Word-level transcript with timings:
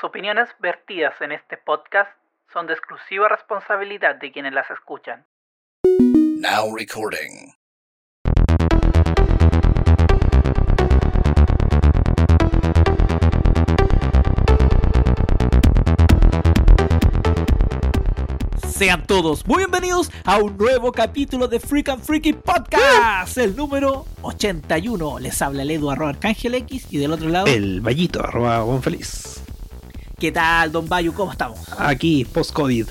Las 0.00 0.08
opiniones 0.08 0.48
vertidas 0.60 1.12
en 1.20 1.30
este 1.30 1.58
podcast 1.58 2.10
son 2.54 2.66
de 2.66 2.72
exclusiva 2.72 3.28
responsabilidad 3.28 4.16
de 4.16 4.32
quienes 4.32 4.54
las 4.54 4.70
escuchan. 4.70 5.26
Now 5.84 6.74
recording. 6.74 7.52
Sean 18.70 19.06
todos 19.06 19.46
muy 19.46 19.58
bienvenidos 19.58 20.10
a 20.24 20.38
un 20.38 20.56
nuevo 20.56 20.92
capítulo 20.92 21.46
de 21.46 21.60
Freak 21.60 21.90
and 21.90 22.02
Freaky 22.02 22.32
Podcast, 22.32 23.36
el 23.36 23.54
número 23.54 24.06
81. 24.22 25.18
Les 25.18 25.42
habla 25.42 25.60
el 25.60 25.70
Edu 25.72 25.90
arroba 25.90 26.12
Arcángel 26.12 26.54
X 26.54 26.86
y 26.90 26.96
del 26.96 27.12
otro 27.12 27.28
lado, 27.28 27.48
El 27.48 27.82
Vallito, 27.82 28.20
arroba 28.24 28.62
buen 28.62 28.82
feliz. 28.82 29.42
¿Qué 30.20 30.30
tal, 30.30 30.70
Don 30.70 30.88
Bayu? 30.88 31.12
¿Cómo 31.12 31.32
estamos? 31.32 31.58
Aquí, 31.78 32.24
post-COVID. 32.24 32.86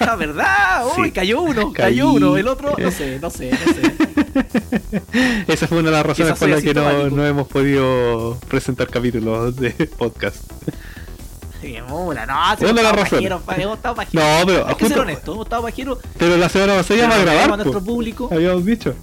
La 0.00 0.16
verdad, 0.16 0.86
uy, 0.98 1.06
Sí. 1.06 1.12
cayó 1.12 1.42
uno, 1.42 1.72
Caí. 1.72 1.92
cayó 1.94 2.10
uno, 2.12 2.36
el 2.36 2.48
otro, 2.48 2.74
no 2.78 2.90
sé, 2.90 3.18
no 3.20 3.30
sé, 3.30 3.50
no 3.52 3.72
sé. 3.74 5.42
Esa 5.52 5.66
fue 5.68 5.78
una 5.78 5.90
de 5.90 5.96
las 5.96 6.06
razones 6.06 6.38
por 6.38 6.48
las 6.48 6.62
que 6.62 6.74
no, 6.74 7.10
no 7.10 7.26
hemos 7.26 7.46
podido 7.48 8.38
presentar 8.48 8.88
capítulos 8.88 9.56
de 9.56 9.70
podcast. 9.98 10.36
Sí, 11.60 11.76
mula, 11.88 12.26
no, 12.26 12.34
si 12.58 12.64
Una 12.64 12.70
hemos 12.70 12.74
de 12.74 12.74
las 12.74 12.76
estado 12.76 12.92
razones. 12.96 13.10
pajeros, 13.10 13.42
pa- 13.42 13.54
hemos 13.56 13.76
estado 13.76 13.94
pajeros. 13.94 14.24
No, 14.40 14.46
pero 14.46 14.68
Hay 14.68 14.74
que 14.76 14.88
ser 14.88 14.98
honesto, 14.98 15.32
hemos 15.32 15.46
estado 15.46 15.62
pajeros. 15.62 15.98
Pero 16.18 16.36
la 16.36 16.48
semana 16.48 16.74
pasada 16.76 16.98
íbamos 16.98 17.16
a 17.16 17.22
grabar. 17.22 17.52
a 17.52 17.56
nuestro 17.56 17.82
público. 17.84 18.28
Habíamos 18.32 18.64
dicho. 18.64 18.94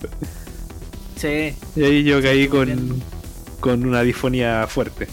Sí, 1.17 1.55
Y 1.75 1.83
ahí 1.83 2.03
yo 2.03 2.21
caí 2.21 2.47
con, 2.47 2.65
bien. 2.65 3.03
con 3.59 3.85
una 3.85 4.01
disfonía 4.01 4.65
fuerte. 4.67 5.07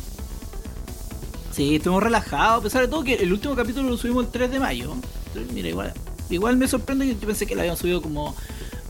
Sí, 1.60 1.76
estuvimos 1.76 2.02
relajados, 2.02 2.60
a 2.60 2.62
pesar 2.62 2.80
de 2.82 2.88
todo 2.88 3.04
que 3.04 3.14
el 3.14 3.30
último 3.32 3.54
capítulo 3.54 3.88
lo 3.90 3.96
subimos 3.98 4.24
el 4.24 4.30
3 4.32 4.50
de 4.50 4.58
mayo. 4.60 4.94
Entonces, 5.26 5.52
mira, 5.52 5.68
igual, 5.68 5.92
igual 6.30 6.56
me 6.56 6.66
sorprende 6.66 7.04
que 7.06 7.14
yo 7.14 7.20
pensé 7.26 7.46
que 7.46 7.54
lo 7.54 7.60
habíamos 7.60 7.80
subido 7.80 8.00
como 8.00 8.34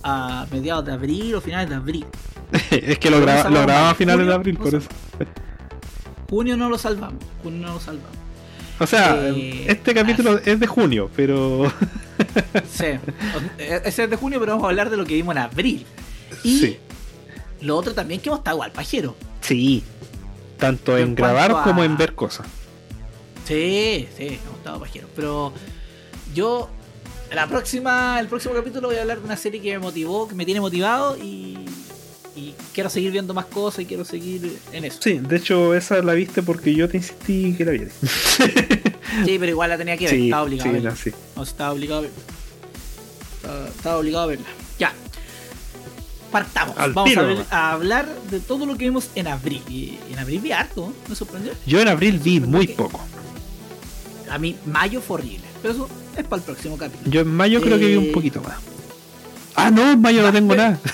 a 0.05 0.47
mediados 0.53 0.85
de 0.85 0.93
abril 0.93 1.35
o 1.35 1.41
finales 1.41 1.69
de 1.69 1.75
abril. 1.75 2.07
es 2.71 2.99
que 2.99 3.11
lo, 3.11 3.21
graba- 3.21 3.51
lo 3.51 3.63
grababa 3.63 3.91
a 3.91 3.95
finales 3.95 4.27
de 4.27 4.35
abril, 4.35 4.57
por 4.57 4.75
eso. 4.75 4.89
Junio 6.29 6.57
no 6.57 6.69
lo 6.69 6.79
salvamos, 6.79 7.23
junio 7.43 7.67
no 7.67 7.75
lo 7.75 7.81
salvamos. 7.81 8.17
O 8.79 8.87
sea, 8.87 9.17
Eh, 9.29 9.65
este 9.69 9.93
capítulo 9.93 10.39
es 10.39 10.59
de 10.61 10.67
junio, 10.67 11.11
pero. 11.17 11.71
Sí, 12.71 12.85
ese 13.59 14.05
es 14.05 14.11
de 14.11 14.17
junio, 14.17 14.39
pero 14.39 14.53
vamos 14.53 14.65
a 14.67 14.69
hablar 14.69 14.91
de 14.91 14.97
lo 14.97 15.05
que 15.05 15.15
vimos 15.15 15.35
en 15.35 15.43
abril. 15.43 15.85
Y 16.45 16.59
sí. 16.61 16.77
lo 17.63 17.77
otro 17.77 17.95
también 17.95 18.21
que 18.21 18.29
hemos 18.29 18.41
estado 18.41 18.57
igual, 18.59 18.71
pajero. 18.73 19.17
Sí. 19.41 19.83
Tanto 20.59 20.97
En 20.99 21.09
en 21.09 21.15
grabar 21.15 21.51
a- 21.53 21.63
como 21.63 21.83
en 21.83 21.97
ver 21.97 22.15
cosas. 22.15 22.47
Sí, 23.51 24.09
sí, 24.17 24.39
hemos 24.45 24.59
estado 24.59 24.79
pajeros. 24.81 25.11
Pero 25.17 25.53
yo, 26.35 26.69
la 27.35 27.47
próxima, 27.49 28.19
el 28.21 28.29
próximo 28.29 28.55
capítulo 28.55 28.89
voy 28.89 28.97
a 28.97 29.01
hablar 29.03 29.19
de 29.19 29.25
una 29.25 29.37
serie 29.37 29.61
que 29.61 29.73
me 29.73 29.79
motivó, 29.81 30.29
que 30.29 30.35
me 30.37 30.45
tiene 30.45 30.61
motivado 30.61 31.17
y, 31.19 31.59
y 32.37 32.55
quiero 32.73 32.89
seguir 32.89 33.11
viendo 33.11 33.35
más 33.35 33.47
cosas 33.47 33.81
y 33.81 33.87
quiero 33.87 34.05
seguir 34.05 34.57
en 34.73 34.85
eso. 34.85 34.99
Sí, 35.03 35.19
de 35.19 35.37
hecho, 35.37 35.75
esa 35.75 36.01
la 36.01 36.13
viste 36.15 36.43
porque 36.43 36.73
yo 36.75 36.89
te 36.89 36.99
insistí 36.99 37.55
que 37.57 37.65
la 37.65 37.73
vieras. 37.73 37.95
Sí, 39.25 39.37
pero 39.41 39.51
igual 39.51 39.69
la 39.71 39.77
tenía 39.77 39.97
que 39.97 40.05
ver, 40.05 40.15
Sí, 40.15 40.25
estaba 40.27 40.43
obligado 40.45 40.63
sí, 40.63 40.69
a 40.69 40.73
verla. 40.73 40.91
no, 40.91 40.97
sí. 40.97 41.11
No, 41.35 41.43
estaba 41.43 41.73
obligado 41.73 41.99
a 41.99 42.03
verla. 42.03 42.17
Estaba, 43.35 43.69
estaba 43.69 43.97
obligado 43.99 44.25
a 44.25 44.27
verla. 44.29 44.47
Ya. 44.79 44.93
Partamos. 46.31 46.79
Al 46.79 46.93
Vamos 46.93 47.17
a, 47.17 47.23
ver- 47.23 47.45
hablar 47.51 48.09
de 48.31 48.39
todo 48.39 48.67
lo 48.67 48.79
que 48.79 48.85
vimos 48.85 49.11
en 49.17 49.27
abril. 49.27 49.63
Y 49.69 49.99
en 50.13 50.19
abril 50.21 50.41
vi 50.41 50.53
harto, 50.53 50.87
¿eh? 50.91 50.93
me 51.09 51.17
sorprendió. 51.17 51.53
Yo 51.67 51.81
en 51.81 51.89
abril 51.89 52.21
vi 52.21 52.39
muy 52.39 52.69
poco. 52.69 53.01
A 54.31 54.39
mí, 54.39 54.57
mayo 54.67 55.01
fue 55.01 55.17
horrible. 55.19 55.45
Pero 55.61 55.75
eso 55.75 55.89
es 56.17 56.25
para 56.25 56.41
el 56.41 56.47
próximo 56.47 56.77
capítulo. 56.79 57.11
Yo 57.11 57.21
en 57.21 57.29
mayo 57.29 57.61
creo 57.61 57.79
que 57.79 57.87
vi 57.87 57.97
un 57.97 58.05
Eh, 58.05 58.13
poquito 58.13 58.41
más. 58.41 58.55
Ah, 59.57 59.71
no, 59.71 59.91
en 59.93 60.01
mayo 60.01 60.23
no 60.23 60.33
tengo 60.33 60.55
nada. 60.55 60.79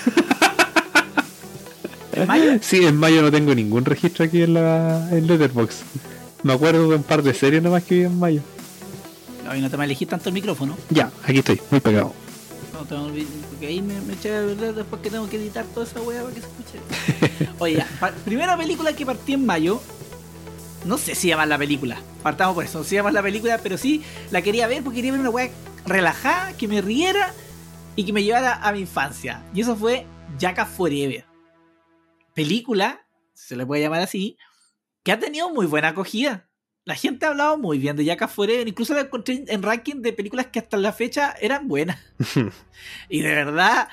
¿En 2.13 2.27
mayo? 2.27 2.57
Sí, 2.61 2.83
en 2.85 2.97
mayo 2.97 3.21
no 3.21 3.31
tengo 3.31 3.53
ningún 3.53 3.85
registro 3.85 4.25
aquí 4.25 4.41
en 4.41 4.55
la 4.55 5.07
en 5.11 5.27
Letterboxd. 5.27 5.83
Me 6.43 6.53
acuerdo 6.53 6.89
de 6.89 6.95
un 6.95 7.03
par 7.03 7.21
de 7.21 7.33
series 7.33 7.61
nomás 7.61 7.83
que 7.83 7.95
vi 7.95 8.03
en 8.05 8.17
mayo. 8.17 8.41
Ay, 9.47 9.61
no 9.61 9.69
te 9.69 9.77
me 9.77 9.85
elegís 9.85 10.07
tanto 10.07 10.29
el 10.29 10.33
micrófono. 10.33 10.75
Ya, 10.89 11.11
aquí 11.23 11.39
estoy, 11.39 11.61
muy 11.69 11.79
pegado. 11.79 12.13
No 12.73 12.85
te 12.85 12.95
me 12.95 13.25
porque 13.49 13.67
ahí 13.67 13.81
me, 13.81 13.99
me 14.01 14.13
eché 14.13 14.35
a 14.35 14.41
perder 14.41 14.75
después 14.75 15.01
que 15.01 15.09
tengo 15.09 15.29
que 15.29 15.37
editar 15.37 15.65
toda 15.73 15.85
esa 15.85 16.01
weá 16.01 16.21
para 16.23 16.33
que 16.33 16.41
se 16.41 16.47
escuche. 16.47 17.49
Oye, 17.59 17.75
ya, 17.77 17.87
primera 18.25 18.57
película 18.57 18.93
que 18.93 19.05
partí 19.05 19.33
en 19.33 19.45
mayo. 19.45 19.79
No 20.87 20.97
sé 20.97 21.15
si 21.15 21.27
llaman 21.27 21.49
la 21.49 21.57
película. 21.57 22.01
Partamos 22.23 22.55
por 22.55 22.63
eso. 22.63 22.77
No 22.77 22.83
sé 22.85 22.91
si 22.91 22.95
llaman 22.95 23.13
la 23.13 23.21
película, 23.21 23.59
pero 23.61 23.77
sí 23.77 24.03
la 24.31 24.41
quería 24.41 24.67
ver 24.67 24.83
porque 24.83 24.97
quería 24.97 25.11
ver 25.11 25.19
una 25.19 25.29
weá 25.29 25.49
relajada, 25.85 26.55
que 26.55 26.67
me 26.67 26.81
riera 26.81 27.33
y 27.97 28.05
que 28.05 28.13
me 28.13 28.23
llevara 28.23 28.53
a 28.53 28.71
mi 28.71 28.79
infancia. 28.79 29.43
Y 29.53 29.61
eso 29.61 29.75
fue 29.75 30.05
Jacka 30.39 30.65
Forever. 30.65 31.25
Película, 32.33 33.05
se 33.33 33.57
le 33.57 33.65
puede 33.65 33.81
llamar 33.81 33.99
así, 33.99 34.37
que 35.03 35.11
ha 35.11 35.19
tenido 35.19 35.49
muy 35.49 35.65
buena 35.65 35.89
acogida. 35.89 36.49
La 36.85 36.95
gente 36.95 37.25
ha 37.25 37.29
hablado 37.29 37.57
muy 37.57 37.79
bien 37.79 37.97
de 37.97 38.05
Jacka 38.05 38.29
Forever, 38.29 38.65
incluso 38.65 38.93
la 38.93 39.01
encontré 39.01 39.43
en 39.45 39.63
ranking 39.63 40.01
de 40.01 40.13
películas 40.13 40.47
que 40.47 40.59
hasta 40.59 40.77
la 40.77 40.93
fecha 40.93 41.35
eran 41.41 41.67
buenas. 41.67 41.99
y 43.09 43.21
de 43.21 43.35
verdad, 43.35 43.89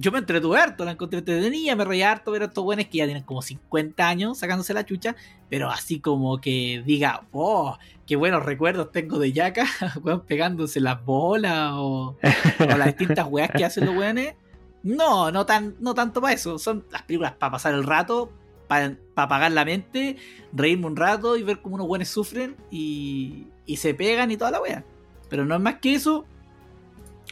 yo 0.00 0.12
me 0.12 0.18
entretuve 0.20 0.60
harto, 0.60 0.84
la 0.84 0.92
encontré 0.92 1.18
entretenida, 1.18 1.74
me 1.74 1.84
reía 1.84 2.12
harto 2.12 2.30
ver 2.30 2.42
a 2.42 2.44
estos 2.44 2.62
buenos 2.62 2.86
que 2.86 2.98
ya 2.98 3.04
tienen 3.06 3.24
como 3.24 3.42
50 3.42 4.08
años 4.08 4.38
sacándose 4.38 4.72
la 4.72 4.86
chucha, 4.86 5.16
pero 5.50 5.68
así 5.70 5.98
como 5.98 6.40
que 6.40 6.84
diga, 6.86 7.24
oh, 7.32 7.76
qué 8.06 8.14
buenos 8.14 8.44
recuerdos 8.44 8.92
tengo 8.92 9.18
de 9.18 9.32
Jacka, 9.32 9.66
weón, 10.04 10.20
pegándose 10.20 10.78
las 10.80 11.04
bolas 11.04 11.72
o, 11.74 12.16
las 12.60 12.86
distintas 12.86 13.26
weas 13.28 13.50
que 13.50 13.64
hacen 13.64 13.86
los 13.86 13.96
weones. 13.96 14.36
No, 14.84 15.32
no, 15.32 15.44
tan, 15.44 15.74
no 15.80 15.94
tanto 15.94 16.20
para 16.20 16.32
eso, 16.32 16.60
son 16.60 16.84
las 16.92 17.02
películas 17.02 17.32
para 17.32 17.50
pasar 17.50 17.74
el 17.74 17.82
rato, 17.82 18.30
para 18.68 18.96
apagar 19.16 19.50
la 19.50 19.64
mente, 19.64 20.16
reírme 20.52 20.86
un 20.86 20.96
rato 20.96 21.36
y 21.36 21.42
ver 21.42 21.60
cómo 21.60 21.74
unos 21.74 21.88
buenos 21.88 22.06
sufren 22.06 22.54
y, 22.70 23.48
y 23.66 23.78
se 23.78 23.94
pegan 23.94 24.30
y 24.30 24.36
toda 24.36 24.52
la 24.52 24.62
wea. 24.62 24.84
Pero 25.28 25.44
no 25.44 25.56
es 25.56 25.60
más 25.60 25.80
que 25.80 25.94
eso. 25.94 26.24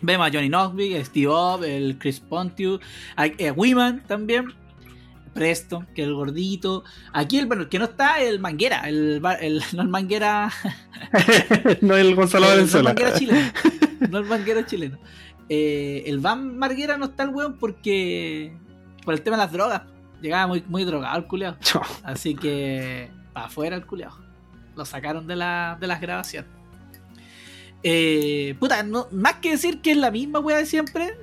Vemos 0.03 0.27
a 0.27 0.31
Johnny 0.33 0.49
Knoxville, 0.49 1.05
Steve 1.05 1.29
Up, 1.29 1.65
el 1.65 1.99
Chris 1.99 2.21
Pontius, 2.21 2.81
a, 3.17 3.25
a 3.25 3.53
Wiman 3.55 4.03
también. 4.07 4.53
Presto, 5.33 5.85
que 5.95 6.03
es 6.03 6.09
el 6.09 6.15
gordito. 6.15 6.83
Aquí 7.13 7.39
el, 7.39 7.45
bueno, 7.47 7.65
el 7.65 7.69
que 7.69 7.79
no 7.79 7.85
está, 7.87 8.21
el 8.23 8.41
Manguera, 8.41 8.89
el, 8.89 9.23
el- 9.41 9.63
no 9.75 9.83
el 9.83 9.89
Manguera. 9.89 10.51
no 11.83 11.97
el 11.97 12.15
Gonzalo 12.15 12.47
el- 12.47 12.51
no 12.73 12.79
el 12.79 12.85
Valenzuela. 12.85 12.91
Manguera 12.91 13.15
chileno. 13.19 13.53
No 14.11 14.19
el 14.19 14.25
Manguera 14.25 14.67
chileno. 14.67 14.99
Eh, 15.49 16.05
el 16.07 16.19
Van 16.21 16.57
Marguera 16.59 16.97
no 16.97 17.07
está 17.07 17.25
el 17.25 17.31
weón 17.31 17.57
porque. 17.59 18.57
Por 19.05 19.15
el 19.15 19.23
tema 19.23 19.37
de 19.37 19.43
las 19.45 19.53
drogas. 19.53 19.83
Llegaba 20.23 20.47
muy, 20.47 20.65
muy 20.67 20.85
drogado 20.85 21.17
el 21.19 21.27
culeado. 21.27 21.59
Así 22.03 22.35
que 22.35 23.11
para 23.35 23.47
afuera 23.47 23.77
el 23.77 23.85
culeado. 23.87 24.17
Lo 24.75 24.85
sacaron 24.87 25.27
de, 25.27 25.37
la, 25.37 25.77
de 25.79 25.87
las 25.87 26.01
grabaciones. 26.01 26.51
Eh, 27.89 28.57
puta, 28.59 28.83
no, 28.83 29.07
más 29.13 29.35
que 29.35 29.51
decir 29.51 29.81
que 29.81 29.93
es 29.93 29.97
la 29.97 30.11
misma 30.11 30.41
wea 30.41 30.57
de 30.57 30.67
siempre. 30.67 31.17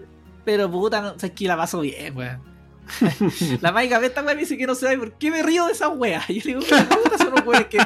Pero 0.46 0.72
puta, 0.72 1.01
no, 1.01 1.12
o 1.12 1.19
sea, 1.19 1.28
es 1.28 1.35
que 1.35 1.46
la 1.46 1.57
paso 1.57 1.81
bien, 1.81 2.16
weón. 2.16 2.41
la 3.62 3.74
Maica 3.74 4.00
esta 4.06 4.24
wea 4.24 4.34
me 4.34 4.41
dice 4.41 4.57
que 4.57 4.66
no 4.66 4.74
sabe 4.74 4.97
por 4.97 5.12
qué 5.18 5.29
me 5.29 5.44
río 5.44 5.66
de 5.66 5.74
esas 5.74 5.90
weas. 5.94 6.24
Y 6.29 6.40
yo 6.40 6.62
le 6.62 6.66
digo, 6.68 6.78
puta, 7.03 7.18
son 7.18 7.31
los 7.31 7.46
weas 7.46 7.66
que 7.66 7.79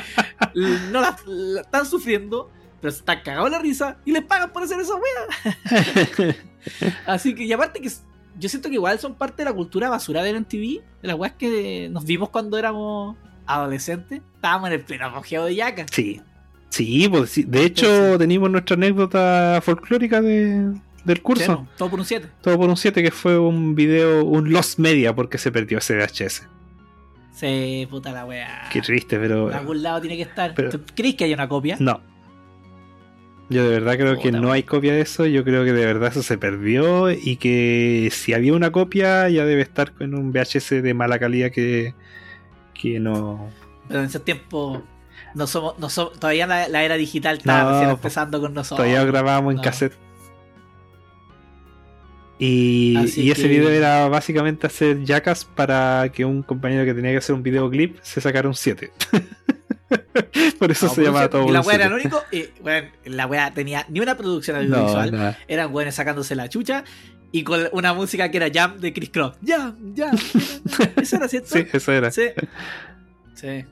no 0.91 1.01
la, 1.01 1.17
la 1.25 1.61
están 1.61 1.87
sufriendo, 1.87 2.51
pero 2.79 2.91
se 2.91 2.99
están 2.99 3.21
cagados 3.23 3.49
la 3.49 3.57
risa 3.57 3.97
y 4.05 4.11
les 4.11 4.23
pagan 4.23 4.53
por 4.53 4.61
hacer 4.61 4.79
esa 4.79 4.93
wea. 4.93 6.35
Así 7.07 7.33
que, 7.33 7.45
y 7.45 7.53
aparte 7.53 7.81
que 7.81 7.89
yo 8.37 8.47
siento 8.47 8.69
que 8.69 8.75
igual 8.75 8.99
son 8.99 9.15
parte 9.15 9.37
de 9.37 9.45
la 9.45 9.53
cultura 9.53 9.89
basura 9.89 10.21
del 10.21 10.41
MTV, 10.41 10.83
de 11.01 11.07
las 11.07 11.15
weas 11.15 11.33
que 11.33 11.89
nos 11.91 12.05
vimos 12.05 12.29
cuando 12.29 12.59
éramos 12.59 13.17
adolescentes. 13.47 14.21
Estábamos 14.35 14.67
en 14.67 14.73
el 14.73 14.81
pleno 14.81 15.07
apogeo 15.07 15.45
de 15.45 15.55
Yaka. 15.55 15.87
Sí. 15.91 16.21
Sí, 16.69 17.07
pues 17.09 17.29
sí. 17.31 17.43
De 17.43 17.63
hecho, 17.63 17.85
Entonces- 17.87 18.17
teníamos 18.19 18.51
nuestra 18.51 18.75
anécdota 18.75 19.59
folclórica 19.63 20.21
de, 20.21 20.73
del 21.05 21.21
curso. 21.21 21.45
Claro, 21.45 21.67
todo 21.77 21.89
por 21.89 21.99
un 21.99 22.05
7. 22.05 22.27
Todo 22.41 22.57
por 22.57 22.69
un 22.69 22.77
7 22.77 23.01
que 23.03 23.11
fue 23.11 23.37
un 23.39 23.73
video, 23.75 24.23
un 24.25 24.51
Lost 24.51 24.77
Media 24.79 25.15
porque 25.15 25.37
se 25.37 25.51
perdió 25.51 25.77
ese 25.79 25.95
VHS. 25.95 26.47
Sí, 27.33 27.87
puta 27.89 28.11
la 28.11 28.25
wea. 28.25 28.67
Qué 28.71 28.81
triste, 28.81 29.17
pero... 29.19 29.45
Por 29.45 29.53
algún 29.53 29.83
lado 29.83 30.01
tiene 30.01 30.17
que 30.17 30.23
estar. 30.23 30.53
pero- 30.55 30.69
¿Tú 30.71 30.81
¿Crees 30.95 31.15
que 31.15 31.23
hay 31.25 31.33
una 31.33 31.47
copia? 31.47 31.77
No. 31.79 32.01
Yo 33.49 33.63
de 33.63 33.69
verdad 33.69 33.95
creo 33.95 34.19
que 34.19 34.31
no 34.31 34.51
hay 34.51 34.63
copia 34.63 34.91
de 34.93 34.99
eso. 35.01 35.25
Yo 35.25 35.45
creo 35.45 35.63
que 35.63 35.71
de 35.71 35.85
verdad 35.85 36.09
eso 36.11 36.21
se 36.21 36.37
perdió. 36.37 37.09
Y 37.11 37.37
que 37.37 38.09
si 38.11 38.33
había 38.33 38.53
una 38.53 38.71
copia, 38.73 39.29
ya 39.29 39.45
debe 39.45 39.61
estar 39.61 39.93
con 39.93 40.13
un 40.15 40.33
VHS 40.33 40.81
de 40.81 40.93
mala 40.93 41.17
calidad 41.17 41.49
que, 41.51 41.93
que 42.73 42.99
no. 42.99 43.49
Pero 43.87 44.01
en 44.01 44.07
ese 44.07 44.19
tiempo 44.19 44.83
no 45.37 45.47
somos, 45.47 45.77
no 45.79 45.89
somos- 45.89 46.19
todavía 46.19 46.47
la, 46.47 46.67
la 46.67 46.83
era 46.83 46.95
digital 46.95 47.37
estaba 47.37 47.63
No, 47.63 47.71
recién 47.71 47.89
empezando 47.91 48.41
con 48.41 48.53
nosotros. 48.53 48.85
Todavía 48.85 49.03
grabábamos 49.05 49.51
en 49.51 49.57
no. 49.57 49.61
cassette. 49.63 49.93
Y, 52.39 52.95
y 53.15 53.31
ese 53.31 53.43
que- 53.43 53.47
video 53.47 53.69
era 53.69 54.07
básicamente 54.09 54.67
hacer 54.67 55.03
jackas 55.05 55.45
para 55.45 56.09
que 56.13 56.23
un 56.25 56.43
compañero 56.43 56.85
que 56.85 56.93
tenía 56.93 57.11
que 57.11 57.17
hacer 57.17 57.33
un 57.33 57.41
videoclip 57.43 57.97
se 58.03 58.21
sacara 58.21 58.47
un 58.47 58.53
7. 58.55 58.91
Por 60.59 60.71
eso 60.71 60.87
No, 60.87 60.93
se 60.93 61.03
llama 61.03 61.27
todo. 61.29 61.47
Y 61.47 61.51
la 61.51 61.61
weá 61.61 61.75
era 61.75 61.85
el 61.87 61.93
único. 61.93 62.21
Y, 62.31 62.45
la 63.05 63.25
weá 63.25 63.51
tenía 63.53 63.85
ni 63.89 64.01
una 64.01 64.15
producción 64.17 64.57
No, 64.69 64.75
audiovisual. 64.77 65.11
nada. 65.11 65.37
Eran 65.47 65.73
weones 65.73 65.95
sacándose 65.95 66.35
la 66.35 66.49
chucha. 66.49 66.83
Y 67.31 67.43
con 67.43 67.61
una 67.73 67.93
música 67.93 68.29
que 68.31 68.37
era 68.37 68.47
Jam 68.53 68.79
de 68.79 68.93
Chris 68.93 69.09
Cross. 69.09 69.35
Jam, 69.45 69.75
Jam. 69.95 70.15
Jam. 70.17 70.89
Eso 71.01 71.15
era 71.17 71.27
cierto. 71.27 71.49
Sí, 71.49 71.65
eso 71.71 71.91
era. 71.91 72.11
Sí. 72.11 72.27
Sí. 73.35 73.65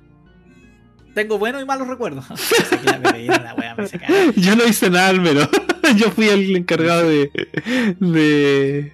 Tengo 1.16 1.40
buenos 1.40 1.64
y 1.64 1.66
malos 1.66 1.88
recuerdos. 1.88 2.26
Yo 4.36 4.56
no 4.56 4.68
hice 4.68 4.90
nada, 4.90 5.08
Álvaro. 5.08 5.50
Yo 5.96 6.12
fui 6.12 6.28
el 6.28 6.56
encargado 6.56 7.10
de. 7.10 7.32
de. 8.00 8.94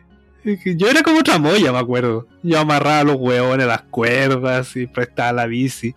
Yo 0.76 0.88
era 0.88 1.02
como 1.02 1.20
otra 1.20 1.40
moya, 1.40 1.72
me 1.72 1.80
acuerdo. 1.80 2.28
Yo 2.44 2.60
amarraba 2.60 3.04
los 3.04 3.16
huevones 3.18 3.66
a 3.66 3.70
las 3.70 3.82
cuerdas 3.84 4.76
y 4.76 4.86
prestaba 4.86 5.34
la 5.34 5.46
bici. 5.48 5.96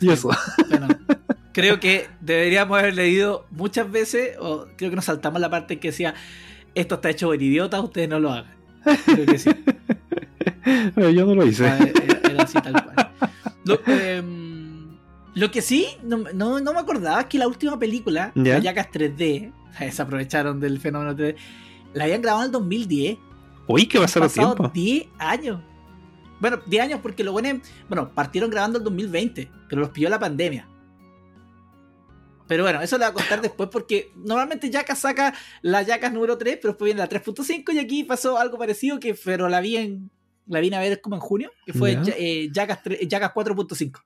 Y 0.00 0.10
eso. 0.10 0.30
Bueno, 0.68 0.88
creo 1.52 1.80
que 1.80 2.06
deberíamos 2.20 2.78
haber 2.78 2.94
leído 2.94 3.46
muchas 3.50 3.90
veces, 3.90 4.36
o 4.38 4.66
creo 4.76 4.90
que 4.90 4.96
nos 4.96 5.06
saltamos 5.06 5.40
la 5.40 5.50
parte 5.50 5.80
que 5.80 5.88
decía, 5.88 6.14
esto 6.74 6.96
está 6.96 7.10
hecho 7.10 7.28
por 7.28 7.42
idiotas, 7.42 7.82
ustedes 7.82 8.08
no 8.08 8.20
lo 8.20 8.32
hagan. 8.32 8.52
Creo 9.06 9.26
que 9.26 9.38
sí. 9.38 9.50
Yo 10.96 11.26
no 11.26 11.34
lo 11.34 11.46
hice. 11.46 11.68
Ah, 11.68 11.78
Era, 11.78 12.30
era 12.30 12.42
así 12.44 12.60
tal 12.60 12.84
cual. 12.84 13.10
Lo, 13.64 13.80
em, 13.86 14.71
lo 15.34 15.50
que 15.50 15.62
sí, 15.62 15.86
no, 16.02 16.18
no, 16.34 16.60
no 16.60 16.72
me 16.72 16.80
acordaba 16.80 17.20
es 17.20 17.26
que 17.26 17.38
la 17.38 17.48
última 17.48 17.78
película, 17.78 18.32
¿Ya? 18.34 18.54
la 18.54 18.60
Jackass 18.60 18.88
3D, 18.92 19.52
se 19.92 20.02
aprovecharon 20.02 20.60
del 20.60 20.78
fenómeno 20.80 21.14
3D, 21.16 21.36
la 21.94 22.04
habían 22.04 22.22
grabado 22.22 22.42
en 22.44 22.46
el 22.48 22.52
2010. 22.52 23.18
Uy, 23.68 23.86
¿qué 23.86 23.98
pasó 24.00 24.18
Han 24.20 24.24
el 24.26 24.32
tiempo? 24.32 24.56
pasado 24.56 24.70
10 24.74 25.06
años. 25.18 25.60
Bueno, 26.40 26.58
10 26.66 26.82
años 26.82 27.00
porque 27.02 27.22
lo 27.22 27.32
bueno, 27.32 27.60
bueno, 27.88 28.12
partieron 28.12 28.50
grabando 28.50 28.78
el 28.78 28.84
2020, 28.84 29.48
pero 29.68 29.80
los 29.82 29.90
pilló 29.90 30.08
la 30.08 30.18
pandemia. 30.18 30.66
Pero 32.48 32.64
bueno, 32.64 32.82
eso 32.82 32.98
lo 32.98 33.04
voy 33.04 33.10
a 33.10 33.14
contar 33.14 33.40
después 33.40 33.68
porque 33.72 34.10
normalmente 34.16 34.68
Jackass 34.68 34.98
saca 34.98 35.32
la 35.62 35.82
Jackass 35.82 36.12
número 36.12 36.36
3, 36.36 36.58
pero 36.60 36.72
después 36.72 36.86
viene 36.86 36.98
la 36.98 37.08
3.5 37.08 37.72
y 37.72 37.78
aquí 37.78 38.04
pasó 38.04 38.36
algo 38.36 38.58
parecido 38.58 38.98
que 39.00 39.14
pero 39.14 39.48
la 39.48 39.60
vi 39.60 39.76
en 39.76 40.10
la 40.48 40.58
vine 40.60 40.76
a 40.76 40.80
ver 40.80 41.00
como 41.00 41.14
en 41.16 41.20
junio, 41.20 41.50
que 41.64 41.72
fue. 41.72 41.94
Ja- 41.94 42.02
eh, 42.18 42.50
Jackass, 42.52 42.82
3 42.82 43.08
Jackass 43.08 43.32
4.5. 43.32 44.02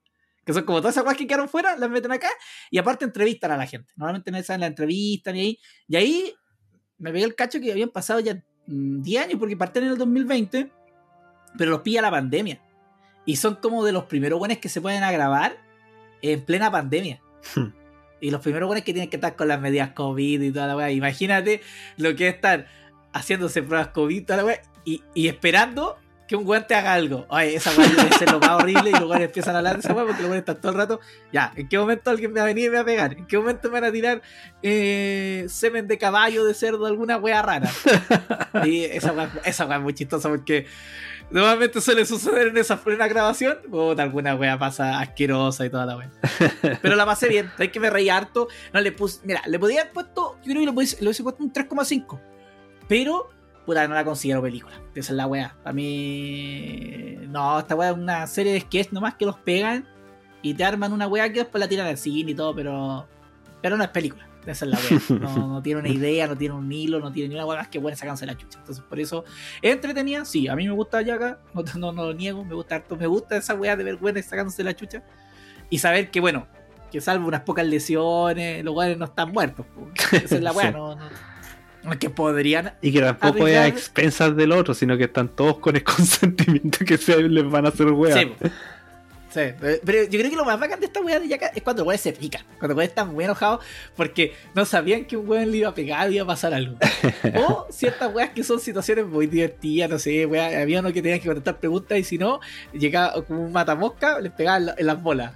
Que 0.47 0.53
son 0.53 0.63
como 0.63 0.79
todas 0.79 0.95
esas 0.95 1.03
cosas 1.03 1.19
que 1.19 1.27
quedaron 1.27 1.49
fuera, 1.49 1.77
las 1.77 1.91
meten 1.91 2.13
acá 2.13 2.29
y 2.71 2.79
aparte 2.79 3.05
entrevistan 3.05 3.51
a 3.51 3.57
la 3.57 3.67
gente. 3.67 3.93
Normalmente 3.97 4.31
no 4.31 4.41
saben 4.45 4.61
la 4.61 4.69
entrevistan 4.69 5.35
y 5.35 5.41
ahí. 5.41 5.59
Y 5.89 5.97
ahí 5.97 6.35
me 6.99 7.11
pegué 7.11 7.25
el 7.25 7.35
cacho 7.35 7.61
que 7.61 7.73
habían 7.73 7.91
pasado 7.91 8.21
ya 8.21 8.41
mm, 8.69 9.03
10 9.03 9.25
años 9.25 9.39
porque 9.41 9.57
partieron 9.57 9.89
en 9.89 9.93
el 9.95 9.99
2020, 9.99 10.71
pero 11.59 11.71
los 11.73 11.81
pilla 11.81 12.01
la 12.01 12.13
pandemia. 12.13 12.63
Y 13.25 13.37
son 13.37 13.57
como 13.57 13.85
de 13.85 13.91
los 13.91 14.05
primeros 14.05 14.39
buenos 14.39 14.59
que 14.59 14.69
se 14.69 14.81
pueden 14.81 15.03
a 15.03 15.11
grabar 15.11 15.57
en 16.23 16.45
plena 16.45 16.71
pandemia. 16.71 17.21
Hmm. 17.57 17.73
Y 18.21 18.31
los 18.31 18.41
primeros 18.41 18.69
buenos 18.69 18.85
que 18.85 18.93
tienen 18.93 19.11
que 19.11 19.17
estar 19.17 19.35
con 19.35 19.49
las 19.49 19.61
medidas 19.61 19.91
COVID 19.91 20.41
y 20.41 20.53
toda 20.53 20.69
la 20.69 20.77
weá. 20.77 20.93
Imagínate 20.93 21.61
lo 21.97 22.15
que 22.15 22.29
es 22.29 22.37
estar 22.37 22.67
haciéndose 23.13 23.65
pruebas 23.65 23.89
COVID 23.89 24.17
y 24.17 24.21
toda 24.21 24.37
la 24.37 24.45
weá. 24.45 24.63
Y, 24.85 25.03
y 25.13 25.27
esperando 25.27 25.97
que 26.27 26.37
un 26.37 26.47
weón 26.47 26.67
te 26.67 26.75
haga 26.75 26.95
algo. 26.95 27.27
Ay, 27.29 27.55
esa 27.55 27.71
weá 27.77 27.89
debe 27.89 28.17
ser 28.17 28.31
lo 28.31 28.41
más 28.41 28.51
horrible. 28.51 28.91
Y 28.91 28.93
los 28.93 29.03
weones 29.03 29.27
empiezan 29.27 29.55
a 29.55 29.59
hablar 29.59 29.75
de 29.75 29.81
esa 29.81 29.93
weá 29.93 30.05
porque 30.05 30.23
los 30.23 30.31
weones 30.31 30.41
están 30.41 30.61
todo 30.61 30.73
el 30.73 30.79
rato. 30.79 31.01
Ya, 31.33 31.53
¿en 31.55 31.69
qué 31.69 31.79
momento 31.79 32.11
alguien 32.11 32.33
me 32.33 32.41
va 32.41 32.45
a 32.45 32.47
venir 32.47 32.67
y 32.67 32.71
me 32.71 32.77
va 32.77 32.83
a 32.83 32.85
pegar? 32.85 33.13
¿En 33.13 33.27
qué 33.27 33.39
momento 33.39 33.69
me 33.69 33.75
van 33.75 33.85
a 33.85 33.93
tirar 33.93 34.23
eh, 34.63 35.47
semen 35.49 35.87
de 35.87 35.99
caballo, 35.99 36.45
de 36.45 36.55
cerdo, 36.55 36.87
alguna 36.87 37.17
weá 37.17 37.43
rara? 37.43 37.71
Y 38.65 38.85
esa 38.85 39.13
weá, 39.13 39.31
esa 39.45 39.75
es 39.75 39.81
muy 39.81 39.93
chistosa 39.93 40.29
porque 40.29 40.67
normalmente 41.31 41.81
suele 41.81 42.07
suceder 42.07 42.49
en 42.49 42.57
esa 42.57 42.83
plena 42.83 43.07
grabación. 43.07 43.59
Puta, 43.71 44.03
alguna 44.03 44.35
weá 44.35 44.59
pasa 44.59 44.99
asquerosa 44.99 45.67
y 45.67 45.71
toda 45.71 45.87
la 45.87 45.97
weá. 45.97 46.11
Pero 46.83 46.97
la 46.97 47.07
pasé 47.07 47.29
bien, 47.29 47.51
es 47.59 47.71
que 47.71 47.81
me 47.81 47.91
reí 47.91 48.09
harto. 48.09 48.49
No 48.73 48.81
le 48.81 48.93
puse, 48.93 49.21
mira, 49.25 49.43
le 49.47 49.59
podía 49.59 49.83
haber 49.83 49.93
puesto, 49.93 50.39
yo 50.43 50.53
creo 50.53 50.61
que 50.61 50.67
le 50.67 51.07
hubiese 51.07 51.23
puesto 51.23 51.43
un 51.43 51.53
3,5. 51.53 52.21
Pero, 52.89 53.31
puta, 53.67 53.87
no 53.89 53.95
la 53.95 54.05
considero 54.05 54.41
película. 54.41 54.75
Esa 54.95 55.13
es 55.13 55.17
la 55.17 55.27
weá. 55.27 55.55
Para 55.63 55.75
mí, 55.75 57.17
no, 57.29 57.59
esta 57.59 57.75
weá 57.75 57.91
es 57.91 57.97
una 57.97 58.27
serie 58.27 58.53
de 58.53 58.61
sketch 58.61 58.93
nomás 58.93 59.15
que 59.15 59.27
los 59.27 59.37
pegan 59.39 59.87
y 60.43 60.55
te 60.55 60.65
arman 60.65 60.93
una 60.93 61.07
weá 61.09 61.31
que 61.33 61.41
después 61.41 61.61
la 61.61 61.69
tiran 61.69 61.87
al 61.87 61.99
cine 61.99 62.31
y 62.31 62.35
todo, 62.35 62.55
pero, 62.55 63.07
pero 63.61 63.77
no 63.77 63.83
es 63.85 63.91
película. 63.91 64.27
Esa 64.47 64.65
es 64.65 64.71
la 64.71 64.79
weá. 64.79 65.21
No, 65.21 65.49
no 65.49 65.63
tiene 65.63 65.81
una 65.81 65.89
idea, 65.89 66.27
no 66.29 66.37
tiene 66.37 66.55
un 66.55 66.71
hilo, 66.71 67.01
no 67.01 67.11
tiene 67.13 67.31
ni 67.31 67.35
una 67.35 67.45
weá 67.45 67.59
más 67.59 67.69
que 67.69 67.79
buena 67.81 67.97
sacarse 67.97 68.25
la 68.27 68.37
chucha. 68.37 68.59
Entonces, 68.61 68.85
por 68.89 69.01
eso, 69.01 69.25
es 69.61 69.73
entretenida. 69.73 70.25
Sí, 70.25 70.47
a 70.49 70.55
mí 70.55 70.67
me 70.67 70.73
gusta 70.73 71.03
Yaga, 71.03 71.41
no, 71.53 71.65
no, 71.77 71.93
no 71.93 72.05
lo 72.07 72.15
niego, 72.15 72.45
me 72.45 72.55
gusta 72.55 72.77
harto. 72.77 72.97
Me 72.97 73.07
gusta 73.09 73.37
esa 73.37 73.55
weá 73.55 73.77
de 73.77 73.83
ver 73.85 73.97
buenas 73.97 74.25
sacándose 74.27 74.63
la 74.63 74.75
chucha. 74.75 75.03
Y 75.69 75.79
saber 75.79 76.13
que, 76.13 76.21
bueno, 76.21 76.47
que 76.93 77.01
salvo 77.01 77.27
unas 77.27 77.41
pocas 77.41 77.67
lesiones, 77.67 78.65
los 78.65 78.73
weones 78.73 78.99
no 78.99 79.07
están 79.07 79.33
muertos. 79.33 79.67
Esa 80.13 80.37
es 80.37 80.41
la 80.43 80.53
weá, 80.53 80.69
Sí. 80.69 80.73
no, 80.75 80.95
no. 80.95 81.09
Que 81.95 82.11
podrían. 82.11 82.75
Y 82.83 82.93
que 82.93 83.01
tampoco 83.01 83.47
es 83.47 83.57
a 83.57 83.67
expensas 83.67 84.37
del 84.37 84.53
otro, 84.53 84.75
sino 84.75 84.97
que 84.97 85.05
están 85.05 85.29
todos 85.29 85.59
con 85.59 85.77
el 85.77 85.85
consentimiento 85.85 86.85
que 86.85 86.99
se 86.99 87.23
les 87.23 87.49
van 87.49 87.67
a 87.67 87.69
hacer 87.69 87.87
weas. 87.87 88.27
Sí, 89.37 89.43
pero 89.61 90.05
yo 90.05 90.19
creo 90.19 90.31
que 90.31 90.37
lo 90.37 90.47
más 90.47 90.59
bacán 90.59 90.81
de 90.81 90.87
esta 90.87 91.01
weá 91.01 91.21
de 91.21 91.29
Yaka 91.29 91.49
es 91.49 91.63
cuando 91.63 91.83
los 91.83 91.89
weones 91.89 92.01
se 92.01 92.13
pican. 92.15 92.43
Cuando 92.59 92.69
los 92.69 92.77
weones 92.77 92.89
están 92.89 93.13
muy 93.13 93.25
enojados 93.25 93.63
porque 93.95 94.35
no 94.55 94.65
sabían 94.65 95.05
que 95.05 95.17
un 95.19 95.29
weón 95.29 95.51
le 95.51 95.59
iba 95.59 95.69
a 95.69 95.75
pegar 95.75 96.11
y 96.11 96.15
iba 96.15 96.25
a 96.25 96.27
pasar 96.27 96.55
algo. 96.55 96.77
O 97.35 97.67
ciertas 97.71 98.15
weas 98.15 98.31
que 98.31 98.43
son 98.43 98.61
situaciones 98.61 99.07
muy 99.07 99.27
divertidas, 99.27 99.91
no 99.91 99.99
sé, 99.99 100.25
weá. 100.25 100.63
Había 100.63 100.81
uno 100.81 100.91
que 100.91 101.03
tenía 101.03 101.19
que 101.19 101.27
contestar 101.27 101.59
preguntas 101.59 101.99
y 101.99 102.05
si 102.05 102.17
no, 102.17 102.41
llegaba 102.73 103.23
como 103.25 103.45
un 103.45 103.53
matamosca, 103.53 104.21
les 104.21 104.33
pegaba 104.33 104.75
en 104.77 104.87
las 104.87 105.03
bolas. 105.03 105.35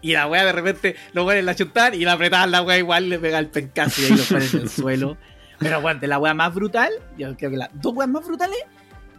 Y 0.00 0.14
la 0.14 0.26
wea 0.26 0.44
de 0.44 0.52
repente 0.52 0.96
los 1.12 1.26
weones 1.26 1.44
la 1.44 1.54
chutaban 1.54 1.94
y 1.94 2.04
la 2.04 2.12
apretaban 2.12 2.50
la 2.50 2.62
wea 2.62 2.78
igual 2.78 3.08
le 3.08 3.18
pegaba 3.18 3.38
el 3.40 3.48
pencazo 3.48 4.02
y 4.02 4.06
ahí 4.06 4.16
lo 4.16 4.24
ponen 4.24 4.48
en 4.52 4.60
el 4.60 4.68
suelo. 4.70 5.16
Pero 5.58 5.80
bueno, 5.80 6.00
de 6.00 6.06
la 6.08 6.18
wea 6.18 6.34
más 6.34 6.54
brutal, 6.54 6.90
yo 7.16 7.36
creo 7.36 7.50
que 7.50 7.56
las 7.56 7.70
dos 7.74 7.94
weas 7.94 8.10
más 8.10 8.26
brutales 8.26 8.58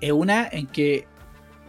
es 0.01 0.11
una 0.11 0.47
en 0.51 0.67
que 0.67 1.07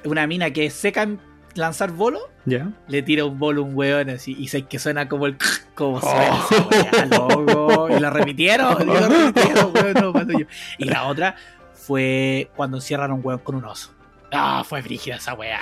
una 0.05 0.27
mina 0.27 0.51
que 0.51 0.69
seca 0.71 1.03
en 1.03 1.21
lanzar 1.55 1.93
bolo 1.93 2.19
¿Ya? 2.47 2.69
le 2.89 3.03
tira 3.03 3.25
un 3.25 3.39
bolo 3.39 3.63
a 3.63 3.65
un 3.65 3.77
weón 3.77 4.11
así 4.11 4.35
y 4.37 4.49
sé 4.49 4.63
que 4.65 4.79
suena 4.81 5.09
como 5.09 5.27
el 5.27 5.37
como 5.77 5.99
Oh. 5.99 6.01
suena 6.01 6.37
esa 6.37 6.67
weá, 6.67 7.07
loco. 7.07 7.89
y 7.97 8.01
lo 8.01 8.11
repitieron 8.11 8.83
y 8.83 8.85
lo 8.87 9.09
repitieron 9.09 9.73
weón, 9.73 9.95
no, 10.29 10.39
yo. 10.41 10.47
y 10.79 10.85
la 10.85 11.05
otra 11.05 11.37
fue 11.73 12.51
cuando 12.57 12.79
encierran 12.79 13.11
a 13.13 13.15
un 13.15 13.21
weón 13.23 13.39
con 13.39 13.55
un 13.55 13.65
oso 13.65 13.93
ah 14.33 14.65
fue 14.67 14.83
brígida 14.83 15.17
esa 15.17 15.35
weá 15.35 15.61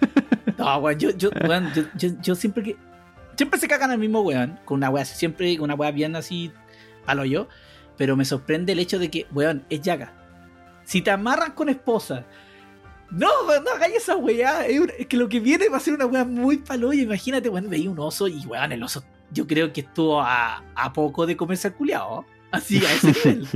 no 0.58 0.78
weón 0.78 0.98
yo, 0.98 1.10
yo, 1.10 1.30
weón, 1.46 1.72
yo, 1.74 1.82
yo, 1.96 2.08
yo 2.20 2.34
siempre 2.34 2.62
que 2.64 2.76
siempre 3.36 3.60
se 3.60 3.68
cagan 3.68 3.92
al 3.92 3.98
mismo 3.98 4.22
weón 4.22 4.58
con 4.64 4.78
una 4.78 4.90
weá 4.90 5.04
siempre 5.04 5.56
con 5.56 5.64
una 5.66 5.74
weá 5.76 5.92
bien 5.92 6.16
así 6.16 6.50
palo 7.06 7.24
yo 7.24 7.48
pero 7.98 8.16
me 8.16 8.24
sorprende 8.24 8.72
el 8.72 8.78
hecho 8.78 8.98
de 8.98 9.10
que 9.10 9.26
weón 9.32 9.64
es 9.68 9.82
yaga 9.82 10.14
si 10.84 11.02
te 11.02 11.10
amarran 11.10 11.52
con 11.52 11.68
esposa 11.68 12.24
no, 13.10 13.28
no 13.60 13.70
hagáis 13.70 13.96
esa 13.96 14.16
weá. 14.16 14.66
Es, 14.66 15.06
que 15.06 15.16
lo 15.16 15.28
que 15.28 15.40
viene 15.40 15.68
va 15.68 15.78
a 15.78 15.80
ser 15.80 15.94
una 15.94 16.06
weá 16.06 16.24
muy 16.24 16.58
paloya. 16.58 17.02
Imagínate, 17.02 17.48
weón, 17.48 17.70
veía 17.70 17.90
un 17.90 17.98
oso 17.98 18.28
y 18.28 18.38
weón, 18.46 18.72
el 18.72 18.82
oso. 18.82 19.02
Yo 19.30 19.46
creo 19.46 19.72
que 19.72 19.82
estuvo 19.82 20.20
a, 20.20 20.62
a 20.74 20.92
poco 20.92 21.26
de 21.26 21.36
comerse 21.36 21.68
al 21.68 21.74
culiao. 21.74 22.26
Así, 22.50 22.84
a 22.84 22.92
ese 22.92 23.12
nivel. 23.24 23.48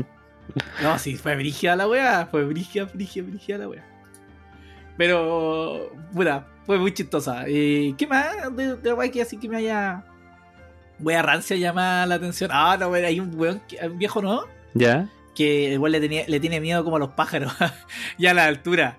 No, 0.83 0.99
sí, 0.99 1.17
fue 1.17 1.37
brígida 1.37 1.77
la 1.77 1.89
weá. 1.89 2.27
Fue 2.27 2.45
brígida, 2.45 2.85
brígida, 2.85 3.27
brígida 3.27 3.59
la 3.59 3.69
weá. 3.69 3.85
Pero, 4.97 5.93
puta, 6.13 6.47
fue 6.67 6.79
muy 6.79 6.93
chistosa. 6.93 7.45
Eh, 7.47 7.95
¿Qué 7.97 8.07
más 8.07 8.55
de, 8.55 8.77
de 8.77 8.89
la 8.89 8.95
weá 8.95 9.11
que 9.11 9.23
así 9.23 9.37
que 9.37 9.49
me 9.49 9.57
haya. 9.57 10.05
Wea 11.03 11.21
rancia 11.23 11.57
llama 11.57 12.07
la 12.07 12.15
atención? 12.15 12.51
Ah, 12.53 12.77
no, 12.79 12.93
hay 12.95 13.21
un 13.21 13.39
weón, 13.39 13.61
un 13.83 13.99
viejo, 13.99 14.23
¿no? 14.23 14.45
¿Ya? 14.75 15.09
que 15.35 15.73
igual 15.73 15.93
le, 15.93 16.01
tenía, 16.01 16.25
le 16.29 16.41
tiene 16.41 16.61
miedo 16.61 16.85
como 16.85 16.97
a 16.97 16.99
los 16.99 17.11
pájaros, 17.13 17.53
ya 18.19 18.33
a 18.33 18.35
la 18.35 18.45
altura. 18.47 18.99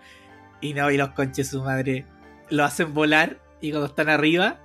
Y 0.62 0.74
no, 0.74 0.90
y 0.90 0.98
los 0.98 1.10
conches 1.10 1.50
su 1.50 1.62
madre 1.64 2.06
lo 2.50 2.64
hacen 2.64 2.94
volar 2.94 3.38
y 3.62 3.70
cuando 3.70 3.86
están 3.88 4.10
arriba, 4.10 4.60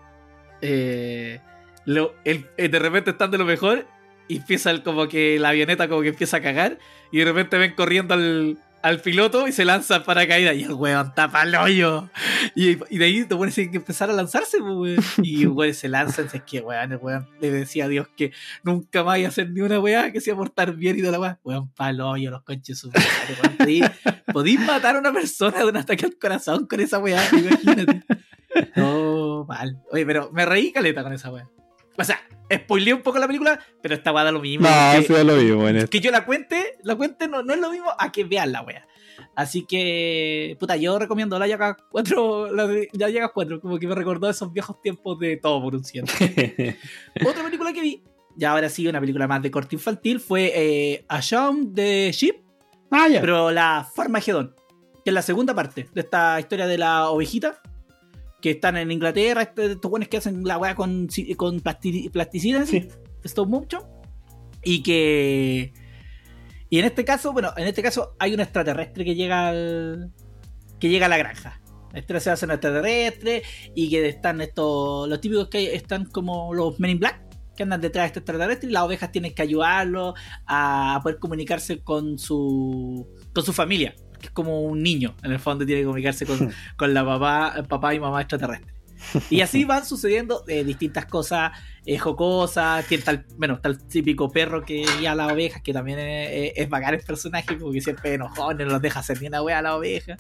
eh, 0.63 1.41
lo, 1.85 2.15
él, 2.25 2.47
eh, 2.57 2.69
de 2.69 2.79
repente 2.79 3.11
están 3.11 3.31
de 3.31 3.39
lo 3.39 3.45
mejor 3.45 3.87
y 4.29 4.37
empieza 4.39 4.71
el- 4.71 4.83
como 4.83 5.09
que 5.09 5.39
la 5.39 5.51
avioneta 5.51 5.89
como 5.89 6.03
que 6.03 6.09
empieza 6.09 6.39
a 6.39 6.41
cagar 6.41 6.79
y 7.13 7.19
de 7.19 7.25
repente 7.25 7.59
ven 7.59 7.75
corriendo 7.75 8.15
al, 8.15 8.59
al 8.89 9.01
piloto 9.01 9.47
y 9.47 9.53
se 9.53 9.65
lanza 9.65 10.03
para 10.03 10.27
caída 10.27 10.55
y 10.55 10.63
el 10.65 10.73
weón 10.73 11.15
tapa 11.15 11.43
el 11.43 11.55
hoyo. 11.55 12.09
Y, 12.55 12.79
y 12.89 12.99
de 12.99 13.05
ahí 13.05 13.25
te 13.25 13.37
pones 13.37 13.55
que 13.55 13.69
empezar 13.73 14.11
a 14.11 14.13
lanzarse, 14.15 14.61
weón. 14.61 14.97
Y 15.23 15.47
weón 15.47 15.75
se 15.75 15.89
lanzan, 15.89 16.29
es 16.33 16.43
que 16.43 16.61
weón, 16.61 16.93
el 16.93 16.99
weón 16.99 17.29
le 17.41 17.51
decía 17.51 17.85
a 17.85 17.89
Dios 17.89 18.09
que 18.17 18.33
nunca 18.63 19.05
más 19.05 19.19
iba 19.19 19.29
a 19.29 19.31
hacer 19.31 19.51
ni 19.51 19.61
una 19.61 19.79
weá 19.79 20.11
que 20.11 20.21
se 20.21 20.31
iba 20.31 20.37
a 20.37 20.39
portar 20.39 20.75
bien 20.75 20.99
y 20.99 21.01
toda 21.01 21.13
la 21.13 21.21
weá. 21.21 21.39
Weón, 21.45 21.69
palo 21.75 22.09
hoyo, 22.09 22.31
los 22.31 22.43
conches 22.43 22.79
su 22.79 22.91
Podís 24.33 24.61
matar 24.61 24.97
a 24.97 25.01
una 25.01 25.13
persona 25.13 25.59
de 25.59 25.67
un 25.67 25.77
ataque 25.77 26.07
al 26.07 26.19
corazón 26.19 26.67
con 26.67 26.81
esa 26.81 26.99
weá, 26.99 27.23
imagínate. 27.33 28.03
No, 28.75 29.45
mal. 29.45 29.79
Oye, 29.93 30.07
pero 30.07 30.31
me 30.33 30.47
reí 30.47 30.73
caleta 30.73 31.03
con 31.03 31.13
esa 31.13 31.31
weá. 31.31 31.49
O 31.99 32.05
sea, 32.05 32.21
spoileé 32.53 32.95
un 32.95 33.03
poco 33.03 33.19
la 33.19 33.27
película, 33.27 33.59
pero 33.83 33.95
esta 33.95 34.13
weá 34.13 34.25
da 34.25 34.33
lo 34.33 34.41
mismo. 34.41 34.69
No, 34.69 34.93
eso 34.93 35.15
ya 35.15 35.25
lo 35.25 35.57
bueno. 35.57 35.87
que 35.89 36.01
yo 36.01 36.11
la 36.11 36.25
cuente, 36.25 36.77
la 36.83 36.95
cuente 36.95 37.29
no, 37.29 37.43
no 37.43 37.55
es 37.55 37.61
lo 37.61 37.71
mismo 37.71 37.91
a 37.99 38.13
que 38.13 38.25
vean 38.25 38.53
la 38.53 38.63
wea. 38.63 38.87
Así 39.35 39.65
que, 39.67 40.57
puta, 40.59 40.77
yo 40.77 40.99
recomiendo 40.99 41.39
la 41.39 41.47
Yaga 41.47 41.77
4, 41.91 42.53
la 42.53 42.67
de 42.67 42.89
la 42.93 43.11
Yaga 43.11 43.29
4, 43.29 43.61
como 43.61 43.79
que 43.79 43.87
me 43.87 43.95
recordó 43.95 44.29
esos 44.31 44.53
viejos 44.53 44.81
tiempos 44.81 45.19
de 45.19 45.37
todo 45.37 45.61
por 45.61 45.75
un 45.75 45.85
ciento. 45.85 46.13
Otra 47.27 47.45
película 47.45 47.73
que 47.73 47.81
vi, 47.81 48.03
ya 48.37 48.53
ahora 48.53 48.69
sí, 48.69 48.87
una 48.87 49.01
película 49.01 49.27
más 49.27 49.43
de 49.43 49.51
corte 49.51 49.77
infantil, 49.77 50.21
fue 50.21 50.53
eh, 50.55 51.05
A 51.09 51.21
Shaun 51.21 51.75
the 51.75 52.13
Sheep, 52.13 52.37
ah, 52.91 53.09
ya. 53.09 53.21
pero 53.21 53.51
la 53.51 53.89
Farmagedón, 53.95 54.55
que 55.05 55.11
es 55.11 55.15
la 55.15 55.23
segunda 55.23 55.55
parte 55.55 55.89
de 55.93 56.01
esta 56.01 56.39
historia 56.39 56.67
de 56.67 56.79
la 56.79 57.09
ovejita, 57.09 57.61
que 58.41 58.51
están 58.53 58.77
en 58.77 58.91
Inglaterra, 58.91 59.43
este- 59.43 59.73
estos 59.73 59.91
buenos 59.91 60.09
que 60.09 60.19
hacen 60.19 60.45
la 60.45 60.59
weá 60.59 60.75
con, 60.75 61.09
con 61.37 61.61
plasti- 61.61 62.11
plasticina, 62.11 62.65
Sí. 62.67 62.89
stop 63.25 63.49
motion, 63.49 63.83
y 64.63 64.83
que... 64.83 65.73
Y 66.71 66.79
en 66.79 66.85
este 66.85 67.05
caso, 67.05 67.33
bueno, 67.33 67.51
en 67.57 67.67
este 67.67 67.83
caso 67.83 68.15
hay 68.19 68.35
un 68.35 68.41
extraterrestre 68.41 69.05
que 69.05 69.15
llega 69.15 69.49
al... 69.49 70.13
que 70.79 70.89
llega 70.89 71.07
a 71.07 71.09
la 71.09 71.17
granja. 71.19 71.61
Este 71.95 72.21
se 72.21 72.31
hace 72.31 72.45
un 72.45 72.51
extraterrestre 72.53 73.43
y 73.75 73.89
que 73.89 74.07
están 74.07 74.41
estos, 74.43 75.09
los 75.09 75.21
típicos 75.21 75.49
que 75.49 75.75
están 75.75 76.05
como 76.05 76.53
los 76.53 76.79
Men 76.79 76.91
in 76.93 76.99
Black, 76.99 77.23
que 77.57 77.63
andan 77.63 77.81
detrás 77.81 78.05
de 78.05 78.07
este 78.09 78.19
extraterrestre 78.21 78.69
y 78.69 78.73
las 78.73 78.83
ovejas 78.83 79.11
tienen 79.11 79.35
que 79.35 79.41
ayudarlo 79.43 80.15
a 80.47 81.01
poder 81.03 81.19
comunicarse 81.19 81.83
con 81.83 82.19
su, 82.19 83.09
con 83.33 83.43
su 83.45 83.53
familia, 83.55 83.95
que 84.19 84.27
es 84.27 84.33
como 84.33 84.63
un 84.63 84.83
niño, 84.83 85.15
en 85.23 85.33
el 85.33 85.39
fondo 85.39 85.65
tiene 85.67 85.83
que 85.83 85.87
comunicarse 85.87 86.27
con, 86.27 86.53
con 86.77 86.95
la 86.95 87.05
papá, 87.05 87.63
papá 87.69 87.95
y 87.95 88.01
mamá 88.01 88.21
extraterrestre. 88.21 88.73
Y 89.31 89.43
así 89.43 89.65
van 89.65 89.87
sucediendo 89.87 90.43
eh, 90.49 90.65
distintas 90.65 91.07
cosas 91.07 91.53
eh, 91.87 91.99
jocosas. 91.99 92.85
Tiene 92.87 93.05
tal, 93.05 93.25
bueno, 93.37 93.55
está 93.55 93.69
el 93.69 93.79
típico 93.79 94.29
perro 94.29 94.65
que 94.65 94.85
guía 94.99 95.13
a 95.13 95.15
las 95.15 95.31
ovejas, 95.33 95.63
que 95.63 95.73
también 95.73 96.01
es, 96.01 96.31
es- 96.33 96.53
es 96.57 96.69
bacán 96.69 96.95
el 96.95 97.01
personaje, 97.01 97.55
porque 97.55 97.81
siempre 97.81 98.15
enojón, 98.15 98.59
no 98.59 98.65
los 98.65 98.83
deja 98.83 98.99
hacer 98.99 99.21
ni 99.21 99.29
una 99.29 99.41
wea 99.41 99.59
a 99.61 99.63
la 99.63 99.77
oveja. 99.77 100.17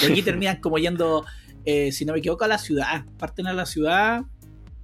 Y 0.00 0.06
aquí 0.12 0.22
terminan 0.22 0.60
como 0.60 0.78
yendo, 0.78 1.26
eh, 1.64 1.90
si 1.90 2.04
no 2.04 2.12
me 2.12 2.20
equivoco, 2.20 2.44
a 2.44 2.48
la 2.48 2.58
ciudad. 2.58 3.04
Parten 3.18 3.48
a 3.48 3.52
la 3.52 3.66
ciudad 3.66 4.22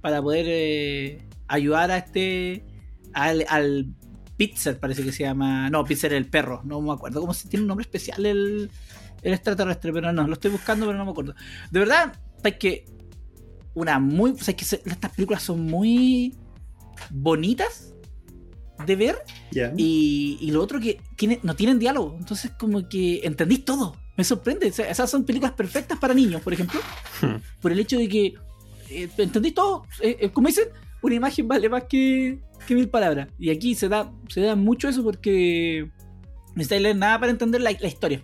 para 0.01 0.21
poder 0.21 0.45
eh, 0.49 1.25
ayudar 1.47 1.89
a 1.89 1.97
este. 1.99 2.65
al, 3.13 3.45
al 3.47 3.85
Pizzer, 4.37 4.79
parece 4.79 5.03
que 5.03 5.11
se 5.11 5.23
llama. 5.23 5.69
No, 5.69 5.83
Pizzer 5.83 6.13
el 6.13 6.27
perro, 6.29 6.61
no 6.63 6.79
me 6.81 6.93
acuerdo 6.93 7.19
cómo 7.21 7.33
se 7.33 7.49
tiene 7.49 7.63
un 7.63 7.67
nombre 7.67 7.83
especial 7.83 8.25
el, 8.25 8.69
el 9.23 9.33
extraterrestre, 9.33 9.91
pero 9.91 10.13
no, 10.13 10.27
lo 10.27 10.33
estoy 10.33 10.51
buscando, 10.51 10.85
pero 10.85 10.97
no 10.97 11.05
me 11.05 11.11
acuerdo. 11.11 11.33
De 11.71 11.79
verdad, 11.79 12.13
es 12.43 12.55
que 12.57 12.85
una 13.73 13.99
muy. 13.99 14.31
O 14.31 14.37
sea, 14.37 14.51
es 14.51 14.55
que 14.55 14.65
se- 14.65 14.81
estas 14.85 15.11
películas 15.11 15.41
son 15.43 15.61
muy 15.65 16.35
bonitas 17.09 17.93
de 18.85 18.95
ver 18.95 19.17
Ya. 19.51 19.73
y, 19.75 20.37
y 20.39 20.51
lo 20.51 20.61
otro 20.61 20.79
que 20.79 21.01
tiene, 21.15 21.39
no 21.43 21.55
tienen 21.55 21.79
diálogo. 21.79 22.15
Entonces, 22.19 22.51
como 22.59 22.87
que 22.87 23.21
entendís 23.23 23.65
todo. 23.65 23.95
Me 24.17 24.23
sorprende. 24.23 24.69
O 24.69 24.73
sea, 24.73 24.89
esas 24.89 25.09
son 25.09 25.25
películas 25.25 25.53
perfectas 25.53 25.97
para 25.99 26.13
niños, 26.13 26.41
por 26.41 26.53
ejemplo. 26.53 26.79
Hmm. 27.21 27.35
Por 27.59 27.71
el 27.71 27.79
hecho 27.79 27.97
de 27.97 28.07
que 28.07 28.33
eh, 28.89 29.09
entendís 29.17 29.53
todo. 29.53 29.83
Eh, 30.01 30.17
eh, 30.21 30.29
como 30.29 30.47
dicen, 30.47 30.65
una 31.01 31.15
imagen 31.15 31.47
vale 31.47 31.69
más 31.69 31.83
que, 31.83 32.39
que 32.67 32.75
mil 32.75 32.89
palabras. 32.89 33.29
Y 33.39 33.49
aquí 33.49 33.73
se 33.73 33.89
da, 33.89 34.11
se 34.29 34.41
da 34.41 34.55
mucho 34.55 34.87
eso 34.87 35.03
porque 35.03 35.89
necesitáis 36.49 36.81
leer 36.81 36.95
nada 36.97 37.19
para 37.19 37.31
entender 37.31 37.61
la, 37.61 37.71
la 37.71 37.87
historia. 37.87 38.21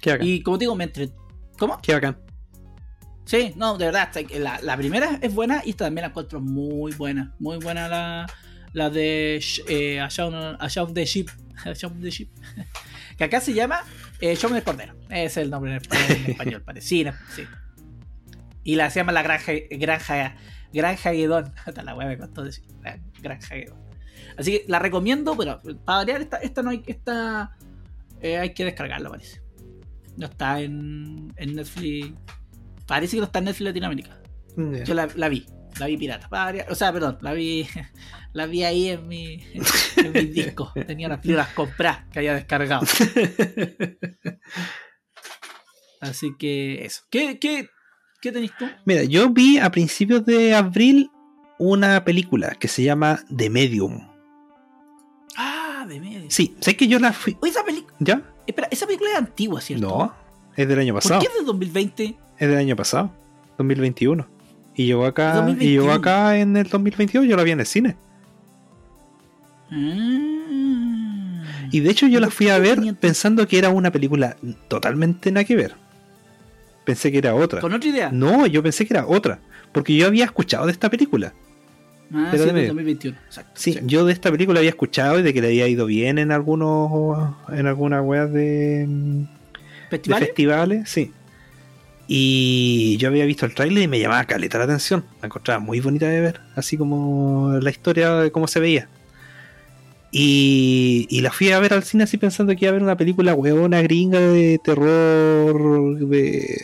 Qué 0.00 0.12
bacán. 0.12 0.26
Y 0.26 0.42
como 0.42 0.58
te 0.58 0.64
digo, 0.64 0.76
me 0.76 0.84
entre... 0.84 1.10
¿Cómo? 1.58 1.78
Qué 1.82 1.94
bacán. 1.94 2.18
Sí, 3.24 3.52
no, 3.56 3.78
de 3.78 3.86
verdad, 3.86 4.10
la, 4.38 4.60
la 4.60 4.76
primera 4.76 5.18
es 5.22 5.32
buena 5.32 5.62
y 5.64 5.70
esta 5.70 5.84
también 5.84 6.02
la 6.02 6.08
encuentro 6.08 6.40
muy 6.40 6.92
buena. 6.94 7.34
Muy 7.38 7.58
buena 7.58 7.88
la, 7.88 8.26
la 8.72 8.90
de 8.90 9.40
eh, 9.68 10.00
A 10.00 10.08
Shaun 10.08 10.34
A 10.34 10.68
Shaun 10.68 10.94
the 10.94 11.04
Sheep. 11.04 11.28
A 11.64 11.72
Shaun 11.72 12.00
the 12.00 12.10
Sheep. 12.10 12.28
que 13.18 13.24
acá 13.24 13.40
se 13.40 13.52
llama 13.52 13.84
eh, 14.20 14.34
Shaun 14.34 14.56
el 14.56 14.62
Cordero. 14.62 14.94
Es 15.08 15.36
el 15.36 15.50
nombre 15.50 15.70
en 15.70 15.76
español, 15.76 16.06
en 16.24 16.30
español 16.32 16.62
parece. 16.62 16.88
Sí. 16.88 17.06
Y 18.64 18.74
la 18.76 18.90
se 18.90 19.00
llama 19.00 19.12
la 19.12 19.22
Granja 19.22 19.52
Granja 19.70 20.34
Granja 20.72 21.12
Guedón. 21.12 21.52
Hasta 21.64 21.82
la 21.82 21.94
wea 21.94 22.08
me 22.08 22.18
costó 22.18 22.42
decir. 22.42 22.64
Guedón. 23.20 23.78
Así 24.36 24.52
que 24.52 24.64
la 24.68 24.78
recomiendo, 24.78 25.36
pero 25.36 25.60
para 25.84 25.98
variar, 25.98 26.20
esta, 26.20 26.38
esta 26.38 26.62
no 26.62 26.70
hay 26.70 26.82
esta 26.86 27.56
eh, 28.22 28.38
hay 28.38 28.52
que 28.54 28.64
descargarla, 28.64 29.10
parece. 29.10 29.40
No 30.16 30.26
está 30.26 30.60
en, 30.60 31.32
en 31.36 31.54
Netflix. 31.54 32.14
Parece 32.86 33.16
que 33.16 33.20
no 33.20 33.26
está 33.26 33.38
en 33.38 33.46
Netflix 33.46 33.64
Latinoamérica. 33.66 34.20
Yo 34.84 34.94
la, 34.94 35.08
la 35.14 35.28
vi, 35.28 35.46
la 35.78 35.86
vi 35.86 35.96
pirata. 35.96 36.28
variar. 36.28 36.70
O 36.70 36.74
sea, 36.74 36.92
perdón, 36.92 37.18
la 37.22 37.32
vi, 37.32 37.66
la 38.32 38.46
vi 38.46 38.64
ahí 38.64 38.88
en 38.88 39.08
mi, 39.08 39.42
en 39.96 40.12
discos. 40.34 40.72
Tenía 40.86 41.08
las 41.08 41.20
películas 41.20 41.48
compradas 41.54 42.04
que 42.12 42.18
había 42.18 42.34
descargado. 42.34 42.82
Así 46.00 46.34
que 46.38 46.84
eso. 46.84 47.02
¿Qué, 47.10 47.38
qué, 47.38 47.68
qué 48.20 48.32
tenés 48.32 48.56
tú? 48.58 48.66
Mira, 48.84 49.04
yo 49.04 49.30
vi 49.30 49.58
a 49.58 49.70
principios 49.70 50.24
de 50.26 50.54
abril 50.54 51.10
una 51.60 52.02
película 52.04 52.56
que 52.58 52.68
se 52.68 52.82
llama 52.82 53.20
The 53.34 53.50
Medium. 53.50 54.00
Ah, 55.36 55.84
de 55.86 56.00
medio. 56.00 56.30
Sí, 56.30 56.56
sé 56.58 56.74
que 56.74 56.88
yo 56.88 56.98
la 56.98 57.12
fui. 57.12 57.36
Oye, 57.42 57.50
esa 57.50 57.62
película. 57.62 57.94
¿Ya? 58.00 58.22
Espera, 58.46 58.66
esa 58.70 58.86
película 58.86 59.10
es 59.10 59.18
antigua, 59.18 59.60
¿cierto? 59.60 59.86
No, 59.86 60.14
es 60.56 60.66
del 60.66 60.78
año 60.78 60.94
¿Por 60.94 61.02
pasado. 61.02 61.20
qué 61.20 61.26
es 61.26 61.34
de 61.34 61.44
2020? 61.44 62.16
Es 62.38 62.48
del 62.48 62.56
año 62.56 62.74
pasado, 62.76 63.12
2021. 63.58 64.26
Y 64.74 64.86
llegó 64.86 65.04
acá, 65.04 65.32
y 65.32 65.36
2021. 65.36 65.82
llegó 65.82 65.92
acá 65.92 66.38
en 66.38 66.56
el 66.56 66.66
2022, 66.66 67.26
yo 67.26 67.36
la 67.36 67.42
vi 67.42 67.50
en 67.50 67.60
el 67.60 67.66
cine. 67.66 67.96
Mm. 69.68 71.42
Y 71.72 71.80
de 71.80 71.90
hecho 71.90 72.06
yo 72.06 72.20
la 72.20 72.30
fui 72.30 72.48
a 72.48 72.58
ver 72.58 72.78
500. 72.78 73.00
pensando 73.00 73.46
que 73.46 73.58
era 73.58 73.68
una 73.68 73.92
película 73.92 74.36
totalmente 74.68 75.30
nada 75.30 75.44
que 75.44 75.56
ver. 75.56 75.76
Pensé 76.86 77.12
que 77.12 77.18
era 77.18 77.34
otra. 77.34 77.60
Con 77.60 77.74
otra 77.74 77.88
idea. 77.88 78.10
No, 78.10 78.46
yo 78.46 78.62
pensé 78.62 78.86
que 78.86 78.94
era 78.94 79.06
otra. 79.06 79.40
Porque 79.72 79.94
yo 79.94 80.06
había 80.06 80.24
escuchado 80.24 80.64
de 80.66 80.72
esta 80.72 80.88
película. 80.88 81.34
Ah, 82.12 82.30
sí, 82.32 82.38
de 82.38 82.52
medio. 82.52 82.68
2021. 82.68 83.18
Exacto. 83.26 83.52
Sí, 83.54 83.78
yo 83.84 84.04
de 84.04 84.12
esta 84.12 84.30
película 84.30 84.58
había 84.58 84.70
escuchado 84.70 85.18
y 85.18 85.22
de 85.22 85.32
que 85.32 85.40
le 85.40 85.48
había 85.48 85.68
ido 85.68 85.86
bien 85.86 86.18
en 86.18 86.32
algunos. 86.32 87.34
en 87.52 87.66
algunas 87.66 88.04
weas 88.04 88.32
de. 88.32 88.86
de 88.86 89.26
¿Festivales? 89.90 90.28
festivales, 90.28 90.88
sí. 90.90 91.12
Y 92.12 92.96
yo 92.96 93.08
había 93.08 93.24
visto 93.24 93.46
el 93.46 93.54
tráiler 93.54 93.84
y 93.84 93.88
me 93.88 94.00
llamaba 94.00 94.24
caleta 94.24 94.58
la 94.58 94.64
atención. 94.64 95.04
La 95.20 95.26
encontraba 95.26 95.60
muy 95.60 95.78
bonita 95.80 96.08
de 96.08 96.20
ver, 96.20 96.40
así 96.56 96.76
como 96.76 97.52
la 97.60 97.70
historia 97.70 98.14
de 98.14 98.32
cómo 98.32 98.48
se 98.48 98.58
veía. 98.58 98.88
Y, 100.10 101.06
y 101.08 101.20
la 101.20 101.30
fui 101.30 101.52
a 101.52 101.60
ver 101.60 101.72
al 101.72 101.84
cine 101.84 102.02
así 102.02 102.16
pensando 102.16 102.52
que 102.56 102.64
iba 102.64 102.70
a 102.70 102.72
ver 102.72 102.82
una 102.82 102.96
película 102.96 103.32
huevona 103.34 103.80
gringa 103.82 104.18
de 104.18 104.58
terror, 104.58 105.98
de, 105.98 106.60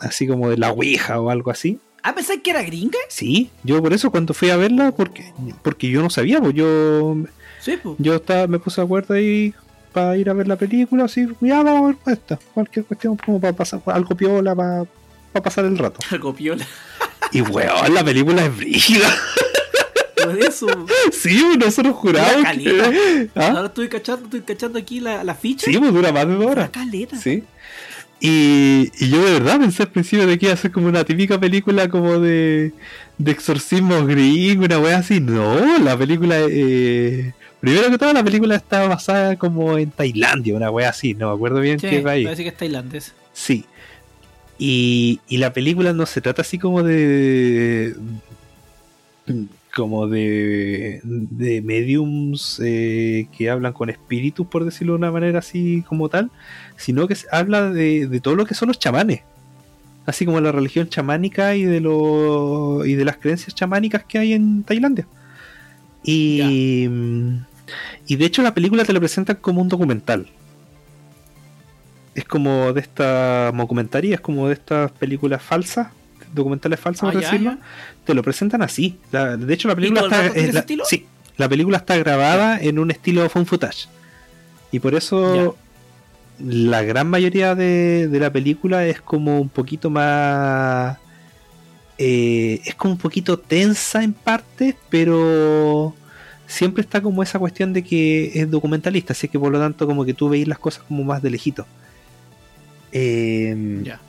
así 0.00 0.26
como 0.26 0.50
de 0.50 0.56
la 0.56 0.72
Ouija 0.72 1.20
o 1.20 1.30
algo 1.30 1.52
así. 1.52 1.78
Ah, 2.02 2.14
pensé 2.14 2.40
que 2.40 2.50
era 2.50 2.62
gringa. 2.62 2.98
Sí, 3.08 3.50
yo 3.64 3.82
por 3.82 3.92
eso 3.92 4.10
cuando 4.10 4.32
fui 4.34 4.50
a 4.50 4.56
verla, 4.56 4.92
porque, 4.92 5.32
porque 5.62 5.88
yo 5.90 6.02
no 6.02 6.10
sabía, 6.10 6.40
pues 6.40 6.54
yo, 6.54 7.16
Sí, 7.60 7.76
pues. 7.82 7.96
yo 7.98 8.14
estaba, 8.16 8.46
me 8.46 8.58
puse 8.58 8.80
de 8.80 8.84
acuerdo 8.84 9.14
ahí 9.14 9.52
para 9.92 10.16
ir 10.16 10.30
a 10.30 10.32
ver 10.32 10.46
la 10.46 10.56
película, 10.56 11.04
así, 11.04 11.26
ya 11.40 11.62
vamos 11.62 11.82
a 11.82 11.86
ver 12.06 12.18
esta, 12.18 12.38
cualquier 12.54 12.84
cuestión 12.84 13.16
como 13.16 13.40
para 13.40 13.52
pasar 13.52 13.80
algo 13.86 14.14
piola, 14.16 14.54
para, 14.54 14.84
para 15.32 15.42
pasar 15.42 15.64
el 15.64 15.76
rato. 15.76 15.98
Copiola. 16.20 16.66
Y 17.32 17.40
weón, 17.42 17.92
la 17.94 18.04
película 18.04 18.44
es 18.46 18.56
brígida. 18.56 19.08
Por 20.22 20.38
eso. 20.40 20.66
Sí, 21.12 21.42
nosotros 21.58 21.94
juramos 21.96 22.44
que... 22.56 23.30
¿Ah? 23.34 23.48
Ahora 23.48 23.66
estoy 23.66 23.88
cachando, 23.88 24.24
estoy 24.24 24.40
cachando 24.42 24.78
aquí 24.78 25.00
la, 25.00 25.22
la 25.24 25.34
ficha. 25.34 25.66
Sí, 25.70 25.78
pues 25.78 25.92
dura 25.92 26.12
más 26.12 26.26
de 26.26 26.34
dos 26.34 26.46
horas. 26.46 26.70
caleta. 26.70 27.16
Sí. 27.16 27.44
Y, 28.20 28.90
y 28.98 29.10
yo 29.10 29.24
de 29.24 29.32
verdad 29.34 29.60
pensé 29.60 29.84
al 29.84 29.90
principio 29.90 30.26
de 30.26 30.38
que 30.38 30.46
iba 30.46 30.54
a 30.54 30.56
ser 30.58 30.72
como 30.72 30.88
una 30.88 31.04
típica 31.04 31.38
película 31.38 31.88
como 31.88 32.18
de, 32.18 32.72
de 33.16 33.30
exorcismo 33.30 34.04
gringo, 34.06 34.64
una 34.64 34.78
wea 34.80 34.98
así. 34.98 35.20
No, 35.20 35.78
la 35.78 35.96
película... 35.96 36.36
Eh, 36.50 37.32
primero 37.60 37.90
que 37.90 37.98
todo, 37.98 38.12
la 38.12 38.24
película 38.24 38.56
está 38.56 38.86
basada 38.88 39.36
como 39.36 39.78
en 39.78 39.90
Tailandia, 39.90 40.54
una 40.56 40.70
wea 40.70 40.88
así. 40.88 41.14
No 41.14 41.28
me 41.28 41.34
acuerdo 41.34 41.60
bien 41.60 41.78
Sí, 41.78 41.88
qué 41.88 42.00
país. 42.00 42.24
parece 42.26 42.42
que 42.42 42.48
es 42.48 42.56
tailandés. 42.56 43.14
Sí. 43.32 43.64
Y, 44.58 45.20
y 45.28 45.36
la 45.36 45.52
película 45.52 45.92
no 45.92 46.04
se 46.04 46.20
trata 46.20 46.42
así 46.42 46.58
como 46.58 46.82
de. 46.82 47.94
como 49.74 50.08
de. 50.08 51.00
de 51.04 51.62
mediums 51.62 52.60
eh, 52.64 53.28
que 53.36 53.50
hablan 53.50 53.72
con 53.72 53.90
espíritus, 53.90 54.46
por 54.46 54.64
decirlo 54.64 54.94
de 54.94 54.98
una 54.98 55.12
manera 55.12 55.38
así 55.38 55.84
como 55.88 56.08
tal, 56.08 56.30
sino 56.78 57.06
que 57.06 57.16
habla 57.30 57.70
de, 57.70 58.06
de 58.08 58.20
todo 58.20 58.34
lo 58.34 58.46
que 58.46 58.54
son 58.54 58.68
los 58.68 58.78
chamanes. 58.78 59.20
Así 60.06 60.24
como 60.24 60.40
la 60.40 60.52
religión 60.52 60.88
chamánica 60.88 61.54
y 61.54 61.64
de 61.64 61.80
lo, 61.80 62.86
y 62.86 62.94
de 62.94 63.04
las 63.04 63.18
creencias 63.18 63.54
chamánicas 63.54 64.04
que 64.04 64.18
hay 64.18 64.32
en 64.32 64.62
Tailandia. 64.62 65.06
Y, 66.02 66.88
y 68.06 68.16
de 68.16 68.24
hecho 68.24 68.40
la 68.42 68.54
película 68.54 68.84
te 68.86 68.94
lo 68.94 69.00
presentan 69.00 69.36
como 69.36 69.60
un 69.60 69.68
documental 69.68 70.26
es 72.14 72.24
como 72.24 72.72
de 72.72 72.80
esta 72.80 73.52
documentaria, 73.52 74.16
es 74.16 74.20
como 74.20 74.48
de 74.48 74.54
estas 74.54 74.90
películas 74.90 75.40
falsas, 75.40 75.88
documentales 76.34 76.80
falsos, 76.80 77.08
Ah, 77.08 77.12
por 77.12 77.20
decirlo. 77.20 77.58
Te 78.04 78.12
lo 78.14 78.22
presentan 78.24 78.60
así. 78.62 78.98
La- 79.12 79.36
de 79.36 79.54
hecho, 79.54 79.68
la 79.68 79.76
película 79.76 80.00
está. 80.02 80.34
la- 80.52 80.60
sí, 80.84 81.06
la 81.36 81.48
película 81.48 81.76
está 81.76 81.96
grabada 81.96 82.58
en 82.60 82.80
un 82.80 82.90
estilo 82.90 83.28
phone 83.28 83.46
footage. 83.46 83.86
Y 84.72 84.80
por 84.80 84.96
eso. 84.96 85.56
La 86.40 86.82
gran 86.82 87.08
mayoría 87.10 87.54
de, 87.54 88.08
de 88.08 88.20
la 88.20 88.32
película 88.32 88.86
es 88.86 89.00
como 89.00 89.40
un 89.40 89.48
poquito 89.48 89.90
más. 89.90 90.98
eh, 91.98 92.60
es 92.64 92.74
como 92.76 92.94
un 92.94 92.98
poquito 92.98 93.38
tensa 93.38 94.02
en 94.04 94.12
parte, 94.14 94.76
pero 94.90 95.94
siempre 96.46 96.82
está 96.82 97.00
como 97.02 97.22
esa 97.22 97.38
cuestión 97.38 97.72
de 97.72 97.82
que 97.84 98.32
es 98.40 98.50
documentalista, 98.50 99.12
así 99.12 99.28
que 99.28 99.38
por 99.38 99.52
lo 99.52 99.58
tanto, 99.58 99.86
como 99.86 100.04
que 100.04 100.14
tú 100.14 100.28
veis 100.28 100.46
las 100.48 100.58
cosas 100.58 100.84
como 100.84 101.04
más 101.04 101.22
de 101.22 101.30
lejito. 101.30 101.66
Eh, 102.92 103.80
Ya. 103.84 104.00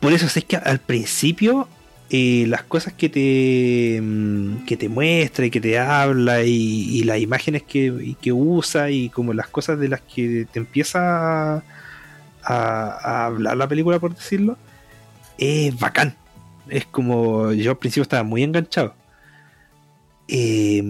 por 0.00 0.12
eso 0.12 0.26
es 0.26 0.44
que 0.44 0.56
al 0.56 0.80
principio 0.80 1.68
eh, 2.14 2.44
las 2.46 2.62
cosas 2.64 2.92
que 2.92 3.08
te 3.08 3.98
mm, 4.02 4.66
que 4.66 4.76
te 4.76 4.90
muestra 4.90 5.46
y 5.46 5.50
que 5.50 5.62
te 5.62 5.78
habla 5.78 6.42
y, 6.44 6.98
y 6.98 7.04
las 7.04 7.18
imágenes 7.18 7.62
que, 7.62 8.16
que 8.20 8.32
usa 8.32 8.90
y 8.90 9.08
como 9.08 9.32
las 9.32 9.48
cosas 9.48 9.78
de 9.78 9.88
las 9.88 10.02
que 10.02 10.46
te 10.52 10.58
empieza 10.58 11.64
a, 12.44 13.26
hablar 13.26 13.56
la 13.56 13.66
película 13.66 13.98
por 13.98 14.14
decirlo 14.14 14.58
es 15.38 15.78
bacán. 15.78 16.14
Es 16.68 16.84
como 16.86 17.52
yo 17.52 17.70
al 17.70 17.78
principio 17.78 18.02
estaba 18.02 18.22
muy 18.24 18.42
enganchado. 18.42 18.94
Eh, 20.28 20.82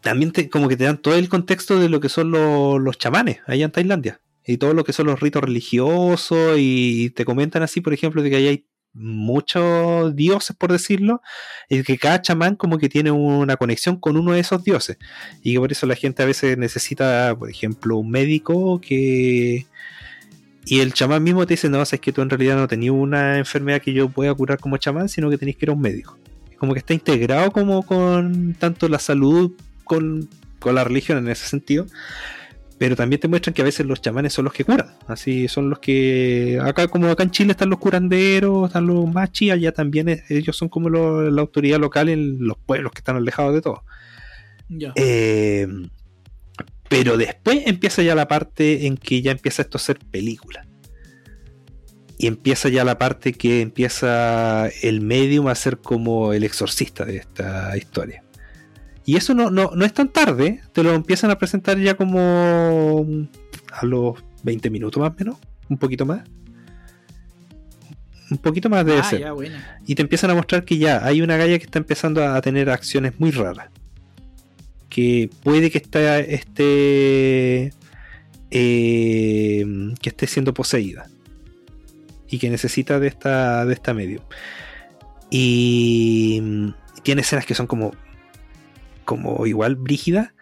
también 0.00 0.32
te, 0.32 0.48
como 0.48 0.68
que 0.68 0.76
te 0.78 0.84
dan 0.84 0.98
todo 0.98 1.16
el 1.16 1.28
contexto 1.28 1.78
de 1.78 1.90
lo 1.90 2.00
que 2.00 2.08
son 2.08 2.30
los, 2.30 2.80
los 2.80 2.96
chamanes 2.98 3.40
allá 3.46 3.66
en 3.66 3.72
Tailandia 3.72 4.20
y 4.46 4.56
todo 4.56 4.72
lo 4.72 4.84
que 4.84 4.94
son 4.94 5.06
los 5.06 5.20
ritos 5.20 5.44
religiosos 5.44 6.56
y 6.58 7.10
te 7.10 7.26
comentan 7.26 7.62
así, 7.62 7.82
por 7.82 7.92
ejemplo, 7.92 8.22
de 8.22 8.30
que 8.30 8.36
ahí 8.36 8.48
hay 8.48 8.66
muchos 8.94 10.14
dioses, 10.14 10.56
por 10.56 10.72
decirlo, 10.72 11.20
y 11.68 11.82
que 11.82 11.98
cada 11.98 12.22
chamán 12.22 12.56
como 12.56 12.78
que 12.78 12.88
tiene 12.88 13.10
una 13.10 13.56
conexión 13.56 13.96
con 13.96 14.16
uno 14.16 14.32
de 14.32 14.40
esos 14.40 14.62
dioses 14.64 14.98
y 15.42 15.54
que 15.54 15.58
por 15.58 15.72
eso 15.72 15.86
la 15.86 15.96
gente 15.96 16.22
a 16.22 16.26
veces 16.26 16.56
necesita, 16.56 17.36
por 17.38 17.50
ejemplo, 17.50 17.98
un 17.98 18.10
médico 18.10 18.80
que... 18.80 19.66
Y 20.66 20.80
el 20.80 20.94
chamán 20.94 21.22
mismo 21.22 21.46
te 21.46 21.54
dice, 21.54 21.68
no, 21.68 21.82
es 21.82 21.90
que 22.00 22.10
tú 22.10 22.22
en 22.22 22.30
realidad 22.30 22.56
no 22.56 22.66
tenías 22.66 22.94
una 22.94 23.36
enfermedad 23.36 23.82
que 23.82 23.92
yo 23.92 24.08
pueda 24.08 24.32
curar 24.34 24.58
como 24.58 24.78
chamán, 24.78 25.10
sino 25.10 25.28
que 25.28 25.36
tenéis 25.36 25.58
que 25.58 25.66
ir 25.66 25.70
a 25.70 25.74
un 25.74 25.80
médico. 25.82 26.16
Como 26.56 26.72
que 26.72 26.78
está 26.78 26.94
integrado 26.94 27.50
como 27.50 27.82
con 27.82 28.54
tanto 28.54 28.88
la 28.88 28.98
salud 28.98 29.52
con, 29.84 30.26
con 30.58 30.74
la 30.74 30.84
religión 30.84 31.18
en 31.18 31.28
ese 31.28 31.46
sentido, 31.46 31.86
pero 32.84 32.96
también 32.96 33.18
te 33.18 33.28
muestran 33.28 33.54
que 33.54 33.62
a 33.62 33.64
veces 33.64 33.86
los 33.86 34.02
chamanes 34.02 34.34
son 34.34 34.44
los 34.44 34.52
que 34.52 34.62
curan. 34.62 34.88
Así 35.06 35.48
son 35.48 35.70
los 35.70 35.78
que. 35.78 36.58
Acá, 36.62 36.86
como 36.86 37.08
acá 37.08 37.22
en 37.22 37.30
Chile 37.30 37.52
están 37.52 37.70
los 37.70 37.78
curanderos, 37.78 38.66
están 38.66 38.86
los 38.86 39.10
machis, 39.10 39.52
allá 39.52 39.72
también 39.72 40.10
es- 40.10 40.30
ellos 40.30 40.54
son 40.54 40.68
como 40.68 40.90
lo- 40.90 41.30
la 41.30 41.40
autoridad 41.40 41.80
local 41.80 42.10
en 42.10 42.46
los 42.46 42.58
pueblos 42.58 42.92
que 42.92 42.98
están 42.98 43.16
alejados 43.16 43.54
de 43.54 43.62
todo. 43.62 43.84
Eh, 44.96 45.66
pero 46.90 47.16
después 47.16 47.62
empieza 47.64 48.02
ya 48.02 48.14
la 48.14 48.28
parte 48.28 48.86
en 48.86 48.98
que 48.98 49.22
ya 49.22 49.30
empieza 49.30 49.62
esto 49.62 49.78
a 49.78 49.80
ser 49.80 49.98
película. 50.10 50.66
Y 52.18 52.26
empieza 52.26 52.68
ya 52.68 52.84
la 52.84 52.98
parte 52.98 53.32
que 53.32 53.62
empieza 53.62 54.68
el 54.82 55.00
medium 55.00 55.46
a 55.48 55.54
ser 55.54 55.78
como 55.78 56.34
el 56.34 56.44
exorcista 56.44 57.06
de 57.06 57.16
esta 57.16 57.74
historia. 57.78 58.22
Y 59.06 59.16
eso 59.16 59.34
no, 59.34 59.50
no, 59.50 59.70
no 59.74 59.84
es 59.84 59.92
tan 59.92 60.08
tarde, 60.08 60.62
te 60.72 60.82
lo 60.82 60.94
empiezan 60.94 61.30
a 61.30 61.38
presentar 61.38 61.78
ya 61.78 61.94
como 61.94 63.06
a 63.72 63.84
los 63.84 64.22
20 64.44 64.70
minutos 64.70 65.00
más 65.00 65.10
o 65.10 65.14
menos, 65.18 65.36
un 65.68 65.76
poquito 65.78 66.06
más. 66.06 66.22
Un 68.30 68.38
poquito 68.38 68.70
más 68.70 68.86
debe 68.86 69.02
ah, 69.24 69.32
buena. 69.32 69.78
y 69.86 69.94
te 69.94 70.02
empiezan 70.02 70.30
a 70.30 70.34
mostrar 70.34 70.64
que 70.64 70.78
ya 70.78 71.04
hay 71.04 71.20
una 71.20 71.36
galla 71.36 71.58
que 71.58 71.64
está 71.64 71.78
empezando 71.78 72.24
a 72.24 72.40
tener 72.40 72.70
acciones 72.70 73.20
muy 73.20 73.30
raras. 73.30 73.68
Que 74.88 75.28
puede 75.42 75.70
que 75.70 75.78
está, 75.78 76.18
esté. 76.20 77.72
eh, 78.50 79.64
que 80.00 80.08
esté 80.08 80.26
siendo 80.26 80.54
poseída. 80.54 81.08
Y 82.28 82.38
que 82.38 82.48
necesita 82.48 82.98
de 82.98 83.08
esta, 83.08 83.66
de 83.66 83.74
esta 83.74 83.92
medium. 83.92 84.24
Y 85.30 86.40
mm, 86.42 86.68
tiene 87.02 87.20
escenas 87.20 87.44
que 87.44 87.54
son 87.54 87.66
como. 87.66 87.92
Como 89.04 89.46
igual 89.46 89.76
brígidas. 89.76 90.32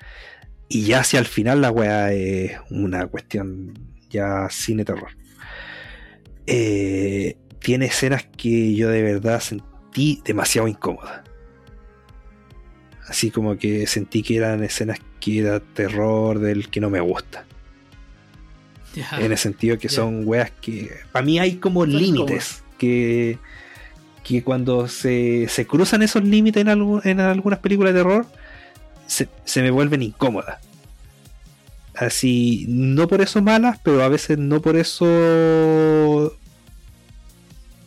Y 0.69 0.85
ya 0.85 1.01
hacia 1.01 1.19
el 1.19 1.27
final 1.27 1.61
la 1.61 1.71
weá 1.71 2.13
es 2.13 2.53
una 2.71 3.07
cuestión 3.07 3.75
ya 4.09 4.49
cine 4.51 4.85
terror. 4.85 5.11
Eh, 6.47 7.37
tiene 7.59 7.87
escenas 7.87 8.27
que 8.37 8.75
yo 8.75 8.89
de 8.89 9.03
verdad 9.03 9.41
sentí 9.41 10.23
demasiado 10.25 10.69
incómodas. 10.69 11.23
Así 13.07 13.31
como 13.31 13.57
que 13.59 13.87
sentí 13.87 14.23
que 14.23 14.37
eran 14.37 14.65
escenas 14.65 14.99
que 15.21 15.41
era 15.41 15.61
terror 15.61 16.39
del 16.39 16.69
que 16.69 16.81
no 16.81 16.91
me 16.91 17.01
gusta. 17.01 17.45
En 19.19 19.33
el 19.33 19.39
sentido 19.39 19.79
que 19.79 19.89
son 19.89 20.23
weas 20.27 20.51
que. 20.51 20.91
Para 21.13 21.25
mí 21.25 21.39
hay 21.39 21.57
como 21.57 21.81
Son 21.81 21.97
límites 21.97 22.63
que. 22.79 23.39
que 24.23 24.43
cuando 24.43 24.89
se, 24.89 25.49
se 25.49 25.67
cruzan 25.67 26.03
esos 26.03 26.25
límites 26.25 26.63
en 26.63 27.21
algunas 27.21 27.59
películas 27.61 27.95
de 27.95 28.01
terror, 28.01 28.27
se, 29.07 29.29
se 29.45 29.63
me 29.63 29.71
vuelven 29.71 30.03
incómodas. 30.03 30.59
Así, 31.95 32.65
no 32.69 33.07
por 33.07 33.21
eso 33.21 33.43
malas, 33.43 33.79
pero 33.83 34.03
a 34.03 34.09
veces 34.09 34.39
no 34.39 34.63
por 34.63 34.77
eso. 34.77 36.37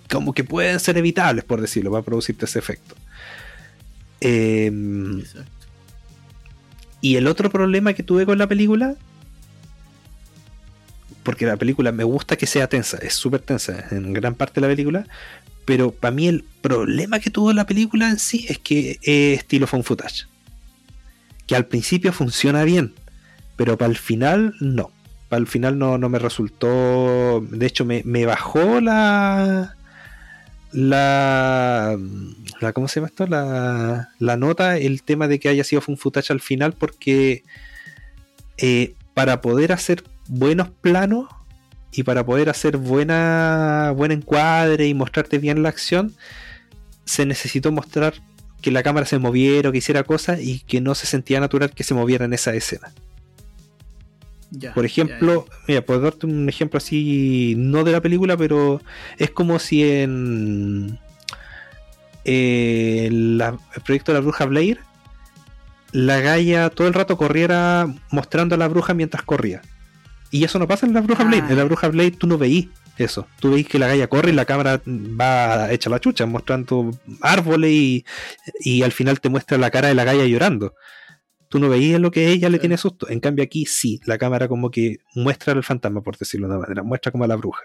como 0.09 0.33
que 0.33 0.43
pueden 0.43 0.79
ser 0.79 0.97
evitables, 0.97 1.43
por 1.43 1.59
decirlo, 1.59 1.91
para 1.91 2.03
producirte 2.03 2.45
ese 2.45 2.59
efecto. 2.59 2.95
Em, 4.21 5.23
y 7.01 7.15
el 7.17 7.27
otro 7.27 7.49
problema 7.49 7.93
que 7.93 8.03
tuve 8.03 8.25
con 8.25 8.37
la 8.37 8.47
película, 8.47 8.95
porque 11.23 11.45
la 11.45 11.57
película 11.57 11.91
me 11.91 12.03
gusta 12.03 12.37
que 12.37 12.47
sea 12.47 12.67
tensa, 12.67 12.97
es 12.97 13.13
súper 13.15 13.41
tensa 13.41 13.87
en 13.91 14.13
gran 14.13 14.35
parte 14.35 14.61
de 14.61 14.67
la 14.67 14.73
película, 14.73 15.07
pero 15.65 15.91
para 15.91 16.11
mí 16.11 16.27
el 16.27 16.43
problema 16.61 17.19
que 17.19 17.31
tuvo 17.31 17.51
la 17.53 17.65
película 17.65 18.09
en 18.09 18.19
sí 18.19 18.45
es 18.47 18.59
que 18.59 18.99
es 19.01 19.39
estilo 19.39 19.67
phone 19.67 19.83
footage. 19.83 20.27
Que 21.47 21.55
al 21.55 21.65
principio 21.65 22.11
funciona 22.11 22.63
bien, 22.63 22.93
pero 23.55 23.77
para 23.77 23.89
el 23.89 23.97
final 23.97 24.55
no. 24.59 24.91
Para 25.29 25.39
el 25.39 25.47
final 25.47 25.77
no, 25.77 25.97
no 25.97 26.09
me 26.09 26.19
resultó. 26.19 27.41
De 27.49 27.65
hecho, 27.65 27.85
me, 27.85 28.01
me 28.05 28.25
bajó 28.25 28.81
la. 28.81 29.75
La, 30.71 31.97
la. 32.59 32.73
¿Cómo 32.73 32.87
se 32.87 32.99
llama 32.99 33.07
esto? 33.07 33.27
La, 33.27 34.09
la 34.19 34.37
nota, 34.37 34.77
el 34.77 35.03
tema 35.03 35.27
de 35.27 35.39
que 35.39 35.49
haya 35.49 35.63
sido 35.63 35.81
phone 35.81 35.97
footage 35.97 36.31
al 36.31 36.41
final, 36.41 36.73
porque 36.73 37.43
eh, 38.57 38.93
para 39.13 39.41
poder 39.41 39.71
hacer 39.71 40.03
buenos 40.27 40.69
planos 40.69 41.27
y 41.91 42.03
para 42.03 42.25
poder 42.25 42.49
hacer 42.49 42.77
buena 42.77 43.93
buen 43.95 44.11
encuadre 44.11 44.87
y 44.87 44.93
mostrarte 44.93 45.37
bien 45.37 45.63
la 45.63 45.69
acción, 45.69 46.13
se 47.05 47.25
necesitó 47.25 47.71
mostrar 47.71 48.15
que 48.65 48.71
la 48.71 48.81
cámara 48.81 49.05
se 49.05 49.19
moviera 49.19 49.69
o 49.69 49.71
que 49.71 49.77
hiciera 49.77 50.01
cosas 50.01 50.41
y 50.41 50.61
que 50.61 50.81
no 50.81 50.95
se 50.95 51.05
sentía 51.05 51.39
natural 51.39 51.69
que 51.69 51.83
se 51.83 51.93
moviera 51.93 52.25
en 52.25 52.33
esa 52.33 52.51
escena. 52.55 52.91
Ya, 54.49 54.73
Por 54.73 54.81
ya, 54.83 54.87
ejemplo, 54.87 55.45
mira, 55.67 55.83
puedo 55.85 55.99
darte 56.01 56.25
un 56.25 56.49
ejemplo 56.49 56.79
así, 56.79 57.53
no 57.57 57.83
de 57.83 57.91
la 57.91 58.01
película, 58.01 58.35
pero 58.35 58.81
es 59.19 59.29
como 59.29 59.59
si 59.59 59.83
en 59.83 60.97
eh, 62.23 63.07
la- 63.11 63.59
el 63.75 63.81
proyecto 63.83 64.11
de 64.11 64.17
la 64.17 64.21
bruja 64.23 64.45
Blair, 64.45 64.79
la 65.91 66.19
Gaia 66.21 66.71
todo 66.71 66.87
el 66.87 66.95
rato 66.95 67.17
corriera 67.17 67.87
mostrando 68.09 68.55
a 68.55 68.57
la 68.57 68.67
bruja 68.67 68.95
mientras 68.95 69.21
corría. 69.23 69.61
Y 70.31 70.43
eso 70.43 70.57
no 70.57 70.67
pasa 70.67 70.87
en 70.87 70.93
la 70.95 71.01
bruja 71.01 71.21
Ah. 71.23 71.27
Blair. 71.27 71.43
En 71.49 71.55
la 71.57 71.63
bruja 71.65 71.87
Blair 71.89 72.17
tú 72.17 72.25
no 72.25 72.39
veís 72.39 72.67
eso. 72.97 73.27
Tú 73.39 73.51
veis 73.51 73.67
que 73.67 73.79
la 73.79 73.87
Gaia 73.87 74.07
corre 74.07 74.31
y 74.31 74.33
la 74.33 74.45
cámara 74.45 74.81
va 74.85 75.71
hecha 75.71 75.89
la 75.89 75.99
chucha, 75.99 76.25
mostrando 76.25 76.91
árboles 77.21 77.71
y, 77.71 78.05
y 78.59 78.83
al 78.83 78.91
final 78.91 79.19
te 79.19 79.29
muestra 79.29 79.57
la 79.57 79.71
cara 79.71 79.89
de 79.89 79.95
la 79.95 80.03
Gaia 80.03 80.25
llorando. 80.25 80.73
Tú 81.49 81.59
no 81.59 81.69
veías 81.69 82.01
lo 82.01 82.11
que 82.11 82.29
ella 82.29 82.49
le 82.49 82.59
tiene 82.59 82.77
susto. 82.77 83.07
En 83.09 83.19
cambio, 83.19 83.43
aquí 83.43 83.65
sí, 83.65 83.99
la 84.05 84.17
cámara 84.17 84.47
como 84.47 84.71
que 84.71 84.97
muestra 85.13 85.53
al 85.53 85.63
fantasma, 85.63 86.01
por 86.01 86.17
decirlo 86.17 86.47
de 86.47 86.55
una 86.55 86.61
manera, 86.61 86.83
muestra 86.83 87.11
como 87.11 87.23
a 87.23 87.27
la 87.27 87.35
bruja. 87.35 87.63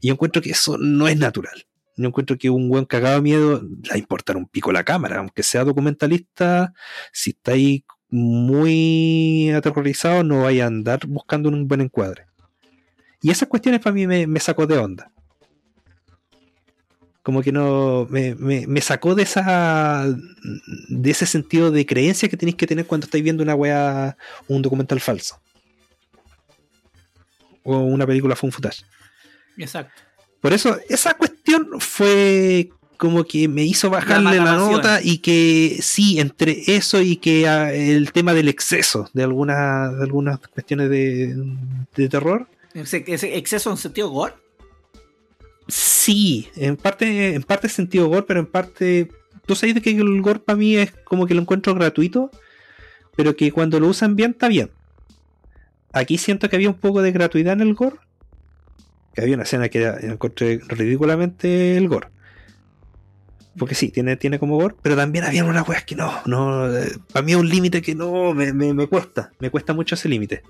Y 0.00 0.08
yo 0.08 0.14
encuentro 0.14 0.40
que 0.40 0.50
eso 0.50 0.78
no 0.78 1.08
es 1.08 1.18
natural. 1.18 1.66
Yo 1.96 2.06
encuentro 2.08 2.36
que 2.36 2.50
un 2.50 2.68
buen 2.68 2.84
cagado 2.84 3.16
de 3.16 3.22
miedo 3.22 3.62
le 3.62 3.88
va 3.88 3.94
a 3.94 3.98
importar 3.98 4.36
un 4.36 4.46
pico 4.46 4.70
la 4.70 4.84
cámara, 4.84 5.18
aunque 5.18 5.42
sea 5.42 5.64
documentalista, 5.64 6.74
si 7.12 7.30
estáis 7.30 7.82
muy 8.08 9.50
aterrorizado, 9.50 10.22
no 10.22 10.42
vaya 10.42 10.64
a 10.64 10.66
andar 10.68 11.06
buscando 11.06 11.48
un 11.48 11.66
buen 11.66 11.80
encuadre. 11.80 12.25
Y 13.22 13.30
esas 13.30 13.48
cuestiones 13.48 13.80
para 13.80 13.94
mí 13.94 14.06
me, 14.06 14.26
me 14.26 14.40
sacó 14.40 14.66
de 14.66 14.78
onda. 14.78 15.10
Como 17.22 17.42
que 17.42 17.50
no. 17.50 18.06
Me, 18.08 18.34
me- 18.36 18.66
me 18.66 18.80
sacó 18.80 19.14
de 19.14 19.24
esa. 19.24 20.06
de 20.88 21.10
ese 21.10 21.26
sentido 21.26 21.70
de 21.72 21.84
creencia 21.84 22.28
que 22.28 22.36
tenéis 22.36 22.56
que 22.56 22.66
tener 22.68 22.86
cuando 22.86 23.06
estáis 23.06 23.24
viendo 23.24 23.42
una 23.42 23.54
wea. 23.54 24.16
un 24.46 24.62
documental 24.62 25.00
falso. 25.00 25.40
O 27.64 27.78
una 27.78 28.06
película 28.06 28.36
fue 28.36 28.46
un 28.48 28.52
footage. 28.52 28.84
Exacto. 29.56 30.02
Por 30.40 30.52
eso, 30.52 30.78
esa 30.88 31.14
cuestión 31.14 31.68
fue 31.80 32.68
como 32.96 33.24
que 33.24 33.48
me 33.48 33.64
hizo 33.64 33.90
bajarle 33.90 34.36
la, 34.38 34.44
pasión. 34.44 34.72
nota 34.72 35.00
y 35.02 35.18
que 35.18 35.78
sí, 35.82 36.20
entre 36.20 36.62
eso 36.68 37.02
y 37.02 37.16
que 37.16 37.48
ah, 37.48 37.72
el 37.72 38.12
tema 38.12 38.32
del 38.32 38.48
exceso 38.48 39.10
de 39.12 39.24
algunas 39.24 39.96
de 39.98 40.02
algunas 40.04 40.38
cuestiones 40.38 40.88
de, 40.88 41.34
de 41.96 42.08
terror, 42.08 42.48
Ese, 42.76 43.36
exceso 43.36 43.70
en 43.70 43.78
sentido 43.78 44.10
gore. 44.10 44.34
sí, 45.66 46.48
en 46.56 46.76
parte 46.76 47.34
en 47.34 47.42
parte 47.42 47.68
sentido 47.68 48.08
gore, 48.08 48.26
pero 48.28 48.40
en 48.40 48.46
parte 48.46 49.10
tú 49.46 49.54
sabes 49.54 49.80
que 49.80 49.90
el 49.90 50.20
gore 50.20 50.40
para 50.40 50.56
mí 50.56 50.76
es 50.76 50.92
como 51.04 51.26
que 51.26 51.34
lo 51.34 51.40
encuentro 51.40 51.74
gratuito, 51.74 52.30
pero 53.16 53.34
que 53.34 53.50
cuando 53.50 53.80
lo 53.80 53.88
usan 53.88 54.14
bien 54.14 54.32
está 54.32 54.48
bien. 54.48 54.70
Aquí 55.92 56.18
siento 56.18 56.50
que 56.50 56.56
había 56.56 56.68
un 56.68 56.78
poco 56.78 57.00
de 57.00 57.12
gratuidad 57.12 57.54
en 57.54 57.62
el 57.62 57.74
gore. 57.74 57.96
Que 59.14 59.22
había 59.22 59.34
una 59.34 59.44
escena 59.44 59.70
que 59.70 59.82
encontré 60.02 60.60
ridículamente 60.68 61.78
el 61.78 61.88
gore. 61.88 62.08
Porque 63.58 63.74
sí, 63.74 63.88
tiene, 63.88 64.18
tiene 64.18 64.38
como 64.38 64.56
gore, 64.56 64.74
pero 64.82 64.96
también 64.96 65.24
había 65.24 65.42
unas 65.42 65.66
weas 65.66 65.84
que 65.84 65.96
no, 65.96 66.12
no, 66.26 66.68
para 67.10 67.24
mí 67.24 67.32
es 67.32 67.38
un 67.38 67.48
límite 67.48 67.80
que 67.80 67.94
no, 67.94 68.34
me, 68.34 68.52
me, 68.52 68.74
me 68.74 68.86
cuesta, 68.86 69.32
me 69.38 69.48
cuesta 69.48 69.72
mucho 69.72 69.94
ese 69.94 70.10
límite. 70.10 70.42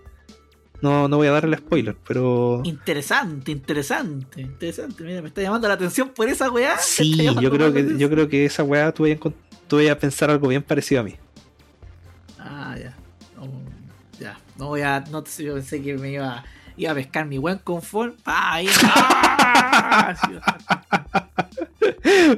No, 0.82 1.08
no 1.08 1.16
voy 1.16 1.26
a 1.26 1.32
darle 1.32 1.56
el 1.56 1.62
spoiler, 1.62 1.96
pero 2.06 2.60
Interesante, 2.64 3.50
interesante, 3.50 4.40
interesante. 4.42 5.02
Mira, 5.04 5.22
me 5.22 5.28
está 5.28 5.42
llamando 5.42 5.68
la 5.68 5.74
atención 5.74 6.10
por 6.10 6.28
esa 6.28 6.50
weá. 6.50 6.76
sí, 6.78 7.16
yo 7.16 7.50
creo 7.50 7.72
que, 7.72 7.80
atención. 7.80 7.98
yo 7.98 8.10
creo 8.10 8.28
que 8.28 8.44
esa 8.44 8.62
wea 8.62 8.92
tú 8.92 9.04
vayas, 9.04 9.92
a 9.92 9.98
pensar 9.98 10.30
algo 10.30 10.48
bien 10.48 10.62
parecido 10.62 11.00
a 11.00 11.04
mí. 11.04 11.14
Ah, 12.38 12.76
ya. 12.78 12.94
No, 13.36 13.50
ya. 14.20 14.38
No 14.58 14.68
voy 14.68 14.82
a. 14.82 15.00
No 15.10 15.24
sé, 15.26 15.44
yo 15.44 15.54
pensé 15.54 15.82
que 15.82 15.96
me 15.96 16.12
iba, 16.12 16.44
iba 16.76 16.92
a 16.92 16.94
pescar 16.94 17.26
mi 17.26 17.38
buen 17.38 17.58
confort. 17.58 18.16
¡Ah! 18.24 18.54
ahí! 18.54 18.68
¡Ah! 18.82 20.14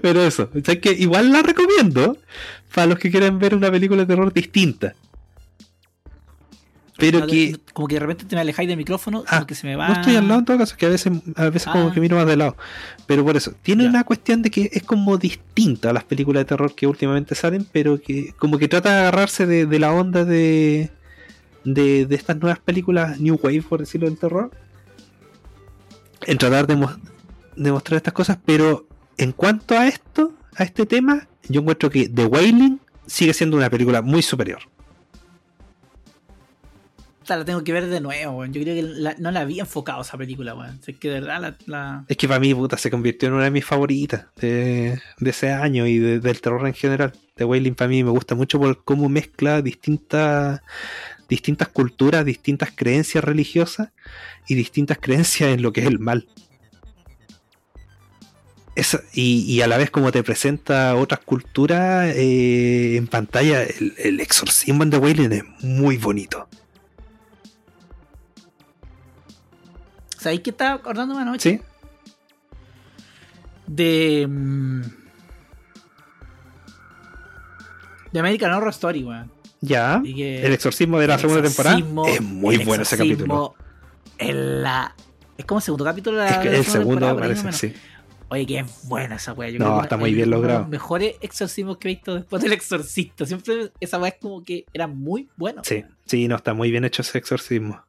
Pero 0.02 0.22
eso, 0.22 0.50
o 0.54 0.64
sea 0.64 0.80
que 0.80 0.92
igual 0.92 1.32
la 1.32 1.42
recomiendo 1.42 2.16
para 2.74 2.86
los 2.86 2.98
que 2.98 3.10
quieren 3.10 3.38
ver 3.38 3.54
una 3.54 3.70
película 3.70 4.02
de 4.02 4.06
terror 4.06 4.32
distinta. 4.32 4.94
Pero 6.98 7.20
no, 7.20 7.26
que 7.28 7.52
no, 7.52 7.58
como 7.72 7.86
que 7.88 7.94
de 7.94 8.00
repente 8.00 8.24
te 8.24 8.34
me 8.34 8.40
alejáis 8.42 8.68
del 8.68 8.76
micrófono, 8.76 9.22
Ah, 9.28 9.36
como 9.36 9.46
que 9.46 9.54
se 9.54 9.66
me 9.66 9.76
va. 9.76 9.86
no 9.88 9.94
estoy 9.94 10.16
al 10.16 10.26
lado 10.26 10.40
en 10.40 10.44
todo 10.46 10.58
caso, 10.58 10.76
que 10.76 10.84
a 10.86 10.88
veces, 10.88 11.12
a 11.36 11.44
veces 11.48 11.70
como 11.70 11.88
Ah. 11.88 11.92
que 11.94 12.00
miro 12.00 12.16
más 12.16 12.26
de 12.26 12.36
lado. 12.36 12.56
Pero 13.06 13.24
por 13.24 13.36
eso, 13.36 13.52
tiene 13.62 13.84
Ya. 13.84 13.90
una 13.90 14.04
cuestión 14.04 14.42
de 14.42 14.50
que 14.50 14.68
es 14.72 14.82
como 14.82 15.16
distinta 15.16 15.90
a 15.90 15.92
las 15.92 16.02
películas 16.04 16.40
de 16.40 16.44
terror 16.46 16.74
que 16.74 16.86
últimamente 16.88 17.34
salen, 17.36 17.66
pero 17.70 18.00
que 18.00 18.32
como 18.38 18.58
que 18.58 18.66
trata 18.68 18.90
de 18.92 18.98
agarrarse 19.00 19.46
de, 19.46 19.64
de 19.66 19.78
la 19.78 19.92
onda 19.92 20.24
de, 20.24 20.90
de, 21.64 22.04
de 22.06 22.14
estas 22.16 22.36
nuevas 22.38 22.58
películas 22.58 23.20
New 23.20 23.38
Wave, 23.42 23.62
por 23.62 23.78
decirlo, 23.80 24.08
del 24.08 24.18
terror. 24.18 24.50
En 26.26 26.36
tratar 26.36 26.66
de, 26.66 26.76
mo- 26.76 26.96
de 27.56 27.72
mostrar 27.72 27.96
estas 27.98 28.12
cosas, 28.12 28.38
pero 28.44 28.86
en 29.18 29.32
cuanto 29.32 29.78
a 29.78 29.86
esto, 29.86 30.32
a 30.56 30.64
este 30.64 30.84
tema, 30.84 31.28
yo 31.48 31.60
encuentro 31.60 31.90
que 31.90 32.08
The 32.08 32.26
Wailing 32.26 32.80
sigue 33.06 33.32
siendo 33.32 33.56
una 33.56 33.70
película 33.70 34.02
muy 34.02 34.22
superior. 34.22 34.58
La 37.28 37.44
tengo 37.44 37.62
que 37.62 37.72
ver 37.72 37.86
de 37.86 38.00
nuevo. 38.00 38.44
Yo 38.46 38.62
creo 38.62 38.74
que 38.74 39.14
no 39.18 39.30
la 39.30 39.40
había 39.40 39.62
enfocado 39.62 40.00
esa 40.02 40.16
película, 40.16 40.54
weón. 40.54 40.80
Es 40.86 40.96
que 40.98 41.08
de 41.10 41.20
verdad 41.20 41.56
la. 41.66 42.04
Es 42.08 42.16
que 42.16 42.26
para 42.26 42.40
mí, 42.40 42.54
puta, 42.54 42.78
se 42.78 42.90
convirtió 42.90 43.28
en 43.28 43.34
una 43.34 43.44
de 43.44 43.50
mis 43.50 43.64
favoritas 43.64 44.26
de, 44.36 44.98
ese 45.20 45.50
año 45.52 45.86
y 45.86 45.98
de- 45.98 46.20
del 46.20 46.40
terror 46.40 46.66
en 46.66 46.74
general. 46.74 47.12
The 47.34 47.44
Wailing 47.44 47.74
para 47.74 47.88
mí 47.88 48.02
me 48.02 48.10
gusta 48.10 48.34
mucho 48.34 48.58
por 48.58 48.82
cómo 48.82 49.08
mezcla 49.08 49.60
distintas, 49.62 50.60
distintas 51.28 51.68
culturas, 51.68 52.24
distintas 52.24 52.70
creencias 52.74 53.22
religiosas 53.22 53.90
y 54.48 54.54
distintas 54.54 54.98
creencias 54.98 55.50
en 55.50 55.60
lo 55.62 55.72
que 55.72 55.82
es 55.82 55.86
el 55.86 55.98
mal. 55.98 56.26
Esa- 58.74 59.02
y, 59.12 59.60
a 59.60 59.66
la 59.66 59.76
vez 59.76 59.90
como 59.90 60.12
te 60.12 60.22
presenta 60.22 60.94
otras 60.94 61.20
culturas 61.20 62.12
eh, 62.14 62.96
en 62.96 63.08
pantalla, 63.08 63.64
el, 63.64 63.94
el 63.98 64.20
exorcismo 64.20 64.84
en 64.84 64.90
The 64.90 64.98
Wailing 64.98 65.32
es 65.32 65.42
muy 65.62 65.96
bonito. 65.96 66.48
¿Sabéis 70.18 70.40
qué 70.40 70.50
estaba 70.50 70.74
acordándome 70.74 71.22
anoche? 71.22 71.50
¿Sí? 71.50 71.60
De. 73.66 74.26
mm, 74.28 74.82
De 78.12 78.20
American 78.20 78.52
Horror 78.52 78.70
Story, 78.70 79.04
weón. 79.04 79.30
Ya. 79.60 80.00
Que- 80.02 80.46
El 80.46 80.52
exorcismo 80.52 80.98
de 80.98 81.08
la 81.08 81.18
segunda 81.18 81.42
temporada 81.42 81.76
exorcismo- 81.78 82.08
es 82.08 82.20
muy 82.22 82.56
bueno 82.58 82.82
ese 82.82 82.96
capítulo. 82.96 83.54
En 84.18 84.62
la. 84.62 84.94
Es 85.36 85.44
como 85.44 85.58
el 85.58 85.62
segundo 85.62 85.84
capítulo 85.84 86.18
de 86.18 86.24
la. 86.24 86.30
Es 86.30 86.38
que 86.38 86.56
el 86.56 86.64
segundo 86.64 87.16
parece, 87.16 87.42
menos. 87.44 87.56
sí. 87.56 87.74
Oye, 88.30 88.44
qué 88.46 88.64
buena 88.84 89.16
esa 89.16 89.32
weá. 89.32 89.50
No, 89.52 89.56
creo 89.58 89.76
que 89.78 89.82
está 89.84 89.96
muy 89.96 90.12
bien 90.12 90.30
logrado. 90.30 90.60
Los 90.60 90.68
mejores 90.68 91.16
exorcismos 91.22 91.78
que 91.78 91.88
he 91.88 91.94
visto 91.94 92.14
después 92.14 92.42
del 92.42 92.52
exorcista. 92.52 93.24
Siempre 93.24 93.72
esa 93.80 93.98
weá 93.98 94.10
es 94.10 94.16
como 94.20 94.44
que 94.44 94.66
era 94.72 94.86
muy 94.86 95.28
bueno. 95.36 95.62
Sí, 95.64 95.84
sí, 96.04 96.28
no, 96.28 96.36
está 96.36 96.52
muy 96.52 96.70
bien 96.70 96.84
hecho 96.84 97.00
ese 97.02 97.16
exorcismo. 97.18 97.82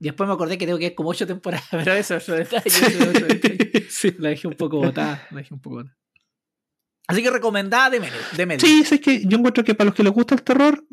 Y 0.00 0.04
después 0.04 0.26
me 0.26 0.32
acordé 0.34 0.56
que 0.56 0.64
tengo 0.66 0.78
que 0.78 0.86
ir 0.86 0.94
como 0.94 1.10
ocho 1.10 1.26
temporadas, 1.26 1.66
pero 1.70 1.92
eso 1.92 2.16
es 2.16 2.26
detalle. 2.26 2.70
sí. 3.90 4.14
La 4.18 4.30
dejé 4.30 4.48
un 4.48 4.54
poco 4.54 4.78
botada. 4.78 5.26
La 5.30 5.38
dejé 5.38 5.52
un 5.54 5.60
poco 5.60 5.76
botada. 5.76 5.96
Así 7.06 7.22
que 7.22 7.30
recomendada 7.30 7.90
de 7.90 8.00
medio. 8.00 8.14
De 8.36 8.46
medio. 8.46 8.60
Sí, 8.66 8.82
es 8.88 9.00
que 9.00 9.24
yo 9.26 9.36
encuentro 9.38 9.62
que 9.64 9.74
para 9.74 9.86
los 9.86 9.94
que 9.94 10.02
les 10.02 10.12
gusta 10.12 10.34
el 10.34 10.42
terror 10.42 10.84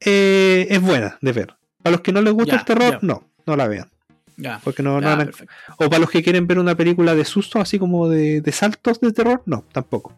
eh, 0.00 0.66
es 0.70 0.80
buena 0.80 1.18
de 1.20 1.32
ver. 1.32 1.54
Para 1.82 1.92
los 1.92 2.00
que 2.00 2.12
no 2.12 2.20
les 2.22 2.32
gusta 2.32 2.52
Ya, 2.54 2.58
el 2.60 2.64
terror, 2.64 2.92
ya. 2.94 2.98
no, 3.02 3.30
no 3.46 3.56
la 3.56 3.68
vean. 3.68 3.90
Ya. 4.36 4.60
Porque 4.64 4.82
no, 4.82 4.94
no 4.94 5.02
Ya, 5.02 5.08
van 5.08 5.20
a- 5.20 5.24
perfecto. 5.26 5.54
O 5.78 5.88
para 5.88 5.98
los 5.98 6.10
que 6.10 6.22
quieren 6.22 6.46
ver 6.46 6.58
una 6.58 6.74
película 6.74 7.14
de 7.14 7.24
susto, 7.24 7.60
así 7.60 7.78
como 7.78 8.08
de, 8.08 8.40
de 8.40 8.52
saltos 8.52 8.98
de 9.00 9.12
terror, 9.12 9.42
no, 9.46 9.64
tampoco. 9.72 10.14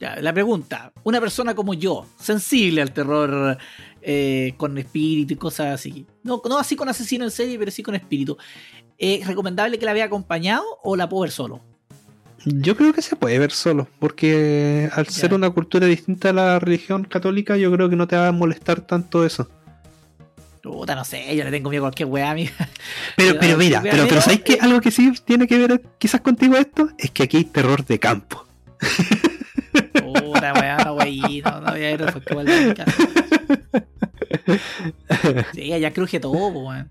Ya, 0.00 0.16
la 0.16 0.32
pregunta, 0.32 0.92
una 1.04 1.20
persona 1.20 1.54
como 1.54 1.72
yo, 1.74 2.06
sensible 2.18 2.82
al 2.82 2.92
terror 2.92 3.56
eh, 4.08 4.54
con 4.56 4.78
espíritu 4.78 5.34
y 5.34 5.36
cosas 5.36 5.74
así, 5.74 6.06
no, 6.22 6.40
no 6.48 6.58
así 6.58 6.76
con 6.76 6.88
asesino 6.88 7.24
en 7.24 7.32
serie, 7.32 7.58
pero 7.58 7.72
sí 7.72 7.82
con 7.82 7.96
espíritu, 7.96 8.36
¿es 8.98 9.26
recomendable 9.26 9.80
que 9.80 9.84
la 9.84 9.92
vea 9.92 10.04
acompañado 10.04 10.62
o 10.84 10.94
la 10.94 11.08
puedo 11.08 11.22
ver 11.22 11.32
solo? 11.32 11.60
Yo 12.44 12.76
creo 12.76 12.92
que 12.92 13.02
se 13.02 13.16
puede 13.16 13.36
ver 13.40 13.50
solo, 13.50 13.88
porque 13.98 14.88
al 14.92 15.08
ser 15.08 15.34
una 15.34 15.50
cultura 15.50 15.88
distinta 15.88 16.30
a 16.30 16.32
la 16.32 16.58
religión 16.60 17.02
católica, 17.02 17.56
yo 17.56 17.72
creo 17.72 17.90
que 17.90 17.96
no 17.96 18.06
te 18.06 18.14
va 18.14 18.28
a 18.28 18.32
molestar 18.32 18.80
tanto 18.80 19.26
eso. 19.26 19.50
Puta, 20.62 20.94
no 20.94 21.04
sé, 21.04 21.34
yo 21.34 21.42
le 21.42 21.50
tengo 21.50 21.68
miedo 21.68 21.82
a 21.82 21.88
cualquier 21.88 22.08
weá, 22.08 22.30
amiga. 22.30 22.52
Pero, 23.16 23.36
pero 23.40 23.56
mira, 23.56 23.82
pero, 23.82 24.06
pero 24.08 24.20
¿sabes 24.20 24.42
qué? 24.42 24.52
eh. 24.52 24.58
Algo 24.60 24.80
que 24.80 24.92
sí 24.92 25.12
tiene 25.24 25.48
que 25.48 25.58
ver 25.58 25.82
quizás 25.98 26.20
contigo 26.20 26.56
esto, 26.56 26.90
es 26.96 27.10
que 27.10 27.24
aquí 27.24 27.38
hay 27.38 27.44
terror 27.44 27.84
de 27.84 27.98
campo. 27.98 28.46
Puta 29.94 30.52
weá, 30.54 30.76
no 30.84 30.92
wey, 30.94 31.42
no, 31.44 31.60
no 31.60 31.72
voy 31.72 31.84
a 31.84 31.96
de 31.96 32.66
mi 32.68 32.74
casa. 32.74 33.25
Sí, 35.54 35.72
allá 35.72 35.92
cruje 35.92 36.20
todo, 36.20 36.48
weón. 36.48 36.90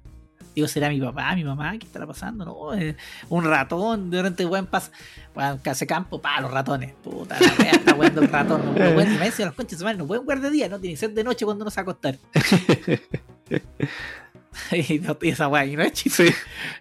Digo, 0.55 0.69
¿será 0.69 0.87
mi 0.87 1.01
papá, 1.01 1.35
mi 1.35 1.43
mamá? 1.43 1.77
¿Qué 1.77 1.85
estará 1.85 2.07
pasando? 2.07 2.45
No, 2.45 2.73
eh, 2.73 2.95
un 3.27 3.43
ratón, 3.43 4.09
de 4.09 4.21
repente, 4.21 4.45
weón, 4.45 4.67
pasa. 4.67 4.89
Weón, 5.35 5.59
hace 5.69 5.85
campo, 5.85 6.21
pa, 6.21 6.39
los 6.39 6.49
ratones. 6.49 6.93
Puta, 7.03 7.37
la 7.39 7.53
wea 7.59 7.71
está 7.71 7.93
weando 7.93 8.21
el 8.21 8.29
ratón. 8.29 8.65
No 8.65 8.73
pueden, 8.73 9.19
los 9.19 9.53
conches, 9.53 9.81
no 9.97 10.07
pueden 10.07 10.23
jugar 10.23 10.39
de 10.39 10.49
día, 10.51 10.69
no 10.69 10.79
tiene 10.79 10.93
que 10.93 10.99
ser 10.99 11.11
de 11.13 11.23
noche 11.25 11.43
cuando 11.43 11.65
a 11.77 11.81
acostar. 11.81 12.15
y, 14.71 14.99
no- 14.99 15.17
y 15.21 15.29
esa 15.29 15.49
weá, 15.49 15.65
y 15.65 15.75
no 15.75 15.83
es 15.83 15.91
chiste. 15.91 16.33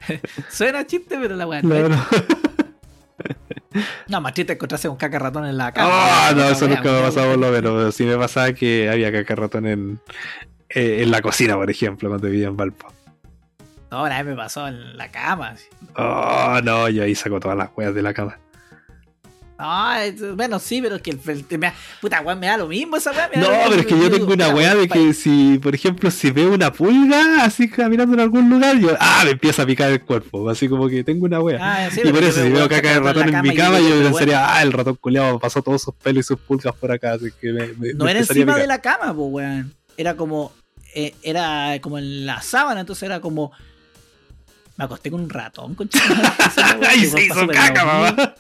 Sí, 0.07 0.21
Suena 0.51 0.87
chiste, 0.87 1.19
pero 1.21 1.35
la 1.35 1.47
weá 1.47 1.61
no. 1.63 1.75
No, 4.09 4.21
más 4.21 4.35
triste 4.35 4.53
encontrarse 4.53 4.89
un 4.89 4.97
caca 4.97 5.19
ratón 5.19 5.47
en 5.47 5.57
la 5.57 5.73
cama. 5.73 5.91
Ah, 5.93 6.33
no, 6.35 6.45
eso 6.45 6.69
nunca 6.69 6.83
me 6.83 6.99
ha 6.99 7.03
pasado 7.03 7.31
por 7.31 7.39
lo 7.39 7.51
menos. 7.51 7.95
Sí 7.95 8.05
me 8.05 8.17
pasaba 8.17 8.53
que 8.53 8.89
había 8.89 9.11
caca 9.11 9.35
ratón 9.35 9.67
en, 9.67 10.01
eh, 10.69 11.03
en 11.03 11.11
la 11.11 11.21
cocina, 11.23 11.57
por 11.57 11.71
ejemplo, 11.71 12.09
cuando 12.09 12.29
vivía 12.29 12.49
en 12.49 12.57
Valpo. 12.57 12.93
No, 13.91 14.03
una 14.03 14.17
vez 14.23 14.27
me 14.27 14.37
pasó 14.37 14.67
en 14.69 14.97
la 14.97 15.11
cama. 15.11 15.55
Oh, 15.97 16.61
no, 16.63 16.89
yo 16.89 17.05
ahí 17.05 17.15
saco 17.15 17.39
todas 17.41 17.57
las 17.57 17.71
weas 17.77 17.95
de 17.95 18.03
la 18.03 18.13
cama. 18.15 18.39
Es- 20.03 20.35
bueno, 20.37 20.59
sí, 20.59 20.83
pero 20.83 20.97
es 20.97 21.03
que 21.03 21.11
el, 21.13 21.21
el- 21.27 21.59
me 21.59 21.69
da- 21.69 21.75
puta 22.01 22.21
weón, 22.23 22.41
me 22.41 22.49
da 22.49 22.57
lo 22.57 22.67
mismo 22.67 22.97
esa 22.97 23.13
weá. 23.13 23.31
No, 23.37 23.47
pero 23.69 23.81
es 23.81 23.87
que 23.87 23.99
yo 23.99 24.11
tengo 24.11 24.33
una 24.33 24.49
wea 24.49 24.75
de 24.75 24.89
que 24.89 25.15
si, 25.15 25.59
por 25.63 25.75
ejemplo, 25.75 26.11
si 26.11 26.31
veo 26.33 26.53
una 26.53 26.73
pulga 26.73 27.45
así 27.45 27.71
caminando 27.71 28.15
en 28.15 28.21
algún 28.21 28.51
lugar, 28.51 28.77
yo, 28.79 28.97
ah, 28.99 29.23
me 29.25 29.31
empieza 29.31 29.63
a 29.63 29.67
picar 29.67 29.91
el 29.93 30.03
cuerpo. 30.03 30.51
Así 30.51 30.69
como 30.69 30.89
que 30.89 31.05
tengo 31.05 31.25
una 31.27 31.41
wea. 31.41 31.59
Ah, 31.61 31.89
sí, 31.91 32.01
y 32.05 32.11
por 32.11 32.23
eso, 32.25 32.43
si 32.43 32.49
veo 32.51 32.69
caca 32.69 32.89
de 32.95 33.01
ratón 33.01 33.29
en 33.29 33.43
mi 33.43 33.55
cama, 33.57 33.79
yo 33.81 34.03
pensaría, 34.03 34.55
ah, 34.57 34.63
el 34.63 34.73
ratón 34.73 34.97
culeado 34.97 35.39
pasó 35.39 35.63
todos 35.63 35.83
sus 35.83 35.95
pelos 35.95 36.25
y 36.25 36.27
sus 36.27 36.39
pulgas 36.41 36.75
por 36.75 36.91
acá. 36.91 37.13
Así 37.13 37.31
que 37.41 37.53
me, 37.53 37.67
me- 37.79 37.93
No 37.95 38.05
me 38.07 38.11
era 38.11 38.21
encima 38.21 38.53
de 38.59 38.67
la 38.67 38.81
cama, 38.81 39.15
pues, 39.15 39.29
weón. 39.31 39.75
Era 39.97 40.17
como. 40.17 40.53
eh, 40.97 41.15
era 41.23 41.79
como 41.81 41.99
en 41.99 42.27
la 42.27 42.43
sábana, 42.43 42.81
entonces 42.81 43.05
era 43.05 43.21
como. 43.21 43.53
Me 44.77 44.85
acosté 44.87 45.09
con 45.13 45.21
un 45.21 45.31
ratón, 45.31 45.77
concha. 45.77 46.01
Ay, 46.89 47.05
se 47.07 47.27
hizo 47.27 47.47
caca, 47.47 47.85
mamá. 47.85 48.35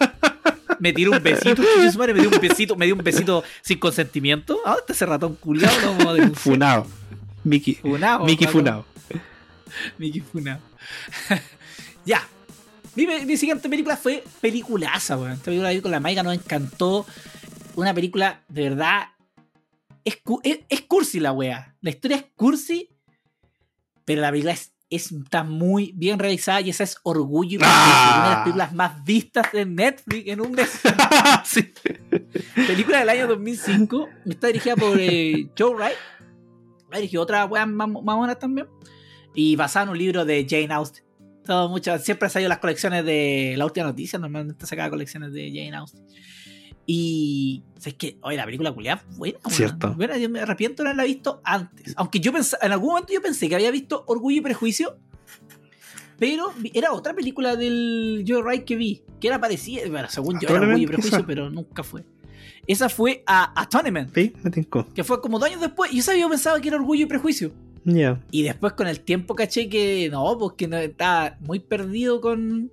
Me 0.81 0.93
tiró 0.93 1.13
un 1.13 1.23
besito, 1.23 1.63
su 1.93 1.99
madre, 1.99 2.15
me 2.15 2.21
dio 2.21 2.31
un 2.31 2.41
besito, 2.41 2.77
me 2.77 2.87
dio 2.87 2.95
un 2.95 3.03
besito 3.05 3.43
sin 3.63 3.79
consentimiento. 3.79 4.59
¿A 4.65 4.71
dónde 4.71 4.81
está 4.83 4.93
ese 4.93 5.07
ratón 5.07 5.37
culiado? 5.37 5.75
No 5.81 6.05
vamos 6.05 6.21
a. 6.21 6.31
Funado. 6.39 6.87
Mickey. 7.45 7.75
Funao, 7.75 8.25
Mickey. 8.25 8.47
Funao. 8.47 8.85
Mickey 9.99 10.21
Funao. 10.21 10.59
ya. 12.05 12.27
Mi, 12.95 13.07
mi 13.07 13.37
siguiente 13.37 13.69
película 13.69 13.97
fue 13.97 14.23
peliculaza, 14.41 15.17
weón. 15.17 15.33
Esta 15.33 15.47
película 15.47 15.83
con 15.83 15.91
la 15.91 16.01
Maiga 16.01 16.23
nos 16.23 16.35
encantó. 16.35 17.07
Una 17.75 17.93
película 17.93 18.43
de 18.49 18.63
verdad. 18.71 19.09
Es, 20.05 20.19
es, 20.43 20.61
es 20.69 20.81
cursi 20.83 21.19
la 21.19 21.33
wea. 21.33 21.75
La 21.81 21.91
historia 21.91 22.19
es 22.19 22.27
cursi, 22.37 22.91
pero 24.05 24.21
la 24.21 24.31
película 24.31 24.53
es- 24.53 24.74
está 24.90 25.42
muy 25.44 25.92
bien 25.97 26.18
realizada 26.18 26.61
y 26.61 26.70
esa 26.70 26.85
es 26.85 26.97
Orgullo 27.03 27.59
y 27.59 27.62
Ah. 27.64 28.14
una 28.16 28.25
de 28.25 28.31
las 28.35 28.42
películas 28.44 28.73
más 28.75 29.05
vistas 29.05 29.53
de 29.53 29.64
Netflix 29.66 30.29
en 30.29 30.40
un 30.40 30.53
mes. 30.53 30.70
sí. 31.44 31.73
película 32.55 33.01
del 33.01 33.09
año 33.09 33.27
2005. 33.29 34.09
Está 34.27 34.47
dirigida 34.49 34.77
por 34.77 34.97
eh, 34.99 35.49
Joe 35.59 35.75
Wright. 35.75 35.97
Ha 36.92 36.97
dirigido 36.97 37.23
otras 37.23 37.51
weas 37.51 37.66
más 37.66 37.88
mamonas 37.88 38.38
también. 38.38 38.68
Y 39.35 39.57
basada 39.57 39.85
en 39.85 39.90
un 39.90 39.99
libro 39.99 40.25
de 40.25 40.47
Jane 40.49 40.73
Austen. 40.73 41.05
Todo 41.44 41.68
mucho, 41.68 41.99
siempre 41.99 42.27
han 42.27 42.31
salido 42.31 42.49
las 42.49 42.59
colecciones 42.59 43.05
de 43.05 43.55
la 43.59 43.64
última 43.64 43.87
noticia. 43.87 44.18
Normalmente 44.18 44.64
sacaba 44.66 44.90
colecciones 44.90 45.33
de 45.33 45.49
Jane 45.49 45.75
Austen. 45.77 46.07
Y 46.87 47.62
es 47.85 47.94
que, 47.94 48.18
oye, 48.23 48.37
la 48.37 48.44
película 48.44 48.73
culiada 48.73 49.03
es 49.09 49.16
buena. 49.16 49.38
weón. 49.42 49.55
Cierto. 49.55 49.94
Buena, 49.94 50.16
yo 50.18 50.29
me 50.29 50.40
arrepiento 50.40 50.83
de 50.83 50.85
no 50.85 50.90
haberla 50.90 51.05
visto 51.05 51.40
antes. 51.44 51.94
Aunque 51.97 52.20
yo 52.20 52.33
pensé, 52.33 52.57
en 52.61 52.73
algún 52.73 52.90
momento 52.90 53.12
yo 53.12 53.23
pensé 53.23 53.49
que 53.49 53.55
había 53.55 53.70
visto 53.70 54.05
Orgullo 54.07 54.38
y 54.38 54.40
Prejuicio. 54.40 54.99
Pero 56.18 56.53
era 56.73 56.92
otra 56.92 57.12
película 57.14 57.57
del 57.57 58.25
Joe 58.27 58.42
Wright 58.42 58.64
que 58.64 58.77
vi. 58.77 59.03
Que 59.20 59.29
era 59.29 59.40
parecida. 59.40 59.83
Bueno, 59.88 60.09
según 60.09 60.38
yo 60.40 60.49
era 60.49 60.61
Orgullo 60.61 60.85
y 60.85 60.87
Prejuicio, 60.87 61.18
esa. 61.18 61.27
pero 61.27 61.51
nunca 61.51 61.83
fue. 61.83 62.05
Esa 62.66 62.88
fue 62.88 63.23
a 63.27 63.61
Atonement. 63.61 64.14
Sí, 64.14 64.33
me 64.42 64.51
tincó. 64.51 64.87
Que 64.94 65.05
fue 65.05 65.20
como 65.20 65.38
dos 65.38 65.49
años 65.49 65.61
después. 65.61 65.92
Y 65.92 65.97
yo 65.97 66.03
sabía, 66.03 66.23
yo 66.23 66.31
pensaba 66.31 66.61
que 66.61 66.68
era 66.68 66.77
Orgullo 66.77 67.03
y 67.03 67.07
Prejuicio. 67.07 67.53
Ya. 67.85 68.20
Y 68.31 68.42
después 68.42 68.73
con 68.73 68.87
el 68.87 69.01
tiempo 69.01 69.35
caché 69.35 69.68
que 69.68 70.09
no, 70.11 70.38
porque 70.38 70.66
no, 70.66 70.77
estaba 70.79 71.37
muy 71.40 71.61
perdido 71.61 72.20
con. 72.20 72.70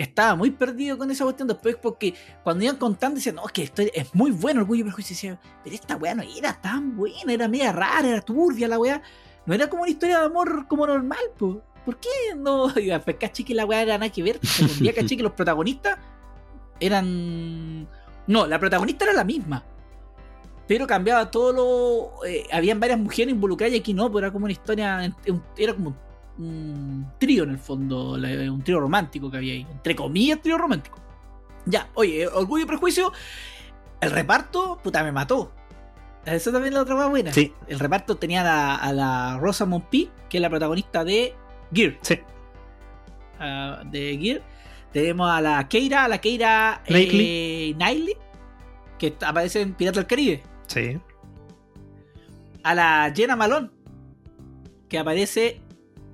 Estaba 0.00 0.34
muy 0.34 0.50
perdido 0.50 0.96
con 0.96 1.10
esa 1.10 1.24
cuestión 1.24 1.46
después 1.46 1.76
porque 1.76 2.14
cuando 2.42 2.64
iban 2.64 2.76
contando 2.76 3.16
decían, 3.16 3.34
no, 3.34 3.44
que 3.44 3.64
esto 3.64 3.82
es 3.82 4.14
muy 4.14 4.30
bueno 4.30 4.62
Orgullo 4.62 4.80
y 4.80 4.84
Prejuicio. 4.84 5.14
Decía, 5.14 5.40
pero 5.62 5.74
esta 5.74 5.96
weá 5.96 6.14
no 6.14 6.22
era 6.22 6.58
tan 6.58 6.96
buena, 6.96 7.30
era 7.30 7.48
media 7.48 7.70
rara, 7.70 8.08
era 8.08 8.22
turbia 8.22 8.66
la 8.66 8.78
weá. 8.78 9.02
No 9.44 9.52
era 9.52 9.68
como 9.68 9.82
una 9.82 9.90
historia 9.90 10.20
de 10.20 10.24
amor 10.24 10.66
como 10.68 10.86
normal, 10.86 11.18
po. 11.36 11.60
¿Por 11.84 12.00
qué 12.00 12.08
no? 12.34 12.72
Y 12.78 12.86
después 12.86 13.16
caché 13.20 13.44
que 13.44 13.54
la 13.54 13.66
weá 13.66 13.82
era 13.82 13.98
nada 13.98 14.10
que 14.10 14.22
ver. 14.22 14.40
Un 14.80 14.86
caché 14.86 15.18
que 15.18 15.22
los 15.22 15.32
protagonistas 15.32 15.98
eran. 16.80 17.86
No, 18.26 18.46
la 18.46 18.58
protagonista 18.58 19.04
era 19.04 19.12
la 19.12 19.24
misma. 19.24 19.62
Pero 20.66 20.86
cambiaba 20.86 21.30
todo 21.30 21.52
lo. 21.52 22.26
eh, 22.26 22.46
habían 22.50 22.80
varias 22.80 22.98
mujeres 22.98 23.34
involucradas 23.34 23.74
y 23.74 23.80
aquí 23.80 23.92
no, 23.92 24.10
pues 24.10 24.22
era 24.22 24.32
como 24.32 24.46
una 24.46 24.52
historia. 24.52 25.14
Era 25.58 25.74
como 25.74 25.90
un 25.90 25.96
trío 27.18 27.44
en 27.44 27.50
el 27.50 27.58
fondo, 27.58 28.12
un 28.12 28.62
trío 28.64 28.80
romántico 28.80 29.30
que 29.30 29.36
había 29.36 29.52
ahí. 29.52 29.66
Entre 29.70 29.94
comillas, 29.94 30.40
trío 30.40 30.56
romántico. 30.58 30.98
Ya, 31.66 31.88
oye, 31.94 32.26
Orgullo 32.26 32.64
y 32.64 32.66
Prejuicio. 32.66 33.12
El 34.00 34.10
reparto, 34.10 34.78
puta, 34.82 35.04
me 35.04 35.12
mató. 35.12 35.52
Eso 36.24 36.52
también 36.52 36.72
es 36.72 36.76
la 36.76 36.82
otra 36.82 36.94
más 36.96 37.08
buena. 37.10 37.32
Sí, 37.32 37.52
El 37.66 37.78
reparto 37.78 38.16
tenía 38.16 38.40
a 38.42 38.44
la, 38.44 38.74
a 38.76 38.92
la 38.92 39.38
Rosamund 39.38 39.84
Pike, 39.90 40.10
que 40.28 40.38
es 40.38 40.40
la 40.42 40.50
protagonista 40.50 41.04
de 41.04 41.34
Gear. 41.72 41.98
sí. 42.02 42.18
ah, 43.38 43.82
de 43.90 44.18
Gear. 44.20 44.42
Tenemos 44.92 45.30
a 45.30 45.40
la 45.40 45.68
Keira, 45.68 46.04
a 46.04 46.08
la 46.08 46.18
Keira 46.18 46.82
eh, 46.86 46.92
Knightley. 46.92 47.74
Knightley, 47.74 48.16
que 48.98 49.14
aparece 49.24 49.60
en 49.60 49.74
Pirata 49.74 50.00
del 50.00 50.06
Caribe. 50.06 50.42
Sí. 50.66 50.98
A 52.62 52.74
la 52.74 53.12
Jenna 53.14 53.36
Malone, 53.36 53.70
que 54.88 54.98
aparece 54.98 55.60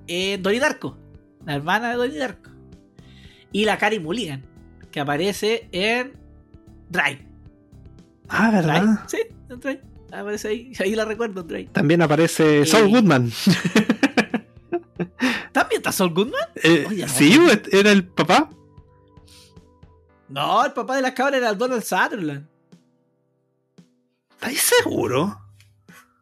en 0.06 0.42
Donnie 0.42 0.60
Darko, 0.60 0.96
la 1.44 1.54
hermana 1.54 1.90
de 1.90 1.96
Donnie 1.96 2.18
Darko. 2.18 2.50
Y 3.52 3.64
la 3.64 3.78
Carrie 3.78 4.00
Mulligan, 4.00 4.44
que 4.90 5.00
aparece 5.00 5.68
en 5.72 6.12
Drive. 6.90 7.26
Ah, 8.28 8.50
Drive, 8.50 8.66
¿verdad? 8.66 9.04
sí, 9.08 9.18
en 9.48 9.60
Drive. 9.60 9.82
Aparece 10.12 10.48
ahí, 10.48 10.72
ahí 10.80 10.94
la 10.94 11.04
recuerdo 11.04 11.40
en 11.42 11.46
Drive. 11.48 11.68
También 11.72 12.02
aparece 12.02 12.64
Saul 12.66 12.88
Eh, 12.88 12.90
Goodman. 12.90 13.30
¿También 15.52 15.78
está 15.80 15.92
Saul 15.92 16.12
Goodman? 16.14 16.40
Eh, 16.56 16.86
oye, 16.88 17.08
sí, 17.08 17.38
pues, 17.44 17.62
era 17.72 17.92
el 17.92 18.06
papá. 18.06 18.50
No, 20.28 20.64
el 20.64 20.72
papá 20.72 20.96
de 20.96 21.02
las 21.02 21.12
cabras 21.12 21.38
era 21.38 21.50
el 21.50 21.58
Donald 21.58 21.82
Sutherland. 21.82 22.46
¿Estás 24.40 24.74
seguro? 24.82 25.40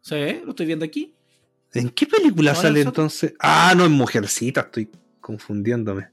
Sí, 0.01 0.41
lo 0.43 0.51
estoy 0.51 0.65
viendo 0.67 0.85
aquí. 0.85 1.14
¿En 1.75 1.89
qué 1.89 2.05
película 2.05 2.55
sale 2.55 2.81
entonces? 2.81 3.33
Ah, 3.39 3.73
no, 3.75 3.85
en 3.85 3.91
Mujercita, 3.91 4.61
estoy 4.61 4.89
confundiéndome. 5.19 6.09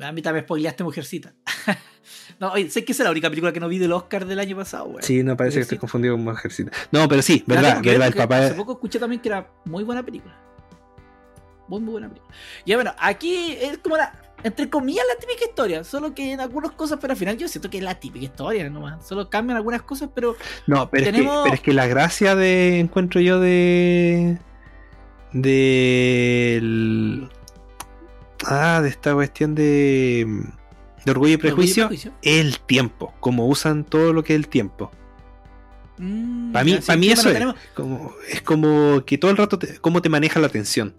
A 0.00 0.12
mí 0.12 0.22
también 0.22 0.44
spoileaste 0.44 0.84
Mujercita. 0.84 1.34
no, 2.40 2.52
oye, 2.52 2.70
sé 2.70 2.84
que 2.84 2.92
esa 2.92 3.02
es 3.02 3.04
la 3.04 3.10
única 3.10 3.28
película 3.28 3.52
que 3.52 3.60
no 3.60 3.68
vi 3.68 3.78
del 3.78 3.92
Oscar 3.92 4.24
del 4.24 4.38
año 4.38 4.56
pasado, 4.56 4.86
güey. 4.86 5.04
Sí, 5.04 5.22
no 5.22 5.36
parece 5.36 5.56
que 5.56 5.62
estoy 5.62 5.78
confundido 5.78 6.14
con 6.14 6.24
Mujercita. 6.24 6.70
No, 6.92 7.08
pero 7.08 7.22
sí, 7.22 7.42
verdad, 7.46 7.84
el 7.84 8.14
papá 8.14 8.38
Hace 8.38 8.54
poco 8.54 8.72
escuché 8.72 8.98
también 8.98 9.20
que 9.20 9.28
era 9.28 9.50
muy 9.64 9.84
buena 9.84 10.04
película. 10.04 10.38
Muy, 11.68 11.80
muy 11.80 11.92
buena 11.92 12.08
película. 12.08 12.34
Ya 12.66 12.76
bueno, 12.76 12.94
aquí 12.98 13.52
es 13.60 13.78
como 13.78 13.96
la. 13.96 14.12
Entre 14.42 14.70
comillas, 14.70 15.04
la 15.06 15.20
típica 15.20 15.44
historia. 15.44 15.84
Solo 15.84 16.14
que 16.14 16.32
en 16.32 16.40
algunas 16.40 16.72
cosas, 16.72 16.98
pero 16.98 17.12
al 17.12 17.18
final 17.18 17.36
yo 17.36 17.46
siento 17.46 17.68
que 17.68 17.76
es 17.76 17.84
la 17.84 18.00
típica 18.00 18.24
historia 18.24 18.68
nomás. 18.70 19.06
Solo 19.06 19.28
cambian 19.28 19.58
algunas 19.58 19.82
cosas, 19.82 20.08
pero. 20.14 20.34
No, 20.66 20.88
pero, 20.90 21.06
es 21.06 21.12
que, 21.12 21.22
pero 21.22 21.54
es 21.54 21.60
que 21.60 21.74
la 21.74 21.86
gracia 21.86 22.34
de 22.34 22.80
encuentro 22.80 23.20
yo 23.20 23.38
de 23.38 24.38
del 25.32 27.28
ah 28.46 28.80
de 28.82 28.88
esta 28.88 29.14
cuestión 29.14 29.54
de 29.54 30.26
de 31.04 31.10
orgullo 31.10 31.34
y 31.34 31.36
prejuicio 31.38 31.88
el 32.22 32.58
tiempo, 32.60 33.14
como 33.20 33.46
usan 33.48 33.84
todo 33.84 34.12
lo 34.12 34.22
que 34.22 34.34
es 34.34 34.38
el 34.38 34.48
tiempo. 34.48 34.90
Mm, 35.98 36.52
Para 36.52 36.64
mí, 36.64 36.74
para 36.86 36.98
mí 36.98 37.10
eso 37.10 37.30
es 37.30 37.44
como, 37.74 38.12
es 38.28 38.42
como 38.42 39.02
que 39.06 39.16
todo 39.18 39.30
el 39.30 39.36
rato 39.36 39.58
te- 39.58 39.78
cómo 39.78 40.02
te 40.02 40.08
maneja 40.08 40.40
la 40.40 40.46
atención. 40.48 40.94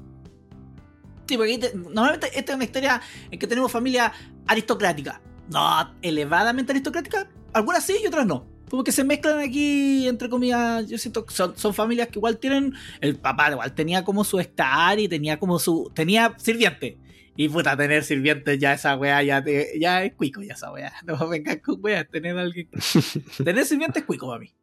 Sí, 1.27 1.37
porque 1.37 1.57
te- 1.59 1.73
normalmente 1.75 2.27
esta 2.37 2.51
es 2.53 2.55
una 2.55 2.63
historia 2.65 3.01
en 3.29 3.37
que 3.39 3.47
tenemos 3.47 3.71
familia 3.71 4.11
aristocrática. 4.47 5.21
No, 5.49 5.93
elevadamente 6.01 6.71
aristocrática. 6.71 7.27
Algunas 7.53 7.85
sí 7.85 7.95
y 8.03 8.07
otras 8.07 8.25
no. 8.25 8.45
Como 8.71 8.85
que 8.85 8.93
se 8.93 9.03
mezclan 9.03 9.37
aquí, 9.39 10.07
entre 10.07 10.29
comillas, 10.29 10.87
yo 10.87 10.97
siento 10.97 11.25
que 11.25 11.33
son, 11.33 11.57
son 11.57 11.73
familias 11.73 12.07
que 12.07 12.19
igual 12.19 12.37
tienen... 12.37 12.73
El 13.01 13.17
papá 13.17 13.51
igual 13.51 13.75
tenía 13.75 14.05
como 14.05 14.23
su 14.23 14.39
estar 14.39 14.97
y 14.97 15.09
tenía 15.09 15.37
como 15.37 15.59
su... 15.59 15.91
Tenía 15.93 16.33
sirviente. 16.37 16.97
Y 17.35 17.49
puta, 17.49 17.75
tener 17.75 18.05
sirvientes 18.05 18.57
ya 18.59 18.71
esa 18.71 18.95
weá 18.95 19.21
ya, 19.23 19.43
te- 19.43 19.77
ya 19.77 20.05
es 20.05 20.13
cuico 20.13 20.41
ya 20.41 20.53
esa 20.53 20.71
weá. 20.71 20.93
No 21.05 21.27
vengas 21.27 21.57
con 21.57 21.83
weá, 21.83 22.05
tener 22.05 22.37
alguien... 22.37 22.69
tener 23.43 23.65
sirvientes 23.65 24.03
es 24.03 24.07
cuico 24.07 24.29
para 24.29 24.39
mí. 24.39 24.55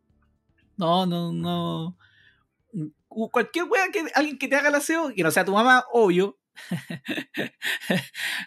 No, 0.79 1.05
no, 1.05 1.31
no... 1.31 1.99
Cualquier 3.09 3.67
weá 3.67 3.91
que 3.93 4.07
alguien 4.15 4.39
que 4.39 4.49
te 4.49 4.57
haga 4.57 4.71
el 4.71 4.75
aseo, 4.77 5.13
que 5.15 5.23
no 5.23 5.31
sea 5.31 5.45
tu 5.45 5.53
mamá, 5.53 5.85
obvio, 5.93 6.39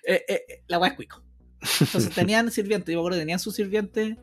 eh, 0.07 0.25
eh, 0.27 0.63
la 0.65 0.79
weá 0.79 0.89
es 0.89 0.95
cuico. 0.95 1.23
Entonces 1.79 2.09
tenían 2.15 2.49
sirvientes, 2.49 2.91
yo 2.91 2.97
me 2.97 3.01
acuerdo 3.01 3.17
que 3.17 3.21
tenían 3.21 3.37
sus 3.37 3.53
sirvientes 3.53 4.17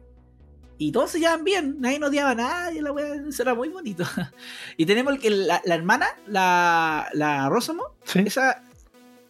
y 0.78 0.92
todos 0.92 1.10
se 1.10 1.18
llevaban 1.18 1.44
bien, 1.44 1.76
nadie 1.80 1.98
no 1.98 2.06
odiaba 2.06 2.30
a 2.30 2.34
nadie, 2.36 2.80
la 2.80 2.92
weá, 2.92 3.14
eso 3.28 3.42
era 3.42 3.54
muy 3.54 3.68
bonito. 3.68 4.04
Y 4.76 4.86
tenemos 4.86 5.12
el 5.14 5.20
que 5.20 5.30
la, 5.30 5.60
la 5.64 5.74
hermana, 5.74 6.06
la, 6.26 7.08
la 7.14 7.48
Rosamond, 7.48 7.90
Sí. 8.04 8.20
esa 8.26 8.62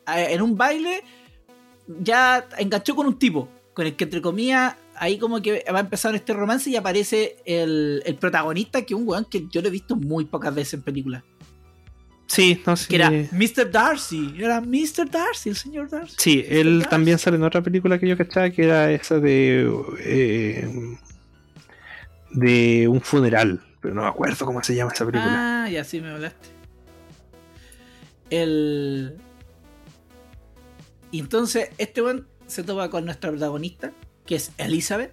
en 0.06 0.40
un 0.42 0.56
baile 0.56 1.02
ya 2.00 2.46
enganchó 2.58 2.94
con 2.94 3.06
un 3.06 3.18
tipo, 3.18 3.48
con 3.74 3.86
el 3.86 3.96
que 3.96 4.04
entre 4.04 4.20
comillas 4.22 4.74
ahí 4.94 5.18
como 5.18 5.40
que 5.40 5.64
va 5.72 5.78
a 5.78 5.80
empezar 5.80 6.14
este 6.14 6.32
romance 6.32 6.68
y 6.70 6.76
aparece 6.76 7.36
el, 7.44 8.02
el 8.04 8.14
protagonista, 8.16 8.82
que 8.82 8.94
es 8.94 9.00
un 9.00 9.06
weón 9.08 9.24
que 9.24 9.46
yo 9.50 9.62
lo 9.62 9.68
he 9.68 9.70
visto 9.70 9.96
muy 9.96 10.24
pocas 10.24 10.54
veces 10.54 10.74
en 10.74 10.82
películas. 10.82 11.22
Sí, 12.26 12.60
no 12.66 12.76
sé. 12.76 12.88
Que 12.88 12.96
era 12.96 13.10
Mr. 13.10 13.70
Darcy, 13.70 14.34
era 14.38 14.60
Mr. 14.60 15.10
Darcy, 15.10 15.48
el 15.50 15.56
señor 15.56 15.88
Darcy. 15.88 16.14
Sí, 16.18 16.44
él 16.48 16.80
Darcy. 16.80 16.90
también 16.90 17.18
sale 17.18 17.36
en 17.36 17.42
otra 17.44 17.62
película 17.62 17.98
que 17.98 18.06
yo 18.08 18.16
cachaba 18.18 18.50
que 18.50 18.64
era 18.64 18.90
esa 18.92 19.18
de 19.18 19.70
eh, 20.00 20.68
de 22.30 22.88
un 22.88 23.00
funeral, 23.00 23.60
pero 23.80 23.94
no 23.94 24.02
me 24.02 24.08
acuerdo 24.08 24.44
cómo 24.44 24.62
se 24.62 24.74
llama 24.74 24.92
esa 24.92 25.06
película. 25.06 25.64
Ah, 25.64 25.70
ya 25.70 25.84
sí 25.84 26.00
me 26.00 26.10
hablaste. 26.10 26.48
El. 28.30 29.16
Y 31.10 31.20
entonces, 31.20 31.70
este 31.78 32.02
weón 32.02 32.26
se 32.46 32.62
topa 32.62 32.90
con 32.90 33.04
nuestra 33.04 33.30
protagonista, 33.30 33.92
que 34.26 34.34
es 34.34 34.52
Elizabeth. 34.58 35.12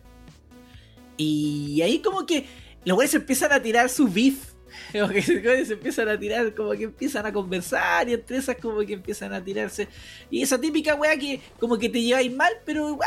Y 1.18 1.82
ahí 1.82 2.00
como 2.00 2.26
que 2.26 2.46
los 2.84 2.96
güeyes 2.96 3.14
empiezan 3.14 3.52
a 3.52 3.62
tirar 3.62 3.90
su 3.90 4.08
beef. 4.08 4.54
Como 4.92 5.08
que 5.08 5.22
se 5.22 5.74
empiezan 5.74 6.10
a 6.10 6.20
tirar, 6.20 6.54
como 6.54 6.72
que 6.72 6.84
empiezan 6.84 7.26
a 7.26 7.32
conversar 7.32 8.10
y 8.10 8.14
entre 8.14 8.36
esas 8.36 8.58
como 8.58 8.80
que 8.80 8.92
empiezan 8.92 9.32
a 9.32 9.42
tirarse. 9.42 9.88
Y 10.30 10.42
esa 10.42 10.60
típica 10.60 10.96
weá 10.96 11.18
que 11.18 11.40
como 11.62 11.78
que 11.78 11.88
te 11.88 12.02
lleváis 12.02 12.36
mal, 12.36 12.52
pero 12.66 13.00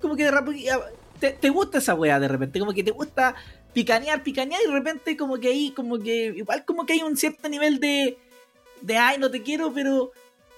como 0.00 0.14
que 0.14 0.24
de 0.24 0.30
te, 1.18 1.30
te 1.30 1.50
gusta 1.50 1.78
esa 1.78 1.94
weá 1.94 2.18
de 2.20 2.28
repente, 2.28 2.58
como 2.58 2.72
que 2.72 2.84
te 2.84 2.90
gusta 2.90 3.34
picanear, 3.72 4.22
picanear 4.22 4.60
y 4.62 4.66
de 4.66 4.72
repente 4.72 5.16
como 5.16 5.38
que 5.38 5.48
ahí, 5.48 5.70
como 5.70 5.98
que 5.98 6.32
igual 6.36 6.64
como 6.64 6.86
que 6.86 6.94
hay 6.94 7.02
un 7.02 7.16
cierto 7.16 7.48
nivel 7.48 7.78
de, 7.78 8.18
de 8.80 8.96
ay, 8.96 9.18
no 9.18 9.30
te 9.30 9.42
quiero, 9.42 9.72
pero, 9.72 10.12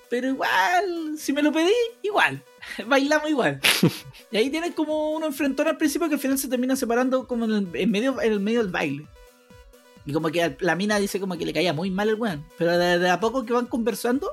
pero 0.08 0.28
igual, 0.28 1.18
si 1.18 1.32
me 1.32 1.42
lo 1.42 1.52
pedí, 1.52 1.72
igual. 2.02 2.42
bailamos 2.86 3.30
igual. 3.30 3.60
Y 4.30 4.36
ahí 4.36 4.50
tienen 4.50 4.72
como 4.72 5.12
uno 5.12 5.26
enfrentón 5.26 5.68
al 5.68 5.78
principio 5.78 6.06
que 6.08 6.14
al 6.14 6.20
final 6.20 6.38
se 6.38 6.48
termina 6.48 6.76
separando 6.76 7.26
como 7.26 7.46
en 7.46 7.52
el, 7.52 7.68
en 7.72 7.90
medio, 7.90 8.20
en 8.20 8.32
el 8.32 8.40
medio 8.40 8.62
del 8.62 8.70
baile. 8.70 9.06
Y 10.04 10.12
como 10.12 10.30
que 10.30 10.56
la 10.60 10.74
mina 10.74 10.98
dice 10.98 11.18
como 11.18 11.36
que 11.38 11.46
le 11.46 11.54
caía 11.54 11.72
muy 11.72 11.90
mal 11.90 12.08
el 12.08 12.16
weón. 12.16 12.44
Pero 12.58 12.76
de, 12.76 12.98
de 12.98 13.10
a 13.10 13.20
poco 13.20 13.44
que 13.46 13.54
van 13.54 13.66
conversando, 13.66 14.32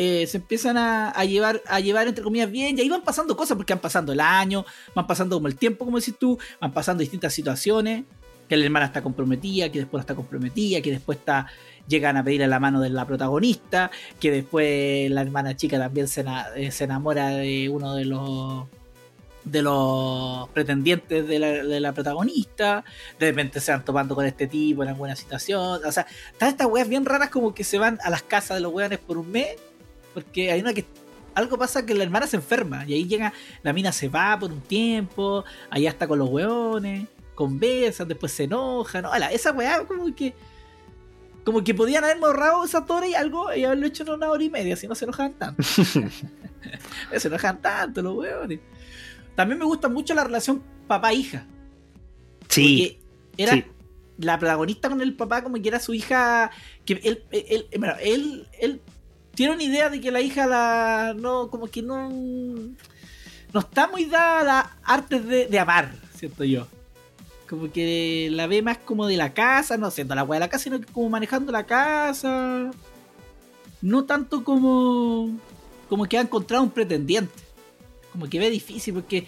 eh, 0.00 0.28
se 0.28 0.36
empiezan 0.36 0.76
a, 0.76 1.24
llevar, 1.24 1.60
entre 2.06 2.22
comillas 2.22 2.48
bien. 2.48 2.78
Y 2.78 2.82
ahí 2.82 2.88
van 2.88 3.02
pasando 3.02 3.36
cosas, 3.36 3.56
porque 3.56 3.74
van 3.74 3.80
pasando 3.80 4.12
el 4.12 4.20
año, 4.20 4.64
van 4.94 5.08
pasando 5.08 5.34
como 5.34 5.48
el 5.48 5.56
tiempo, 5.56 5.84
como 5.84 5.98
decís 5.98 6.14
tú, 6.16 6.38
van 6.60 6.72
pasando 6.72 7.00
distintas 7.00 7.34
situaciones. 7.34 8.04
Que 8.48 8.56
la 8.56 8.64
hermana 8.64 8.86
está 8.86 9.02
comprometida, 9.02 9.72
que 9.72 9.80
después 9.80 9.98
no 9.98 10.02
está 10.02 10.14
comprometida, 10.14 10.80
que 10.82 10.92
después 10.92 11.18
está, 11.18 11.48
llegan 11.88 12.16
a 12.16 12.22
pedirle 12.22 12.46
la 12.46 12.60
mano 12.60 12.80
de 12.80 12.90
la 12.90 13.06
protagonista, 13.06 13.90
que 14.20 14.30
después 14.30 15.10
la 15.10 15.22
hermana 15.22 15.56
chica 15.56 15.80
también 15.80 16.06
se, 16.06 16.20
eh, 16.54 16.70
enamora 16.78 17.30
de 17.30 17.68
uno 17.68 17.96
de 17.96 18.04
los 18.04 18.66
de 19.44 19.62
los 19.62 20.48
pretendientes 20.50 21.26
de 21.26 21.80
la, 21.80 21.92
protagonista, 21.92 22.84
de 23.18 23.30
repente 23.30 23.60
se 23.60 23.72
van 23.72 23.82
topando 23.82 24.14
con 24.14 24.26
este 24.26 24.46
tipo 24.46 24.82
en 24.82 24.90
alguna 24.90 25.16
situación, 25.16 25.80
o 25.84 25.92
sea, 25.92 26.06
están 26.32 26.50
estas 26.50 26.66
weas 26.66 26.86
bien 26.86 27.06
raras 27.06 27.30
como 27.30 27.54
que 27.54 27.64
se 27.64 27.78
van 27.78 27.98
a 28.04 28.10
las 28.10 28.22
casas 28.22 28.58
de 28.58 28.60
los 28.60 28.72
weones 28.72 28.98
por 28.98 29.16
un 29.16 29.30
mes, 29.30 29.56
porque 30.14 30.50
hay 30.52 30.60
una 30.60 30.72
que 30.74 30.84
algo 31.34 31.56
pasa 31.58 31.86
que 31.86 31.94
la 31.94 32.02
hermana 32.02 32.26
se 32.26 32.36
enferma 32.36 32.84
y 32.86 32.94
ahí 32.94 33.06
llega, 33.06 33.32
la 33.62 33.72
mina 33.72 33.92
se 33.92 34.08
va 34.08 34.38
por 34.38 34.50
un 34.52 34.60
tiempo, 34.60 35.44
allá 35.70 35.90
está 35.90 36.08
con 36.08 36.18
los 36.18 36.28
weones, 36.28 37.06
conversan, 37.34 38.08
después 38.08 38.32
se 38.32 38.44
enojan, 38.44 39.02
¿no? 39.02 39.12
Ala, 39.12 39.30
esa 39.30 39.52
weá 39.52 39.84
como 39.86 40.14
que 40.14 40.34
como 41.44 41.62
que 41.64 41.72
podían 41.74 42.04
haberme 42.04 42.26
ahorrado 42.26 42.64
esas 42.64 42.86
dos 42.86 42.98
horas 42.98 43.10
y 43.10 43.14
algo 43.14 43.54
y 43.54 43.64
haberlo 43.64 43.86
hecho 43.86 44.02
en 44.02 44.10
una 44.10 44.28
hora 44.30 44.42
y 44.44 44.50
media, 44.50 44.76
si 44.76 44.86
no 44.86 44.94
se 44.94 45.04
enojaban 45.04 45.32
tanto. 45.34 45.62
se 47.16 47.28
enojan 47.28 47.60
tanto 47.62 48.02
los 48.02 48.14
weones. 48.16 48.60
También 49.34 49.58
me 49.58 49.64
gusta 49.64 49.88
mucho 49.88 50.14
la 50.14 50.24
relación 50.24 50.62
papá-hija. 50.86 51.46
Sí, 52.48 52.98
Porque 53.36 53.42
era 53.42 53.52
sí. 53.52 53.64
la 54.18 54.38
protagonista 54.38 54.88
con 54.88 55.00
el 55.00 55.14
papá 55.14 55.42
como 55.42 55.56
que 55.62 55.68
era 55.68 55.78
su 55.80 55.94
hija. 55.94 56.50
Que 56.84 56.94
él, 56.94 57.24
él, 57.30 57.44
él- 57.48 57.68
bueno, 57.78 57.94
él, 58.00 58.48
él 58.60 58.80
tiene 59.38 59.54
una 59.54 59.62
idea 59.62 59.88
de 59.88 60.00
que 60.00 60.10
la 60.10 60.20
hija 60.20 60.48
la 60.48 61.14
no, 61.16 61.48
como 61.48 61.68
que 61.68 61.80
no. 61.80 62.08
No 62.08 63.60
está 63.60 63.86
muy 63.86 64.04
dada 64.04 64.40
a 64.40 64.42
las 64.42 64.66
artes 64.82 65.24
de, 65.24 65.46
de 65.46 65.58
amar, 65.60 65.94
siento 66.12 66.42
yo. 66.42 66.66
Como 67.48 67.70
que 67.70 68.30
la 68.32 68.48
ve 68.48 68.62
más 68.62 68.78
como 68.78 69.06
de 69.06 69.16
la 69.16 69.34
casa, 69.34 69.76
no 69.76 69.92
siendo 69.92 70.16
la 70.16 70.24
weá 70.24 70.40
de 70.40 70.46
la 70.46 70.50
casa, 70.50 70.64
sino 70.64 70.80
que 70.80 70.92
como 70.92 71.08
manejando 71.08 71.52
la 71.52 71.64
casa. 71.66 72.72
No 73.80 74.04
tanto 74.06 74.42
como. 74.42 75.30
Como 75.88 76.06
que 76.06 76.18
ha 76.18 76.22
encontrado 76.22 76.64
un 76.64 76.70
pretendiente. 76.70 77.40
Como 78.10 78.28
que 78.28 78.40
ve 78.40 78.50
difícil 78.50 78.92
porque 78.92 79.24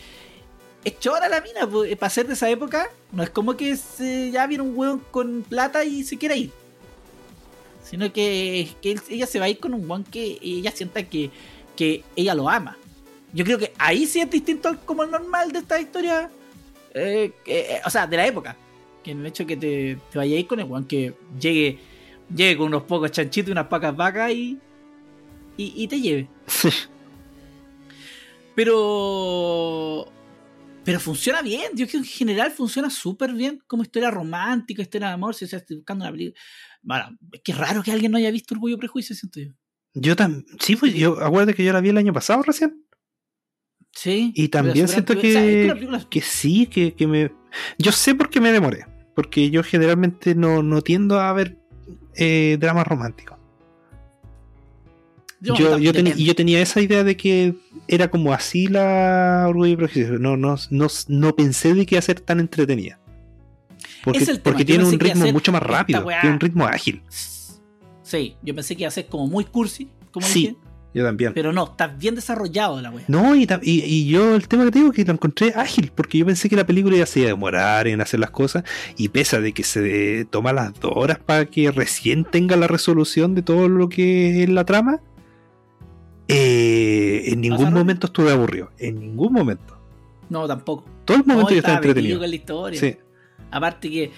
es 0.83 0.99
chora 0.99 1.29
la 1.29 1.41
mina, 1.41 1.69
pues, 1.71 1.97
para 1.97 2.11
ser 2.11 2.27
de 2.27 2.33
esa 2.33 2.51
época, 2.51 2.91
no 3.13 3.23
es 3.23 3.31
como 3.31 3.57
que 3.57 3.77
se, 3.77 4.33
ya 4.33 4.49
viene 4.49 4.65
un 4.65 4.77
hueón 4.77 5.05
con 5.13 5.45
plata 5.49 5.85
y 5.85 6.03
se 6.03 6.19
quiera 6.19 6.35
ir. 6.35 6.51
Sino 7.91 8.13
que, 8.13 8.69
que 8.81 8.93
él- 8.93 9.01
ella 9.11 9.27
se 9.27 9.39
va 9.41 9.47
a 9.47 9.49
ir 9.49 9.59
con 9.59 9.75
un 9.75 9.89
hueón 9.91 10.05
que 10.05 10.39
ella 10.41 10.71
sienta 10.71 11.03
que, 11.03 11.31
que 11.77 12.05
ella 12.15 12.35
lo 12.35 12.49
ama. 12.49 12.77
Yo 13.33 13.45
creo 13.45 13.59
que 13.59 13.73
ahí 13.79 14.07
sí 14.07 14.21
es 14.21 14.31
distinto 14.31 14.77
como 14.85 15.03
el 15.03 15.11
normal 15.11 15.51
de 15.53 15.59
esta 15.61 15.81
historia. 15.81 16.31
eh, 16.95 17.33
eh, 17.47 17.81
o 17.85 17.91
sea, 17.91 18.07
de 18.07 18.17
la 18.17 18.27
época. 18.27 18.57
Que 19.03 19.13
en 19.13 19.21
el 19.21 19.27
hecho 19.27 19.47
que 19.47 19.57
te, 19.57 19.99
te 20.11 20.19
vayas 20.19 20.37
a 20.37 20.41
ir 20.41 20.47
con 20.47 20.61
el 20.61 20.67
hueón 20.67 20.85
que 20.85 21.15
llegue, 21.41 21.79
llegue 22.35 22.57
con 22.57 22.67
unos 22.69 22.83
pocos 22.85 23.11
chanchitos 23.11 23.49
y 23.49 23.53
unas 23.53 23.67
pacas 23.67 23.97
vacas 23.97 24.31
y, 24.33 24.59
y, 25.57 25.73
y 25.85 25.89
te 25.89 26.01
lleve. 26.01 26.29
Pero. 28.55 30.07
Pero 30.85 30.99
funciona 31.01 31.43
bien. 31.43 31.71
Yo 31.75 31.87
creo 31.87 31.89
que 31.89 31.97
en 31.99 32.05
general 32.05 32.51
funciona 32.51 32.89
súper 32.91 33.33
bien 33.33 33.63
como 33.67 33.83
historia 33.83 34.11
romántica, 34.11 34.83
historia 34.83 35.09
de 35.09 35.15
amor. 35.15 35.35
Si 35.35 35.45
estoy 35.45 35.77
buscando 35.77 36.05
una 36.05 36.13
película. 36.13 36.41
Bueno, 36.83 37.17
es 37.33 37.41
que 37.43 37.53
es 37.53 37.59
raro 37.59 37.83
que 37.83 37.93
alguien 37.93 38.13
no 38.13 38.19
haya 38.19 38.31
visto 38.31 38.55
Orgullo 38.55 38.77
y 38.77 38.79
Prejuicio, 38.79 39.15
siento 39.15 39.41
yo. 39.41 39.53
Yo 39.95 40.17
también. 40.17 40.47
Sí, 40.61 40.77
pues 40.77 40.95
yo 40.95 41.23
acuérdate 41.23 41.55
que 41.55 41.65
yo 41.65 41.73
la 41.73 41.81
vi 41.81 41.89
el 41.91 41.99
año 41.99 42.13
pasado 42.13 42.43
recién. 42.43 42.85
Sí. 43.93 44.33
Y 44.37 44.49
también 44.49 44.87
siento 44.89 45.15
o 45.15 45.21
sea, 45.21 45.45
es 45.45 45.67
que- 45.67 45.73
película- 45.75 46.07
Que 46.09 46.21
sí, 46.21 46.67
que, 46.67 46.95
que 46.95 47.07
me. 47.07 47.33
Yo 47.79 47.91
sé 47.93 48.15
por 48.15 48.31
qué 48.31 48.41
me 48.41 48.53
demoré. 48.53 48.87
Porque 49.17 49.51
yo 49.51 49.63
generalmente 49.65 50.35
no, 50.37 50.63
no 50.63 50.81
tiendo 50.83 51.19
a 51.21 51.33
ver 51.33 51.59
eh, 52.15 52.57
dramas 52.61 52.87
románticos. 52.87 53.37
yo- 55.41 55.55
Yo, 55.57 55.79
yo, 55.79 55.93
yo 55.93 56.35
tenía 56.35 56.61
esa 56.61 56.81
idea 56.81 57.03
de 57.03 57.17
que 57.17 57.55
era 57.89 58.09
como 58.11 58.33
así 58.33 58.69
la 58.69 59.47
Orgullo 59.49 59.73
y 59.73 59.77
Prejuicio. 59.77 60.19
No, 60.19 60.37
no, 60.37 60.55
no, 60.71 60.87
no 61.09 61.35
pensé 61.37 61.75
de 61.75 61.85
que 61.87 61.97
iba 61.97 61.99
a 61.99 62.03
ser 62.03 62.21
tan 62.21 62.39
entretenida. 62.41 63.00
Porque, 64.05 64.19
Es 64.21 64.29
el 64.29 64.41
porque 64.41 64.65
tiene 64.65 64.85
un 64.85 64.99
ritmo 64.99 65.31
mucho 65.33 65.53
más 65.53 65.63
rápido. 65.63 66.05
weá- 66.05 66.21
Tiene 66.21 66.35
un 66.35 66.41
ritmo 66.41 66.67
ágil. 66.67 67.03
Sí, 68.03 68.37
yo 68.43 68.55
pensé 68.55 68.75
que 68.77 68.83
iba 68.85 68.89
a 68.89 68.93
ser 68.93 69.07
como 69.07 69.27
muy 69.27 69.45
cursi, 69.45 69.89
como 70.11 70.27
Sí. 70.27 70.41
dije. 70.41 70.57
Yo 70.93 71.05
también. 71.05 71.33
Pero 71.35 71.53
no, 71.53 71.67
está 71.67 71.87
bien 71.87 72.17
desarrollado 72.17 72.81
la 72.81 72.91
wea. 72.91 73.05
No, 73.07 73.37
y, 73.37 73.47
y, 73.63 73.81
y 73.85 74.09
yo 74.09 74.35
el 74.35 74.49
tema 74.49 74.65
que 74.65 74.73
te 74.73 74.79
digo 74.81 74.91
es 74.91 74.97
que 74.97 75.05
lo 75.05 75.13
encontré 75.13 75.53
ágil, 75.55 75.93
porque 75.95 76.19
yo 76.19 76.27
pensé 76.27 76.49
que 76.49 76.57
la 76.57 76.67
película 76.67 76.97
iba 76.97 77.05
a 77.05 77.07
se 77.07 77.21
iba 77.21 77.29
a 77.29 77.33
demorar 77.33 77.87
en 77.87 78.01
hacer 78.01 78.19
las 78.19 78.31
cosas, 78.31 78.65
y 78.97 79.09
pese 79.09 79.37
a 79.37 79.41
de 79.41 79.53
que 79.53 79.63
se 79.63 80.27
toma 80.31 80.53
las 80.53 80.75
dos 80.81 80.91
horas 80.97 81.21
para 81.25 81.47
que 81.47 81.71
recién 81.71 82.25
tenga 82.25 82.57
la 82.57 82.67
resolución 82.67 83.37
de 83.37 83.43
todo 83.43 83.69
lo 83.69 83.89
que 83.89 84.43
es 84.43 84.49
la 84.49 84.65
trama, 84.65 84.99
eh, 86.29 87.23
en 87.27 87.41
ningún 87.41 87.73
momento 87.73 88.07
estuve 88.09 88.33
aburrido, 88.33 88.71
en 88.79 88.99
ningún 89.01 89.33
momento. 89.33 89.77
No, 90.29 90.47
tampoco. 90.47 90.85
Todo 91.05 91.17
el 91.19 91.25
momento 91.25 91.51
No, 91.51 91.55
yo 91.55 91.59
estaba 91.59 91.77
entretenido. 91.77 92.19
con 92.21 92.31
la 92.31 92.37
historia. 92.37 92.81
Sí, 92.81 92.97
Aparte 93.51 93.91
que. 93.91 94.11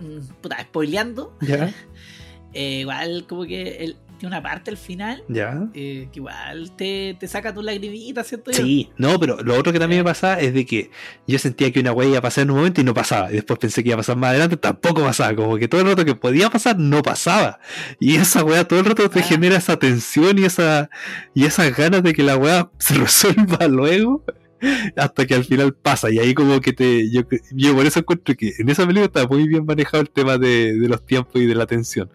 mm, 0.00 0.40
Puta, 0.40 0.60
spoileando. 0.62 1.36
ya, 1.40 1.72
eh, 2.54 2.80
igual 2.80 3.26
como 3.28 3.44
que 3.44 3.94
tiene 4.18 4.36
una 4.36 4.42
parte 4.42 4.70
al 4.70 4.76
final 4.76 5.24
ya. 5.28 5.66
eh, 5.74 6.08
que 6.12 6.20
igual 6.20 6.70
te, 6.76 7.16
te 7.18 7.26
saca 7.26 7.52
tu 7.52 7.60
lagrimita, 7.60 8.22
¿cierto? 8.22 8.52
yo? 8.52 8.58
Sí, 8.58 8.88
no, 8.96 9.18
pero 9.18 9.42
lo 9.42 9.58
otro 9.58 9.72
que 9.72 9.80
también 9.80 10.02
me 10.02 10.04
pasaba 10.04 10.38
es 10.38 10.54
de 10.54 10.64
que 10.64 10.92
yo 11.26 11.40
sentía 11.40 11.72
que 11.72 11.80
una 11.80 11.90
wea 11.90 12.08
iba 12.08 12.18
a 12.18 12.22
pasar 12.22 12.42
en 12.42 12.52
un 12.52 12.58
momento 12.58 12.80
y 12.80 12.84
no 12.84 12.94
pasaba. 12.94 13.32
Y 13.32 13.34
después 13.34 13.58
pensé 13.58 13.82
que 13.82 13.88
iba 13.88 13.96
a 13.96 13.98
pasar 13.98 14.16
más 14.16 14.30
adelante, 14.30 14.56
tampoco 14.56 15.02
pasaba. 15.02 15.34
Como 15.34 15.56
que 15.56 15.66
todo 15.66 15.80
el 15.80 15.88
rato 15.88 16.04
que 16.04 16.14
podía 16.14 16.50
pasar, 16.50 16.78
no 16.78 17.02
pasaba. 17.02 17.58
Y 17.98 18.14
esa 18.14 18.44
wea 18.44 18.62
todo 18.68 18.78
el 18.78 18.84
rato 18.84 19.10
te 19.10 19.18
Ah. 19.18 19.22
genera 19.24 19.56
esa 19.56 19.76
tensión 19.76 20.38
y 20.38 20.44
esa 20.44 20.88
y 21.34 21.44
esas 21.46 21.76
ganas 21.76 22.04
de 22.04 22.12
que 22.12 22.22
la 22.22 22.36
wea 22.36 22.70
se 22.78 22.94
resuelva 23.58 23.66
luego. 23.66 24.24
Hasta 24.96 25.26
que 25.26 25.34
al 25.34 25.44
final 25.44 25.74
pasa. 25.74 26.10
Y 26.10 26.18
ahí 26.18 26.34
como 26.34 26.60
que 26.60 26.72
te. 26.72 27.10
Yo, 27.10 27.22
yo 27.52 27.74
por 27.74 27.84
eso 27.86 28.00
encuentro 28.00 28.34
que 28.36 28.52
en 28.58 28.68
esa 28.68 28.82
película 28.86 29.06
está 29.06 29.26
muy 29.26 29.46
bien 29.48 29.64
manejado 29.66 30.02
el 30.02 30.10
tema 30.10 30.38
de, 30.38 30.78
de 30.78 30.88
los 30.88 31.04
tiempos 31.04 31.36
y 31.42 31.46
de 31.46 31.54
la 31.54 31.66
tensión. 31.66 32.10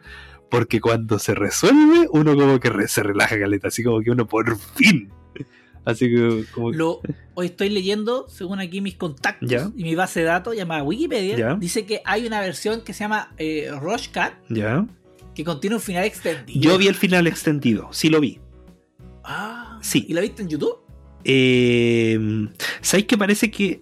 Porque 0.49 0.79
cuando 0.79 1.19
se 1.19 1.35
resuelve, 1.35 2.07
uno 2.11 2.35
como 2.35 2.59
que 2.59 2.69
re- 2.69 2.87
se 2.87 3.03
relaja 3.03 3.37
caleta. 3.39 3.67
Así 3.67 3.83
como 3.83 3.99
que 4.01 4.11
uno 4.11 4.27
por 4.27 4.57
fin. 4.57 5.11
Así 5.83 6.09
que 6.09 6.43
como 6.53 6.71
que- 6.71 6.77
Lo, 6.77 7.01
hoy 7.33 7.45
estoy 7.47 7.69
leyendo, 7.69 8.27
según 8.29 8.59
aquí 8.59 8.81
mis 8.81 8.95
contactos 8.95 9.49
Ya. 9.49 9.69
y 9.75 9.83
mi 9.83 9.95
base 9.95 10.19
de 10.21 10.25
datos 10.25 10.55
llamada 10.55 10.83
Wikipedia, 10.83 11.37
Ya. 11.37 11.55
dice 11.55 11.85
que 11.85 12.01
hay 12.03 12.27
una 12.27 12.41
versión 12.41 12.81
que 12.81 12.93
se 12.93 13.01
llama 13.05 13.33
eh, 13.37 13.69
Rush 13.81 14.07
Cut 14.13 14.33
Ya. 14.49 14.85
que 15.33 15.43
contiene 15.45 15.77
un 15.77 15.81
final 15.81 16.03
extendido. 16.03 16.59
Yo 16.59 16.77
vi 16.77 16.87
el 16.87 16.95
final 16.95 17.25
extendido, 17.27 17.87
sí 17.91 18.09
lo 18.09 18.19
vi. 18.19 18.39
Ah, 19.23 19.79
Sí. 19.81 20.05
¿Y 20.09 20.13
la 20.13 20.21
viste 20.21 20.41
en 20.41 20.49
YouTube? 20.49 20.77
Eh, 21.29 22.47
¿Sabéis 22.79 23.05
que 23.05 23.17
parece 23.17 23.51
que, 23.51 23.81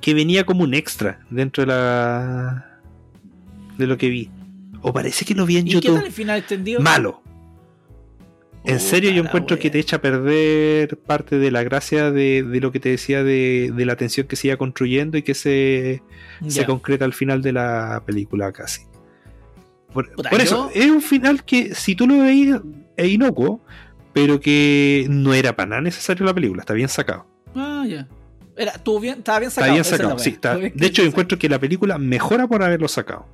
que 0.00 0.12
venía 0.12 0.44
como 0.44 0.64
un 0.64 0.74
extra 0.74 1.20
dentro 1.30 1.62
de 1.62 1.68
la. 1.68 2.80
de 3.78 3.86
lo 3.86 3.96
que 3.96 4.08
vi? 4.08 4.28
O 4.82 4.92
parece 4.92 5.24
que 5.24 5.34
lo 5.34 5.46
vi 5.46 5.58
en 5.58 5.68
¿Y 5.68 5.70
qué 5.70 5.74
YouTube. 5.76 5.96
tal 5.98 6.06
el 6.06 6.12
final 6.12 6.38
extendido? 6.38 6.80
Malo. 6.80 7.22
En 8.64 8.80
serio, 8.80 9.10
yo 9.12 9.22
encuentro 9.22 9.58
que 9.58 9.70
te 9.70 9.78
echa 9.78 9.96
a 9.96 10.02
perder 10.02 10.98
parte 10.98 11.38
de 11.38 11.50
la 11.50 11.62
gracia 11.62 12.10
de, 12.10 12.42
de 12.42 12.60
lo 12.60 12.72
que 12.72 12.80
te 12.80 12.90
decía 12.90 13.22
de, 13.22 13.72
de 13.74 13.86
la 13.86 13.96
tensión 13.96 14.26
que 14.26 14.36
se 14.36 14.48
iba 14.48 14.56
construyendo 14.56 15.16
y 15.16 15.22
que 15.22 15.34
se, 15.34 16.02
se 16.46 16.66
concreta 16.66 17.06
al 17.06 17.14
final 17.14 17.40
de 17.40 17.52
la 17.52 18.02
película 18.04 18.52
casi. 18.52 18.82
Por, 19.94 20.10
eso, 20.40 20.70
es 20.74 20.90
un 20.90 21.02
final 21.02 21.44
que 21.44 21.74
si 21.74 21.94
tú 21.94 22.06
lo 22.06 22.18
veías 22.18 22.60
es 22.96 23.08
inocuo, 23.08 23.60
pero 24.20 24.40
que 24.40 25.06
no 25.08 25.32
era 25.34 25.56
para 25.56 25.68
nada 25.70 25.82
necesario 25.82 26.24
la 26.26 26.34
película, 26.34 26.60
está 26.62 26.74
bien 26.74 26.88
sacado. 26.88 27.26
Ah, 27.54 27.84
ya. 27.88 28.06
Era, 28.56 28.72
estuvo 28.72 29.00
bien, 29.00 29.18
estaba 29.18 29.38
bien 29.38 29.48
Está 29.48 29.62
sacado. 29.62 29.72
bien 29.74 29.80
esa 29.80 29.94
es 29.94 30.00
la 30.00 30.04
sacado, 30.04 30.18
sí. 30.22 30.30
está- 30.30 30.54
bien 30.56 30.72
de 30.74 30.86
hecho, 30.86 31.02
encuentro 31.02 31.38
que 31.38 31.48
la 31.48 31.58
película 31.58 31.96
mejora 31.98 32.46
por 32.46 32.62
haberlo 32.62 32.88
sacado. 32.88 33.26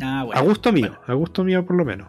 Ah, 0.00 0.24
bueno. 0.24 0.40
a 0.40 0.44
gusto 0.44 0.72
mío, 0.72 0.88
bueno. 0.88 1.00
a 1.06 1.14
gusto 1.14 1.44
mío 1.44 1.64
por 1.66 1.76
lo 1.76 1.84
menos. 1.84 2.08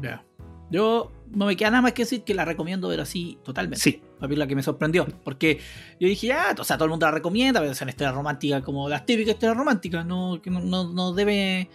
Ya. 0.00 0.24
Yo 0.70 1.12
no 1.30 1.46
me 1.46 1.56
queda 1.56 1.70
nada 1.70 1.82
más 1.82 1.92
que 1.92 2.02
decir 2.02 2.22
que 2.24 2.34
la 2.34 2.44
recomiendo 2.44 2.88
ver 2.88 3.00
así 3.00 3.38
totalmente. 3.44 3.78
Sí, 3.80 4.02
Una 4.18 4.28
película 4.28 4.46
que 4.46 4.56
me 4.56 4.62
sorprendió. 4.62 5.06
Porque 5.24 5.58
yo 6.00 6.08
dije, 6.08 6.28
ya, 6.28 6.54
o 6.58 6.64
sea, 6.64 6.76
todo 6.76 6.84
el 6.86 6.90
mundo 6.90 7.06
la 7.06 7.12
recomienda, 7.12 7.60
pero 7.60 7.72
es 7.72 7.80
una 7.82 7.90
historia 7.90 8.12
romántica 8.12 8.60
como 8.62 8.88
las 8.88 9.04
típicas 9.06 9.34
historias 9.34 9.56
románticas. 9.56 10.04
No, 10.06 10.40
que 10.42 10.50
no, 10.50 10.60
no, 10.60 10.92
no 10.92 11.12
debe. 11.12 11.68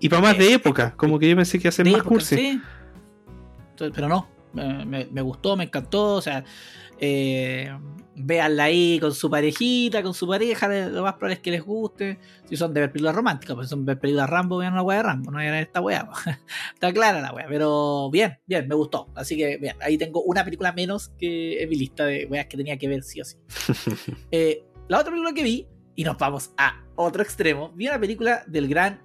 y 0.00 0.08
para 0.08 0.22
más 0.22 0.38
de 0.38 0.48
Eh, 0.48 0.54
época, 0.54 0.94
como 0.96 1.18
que 1.18 1.28
yo 1.30 1.36
pensé 1.36 1.58
que 1.58 1.64
iba 1.64 1.70
a 1.70 1.72
ser 1.72 1.88
más 1.90 2.02
cursi. 2.02 2.36
sí. 2.36 2.60
Entonces, 3.70 3.92
pero 3.94 4.08
no. 4.08 4.28
Me, 4.54 5.06
me- 5.10 5.22
gustó, 5.22 5.56
me 5.56 5.64
encantó. 5.64 6.14
O 6.14 6.22
sea, 6.22 6.44
eh, 6.98 7.76
véanla 8.16 8.64
ahí 8.64 8.98
con 9.00 9.12
su 9.12 9.28
parejita, 9.28 10.02
con 10.02 10.14
su 10.14 10.26
pareja. 10.28 10.68
Lo 10.68 11.02
más 11.02 11.14
probable 11.14 11.34
es 11.34 11.40
que 11.40 11.50
les 11.50 11.62
guste. 11.62 12.18
Si 12.48 12.56
son 12.56 12.72
de 12.72 12.80
ver 12.80 12.92
películas 12.92 13.14
románticas, 13.14 13.54
pues 13.56 13.66
si 13.66 13.70
son 13.70 13.84
de 13.84 13.92
ver 13.94 14.00
películas 14.00 14.30
Rambo, 14.30 14.58
vean 14.58 14.72
una 14.72 14.82
weá 14.82 14.98
de 14.98 15.02
Rambo, 15.02 15.30
no 15.30 15.38
vean 15.38 15.54
esta 15.54 15.80
weá. 15.80 16.06
po. 16.06 16.12
Está 16.74 16.92
clara 16.92 17.20
la 17.20 17.32
weá, 17.32 17.46
pero 17.48 18.10
bien, 18.10 18.38
bien, 18.46 18.68
me 18.68 18.74
gustó. 18.74 19.08
Así 19.14 19.36
que 19.36 19.56
bien, 19.58 19.76
ahí 19.80 19.98
tengo 19.98 20.22
una 20.22 20.44
película 20.44 20.72
menos 20.72 21.08
que 21.18 21.62
en 21.62 21.68
mi 21.68 21.76
lista 21.76 22.04
de 22.06 22.26
weas 22.26 22.46
que 22.46 22.56
tenía 22.56 22.76
que 22.78 22.88
ver 22.88 23.02
sí 23.02 23.20
o 23.20 23.24
sí. 23.24 23.36
Eh, 24.30 24.64
la 24.88 24.98
otra 24.98 25.10
película 25.10 25.32
que 25.32 25.42
vi, 25.42 25.66
y 25.96 26.04
nos 26.04 26.18
vamos 26.18 26.50
a 26.58 26.84
otro 26.96 27.22
extremo, 27.22 27.70
vi 27.74 27.88
una 27.88 27.98
película 27.98 28.44
del 28.46 28.68
gran, 28.68 29.00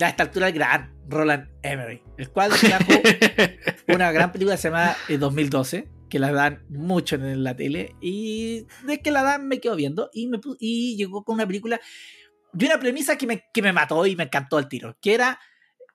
a 0.00 0.08
esta 0.08 0.22
altura 0.22 0.48
el 0.48 0.54
gran 0.54 0.94
Roland 1.08 1.48
Emmerich, 1.62 2.02
el 2.16 2.30
cual 2.30 2.50
trajo 2.52 2.84
una 3.94 4.12
gran 4.12 4.32
película 4.32 4.56
que 4.56 4.62
se 4.62 4.68
llama 4.68 4.96
eh, 5.08 5.18
2012, 5.18 5.88
que 6.08 6.18
la 6.18 6.32
dan 6.32 6.64
mucho 6.68 7.16
en 7.16 7.44
la 7.44 7.56
tele, 7.56 7.94
y 8.00 8.66
de 8.84 9.00
que 9.02 9.10
la 9.10 9.22
dan 9.22 9.48
me 9.48 9.60
quedo 9.60 9.76
viendo, 9.76 10.10
y, 10.12 10.26
me, 10.26 10.40
y 10.58 10.96
llegó 10.96 11.24
con 11.24 11.34
una 11.34 11.46
película 11.46 11.80
de 12.52 12.66
una 12.66 12.80
premisa 12.80 13.16
que 13.16 13.26
me, 13.26 13.44
que 13.52 13.62
me 13.62 13.72
mató 13.72 14.06
y 14.06 14.16
me 14.16 14.24
encantó 14.24 14.56
al 14.56 14.68
tiro, 14.68 14.96
que 15.00 15.14
era 15.14 15.38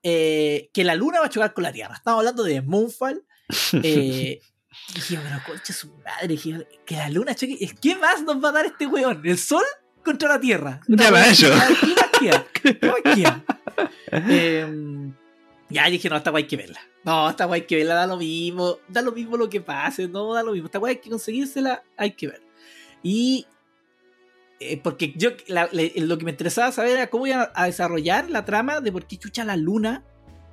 eh, 0.04 0.70
que 0.72 0.84
la 0.84 0.96
luna 0.96 1.20
va 1.20 1.26
a 1.26 1.30
chocar 1.30 1.54
con 1.54 1.64
la 1.64 1.72
Tierra. 1.72 1.96
Estamos 1.96 2.20
hablando 2.20 2.44
de 2.44 2.62
Moonfall. 2.62 3.26
Eh, 3.74 4.40
y 4.90 4.94
dije, 4.94 5.20
pero 5.24 5.42
concha 5.46 5.74
su 5.74 5.98
madre, 5.98 6.28
dije, 6.28 6.68
que 6.86 6.96
la 6.96 7.10
luna 7.10 7.36
choque. 7.36 7.58
¿Qué 7.82 7.96
más 7.96 8.22
nos 8.22 8.44
va 8.44 8.50
a 8.50 8.52
dar 8.52 8.66
este 8.68 8.86
weón? 8.86 9.22
¿El 9.24 9.38
sol 9.38 9.64
contra 10.04 10.30
la 10.30 10.40
Tierra? 10.40 10.82
Ya 10.88 11.12
va. 11.12 11.24
¿Qué 11.24 11.88
más 11.88 12.10
queda? 12.20 12.46
¿Qué 12.54 12.80
más 12.88 13.16
queda? 13.16 13.44
Ya 15.70 15.90
dije, 15.90 16.10
no, 16.10 16.16
esta 16.18 16.32
guay 16.32 16.44
hay 16.44 16.48
que 16.48 16.58
verla. 16.58 16.80
No, 17.04 17.30
esta 17.30 17.46
guay 17.46 17.62
hay 17.62 17.68
que 17.68 17.76
verla, 17.78 17.96
da 17.96 18.08
lo 18.08 18.18
mismo. 18.18 18.78
Da 18.88 19.02
lo 19.02 19.12
mismo 19.12 19.38
lo 19.38 19.50
que 19.50 19.62
pase, 19.62 20.08
no 20.08 20.34
da 20.34 20.44
lo 20.44 20.52
mismo. 20.54 20.66
Esta 20.68 20.80
guay 20.80 20.96
hay 20.96 21.02
que 21.02 21.10
conseguírsela, 21.10 21.84
hay 21.98 22.12
que 22.12 22.28
ver. 22.28 22.42
Y. 23.04 23.46
eh, 24.60 24.78
porque 24.82 25.14
yo 25.18 25.32
la- 25.48 25.68
le- 25.72 25.92
lo 25.98 26.18
que 26.18 26.24
me 26.26 26.32
interesaba 26.32 26.72
saber 26.72 26.92
era 26.92 27.08
cómo 27.08 27.28
iban 27.28 27.50
a 27.54 27.66
desarrollar 27.66 28.30
la 28.30 28.46
trama 28.46 28.80
de 28.80 28.92
por 28.92 29.06
qué 29.06 29.18
chucha 29.18 29.44
la 29.44 29.58
luna 29.58 30.04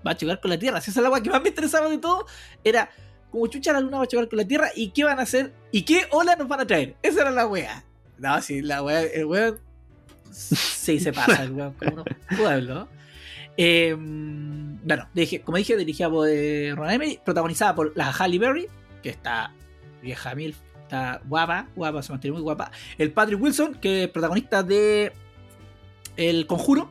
va 0.07 0.11
a 0.11 0.17
chocar 0.17 0.41
con 0.41 0.51
la 0.51 0.59
Tierra. 0.59 0.81
Si 0.81 0.91
esa 0.91 1.01
es 1.01 1.03
la 1.05 1.09
guay 1.09 1.23
que 1.23 1.31
más 1.31 1.41
me 1.41 1.51
interesaba 1.51 1.89
de 1.89 1.99
todo, 1.99 2.27
era 2.65 2.91
cómo 3.31 3.47
chucha 3.47 3.73
la 3.73 3.81
luna 3.81 3.99
va 3.99 4.05
a 4.05 4.07
chocar 4.09 4.29
con 4.29 4.39
la 4.39 4.45
Tierra 4.45 4.71
y 4.75 4.89
qué 4.91 5.05
van 5.05 5.21
a 5.21 5.23
hacer 5.23 5.53
y 5.71 5.83
qué 5.83 6.07
ola 6.11 6.35
nos 6.37 6.49
van 6.49 6.61
a 6.61 6.67
traer. 6.67 6.97
Esa 7.03 7.21
era 7.23 7.31
la 7.31 7.47
wea. 7.47 7.85
No, 8.19 8.43
sí, 8.43 8.61
la 8.61 8.83
wea, 8.83 9.03
el 9.03 9.25
weón. 9.27 9.61
Sí, 10.33 10.99
se 10.99 11.13
pasa, 11.13 11.43
el 11.45 11.53
weón, 11.53 11.73
como 11.75 11.93
unos 11.93 12.07
pueblos. 12.37 12.89
Eh, 13.57 13.95
bueno, 13.99 15.09
dije- 15.15 15.43
como 15.43 15.59
dije, 15.59 15.77
dirigida 15.77 16.09
por 16.11 16.29
eh, 16.29 16.73
Ron 16.75 16.91
Emery, 16.91 17.21
protagonizada 17.25 17.75
por 17.75 17.97
la 17.97 18.11
Halle 18.13 18.39
Berry, 18.39 18.67
que 19.03 19.11
está 19.11 19.53
vieja 20.03 20.35
mil, 20.35 20.55
está 20.83 21.21
guapa, 21.27 21.69
guapa, 21.77 22.03
se 22.03 22.13
mantiene 22.13 22.33
muy 22.35 22.43
guapa. 22.43 22.71
El 22.99 23.13
Patrick 23.13 23.41
Wilson, 23.41 23.75
que 23.75 24.05
es 24.05 24.09
protagonista 24.11 24.63
de 24.63 25.13
El 26.17 26.47
Conjuro. 26.47 26.91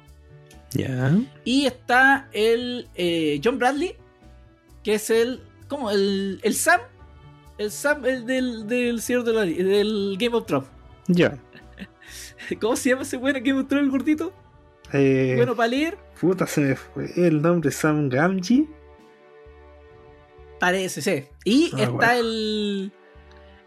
Ya. 0.74 1.12
Y 1.43 1.66
está 1.66 2.30
el 2.32 2.88
eh, 2.95 3.41
John 3.43 3.57
Bradley, 3.59 3.95
que 4.84 4.93
es 4.95 5.09
el. 5.09 5.41
¿Cómo? 5.68 5.91
El, 5.91 6.39
el 6.43 6.53
Sam. 6.55 6.80
El 7.57 7.72
Sam 7.72 8.05
el 8.05 8.26
del, 8.26 8.68
del 8.68 9.01
Señor 9.01 9.24
de 9.26 9.34
la- 9.34 9.41
del 9.45 10.16
Game 10.18 10.36
of 10.36 10.45
Thrones. 10.45 10.70
Ya. 11.07 11.38
¿Cómo 12.62 12.76
se 12.76 12.89
llama 12.89 13.01
ese 13.03 13.18
bueno 13.18 13.39
Game 13.43 13.59
of 13.59 13.68
Thrones, 13.68 13.86
el 13.86 13.91
gordito? 13.91 14.34
Eh, 14.93 15.34
Bueno 15.38 15.55
para 15.55 15.68
leer. 15.68 15.97
Puta, 16.22 16.45
se 16.45 16.61
me 16.61 16.76
fue 16.76 17.11
el 17.15 17.41
nombre 17.41 17.72
Sam 17.72 18.07
Gamgee. 18.07 18.67
Parece, 20.59 21.01
sí. 21.01 21.26
Y 21.43 21.72
Ah, 21.74 21.82
está 21.82 22.17
el. 22.19 22.91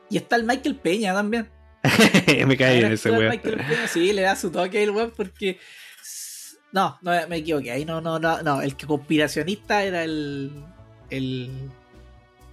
Y 0.08 0.16
está 0.16 0.36
el 0.36 0.44
Michael 0.44 0.76
Peña 0.76 1.12
también. 1.12 1.50
me 2.46 2.56
caí 2.56 2.78
en 2.78 2.92
ese 2.92 3.08
el 3.08 3.16
weón. 3.18 3.30
Michael 3.30 3.56
Peña, 3.56 3.88
sí, 3.88 4.12
le 4.12 4.22
da 4.22 4.36
su 4.36 4.52
toque 4.52 4.84
al 4.84 4.90
weón 4.90 5.12
porque. 5.16 5.58
No, 6.70 6.96
no 7.02 7.10
me 7.28 7.38
equivoqué. 7.38 7.72
Ahí 7.72 7.84
no, 7.84 8.00
no, 8.00 8.20
no, 8.20 8.40
no. 8.42 8.62
El 8.62 8.76
que 8.76 8.86
conspiracionista 8.86 9.82
era 9.82 10.04
el. 10.04 10.52
El. 11.10 11.50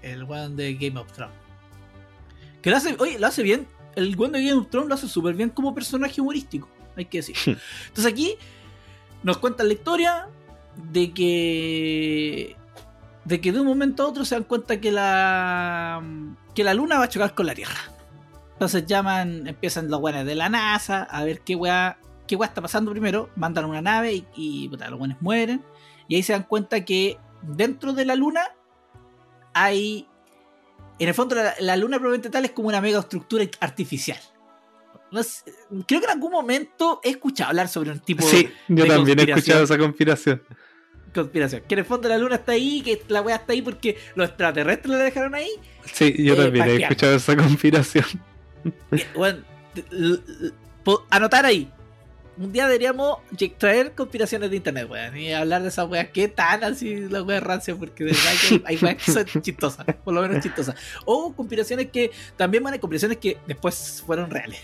El 0.02 0.24
weón 0.24 0.56
de 0.56 0.74
Game 0.74 1.00
of 1.00 1.14
Thrones. 1.14 1.36
Que 2.64 2.72
lo 2.72 2.78
hace. 2.78 2.96
Oye, 2.98 3.20
lo 3.20 3.28
hace 3.28 3.44
bien. 3.44 3.68
El 3.96 4.16
weón 4.18 4.32
de 4.32 4.44
Game 4.44 4.62
of 4.62 4.70
Thrones 4.72 4.90
lo 4.90 4.96
hace 4.96 5.08
súper 5.08 5.36
bien 5.36 5.52
como 5.52 5.76
personaje 5.76 6.20
humorístico. 6.22 6.68
Hay 6.98 7.06
que 7.06 7.20
decir. 7.20 7.36
Entonces 7.90 8.12
aquí 8.12 8.36
nos 9.24 9.38
cuentan 9.38 9.68
la 9.68 9.74
historia 9.74 10.28
de 10.76 11.12
que. 11.14 12.56
De 13.26 13.40
que 13.40 13.52
de 13.52 13.60
un 13.60 13.68
momento 13.68 14.04
a 14.04 14.08
otro 14.08 14.26
se 14.26 14.36
dan 14.36 14.44
cuenta 14.44 14.80
que 14.82 14.92
la. 14.92 16.02
que 16.56 16.64
la 16.64 16.74
luna 16.74 16.98
va 16.98 17.06
a 17.06 17.10
chocar 17.10 17.36
con 17.36 17.46
la 17.46 17.56
Tierra. 17.56 17.80
Entonces 18.54 18.86
llaman, 18.86 19.48
empiezan 19.48 19.90
los 19.90 20.00
buenos 20.00 20.26
de 20.26 20.36
la 20.36 20.50
NASA 20.50 21.04
a 21.04 21.24
ver 21.24 21.42
qué 21.42 21.56
weá, 21.56 21.98
qué 22.28 22.36
weá 22.36 22.48
está 22.48 22.62
pasando 22.62 22.92
primero. 22.92 23.30
Mandan 23.36 23.66
una 23.66 23.82
nave 23.82 24.24
y, 24.36 24.70
puta, 24.70 24.90
los 24.90 25.00
buenos 25.00 25.22
mueren. 25.22 25.64
Y 26.08 26.16
ahí 26.16 26.24
se 26.24 26.34
dan 26.34 26.44
cuenta 26.44 26.84
que 26.86 27.18
dentro 27.42 27.94
de 27.94 28.06
la 28.06 28.16
luna 28.16 28.42
hay. 29.54 30.08
En 31.00 31.08
el 31.08 31.14
fondo, 31.16 31.36
la, 31.36 31.56
la 31.60 31.76
luna 31.78 31.98
probablemente 31.98 32.30
tal 32.30 32.46
es 32.46 32.52
como 32.52 32.68
una 32.68 32.82
mega 32.82 33.00
estructura 33.00 33.46
artificial. 33.60 34.20
No 35.12 35.22
sé, 35.24 35.44
creo 35.88 36.00
que 36.00 36.06
en 36.06 36.12
algún 36.12 36.32
momento 36.32 37.02
he 37.04 37.10
escuchado 37.10 37.50
hablar 37.50 37.68
sobre 37.68 37.92
un 37.92 38.00
tipo 38.00 38.24
Sí, 38.26 38.50
yo 38.70 38.84
de 38.86 38.90
también 38.90 39.20
he 39.20 39.24
escuchado 39.24 39.64
esa 39.66 39.78
conspiración. 39.78 40.42
de 41.08 41.12
conspiración. 41.14 41.64
Que 41.68 41.76
en 41.76 41.80
el 41.80 41.86
fondo 41.86 42.08
la 42.08 42.18
luna 42.18 42.36
está 42.36 42.54
ahí, 42.54 42.82
que 42.82 43.02
la 43.10 43.22
weá 43.22 43.36
está 43.36 43.52
ahí 43.54 43.62
porque 43.62 43.98
los 44.16 44.30
extraterrestres 44.30 44.90
la 44.98 45.04
dejaron 45.04 45.36
ahí. 45.36 45.50
Sí, 45.92 46.16
yo 46.18 46.34
Eh, 46.34 46.38
también 46.38 46.68
he 46.70 46.76
escuchado 46.84 47.16
esa 47.16 47.36
conspiración. 47.36 48.06
Eh, 48.92 49.06
bueno, 49.16 49.40
anotar 51.10 51.46
ahí. 51.46 51.70
Un 52.38 52.52
día 52.52 52.66
deberíamos 52.66 53.20
traer 53.58 53.92
conspiraciones 53.94 54.50
de 54.50 54.56
internet, 54.58 54.88
weón. 54.90 55.18
Y 55.18 55.34
hablar 55.34 55.62
de 55.62 55.68
esas 55.68 55.90
weas 55.90 56.10
que 56.10 56.28
tan 56.28 56.64
así 56.64 56.96
las 57.10 57.24
weas 57.24 57.44
rancias, 57.44 57.78
porque 57.78 58.06
de 58.06 58.12
verdad 58.12 58.32
que 58.48 58.62
hay, 58.66 58.78
weas 58.78 58.96
que 59.04 59.12
son 59.12 59.26
chistosas, 59.42 59.86
por 60.04 60.14
lo 60.14 60.22
menos 60.22 60.42
chistosas. 60.42 60.76
O 61.06 61.34
conspiraciones 61.34 61.92
que 61.92 62.12
también 62.38 62.64
van 62.64 62.74
a 62.74 62.80
conspiraciones 62.80 63.18
que 63.18 63.38
después 63.48 64.02
fueron 64.06 64.30
reales. 64.32 64.60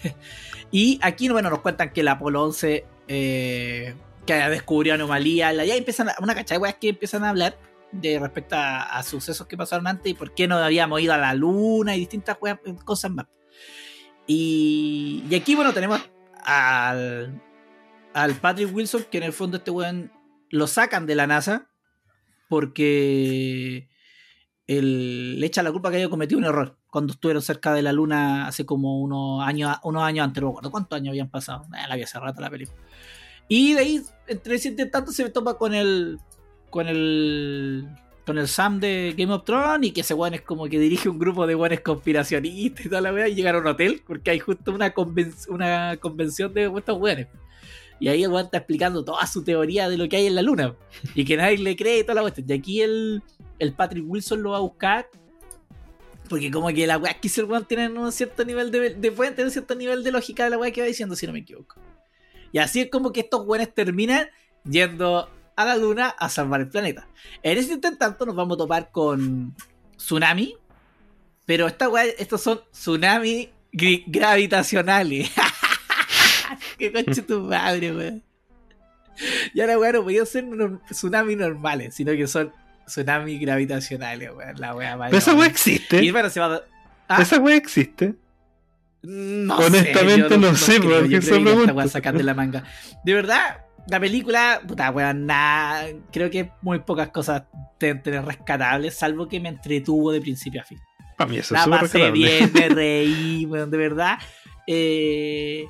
Y 0.72 1.00
aquí, 1.02 1.30
bueno, 1.30 1.50
nos 1.50 1.60
cuentan 1.60 1.92
que 1.92 2.02
el 2.02 2.08
Apolo 2.08 2.44
11 2.44 2.86
eh, 3.10 3.96
que 4.26 4.34
descubrió 4.34 4.94
anomalías, 4.96 5.54
la- 5.54 5.66
ya 5.66 5.76
empiezan 5.76 6.10
a, 6.10 6.16
una 6.20 6.36
cachada 6.36 6.60
de 6.60 6.64
weas 6.64 6.76
que 6.76 6.90
empiezan 6.90 7.24
a 7.24 7.30
hablar 7.30 7.58
de 7.92 8.20
respecto 8.20 8.56
a, 8.56 8.82
a 8.84 9.04
sucesos 9.04 9.48
que 9.48 9.56
pasaron 9.56 9.88
antes 9.88 10.12
y 10.12 10.14
por 10.16 10.34
qué 10.34 10.48
no 10.48 10.58
habíamos 10.58 11.00
ido 11.00 11.14
a 11.14 11.18
la 11.18 11.34
luna 11.34 11.96
y 11.96 12.00
distintas 12.00 12.38
weas, 12.42 12.60
cosas 12.84 13.12
más. 13.12 13.28
Y, 14.26 15.24
y 15.30 15.36
aquí, 15.36 15.56
bueno, 15.56 15.74
tenemos 15.74 16.02
al, 16.44 17.42
al 18.14 18.36
Patrick 18.36 18.74
Wilson, 18.74 19.06
que 19.10 19.18
en 19.18 19.24
el 19.24 19.34
fondo 19.34 19.58
este 19.58 19.72
weón 19.72 20.12
lo 20.50 20.68
sacan 20.68 21.06
de 21.06 21.16
la 21.16 21.28
NASA 21.28 21.70
porque 22.50 23.90
le 24.68 25.46
echa 25.46 25.64
la 25.64 25.72
culpa 25.72 25.90
que 25.90 25.98
haya 25.98 26.10
cometido 26.10 26.40
un 26.40 26.46
error 26.46 26.78
cuando 26.90 27.14
estuvieron 27.14 27.42
cerca 27.42 27.74
de 27.74 27.82
la 27.82 27.92
luna 27.92 28.48
hace 28.48 28.66
como 28.66 29.00
unos 29.02 29.46
años, 29.46 29.78
unos 29.84 30.04
años 30.04 30.26
antes, 30.26 30.42
no 30.42 30.50
recuerdo 30.50 30.72
cuántos 30.72 30.98
años 30.98 31.12
habían 31.12 31.30
pasado. 31.30 31.66
Eh, 31.66 31.88
la 31.88 31.94
había 31.94 32.06
hace 32.06 32.20
rato 32.20 32.42
la 32.42 32.50
película. 32.50 32.78
Y 33.48 33.74
de 33.74 33.80
ahí, 33.80 34.02
entre 34.28 34.58
siete 34.58 34.86
tanto, 34.88 35.12
se 35.12 35.30
topa 35.30 35.58
con 35.58 35.74
el. 35.74 36.20
con 36.70 36.88
el. 36.88 37.88
con 38.26 38.38
el 38.38 38.48
Sam 38.48 38.80
de 38.80 39.14
Game 39.18 39.32
of 39.34 39.44
Thrones 39.46 39.90
y 39.90 39.92
que 39.92 40.02
ese 40.02 40.14
weón 40.14 40.34
es 40.34 40.42
como 40.42 40.66
que 40.66 40.80
dirige 40.80 41.08
un 41.08 41.20
grupo 41.20 41.48
de 41.48 41.56
buenos 41.56 41.80
conspiracionistas 41.82 42.86
y 42.86 42.90
toda 42.90 43.02
la 43.02 43.14
weá 43.14 43.28
y 43.28 43.36
llegar 43.36 43.56
a 43.56 43.60
un 43.60 43.68
hotel 43.68 44.02
porque 44.06 44.32
hay 44.32 44.40
justo 44.40 44.74
una 44.74 44.92
convención 45.98 46.54
de 46.54 46.66
estos 46.76 46.98
weones. 46.98 47.28
Y 48.00 48.10
ahí 48.10 48.24
el 48.24 48.30
weón 48.30 48.46
está 48.46 48.58
explicando 48.58 49.04
toda 49.04 49.26
su 49.26 49.44
teoría 49.44 49.90
de 49.90 49.98
lo 49.98 50.08
que 50.08 50.18
hay 50.18 50.28
en 50.28 50.36
la 50.36 50.42
luna 50.42 50.76
y 51.16 51.26
que 51.26 51.36
nadie 51.38 51.58
le 51.58 51.76
cree 51.76 52.00
y 52.00 52.04
toda 52.04 52.16
la 52.16 52.22
cuestión. 52.22 52.48
Y 52.50 52.54
aquí 52.54 52.82
el, 52.82 53.24
el 53.60 53.74
Patrick 53.74 54.06
Wilson 54.08 54.44
lo 54.44 54.52
va 54.52 54.58
a 54.58 54.62
buscar 54.62 55.10
porque 56.30 56.52
como 56.52 56.68
que 56.70 56.86
la 56.86 56.98
weá 56.98 57.14
que 57.14 57.28
hizo 57.28 57.42
el 57.42 57.48
weón 57.48 57.66
tienen 57.66 57.98
un 57.98 58.12
cierto 58.12 58.44
nivel 58.44 58.70
de, 58.72 58.96
de 58.96 59.12
pueden 59.12 59.34
tener 59.34 59.48
un 59.48 59.52
cierto 59.52 59.76
nivel 59.76 60.04
de 60.04 60.12
lógica 60.12 60.44
de 60.44 60.50
la 60.50 60.58
weá 60.58 60.72
que 60.72 60.82
va 60.82 60.88
diciendo 60.88 61.16
si 61.16 61.26
no 61.26 61.34
me 61.34 61.40
equivoco. 61.40 61.76
Y 62.52 62.60
así 62.60 62.82
es 62.82 62.90
como 62.90 63.12
que 63.12 63.22
estos 63.22 63.46
weones 63.46 63.74
terminan 63.74 64.28
yendo 64.64 65.30
a 65.56 65.66
la 65.66 65.76
luna 65.76 66.10
a 66.10 66.30
salvar 66.30 66.62
el 66.62 66.70
planeta. 66.70 67.08
En 67.44 67.58
ese 67.58 67.78
tanto 67.78 68.26
nos 68.26 68.36
vamos 68.36 68.56
a 68.56 68.60
topar 68.60 68.92
con 68.92 69.56
tsunami. 69.98 70.56
Pero 71.46 71.68
esta 71.68 71.88
weá, 71.90 72.06
estos 72.06 72.42
son 72.42 72.62
tsunami 72.72 73.50
gravitacionales. 73.72 75.32
Qué 76.78 76.92
conche 76.92 77.22
tu 77.24 77.42
madre, 77.42 77.92
weón. 77.96 78.24
Y 79.54 79.62
ahora, 79.62 79.78
weón, 79.80 79.94
no 79.96 80.04
podían 80.04 80.26
ser 80.26 80.44
norm- 80.46 80.80
tsunami 80.90 81.36
normales, 81.36 81.96
sino 81.96 82.12
que 82.14 82.28
son 82.28 82.52
tsunami 82.86 83.40
gravitacionales, 83.40 84.30
weón. 84.36 84.56
La 84.60 84.76
weá 84.76 84.98
Pero 85.06 85.18
esa 85.18 85.34
weá 85.34 85.48
Y 85.48 85.50
existe. 85.50 86.12
bueno, 86.12 86.30
se 86.30 86.40
va 86.40 86.56
a... 86.56 86.62
Ah, 87.10 87.22
Esa 87.22 87.40
weá 87.40 87.56
existe. 87.56 88.14
no 89.04 89.58
Honestamente 89.58 90.30
yo 90.30 90.38
no 90.38 90.56
sé, 90.56 90.80
creo, 90.80 91.00
porque 91.00 91.20
que 91.20 91.26
pregunto. 91.26 91.74
weá 91.74 91.88
sacar 91.88 92.16
de 92.16 92.24
la 92.24 92.34
manga. 92.34 92.64
De 93.04 93.14
verdad, 93.14 93.62
La 93.90 94.00
película, 94.00 94.62
puta, 94.68 94.92
weón, 94.92 95.26
nada. 95.26 95.86
Creo 96.12 96.30
que 96.30 96.52
muy 96.62 96.80
pocas 96.80 97.08
cosas 97.10 97.44
deben 97.80 98.04
tener 98.04 98.26
rescatables, 98.26 98.94
salvo 98.96 99.28
que 99.30 99.40
me 99.40 99.50
entretuvo 99.50 100.12
de 100.12 100.20
principio 100.22 100.62
a 100.62 100.66
fin. 100.66 100.80
Para 101.18 101.30
mí 101.32 101.38
eso 101.38 101.54
La 101.56 101.62
es 101.64 101.68
pasé 101.70 102.12
bien, 102.12 102.52
me 102.54 102.68
reí, 102.70 103.46
weón, 103.46 103.72
de 103.72 103.78
verdad. 103.78 104.18
Eh, 104.68 105.66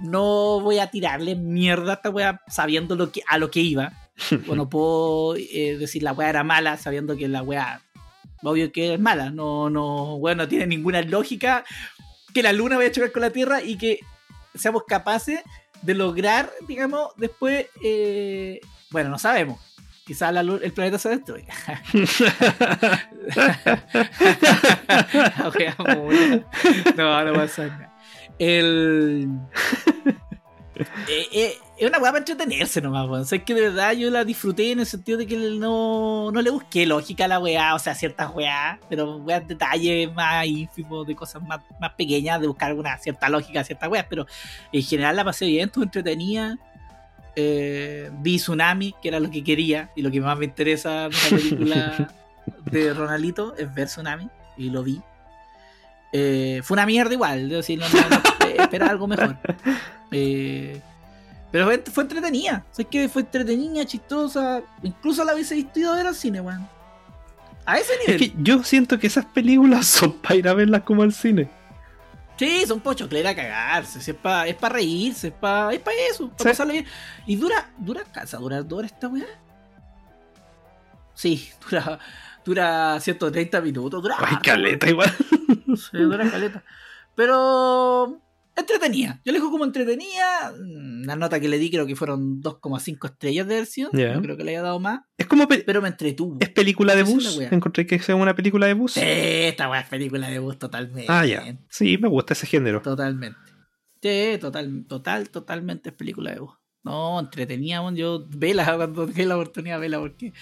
no 0.00 0.60
voy 0.60 0.78
a 0.78 0.88
tirarle 0.88 1.34
mierda 1.36 1.92
a 1.92 1.94
esta 1.96 2.10
weá 2.10 2.42
sabiendo 2.48 2.96
lo 2.96 3.10
que, 3.12 3.22
a 3.26 3.38
lo 3.38 3.50
que 3.50 3.60
iba. 3.60 3.92
Bueno, 4.46 4.68
puedo 4.68 5.36
eh, 5.36 5.76
decir 5.78 6.02
la 6.02 6.14
weá 6.14 6.30
era 6.30 6.42
mala 6.42 6.78
sabiendo 6.78 7.18
que 7.18 7.28
la 7.28 7.42
weá, 7.42 7.82
obvio 8.42 8.72
que 8.72 8.94
es 8.94 9.00
mala. 9.00 9.30
No, 9.30 9.68
no, 9.68 10.14
weón, 10.14 10.38
no 10.38 10.48
tiene 10.48 10.66
ninguna 10.66 11.02
lógica 11.02 11.64
que 12.32 12.42
la 12.42 12.52
luna 12.52 12.76
vaya 12.76 12.88
a 12.88 12.92
chocar 12.92 13.12
con 13.12 13.22
la 13.22 13.30
Tierra 13.30 13.62
y 13.62 13.76
que 13.76 14.00
seamos 14.54 14.84
capaces 14.84 15.40
de 15.82 15.94
lograr, 15.94 16.50
digamos, 16.66 17.10
después, 17.16 17.66
eh, 17.82 18.60
bueno, 18.90 19.10
no 19.10 19.18
sabemos. 19.18 19.60
Quizás 20.06 20.34
el 20.36 20.72
planeta 20.72 20.98
se 20.98 21.08
destruya. 21.10 21.52
No, 26.96 27.24
no 27.24 27.34
pasa 27.34 27.66
nada. 27.66 27.95
El. 28.38 29.28
Eh, 31.08 31.26
eh, 31.32 31.58
es 31.78 31.88
una 31.88 31.98
weá 31.98 32.12
para 32.12 32.18
entretenerse 32.18 32.80
nomás, 32.80 33.08
weón. 33.08 33.22
O 33.22 33.24
sea, 33.24 33.38
es 33.38 33.44
que 33.44 33.54
de 33.54 33.62
verdad 33.62 33.92
yo 33.92 34.10
la 34.10 34.24
disfruté 34.24 34.72
en 34.72 34.80
el 34.80 34.86
sentido 34.86 35.18
de 35.18 35.26
que 35.26 35.36
no, 35.36 36.30
no 36.30 36.42
le 36.42 36.50
busqué 36.50 36.84
lógica 36.86 37.24
a 37.24 37.28
la 37.28 37.38
weá, 37.38 37.74
o 37.74 37.78
sea, 37.78 37.94
ciertas 37.94 38.30
weá, 38.34 38.78
pero 38.88 39.16
weas 39.16 39.46
detalles 39.46 40.12
más 40.12 40.46
ínfimos, 40.46 41.06
de 41.06 41.14
cosas 41.14 41.42
más, 41.42 41.60
más 41.80 41.92
pequeñas, 41.94 42.40
de 42.40 42.46
buscar 42.46 42.74
una 42.74 42.96
cierta 42.98 43.28
lógica 43.28 43.60
a 43.60 43.64
ciertas 43.64 43.88
weas, 43.88 44.06
pero 44.08 44.26
en 44.72 44.82
general 44.82 45.16
la 45.16 45.24
pasé 45.24 45.46
bien, 45.46 45.66
estuve 45.66 45.84
entretenida. 45.84 46.58
Eh, 47.36 48.10
vi 48.20 48.36
Tsunami, 48.36 48.94
que 49.00 49.08
era 49.08 49.20
lo 49.20 49.30
que 49.30 49.44
quería, 49.44 49.90
y 49.94 50.02
lo 50.02 50.10
que 50.10 50.20
más 50.20 50.38
me 50.38 50.46
interesa 50.46 51.08
de 51.08 51.14
la 51.14 51.28
película 51.30 52.14
de 52.70 52.94
Ronaldito 52.94 53.54
es 53.56 53.72
ver 53.74 53.86
Tsunami, 53.86 54.28
y 54.56 54.70
lo 54.70 54.82
vi. 54.82 55.00
Eh, 56.12 56.60
fue 56.64 56.74
una 56.76 56.86
mierda 56.86 57.12
igual, 57.12 57.48
debo 57.48 57.60
decir, 57.60 57.78
no, 57.78 57.86
eh, 57.86 58.56
esperaba 58.58 58.90
algo 58.92 59.06
mejor. 59.06 59.36
Eh, 60.12 60.80
pero 61.52 61.66
fue, 61.66 61.78
fue 61.92 62.02
entretenida, 62.04 62.64
o 62.70 62.74
sea, 62.74 62.82
es 62.84 62.88
que 62.88 63.08
fue 63.08 63.22
entretenida, 63.22 63.84
chistosa, 63.84 64.62
incluso 64.82 65.24
la 65.24 65.34
hubiese 65.34 65.54
visto 65.54 65.78
ido 65.78 65.92
a 65.92 65.96
ver 65.96 66.06
al 66.06 66.14
cine, 66.14 66.40
weón. 66.40 66.66
A 67.64 67.78
ese 67.78 67.92
Es 67.94 68.00
nivel. 68.08 68.18
que 68.20 68.32
yo 68.42 68.62
siento 68.62 68.98
que 68.98 69.08
esas 69.08 69.24
películas 69.26 69.86
son 69.86 70.12
para 70.12 70.36
ir 70.36 70.48
a 70.48 70.54
verlas 70.54 70.82
como 70.82 71.02
al 71.02 71.12
cine. 71.12 71.48
Sí, 72.38 72.64
son 72.66 72.80
pochocleras 72.80 73.32
a 73.32 73.36
cagarse. 73.36 73.98
es 73.98 74.16
para 74.16 74.46
es 74.46 74.54
pa 74.54 74.68
reírse, 74.68 75.28
es 75.28 75.32
para 75.34 75.72
es 75.72 75.80
pa 75.80 75.90
eso, 76.10 76.28
para 76.28 76.38
Sí. 76.38 76.48
pasarlo 76.50 76.72
bien. 76.74 76.84
Y 77.26 77.36
dura, 77.36 77.70
dura, 77.78 78.04
casa, 78.04 78.36
dura 78.36 78.62
dos 78.62 78.78
horas 78.80 78.92
esta 78.92 79.08
weá. 79.08 79.24
Sí, 81.14 81.48
dura, 81.70 81.98
dura 82.46 82.98
130 83.00 83.60
minutos, 83.60 84.02
dura. 84.02 84.16
Ay, 84.18 84.36
caleta 84.42 84.88
igual. 84.88 85.12
weón. 85.18 85.76
Sí, 85.76 85.98
dura 85.98 86.30
caleta. 86.30 86.64
Pero 87.14 88.22
entretenida. 88.56 89.20
Yo 89.24 89.32
le 89.32 89.38
digo 89.38 89.50
como 89.50 89.64
entretenida. 89.64 90.52
La 91.04 91.16
nota 91.16 91.38
que 91.40 91.48
le 91.48 91.58
di 91.58 91.70
creo 91.70 91.86
que 91.86 91.96
fueron 91.96 92.40
2,5 92.42 93.06
estrellas 93.10 93.46
de 93.46 93.54
versión. 93.56 93.90
Ya. 93.92 94.14
No 94.14 94.22
creo 94.22 94.36
que 94.36 94.44
le 94.44 94.52
haya 94.52 94.62
dado 94.62 94.80
más. 94.80 95.00
Es 95.18 95.26
como 95.26 95.46
pe- 95.48 95.64
Pero 95.66 95.82
me 95.82 95.88
entretuvo. 95.88 96.38
es 96.40 96.48
película 96.50 96.94
de 96.94 97.02
bus. 97.02 97.38
Encontré 97.50 97.86
que 97.86 97.98
sea 97.98 98.14
una 98.14 98.34
película 98.34 98.66
de 98.66 98.74
bus. 98.74 98.92
Sí, 98.92 99.00
esta 99.02 99.68
weá 99.68 99.80
es 99.80 99.88
película 99.88 100.28
de 100.28 100.38
bus 100.38 100.58
totalmente. 100.58 101.06
Ah, 101.12 101.26
ya. 101.26 101.58
Sí, 101.68 101.98
me 101.98 102.08
gusta 102.08 102.32
ese 102.34 102.46
género. 102.46 102.80
Totalmente. 102.80 103.38
Sí, 104.02 104.38
total, 104.40 104.84
total, 104.88 105.30
totalmente 105.30 105.88
es 105.90 105.94
película 105.94 106.32
de 106.32 106.40
voz. 106.40 106.56
No, 106.84 107.18
entretenida, 107.18 107.80
weón. 107.82 107.96
yo 107.96 108.24
vela 108.28 108.64
cuando 108.76 109.06
tenga 109.08 109.24
la 109.30 109.36
oportunidad, 109.36 109.80
vela, 109.80 109.98
porque 109.98 110.32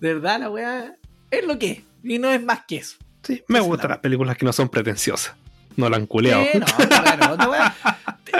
de 0.00 0.14
verdad 0.14 0.38
la 0.40 0.48
weá 0.50 0.96
es 1.30 1.44
lo 1.46 1.58
que 1.58 1.70
es. 1.70 1.80
Y 2.02 2.18
no 2.18 2.30
es 2.30 2.42
más 2.42 2.60
que 2.66 2.76
eso. 2.76 2.96
Sí, 3.22 3.42
me 3.48 3.58
Esa 3.58 3.66
gustan 3.68 3.88
la- 3.88 3.94
las 3.96 4.02
películas 4.02 4.36
que 4.36 4.44
no 4.44 4.52
son 4.52 4.68
pretenciosas. 4.68 5.34
No 5.76 5.88
la 5.88 5.96
han 5.96 6.06
culeado. 6.06 6.42
Eh, 6.52 6.58
no, 6.60 7.36
no, 7.36 7.54
eh, 7.54 7.58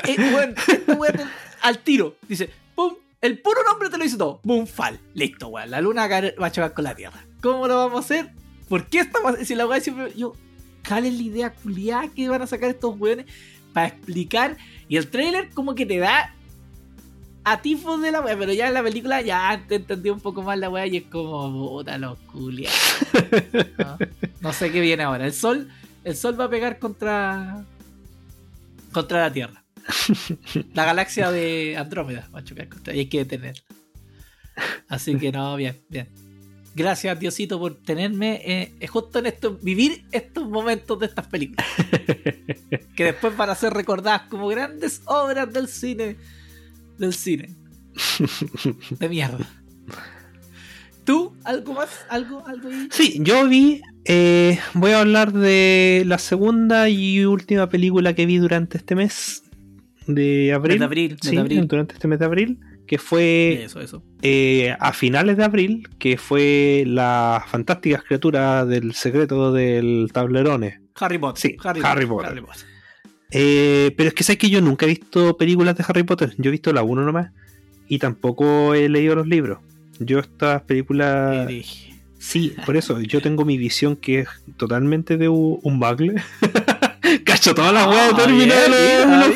esta 0.04 1.12
te- 1.12 1.24
al 1.62 1.78
tiro. 1.78 2.16
Dice, 2.28 2.50
pum, 2.74 2.94
el 3.20 3.38
puro 3.40 3.62
nombre 3.64 3.90
te 3.90 3.98
lo 3.98 4.04
dice 4.04 4.16
todo. 4.16 4.40
Boom, 4.42 4.66
fal. 4.66 4.98
Listo, 5.14 5.48
weón. 5.48 5.70
La 5.70 5.80
luna 5.80 6.02
va 6.02 6.06
a 6.06 6.20
caer- 6.20 6.34
va 6.42 6.46
a 6.46 6.52
chocar 6.52 6.72
con 6.72 6.84
la 6.84 6.94
tierra. 6.94 7.24
¿Cómo 7.42 7.66
lo 7.68 7.76
vamos 7.76 7.96
a 7.96 8.04
hacer? 8.04 8.30
¿Por 8.68 8.86
qué 8.86 9.00
estamos 9.00 9.36
Si 9.44 9.54
la 9.54 9.66
weá 9.66 9.80
siempre. 9.80 10.12
Yo, 10.16 10.34
¿cuál 10.86 11.06
es 11.06 11.14
la 11.14 11.22
idea 11.22 11.52
culiada 11.52 12.08
que 12.08 12.28
van 12.28 12.42
a 12.42 12.46
sacar 12.46 12.70
estos 12.70 12.98
weones 12.98 13.26
para 13.72 13.88
explicar? 13.88 14.56
Y 14.88 14.96
el 14.96 15.08
trailer, 15.10 15.50
como 15.50 15.74
que 15.74 15.86
te 15.86 15.98
da 15.98 16.34
atifos 17.44 18.00
de 18.02 18.12
la 18.12 18.20
weá, 18.20 18.36
pero 18.38 18.52
ya 18.52 18.68
en 18.68 18.74
la 18.74 18.82
película 18.82 19.20
ya 19.22 19.62
te 19.66 19.76
entendí 19.76 20.10
un 20.10 20.20
poco 20.20 20.42
más 20.42 20.58
la 20.58 20.68
weá 20.68 20.86
y 20.86 20.98
es 20.98 21.04
como, 21.04 21.68
puta, 21.70 21.98
los 21.98 22.18
culiados. 22.20 22.78
¿no? 23.78 23.98
No 24.40 24.52
sé 24.52 24.72
qué 24.72 24.80
viene 24.80 25.02
ahora. 25.02 25.26
El 25.26 25.34
sol, 25.34 25.68
el 26.04 26.16
sol 26.16 26.38
va 26.40 26.44
a 26.44 26.50
pegar 26.50 26.78
contra. 26.78 27.64
contra 28.92 29.20
la 29.20 29.32
Tierra. 29.32 29.64
La 30.72 30.84
galaxia 30.84 31.30
de 31.30 31.76
Andrómeda 31.76 32.28
va 32.34 32.40
a 32.40 32.44
chocar 32.44 32.68
contra 32.68 32.94
y 32.94 33.00
hay 33.00 33.06
que 33.06 33.18
detenerla. 33.18 33.62
Así 34.88 35.16
que 35.16 35.32
no, 35.32 35.56
bien, 35.56 35.80
bien. 35.88 36.08
Gracias 36.74 37.18
Diosito 37.18 37.58
por 37.58 37.74
tenerme 37.74 38.40
eh, 38.44 38.86
justo 38.86 39.18
en 39.18 39.26
esto, 39.26 39.58
vivir 39.60 40.04
estos 40.12 40.48
momentos 40.48 40.98
de 41.00 41.06
estas 41.06 41.26
películas. 41.26 41.66
que 42.96 43.04
después 43.04 43.36
van 43.36 43.50
a 43.50 43.54
ser 43.54 43.72
recordadas 43.72 44.22
como 44.22 44.48
grandes 44.48 45.02
obras 45.06 45.52
del 45.52 45.68
cine. 45.68 46.16
Del 47.00 47.12
cine. 47.14 47.56
De 49.00 49.08
mierda. 49.08 49.38
¿Tú? 51.04 51.34
¿Algo 51.44 51.72
más? 51.74 51.88
¿Algo? 52.08 52.46
¿Algo 52.46 52.68
ahí? 52.68 52.88
Sí, 52.90 53.18
yo 53.22 53.48
vi. 53.48 53.80
eh, 54.04 54.58
voy 54.74 54.92
a 54.92 55.00
hablar 55.00 55.32
de 55.32 56.02
la 56.06 56.18
segunda 56.18 56.88
y 56.88 57.24
última 57.24 57.68
película 57.68 58.14
que 58.14 58.26
vi 58.26 58.38
durante 58.38 58.76
este 58.78 58.94
mes 58.94 59.42
de 60.06 60.52
abril. 60.52 60.74
Desde 60.74 60.84
abril, 60.84 61.16
Sí, 61.22 61.36
abril. 61.36 61.66
durante 61.66 61.94
este 61.94 62.06
mes 62.06 62.18
de 62.18 62.24
abril. 62.26 62.60
Que 62.86 62.98
fue 62.98 63.62
Eso, 63.64 63.80
eso. 63.80 64.02
eh, 64.20 64.74
a 64.80 64.92
finales 64.92 65.36
de 65.36 65.44
abril, 65.44 65.88
que 66.00 66.18
fue 66.18 66.82
las 66.86 67.48
fantásticas 67.48 68.02
criaturas 68.02 68.66
del 68.68 68.94
secreto 68.94 69.52
del 69.52 70.10
tablerone. 70.12 70.80
Harry 70.96 71.16
Potter. 71.18 71.40
Sí, 71.40 71.56
Harry 71.62 71.80
Potter. 71.80 72.30
Harry 72.30 72.40
Potter. 72.42 72.66
Eh, 73.30 73.94
pero 73.96 74.08
es 74.08 74.14
que 74.14 74.24
sabes 74.24 74.38
que 74.38 74.50
yo 74.50 74.60
nunca 74.60 74.86
he 74.86 74.88
visto 74.88 75.36
películas 75.36 75.76
de 75.76 75.84
Harry 75.86 76.02
Potter. 76.02 76.34
Yo 76.38 76.48
he 76.48 76.52
visto 76.52 76.72
la 76.72 76.82
1 76.82 77.04
nomás. 77.04 77.30
Y 77.88 77.98
tampoco 77.98 78.74
he 78.74 78.88
leído 78.88 79.14
los 79.14 79.26
libros. 79.26 79.58
Yo 79.98 80.18
estas 80.18 80.62
películas... 80.62 81.48
Sí, 82.18 82.54
por 82.66 82.76
eso 82.76 83.00
yo 83.00 83.22
tengo 83.22 83.46
mi 83.46 83.56
visión 83.56 83.96
que 83.96 84.20
es 84.20 84.28
totalmente 84.58 85.16
de 85.16 85.28
un, 85.28 85.80
bugle. 85.80 86.22
Cacho 87.24 87.54
todas 87.54 87.72
las 87.72 87.88
weas 87.88 88.14
de 88.14 88.22
Ah, 88.22 88.26
mira, 88.28 88.56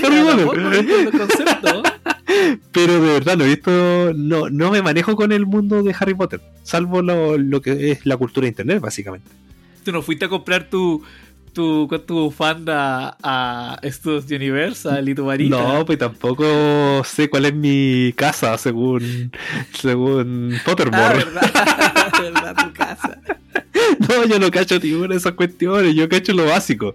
Harry 0.02 0.46
Potter. 0.46 0.86
Pero 2.72 3.00
de 3.00 3.12
verdad, 3.14 3.38
no 3.38 3.44
he 3.44 3.48
visto. 3.48 4.12
No, 4.14 4.50
no 4.50 4.70
me 4.70 4.82
manejo 4.82 5.16
con 5.16 5.32
el 5.32 5.46
mundo 5.46 5.82
de 5.82 5.94
Harry 5.98 6.12
Potter. 6.14 6.42
Salvo 6.62 7.00
lo, 7.00 7.38
lo 7.38 7.62
que 7.62 7.92
es 7.92 8.04
la 8.04 8.18
cultura 8.18 8.44
de 8.44 8.48
internet, 8.48 8.80
básicamente. 8.80 9.30
Tú 9.82 9.92
no 9.92 10.02
fuiste 10.02 10.26
a 10.26 10.28
comprar 10.28 10.68
tu, 10.68 11.02
tu, 11.54 11.86
con 11.88 12.04
tu 12.04 12.14
bufanda 12.24 13.16
a 13.22 13.80
Studios 13.84 14.26
Universal 14.30 15.08
y 15.08 15.14
tu 15.14 15.24
varita. 15.24 15.56
No, 15.56 15.86
pues 15.86 15.98
tampoco 15.98 17.02
sé 17.04 17.30
cuál 17.30 17.46
es 17.46 17.54
mi 17.54 18.12
casa 18.16 18.58
según. 18.58 19.32
según 19.72 20.54
Ah, 20.58 20.62
Pottermore. 20.66 21.14
verdad, 21.24 22.12
verdad, 22.20 22.56
tu 22.66 22.72
casa. 22.74 23.18
No, 24.08 24.26
yo 24.26 24.38
no 24.38 24.50
cacho 24.50 24.78
ninguna 24.78 25.08
de 25.08 25.16
esas 25.16 25.32
cuestiones. 25.32 25.94
Yo 25.94 26.08
cacho 26.08 26.32
lo 26.34 26.44
básico. 26.46 26.94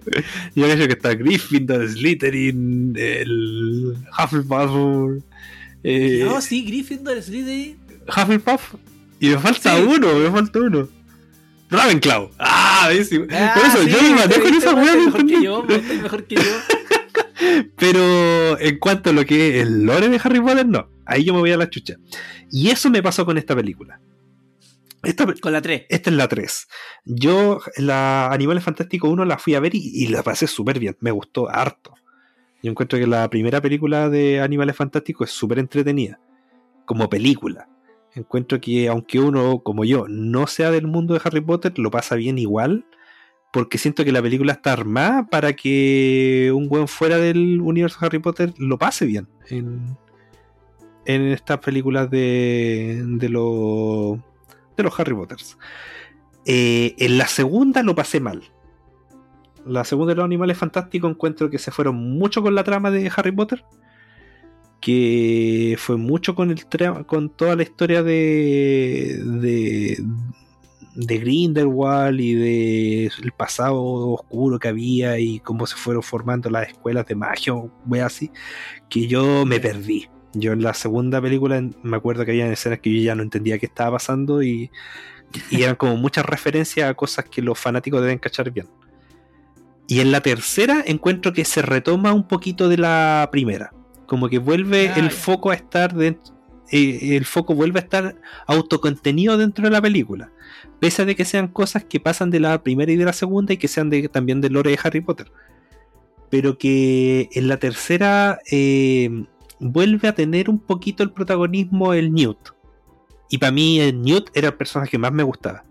Yo 0.56 0.68
cacho 0.68 0.86
que 0.88 0.94
está 0.94 1.14
Gryffindor, 1.16 1.88
Slytherin, 1.90 2.94
el 2.98 3.96
Hufflepuff. 4.18 5.24
Eh, 5.84 6.22
No, 6.26 6.42
sí, 6.42 6.64
Gryffindor, 6.66 7.22
Slytherin. 7.22 7.78
Hufflepuff. 8.08 8.76
Y 9.20 9.30
me 9.30 9.38
falta 9.40 9.76
Sí. 9.76 9.84
uno, 9.88 10.14
me 10.16 10.30
falta 10.32 10.60
uno. 10.60 10.88
Ravenclaw. 11.70 12.32
Ah, 12.40 12.90
ese- 12.92 13.28
Ah, 13.32 13.54
Por 13.56 13.66
eso, 13.66 13.84
sí, 13.84 13.90
yo 13.92 14.02
me 14.02 14.16
manejo 14.16 14.48
en 14.48 14.56
esa 14.56 14.74
weá 14.76 14.96
mejor 14.96 15.26
que 15.26 15.44
yo, 15.44 15.64
mejor 15.64 16.24
que 16.26 16.36
yo. 16.36 16.42
Pero 17.78 18.60
en 18.60 18.80
cuanto 18.80 19.10
a 19.12 19.14
lo 19.14 19.26
que 19.26 19.50
es 19.60 19.64
el 19.68 19.84
lore 19.86 20.10
de 20.10 20.20
Harry 20.24 20.40
Potter, 20.42 20.68
no. 20.68 20.90
Ahí 21.06 21.24
yo 21.24 21.34
me 21.34 21.40
voy 21.40 21.52
a 21.52 21.58
la 21.58 21.70
chucha. 21.70 21.96
Y 22.52 22.70
eso 22.70 22.90
me 22.90 23.02
pasó 23.02 23.26
con 23.26 23.38
esta 23.38 23.56
película. 23.56 24.00
Esta, 25.02 25.26
Con 25.40 25.54
la 25.54 25.62
3. 25.62 25.84
esta 25.90 26.10
es 26.10 26.16
la 26.16 26.28
3. 26.28 26.68
Yo, 27.06 27.62
la 27.78 28.28
Animales 28.32 28.64
Fantásticos 28.64 29.10
1 29.10 29.24
la 29.24 29.38
fui 29.38 29.56
a 29.56 29.62
ver 29.62 29.74
y, 29.76 29.80
y 29.94 30.08
la 30.08 30.24
pasé 30.24 30.46
súper 30.48 30.78
bien. 30.80 30.98
Me 31.00 31.12
gustó 31.12 31.50
harto. 31.50 31.94
Yo 32.62 32.70
encuentro 32.70 33.00
que 33.00 33.08
la 33.08 33.30
primera 33.30 33.62
película 33.62 34.10
de 34.10 34.42
Animales 34.42 34.76
Fantásticos 34.76 35.30
es 35.30 35.36
súper 35.36 35.60
entretenida. 35.60 36.20
Como 36.86 37.10
película. 37.10 37.70
Encuentro 38.16 38.60
que 38.60 38.88
aunque 38.88 39.20
uno, 39.20 39.60
como 39.60 39.86
yo, 39.86 40.06
no 40.08 40.48
sea 40.48 40.72
del 40.72 40.88
mundo 40.88 41.14
de 41.14 41.22
Harry 41.24 41.42
Potter, 41.42 41.78
lo 41.78 41.92
pasa 41.92 42.16
bien 42.16 42.38
igual. 42.38 42.86
Porque 43.52 43.78
siento 43.78 44.06
que 44.06 44.12
la 44.12 44.22
película 44.22 44.54
está 44.54 44.74
armada 44.74 45.28
para 45.28 45.54
que 45.54 46.52
un 46.54 46.70
buen 46.70 46.88
fuera 46.88 47.18
del 47.18 47.62
universo 47.62 48.00
de 48.00 48.06
Harry 48.06 48.20
Potter 48.20 48.54
lo 48.58 48.78
pase 48.78 49.06
bien. 49.06 49.28
En, 49.50 49.98
en 51.06 51.24
estas 51.28 51.58
películas 51.58 52.12
de, 52.12 53.02
de, 53.04 53.30
los 53.30 54.20
de 54.78 54.84
los 54.84 55.00
Harry 55.00 55.16
Potters. 55.16 55.58
Eh, 56.46 56.96
en 57.00 57.18
la 57.18 57.28
segunda 57.28 57.82
lo 57.82 57.96
pasé 57.96 58.20
mal. 58.20 58.44
La 59.66 59.84
segunda 59.84 60.12
de 60.12 60.18
los 60.18 60.26
animales 60.26 60.58
fantásticos 60.58 61.10
encuentro 61.10 61.50
que 61.50 61.58
se 61.58 61.72
fueron 61.72 61.96
mucho 61.96 62.42
con 62.42 62.56
la 62.56 62.64
trama 62.64 62.92
de 62.92 63.12
Harry 63.16 63.32
Potter. 63.32 63.66
Que 64.80 65.76
fue 65.78 65.98
mucho 65.98 66.36
con 66.36 66.52
el 66.52 66.66
con 67.06 67.30
toda 67.30 67.56
la 67.56 67.64
historia 67.64 68.02
de, 68.02 69.22
de, 69.24 69.98
de 70.96 71.18
Grindelwald 71.18 72.20
y 72.20 72.34
de 72.34 73.06
el 73.22 73.32
pasado 73.32 73.82
oscuro 73.82 74.58
que 74.60 74.70
había 74.70 75.20
y 75.20 75.40
cómo 75.40 75.68
se 75.68 75.76
fueron 75.76 76.04
formando 76.04 76.50
las 76.50 76.70
escuelas 76.70 77.06
de 77.08 77.16
magia, 77.16 77.54
wey 77.88 78.02
así, 78.02 78.32
que 78.90 79.08
yo 79.08 79.46
me 79.46 79.60
perdí. 79.60 80.08
Yo 80.34 80.52
en 80.54 80.62
la 80.62 80.74
segunda 80.74 81.22
película 81.22 81.62
me 81.82 81.98
acuerdo 81.98 82.24
que 82.24 82.32
había 82.32 82.52
escenas 82.52 82.80
que 82.80 82.94
yo 82.94 83.02
ya 83.02 83.16
no 83.16 83.24
entendía 83.24 83.58
qué 83.58 83.66
estaba 83.66 83.92
pasando 83.98 84.44
y, 84.44 84.70
y 85.50 85.64
eran 85.64 85.76
como 85.76 85.96
muchas 85.98 86.26
referencias 86.26 86.90
a 86.90 86.94
cosas 86.94 87.26
que 87.26 87.42
los 87.42 87.58
fanáticos 87.58 88.02
deben 88.02 88.20
cachar 88.20 88.52
bien. 88.52 88.68
Y 89.88 90.02
en 90.02 90.12
la 90.12 90.22
tercera 90.22 90.84
encuentro 90.86 91.34
que 91.34 91.46
se 91.46 91.62
retoma 91.64 92.14
un 92.14 92.28
poquito 92.28 92.70
de 92.70 92.78
la 92.78 93.28
primera. 93.32 93.74
Como 94.10 94.28
que 94.28 94.40
vuelve 94.40 94.90
Ah, 94.90 94.96
el 95.00 95.12
foco 95.12 95.52
a 95.52 95.54
estar 95.56 95.94
dentro. 95.94 96.34
eh, 96.72 97.16
el 97.16 97.26
foco 97.26 97.56
vuelve 97.56 97.80
a 97.80 97.84
estar 97.84 98.16
autocontenido 98.48 99.38
dentro 99.38 99.64
de 99.66 99.72
la 99.72 99.82
película. 99.82 100.32
Pese 100.80 101.02
a 101.02 101.06
de 101.06 101.16
que 101.16 101.26
sean 101.26 101.48
cosas 101.48 101.84
que 101.86 102.00
pasan 102.00 102.30
de 102.32 102.40
la 102.40 102.62
primera 102.64 102.92
y 102.92 102.96
de 102.96 103.06
la 103.06 103.14
segunda 103.14 103.54
y 103.54 103.58
que 103.58 103.68
sean 103.68 103.90
de, 103.90 104.08
también 104.10 104.42
del 104.42 104.54
lore 104.54 104.72
de 104.72 104.80
Harry 104.84 105.02
Potter. 105.02 105.32
Pero 106.30 106.58
que 106.58 107.30
en 107.34 107.48
la 107.48 107.58
tercera 107.58 108.40
eh, 108.52 109.26
vuelve 109.60 110.08
a 110.08 110.14
tener 110.16 110.50
un 110.50 110.60
poquito 110.60 111.02
el 111.04 111.12
protagonismo 111.12 111.94
el 111.94 112.14
Newt. 112.14 112.38
Y 113.32 113.38
para 113.40 113.52
mí 113.52 113.80
el 113.80 114.02
Newt 114.02 114.30
era 114.36 114.50
el 114.50 114.54
personaje 114.56 114.92
que 114.92 114.98
más 114.98 115.12
me 115.12 115.24
gustaba. 115.24 115.64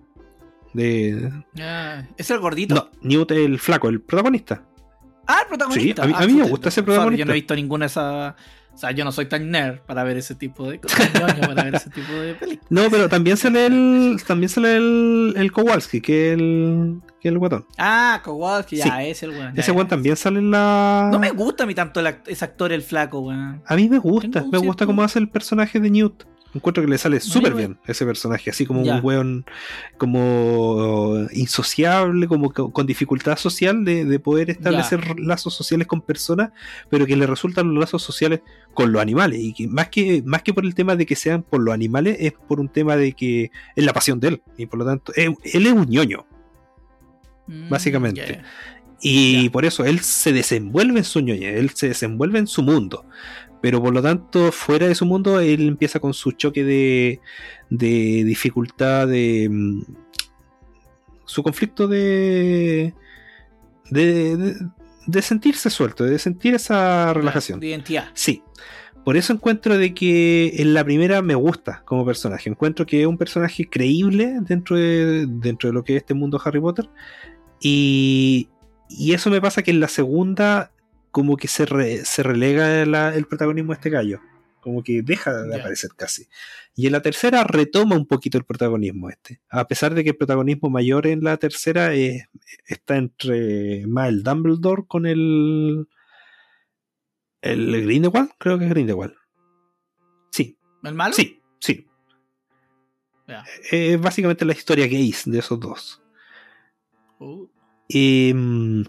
De... 0.74 1.30
Ah, 1.61 2.03
¿Es 2.16 2.30
el 2.30 2.39
gordito? 2.41 2.74
No, 2.74 2.91
Newt 3.03 3.30
el 3.32 3.59
flaco, 3.59 3.89
el 3.89 4.01
protagonista. 4.01 4.64
Ah, 5.29 5.41
el 5.43 5.49
protagonista. 5.49 6.03
Sí, 6.03 6.09
a 6.09 6.11
mí- 6.11 6.14
Ah, 6.16 6.22
a 6.24 6.26
mí 6.26 6.33
me 6.33 6.49
gusta 6.49 6.68
ese 6.70 6.83
protagonista. 6.83 7.18
Yo 7.20 7.24
no 7.26 7.33
he 7.33 7.35
visto 7.35 7.55
ninguna 7.55 7.85
de 7.85 7.87
esas. 7.89 8.35
O 8.74 8.81
sea, 8.81 8.93
yo 8.93 9.05
no 9.05 9.11
soy 9.11 9.26
tan 9.26 9.51
nerd 9.51 9.81
para 9.81 10.05
ver 10.05 10.16
ese 10.18 10.37
tipo 10.37 10.70
de 10.70 10.79
cosas. 10.81 11.11
ñoño 11.14 11.41
para 11.49 11.64
ver 11.64 11.74
ese 11.74 11.91
tipo 11.91 12.12
de 12.12 12.35
películas. 12.35 12.70
No, 12.70 12.83
pero 12.91 13.09
también 13.09 13.37
sale 13.37 13.66
el. 13.66 14.20
También 14.26 14.49
sale 14.49 14.76
el. 14.76 15.35
el 15.37 15.51
Kowalski, 15.53 16.01
que 16.01 16.29
es 16.33 16.39
el. 16.39 17.01
que 17.20 17.29
es 17.29 17.33
el 17.33 17.39
guatón. 17.39 17.66
Ah, 17.76 18.20
Kowalski, 18.24 18.76
ya, 18.76 18.85
Sí. 18.85 18.91
ese 19.07 19.26
el 19.26 19.33
weón. 19.33 19.59
Ese 19.59 19.72
weón 19.72 19.89
también 19.89 20.14
sale 20.16 20.39
en 20.39 20.51
la. 20.53 21.09
No 21.12 21.18
me 21.18 21.31
gusta 21.33 21.64
a 21.64 21.66
mí 21.66 21.74
tanto 21.74 21.99
el 22.01 22.07
act- 22.07 22.22
ese 22.29 22.45
actor, 22.45 22.70
el 22.72 22.83
flaco, 22.83 23.18
weón. 23.18 23.62
A 23.66 23.74
mí 23.74 23.89
me 23.89 23.99
gusta, 23.99 24.45
me 24.51 24.59
gusta 24.59 24.87
cómo 24.87 25.03
hace 25.03 25.18
el 25.18 25.29
personaje 25.29 25.81
de 25.81 25.91
Newt. 25.91 26.22
Encuentro 26.55 26.82
que 26.82 26.88
le 26.88 26.96
sale 26.96 27.20
súper 27.20 27.53
bien 27.55 27.78
ese 27.86 28.07
personaje, 28.07 28.49
así 28.51 28.64
como 28.64 28.82
Ya. 28.82 28.96
un 28.96 29.05
weón 29.05 29.44
como 30.12 31.26
insociable, 31.32 32.26
como 32.26 32.53
co- 32.53 32.72
con 32.72 32.86
dificultad 32.86 33.36
social 33.36 33.84
de, 33.84 34.05
de 34.07 34.18
poder 34.18 34.51
establecer 34.51 35.20
lazos 35.20 35.55
sociales 35.55 35.86
con 35.86 36.01
personas, 36.01 36.51
pero 36.88 37.05
que 37.07 37.16
le 37.16 37.26
resultan 37.26 37.68
los 37.74 37.78
lazos 37.80 38.03
sociales 38.03 38.40
con 38.72 38.92
los 38.92 39.03
animales. 39.03 39.40
Y 39.40 39.53
que 39.53 39.68
más 39.68 39.88
que, 39.90 40.22
más 40.24 40.42
que 40.42 40.55
por 40.55 40.64
el 40.64 40.74
tema 40.74 40.96
de 40.96 41.05
que 41.05 41.16
sean 41.16 41.42
por 41.42 41.61
los 41.61 41.74
animales, 41.74 42.16
es 42.20 42.32
por 42.32 42.61
un 42.61 42.68
tema 42.68 42.96
de 42.96 43.12
que 43.12 43.51
es 43.76 43.84
la 43.84 43.92
pasión 43.92 44.18
de 44.18 44.28
él. 44.28 44.42
Y 44.57 44.66
por 44.66 44.78
lo 44.78 44.86
tanto, 44.86 45.12
él, 45.16 45.34
él 45.44 45.66
es 45.66 45.72
un 45.72 45.86
ñoño. 45.86 46.24
Mm, 47.46 47.68
Básicamente. 47.68 48.24
yeah. 48.26 48.44
Y 49.01 49.49
por 49.51 49.64
eso 49.64 49.84
él 49.84 50.01
se 50.01 50.32
desenvuelve 50.32 50.99
en 50.99 51.05
su 51.05 51.20
ñoña, 51.20 51.51
él 51.51 51.70
se 51.70 51.88
desenvuelve 51.88 52.40
en 52.40 52.46
su 52.49 52.62
mundo. 52.62 53.05
Pero 53.61 53.82
por 53.82 53.92
lo 53.92 54.02
tanto, 54.02 54.52
fuera 54.52 54.86
de 54.86 54.94
su 54.94 55.04
mundo, 55.04 55.40
él 55.40 55.66
empieza 55.68 56.00
con 56.00 56.14
su 56.14 56.32
choque 56.32 56.64
de, 56.64 57.20
de 57.70 58.24
dificultad, 58.24 59.09
de 59.09 59.48
mm, 59.50 59.82
su 61.24 61.42
conflicto 61.42 61.88
de, 61.88 62.94
de, 63.90 64.36
de, 64.36 64.56
de 65.06 65.22
sentirse 65.22 65.70
suelto, 65.70 66.04
de 66.04 66.18
sentir 66.18 66.54
esa 66.54 67.12
relajación. 67.12 67.61
De 67.61 67.68
identidad. 67.68 68.09
Sí. 68.14 68.42
Por 69.04 69.16
eso 69.16 69.32
encuentro 69.32 69.78
de 69.78 69.94
que 69.94 70.52
en 70.59 70.74
la 70.74 70.84
primera 70.84 71.22
me 71.22 71.34
gusta 71.34 71.82
como 71.86 72.04
personaje. 72.04 72.50
Encuentro 72.50 72.84
que 72.84 73.00
es 73.00 73.06
un 73.06 73.16
personaje 73.16 73.68
creíble 73.68 74.36
dentro 74.42 74.76
de, 74.76 75.26
dentro 75.26 75.70
de 75.70 75.72
lo 75.72 75.82
que 75.82 75.96
es 75.96 76.02
este 76.02 76.14
mundo 76.14 76.40
Harry 76.44 76.61
Potter. 76.61 76.90
Y, 77.61 78.48
y 78.90 79.14
eso 79.14 79.30
me 79.30 79.40
pasa 79.40 79.62
que 79.62 79.70
en 79.70 79.80
la 79.80 79.88
segunda 79.88 80.72
como 81.18 81.36
que 81.36 81.48
se, 81.48 81.66
re- 81.66 82.04
se 82.04 82.22
relega 82.22 82.86
la- 82.86 83.12
el 83.12 83.26
protagonismo 83.26 83.72
de 83.72 83.76
este 83.78 83.90
gallo. 83.90 84.20
Como 84.60 84.84
que 84.84 85.02
deja 85.02 85.32
de 85.42 85.56
aparecer 85.58 85.90
casi. 85.96 86.28
Y 86.76 86.86
en 86.86 86.92
la 86.92 87.02
tercera 87.02 87.42
retoma 87.42 87.96
un 87.96 88.06
poquito 88.06 88.38
el 88.38 88.44
protagonismo 88.44 89.10
este. 89.10 89.40
A 89.50 89.66
pesar 89.66 89.94
de 89.94 90.04
que 90.04 90.10
el 90.10 90.16
protagonismo 90.16 90.70
mayor 90.70 91.08
en 91.08 91.24
la 91.24 91.36
tercera 91.38 91.92
es- 91.92 92.24
está 92.66 92.96
entre 92.96 93.84
más 93.88 94.08
el 94.10 94.22
Dumbledore 94.22 94.84
con 94.86 95.06
el... 95.06 95.88
El 97.40 97.82
Grindelwald, 97.84 98.30
creo 98.38 98.58
que 98.58 98.64
es 98.66 98.70
Grindelwald. 98.70 99.14
Sí, 100.30 100.56
¿El 100.84 100.94
malo? 100.94 101.14
sí, 101.14 101.40
sí. 101.58 101.86
Ya. 103.26 103.44
Es 103.72 104.00
básicamente 104.00 104.44
la 104.44 104.52
historia 104.52 104.86
gays 104.86 105.22
de 105.26 105.38
esos 105.40 105.58
dos. 105.58 106.00
Uh, 107.18 107.46
Em, 107.90 108.84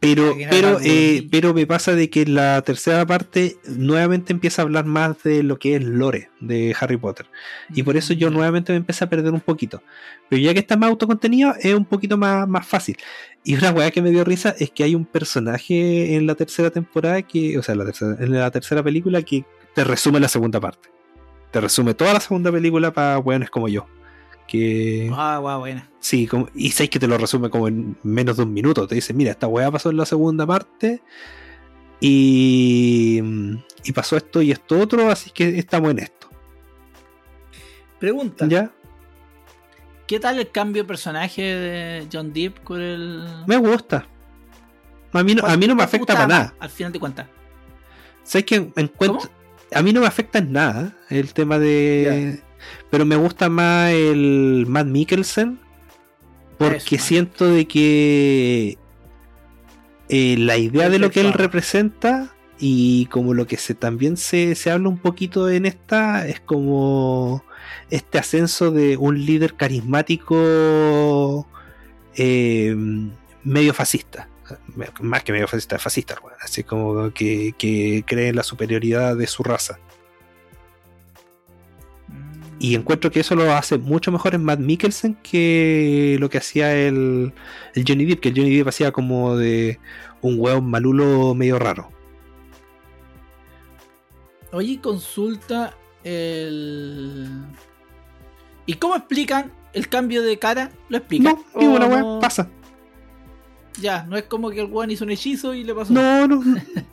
pero, 0.00 0.36
pero, 0.48 0.78
eh, 0.80 1.26
pero 1.28 1.54
me 1.54 1.66
pasa 1.66 1.96
de 1.96 2.08
que 2.08 2.22
en 2.22 2.36
la 2.36 2.62
tercera 2.62 3.04
parte 3.04 3.56
nuevamente 3.66 4.32
empieza 4.32 4.62
a 4.62 4.64
hablar 4.64 4.84
más 4.84 5.20
de 5.24 5.42
lo 5.42 5.58
que 5.58 5.74
es 5.74 5.82
lore 5.82 6.30
de 6.38 6.74
Harry 6.78 6.96
Potter. 6.96 7.26
Y 7.74 7.82
por 7.82 7.96
eso 7.96 8.12
yo 8.12 8.28
ya. 8.28 8.34
nuevamente 8.34 8.72
me 8.72 8.76
empecé 8.78 9.02
a 9.02 9.10
perder 9.10 9.32
un 9.32 9.40
poquito. 9.40 9.82
Pero 10.28 10.40
ya 10.40 10.52
que 10.52 10.60
está 10.60 10.76
más 10.76 10.90
autocontenido, 10.90 11.52
es 11.60 11.74
un 11.74 11.84
poquito 11.84 12.16
más, 12.16 12.46
más 12.46 12.64
fácil. 12.64 12.96
Y 13.42 13.56
una 13.56 13.72
weá 13.72 13.90
que 13.90 14.00
me 14.00 14.10
dio 14.10 14.22
risa 14.22 14.54
es 14.56 14.70
que 14.70 14.84
hay 14.84 14.94
un 14.94 15.04
personaje 15.04 16.14
en 16.14 16.28
la 16.28 16.36
tercera 16.36 16.70
temporada 16.70 17.22
que, 17.22 17.58
o 17.58 17.62
sea, 17.64 17.72
en 17.72 17.78
la 17.80 17.84
tercera, 17.86 18.16
en 18.20 18.32
la 18.32 18.50
tercera 18.52 18.82
película 18.84 19.22
que 19.22 19.44
te 19.74 19.82
resume 19.82 20.20
la 20.20 20.28
segunda 20.28 20.60
parte. 20.60 20.90
Te 21.50 21.60
resume 21.60 21.94
toda 21.94 22.12
la 22.12 22.20
segunda 22.20 22.52
película 22.52 22.92
para 22.92 23.18
weones 23.18 23.50
como 23.50 23.68
yo. 23.68 23.86
Que. 24.48 25.10
Ah, 25.14 25.38
guau, 25.38 25.60
buena. 25.60 25.88
Sí, 26.00 26.26
como, 26.26 26.48
y 26.54 26.70
sabes 26.70 26.90
que 26.90 26.98
te 26.98 27.06
lo 27.06 27.18
resume 27.18 27.50
como 27.50 27.68
en 27.68 27.96
menos 28.02 28.38
de 28.38 28.44
un 28.44 28.52
minuto. 28.52 28.88
Te 28.88 28.94
dice, 28.94 29.12
mira, 29.12 29.30
esta 29.30 29.46
weá 29.46 29.70
pasó 29.70 29.90
en 29.90 29.98
la 29.98 30.06
segunda 30.06 30.46
parte. 30.46 31.02
Y, 32.00 33.20
y 33.84 33.92
pasó 33.92 34.16
esto 34.16 34.40
y 34.40 34.52
esto 34.52 34.80
otro, 34.80 35.10
así 35.10 35.30
que 35.30 35.58
estamos 35.58 35.90
en 35.90 36.00
esto. 36.00 36.28
Pregunta. 37.98 38.46
¿Ya? 38.48 38.72
¿Qué 40.06 40.18
tal 40.18 40.38
el 40.38 40.50
cambio 40.50 40.84
de 40.84 40.88
personaje 40.88 41.42
de 41.42 42.08
John 42.10 42.32
Depp 42.32 42.62
con 42.64 42.80
el. 42.80 43.28
Me 43.46 43.56
gusta. 43.58 44.06
A 45.12 45.22
mí 45.22 45.34
no, 45.34 45.44
a 45.44 45.56
mí 45.56 45.66
no 45.66 45.74
me 45.74 45.80
¿Cuál 45.80 45.90
te 45.90 45.96
afecta 45.96 46.14
para 46.14 46.26
nada. 46.26 46.54
Al 46.58 46.70
final 46.70 46.92
de 46.92 47.00
cuentas. 47.00 47.26
¿Sabes 48.22 48.44
que 48.44 48.56
encuentro, 48.56 49.30
A 49.72 49.82
mí 49.82 49.92
no 49.92 50.00
me 50.00 50.06
afecta 50.06 50.38
en 50.38 50.52
nada 50.52 50.96
el 51.10 51.34
tema 51.34 51.58
de. 51.58 52.40
Pero 52.90 53.04
me 53.04 53.16
gusta 53.16 53.48
más 53.48 53.92
el 53.92 54.66
Matt 54.68 54.86
Mikkelsen. 54.86 55.58
Porque 56.58 56.96
Eso, 56.96 57.04
siento 57.06 57.46
de 57.46 57.66
que 57.68 58.78
eh, 60.08 60.36
la 60.38 60.56
idea 60.56 60.88
de 60.88 60.98
lo 60.98 61.10
que 61.10 61.20
él 61.20 61.32
representa 61.32 62.34
y 62.58 63.06
como 63.06 63.34
lo 63.34 63.46
que 63.46 63.56
se 63.56 63.74
también 63.74 64.16
se, 64.16 64.56
se 64.56 64.70
habla 64.70 64.88
un 64.88 64.98
poquito 64.98 65.48
en 65.48 65.66
esta 65.66 66.26
es 66.26 66.40
como 66.40 67.44
este 67.90 68.18
ascenso 68.18 68.72
de 68.72 68.96
un 68.96 69.24
líder 69.24 69.54
carismático 69.54 71.46
eh, 72.16 72.74
medio 73.44 73.72
fascista 73.74 74.28
más 75.00 75.22
que 75.22 75.32
medio 75.32 75.46
fascista 75.46 75.78
fascista 75.78 76.16
así 76.40 76.64
como 76.64 77.12
que, 77.12 77.54
que 77.58 78.04
cree 78.06 78.28
en 78.28 78.36
la 78.36 78.42
superioridad 78.42 79.16
de 79.16 79.26
su 79.26 79.42
raza. 79.42 79.78
Y 82.60 82.74
encuentro 82.74 83.10
que 83.10 83.20
eso 83.20 83.34
lo 83.34 83.52
hace 83.52 83.78
mucho 83.78 84.10
mejor 84.10 84.34
en 84.34 84.44
Matt 84.44 84.60
Mikkelsen 84.60 85.14
que 85.22 86.16
lo 86.18 86.28
que 86.28 86.38
hacía 86.38 86.74
el, 86.74 87.32
el 87.74 87.84
Johnny 87.86 88.04
Depp, 88.04 88.20
que 88.20 88.28
el 88.30 88.36
Johnny 88.36 88.56
Depp 88.56 88.68
hacía 88.68 88.92
como 88.92 89.36
de 89.36 89.78
un 90.20 90.38
hueón 90.38 90.68
malulo 90.68 91.34
medio 91.34 91.58
raro. 91.58 91.90
Oye, 94.52 94.80
consulta 94.80 95.74
el. 96.04 97.28
¿Y 98.66 98.74
cómo 98.74 98.96
explican 98.96 99.52
el 99.72 99.88
cambio 99.88 100.22
de 100.22 100.38
cara? 100.38 100.70
¿Lo 100.88 100.98
explican? 100.98 101.36
No, 101.54 101.60
ninguna 101.60 101.86
¿O 101.86 101.88
weá, 101.88 102.00
no? 102.00 102.20
pasa. 102.20 102.48
Ya, 103.80 104.04
no 104.04 104.16
es 104.16 104.24
como 104.24 104.50
que 104.50 104.60
el 104.60 104.66
weón 104.72 104.90
hizo 104.90 105.04
un 105.04 105.10
hechizo 105.10 105.54
y 105.54 105.64
le 105.64 105.74
pasó. 105.74 105.92
No, 105.92 106.26
no, 106.26 106.42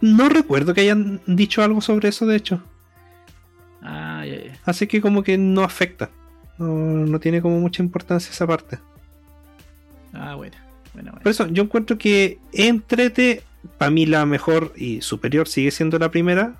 no 0.01 0.29
recuerdo 0.29 0.73
que 0.73 0.81
hayan 0.81 1.21
dicho 1.25 1.63
algo 1.63 1.81
sobre 1.81 2.09
eso, 2.09 2.25
de 2.25 2.35
hecho. 2.35 2.61
Ah, 3.87 4.25
ya, 4.25 4.43
ya. 4.43 4.59
Así 4.65 4.87
que 4.87 4.99
como 4.99 5.23
que 5.23 5.37
no 5.37 5.63
afecta. 5.63 6.09
No, 6.57 6.67
no 6.67 7.19
tiene 7.19 7.41
como 7.41 7.59
mucha 7.59 7.83
importancia 7.83 8.31
esa 8.31 8.47
parte. 8.47 8.79
Ah, 10.13 10.35
bueno. 10.35 10.55
Bueno, 10.93 11.11
bueno. 11.11 11.23
Por 11.23 11.31
eso 11.31 11.47
yo 11.47 11.63
encuentro 11.63 11.97
que 11.97 12.39
entrete, 12.51 13.43
para 13.77 13.91
mí 13.91 14.05
la 14.05 14.25
mejor 14.25 14.73
y 14.75 15.01
superior 15.01 15.47
sigue 15.47 15.71
siendo 15.71 15.99
la 15.99 16.09
primera. 16.09 16.55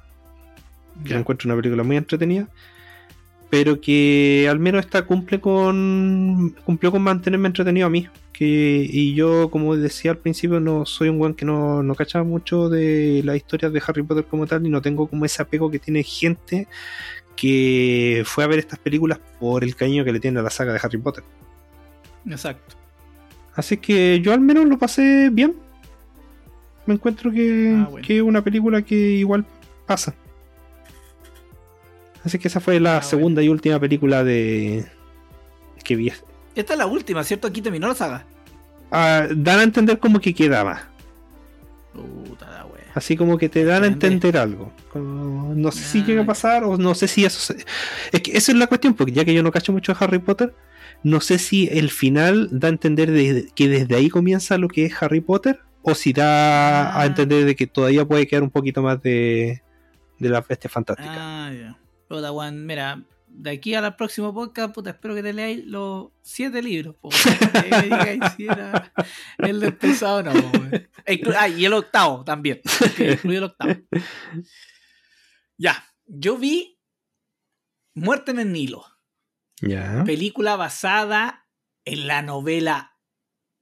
que 1.04 1.14
la 1.14 1.20
encuentro 1.20 1.48
una 1.48 1.56
película 1.60 1.84
muy 1.84 1.98
entretenida, 1.98 2.48
pero 3.50 3.80
que 3.80 4.48
al 4.50 4.60
menos 4.60 4.84
esta 4.86 5.04
cumple 5.06 5.40
con 5.40 6.56
cumplió 6.66 6.92
con 6.92 7.02
mantenerme 7.02 7.48
entretenido 7.48 7.88
a 7.88 7.90
mí. 7.90 8.08
Que, 8.34 8.86
y 8.92 9.14
yo, 9.14 9.50
como 9.50 9.78
decía 9.78 10.12
al 10.12 10.18
principio, 10.18 10.60
no 10.60 10.86
soy 10.86 11.08
un 11.08 11.18
buen 11.20 11.34
que 11.36 11.46
no, 11.46 11.82
no 11.84 11.96
cachaba 11.96 12.26
mucho 12.26 12.68
de 12.68 13.22
las 13.24 13.38
historias 13.38 13.72
de 13.72 13.82
Harry 13.88 14.04
Potter 14.04 14.26
como 14.26 14.46
tal, 14.46 14.66
y 14.66 14.70
no 14.70 14.82
tengo 14.82 15.08
como 15.08 15.24
ese 15.24 15.42
apego 15.42 15.72
que 15.72 15.80
tiene 15.80 16.04
gente 16.04 16.68
que 17.38 18.24
fue 18.26 18.44
a 18.44 18.48
ver 18.48 18.60
estas 18.60 18.80
películas 18.80 19.20
por 19.40 19.64
el 19.64 19.76
cariño 19.76 20.04
que 20.04 20.12
le 20.12 20.20
tiene 20.20 20.40
a 20.40 20.44
la 20.44 20.50
saga 20.50 20.74
de 20.74 20.80
Harry 20.84 20.98
Potter. 20.98 21.24
Exacto. 22.30 22.76
Así 23.56 23.78
que 23.78 24.20
yo 24.22 24.34
al 24.34 24.42
menos 24.42 24.66
lo 24.66 24.78
pasé 24.78 25.30
bien. 25.32 25.56
Me 26.86 26.94
encuentro 26.96 27.32
que, 27.32 27.74
Ah, 27.78 27.88
bueno. 27.90 28.06
que 28.06 28.18
es 28.18 28.22
una 28.22 28.44
película 28.44 28.82
que 28.82 28.96
igual 28.96 29.46
pasa. 29.86 30.14
Así 32.26 32.40
que 32.40 32.48
esa 32.48 32.60
fue 32.60 32.80
la 32.80 32.98
Ah, 32.98 33.02
segunda 33.02 33.42
y 33.44 33.50
última 33.50 33.80
película 33.80 34.24
de 34.24 34.86
que 35.84 35.96
vi. 35.96 36.12
Esta 36.56 36.74
es 36.74 36.80
la 36.80 36.88
última, 36.88 37.24
¿cierto? 37.24 37.48
Aquí 37.48 37.62
terminó 37.62 37.88
la 37.88 37.96
saga. 37.96 38.26
Ah, 38.92 39.28
dan 39.36 39.60
a 39.60 39.64
entender 39.64 40.00
como 40.00 40.20
que 40.20 40.34
queda 40.34 40.64
más. 40.64 40.82
Puta 41.94 42.50
la 42.50 42.66
wea. 42.66 42.84
Así 42.94 43.16
como 43.16 43.38
que 43.38 43.50
te 43.50 43.64
dan 43.64 43.84
a 43.84 43.88
entender 43.88 44.38
algo. 44.38 44.72
Como- 44.92 45.54
no 45.54 45.72
sé 45.72 45.84
si 45.84 46.00
Ah, 46.00 46.06
llega 46.06 46.22
a 46.24 46.26
pasar 46.26 46.64
o 46.64 46.78
no 46.78 46.96
sé 46.96 47.08
si 47.08 47.26
eso 47.26 47.40
se- 47.40 47.64
Es 48.12 48.22
que 48.22 48.36
esa 48.38 48.52
es 48.52 48.58
la 48.58 48.68
cuestión, 48.68 48.94
porque 48.94 49.12
ya 49.12 49.24
que 49.26 49.34
yo 49.34 49.44
no 49.44 49.52
cacho 49.52 49.72
mucho 49.72 49.94
de 49.94 49.98
Harry 50.04 50.20
Potter, 50.20 50.54
no 51.04 51.22
sé 51.22 51.38
si 51.38 51.68
el 51.72 51.90
final 51.90 52.50
da 52.52 52.68
a 52.68 52.72
entender 52.72 53.12
de- 53.12 53.48
que 53.54 53.68
desde 53.68 53.96
ahí 53.96 54.10
comienza 54.10 54.58
lo 54.58 54.68
que 54.68 54.86
es 54.86 55.02
Harry 55.02 55.22
Potter, 55.22 55.60
o 55.84 55.94
si 55.94 56.14
da 56.14 56.90
Ah. 56.92 57.02
a 57.02 57.06
entender 57.06 57.46
de 57.46 57.56
que 57.56 57.68
todavía 57.68 58.06
puede 58.06 58.26
quedar 58.28 58.44
un 58.44 58.50
poquito 58.50 58.82
más 58.82 59.02
de, 59.02 59.62
de 60.20 60.30
la 60.30 60.42
bestia 60.42 60.70
fantástica. 60.70 61.14
Ah. 61.16 61.78
Puta, 62.08 62.32
weón, 62.32 62.66
mira, 62.66 63.02
de 63.28 63.50
aquí 63.52 63.74
al 63.74 63.96
próximo 63.96 64.34
podcast, 64.34 64.74
puta, 64.74 64.92
espero 64.92 65.16
que 65.16 65.24
te 65.24 65.34
leáis 65.34 65.66
los 65.66 66.10
siete 66.22 66.62
libros, 66.62 66.96
po, 67.02 67.10
que 67.54 67.70
me 67.70 67.82
digáis 67.84 68.20
si 68.38 68.46
era 68.46 68.94
el 69.40 69.60
del 69.60 69.76
pesado 69.76 70.18
o 70.18 70.24
no, 70.24 70.34
po, 70.34 71.32
Ah, 71.38 71.48
y 71.50 71.66
el 71.66 71.74
octavo 71.74 72.24
también, 72.24 72.62
que 72.98 73.14
incluye 73.14 73.38
el 73.38 73.44
octavo. 73.46 73.74
Ya, 75.58 75.86
yo 76.06 76.38
vi 76.38 76.78
Muerte 77.94 78.32
en 78.32 78.40
el 78.40 78.52
Nilo, 78.52 78.86
Ya. 79.62 80.04
película 80.06 80.58
basada 80.58 81.48
en 81.86 82.08
la 82.08 82.22
novela 82.22 82.98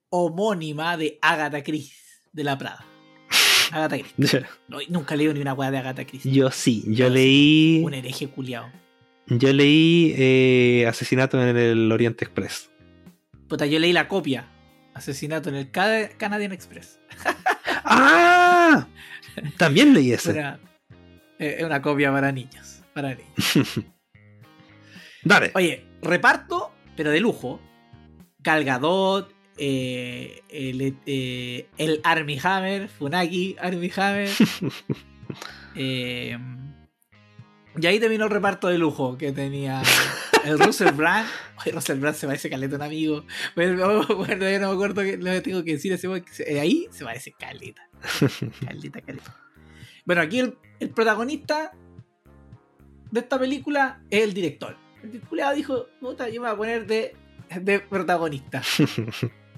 homónima 0.10 0.98
de 0.98 1.20
Agatha 1.22 1.64
Christie 1.64 1.96
de 2.32 2.44
la 2.44 2.58
Prada. 2.58 2.84
Agatha 3.72 3.98
Christie. 3.98 4.46
No, 4.68 4.78
nunca 4.90 5.16
leo 5.16 5.34
ni 5.34 5.40
una 5.42 5.54
weá 5.54 5.72
de 5.72 5.78
Agatha 5.78 6.06
Christie. 6.06 6.32
Yo 6.32 6.52
sí, 6.52 6.84
yo 6.88 7.08
sí. 7.08 7.14
leí. 7.14 7.82
Un 7.84 7.94
hereje 7.94 8.28
culiao. 8.28 8.72
Yo 9.28 9.54
leí 9.54 10.14
eh, 10.18 10.86
Asesinato 10.88 11.42
en 11.42 11.56
el 11.56 11.92
Oriente 11.92 12.26
Express. 12.26 12.70
Puta, 13.48 13.66
yo 13.66 13.80
leí 13.80 13.94
la 13.94 14.08
copia. 14.08 14.48
Asesinato 14.94 15.50
en 15.50 15.56
el 15.56 15.72
Ca- 15.72 16.10
Canadian 16.18 16.52
Express. 16.52 17.00
¡Ah! 17.86 18.88
También 19.58 19.94
leí 19.94 20.12
ese. 20.12 20.32
Era- 20.32 20.60
eh, 21.40 21.56
Es 21.60 21.66
una 21.66 21.82
copia 21.82 22.12
para 22.12 22.32
niños. 22.32 22.82
Para 22.94 23.16
niños. 23.16 23.80
Dale. 25.24 25.52
Oye, 25.56 25.86
reparto, 26.02 26.72
pero 26.96 27.10
de 27.12 27.20
lujo. 27.20 27.60
Gal 28.40 28.64
Gadot, 28.66 29.33
eh, 29.58 30.42
el, 30.50 30.98
eh, 31.06 31.68
el 31.78 32.02
Army 32.04 32.40
Hammer, 32.42 32.90
Funaki, 32.90 33.56
Army 33.60 33.92
Hammer. 33.96 34.30
eh, 35.76 36.38
y 37.80 37.88
ahí 37.88 38.00
terminó 38.00 38.26
el 38.26 38.32
reparto 38.32 38.68
de 38.68 38.78
lujo 38.78 39.18
que 39.18 39.32
tenía 39.32 39.82
el 40.46 40.60
Russell 40.60 40.92
Brand. 40.92 41.28
Oye, 41.62 41.72
Russell 41.72 42.00
Brand 42.00 42.16
se 42.16 42.28
parece 42.28 42.50
caleta 42.50 42.76
un 42.76 42.82
amigo. 42.84 43.26
Bueno, 43.56 44.06
bueno, 44.16 44.50
yo 44.50 44.60
no 44.60 44.70
me 44.70 44.74
acuerdo 44.74 45.02
que 45.02 45.18
tengo 45.42 45.64
que 45.64 45.74
decir 45.74 45.94
ese 45.94 46.08
ahí 46.60 46.88
se 46.92 47.04
parece 47.04 47.32
caleta. 47.34 47.88
Caleta, 48.66 49.02
caleta. 49.02 49.38
Bueno, 50.06 50.22
aquí 50.22 50.40
el, 50.40 50.58
el 50.80 50.90
protagonista 50.90 51.72
de 53.12 53.20
esta 53.20 53.40
película 53.40 54.02
es 54.10 54.24
el 54.24 54.34
director. 54.34 54.76
El 55.02 55.22
culiado 55.22 55.56
dijo, 55.56 55.88
puta, 56.00 56.30
yo 56.30 56.42
me 56.42 56.48
voy 56.48 56.54
a 56.54 56.58
poner 56.58 56.88
de, 56.88 57.16
de 57.62 57.80
protagonista. 57.80 58.62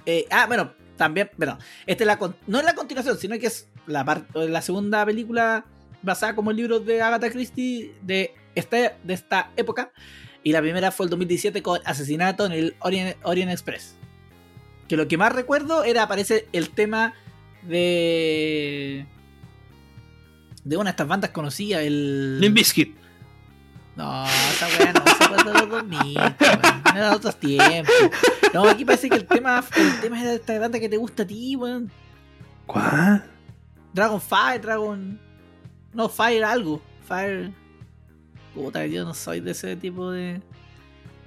Eh, 0.05 0.25
ah, 0.31 0.45
bueno, 0.47 0.73
también, 0.97 1.29
bueno, 1.37 1.57
esta 1.85 2.03
es 2.03 2.07
la 2.07 2.17
con- 2.19 2.35
no 2.47 2.59
es 2.59 2.65
la 2.65 2.73
continuación, 2.75 3.17
sino 3.17 3.37
que 3.39 3.47
es 3.47 3.67
la, 3.87 4.05
par- 4.05 4.25
la 4.33 4.61
segunda 4.61 5.05
película 5.05 5.65
basada 6.01 6.35
como 6.35 6.51
en 6.51 6.57
libros 6.57 6.85
de 6.85 7.01
Agatha 7.01 7.29
Christie 7.31 7.93
de 8.01 8.33
esta, 8.55 8.77
de 9.03 9.13
esta 9.13 9.51
época. 9.57 9.91
Y 10.43 10.51
la 10.51 10.61
primera 10.61 10.91
fue 10.91 11.05
el 11.07 11.09
2017 11.09 11.63
con 11.63 11.79
Asesinato 11.85 12.45
en 12.45 12.51
el 12.51 12.75
Orient, 12.79 13.17
Orient 13.23 13.51
Express. 13.51 13.95
Que 14.87 14.95
lo 14.95 15.07
que 15.07 15.17
más 15.17 15.33
recuerdo 15.33 15.83
era, 15.83 16.03
aparece 16.03 16.47
el 16.53 16.69
tema 16.69 17.15
de... 17.63 19.07
De 20.63 20.77
una 20.77 20.85
de 20.85 20.89
estas 20.91 21.07
bandas 21.07 21.31
conocidas, 21.31 21.81
el... 21.83 22.39
Limp 22.39 22.55
Bizkit. 22.55 22.95
No, 23.95 24.25
esa 24.25 24.67
weá 24.67 24.93
no, 25.43 25.51
esa 25.51 25.51
weá 25.51 25.61
de 25.61 25.67
los 25.67 25.69
2000, 25.69 26.17
weón. 26.17 26.35
Era 26.95 27.09
de 27.09 27.15
otros 27.15 27.39
tiempos. 27.39 27.93
No, 28.53 28.67
aquí 28.67 28.85
parece 28.85 29.09
que 29.09 29.15
el 29.15 29.25
tema, 29.25 29.63
el 29.75 30.01
tema 30.01 30.21
era 30.21 30.29
de 30.31 30.35
esta 30.37 30.57
banda 30.59 30.79
que 30.79 30.89
te 30.89 30.97
gusta 30.97 31.23
a 31.23 31.27
ti, 31.27 31.55
weón. 31.55 31.91
¿Cuál? 32.65 33.25
Dragon 33.93 34.21
Fire, 34.21 34.61
Dragon. 34.61 35.19
No, 35.93 36.09
Fire 36.09 36.43
algo. 36.43 36.81
Fire. 37.07 37.51
Puta, 38.53 38.85
yo 38.85 39.03
no 39.05 39.13
soy 39.13 39.41
de 39.41 39.51
ese 39.51 39.75
tipo 39.75 40.11
de. 40.11 40.41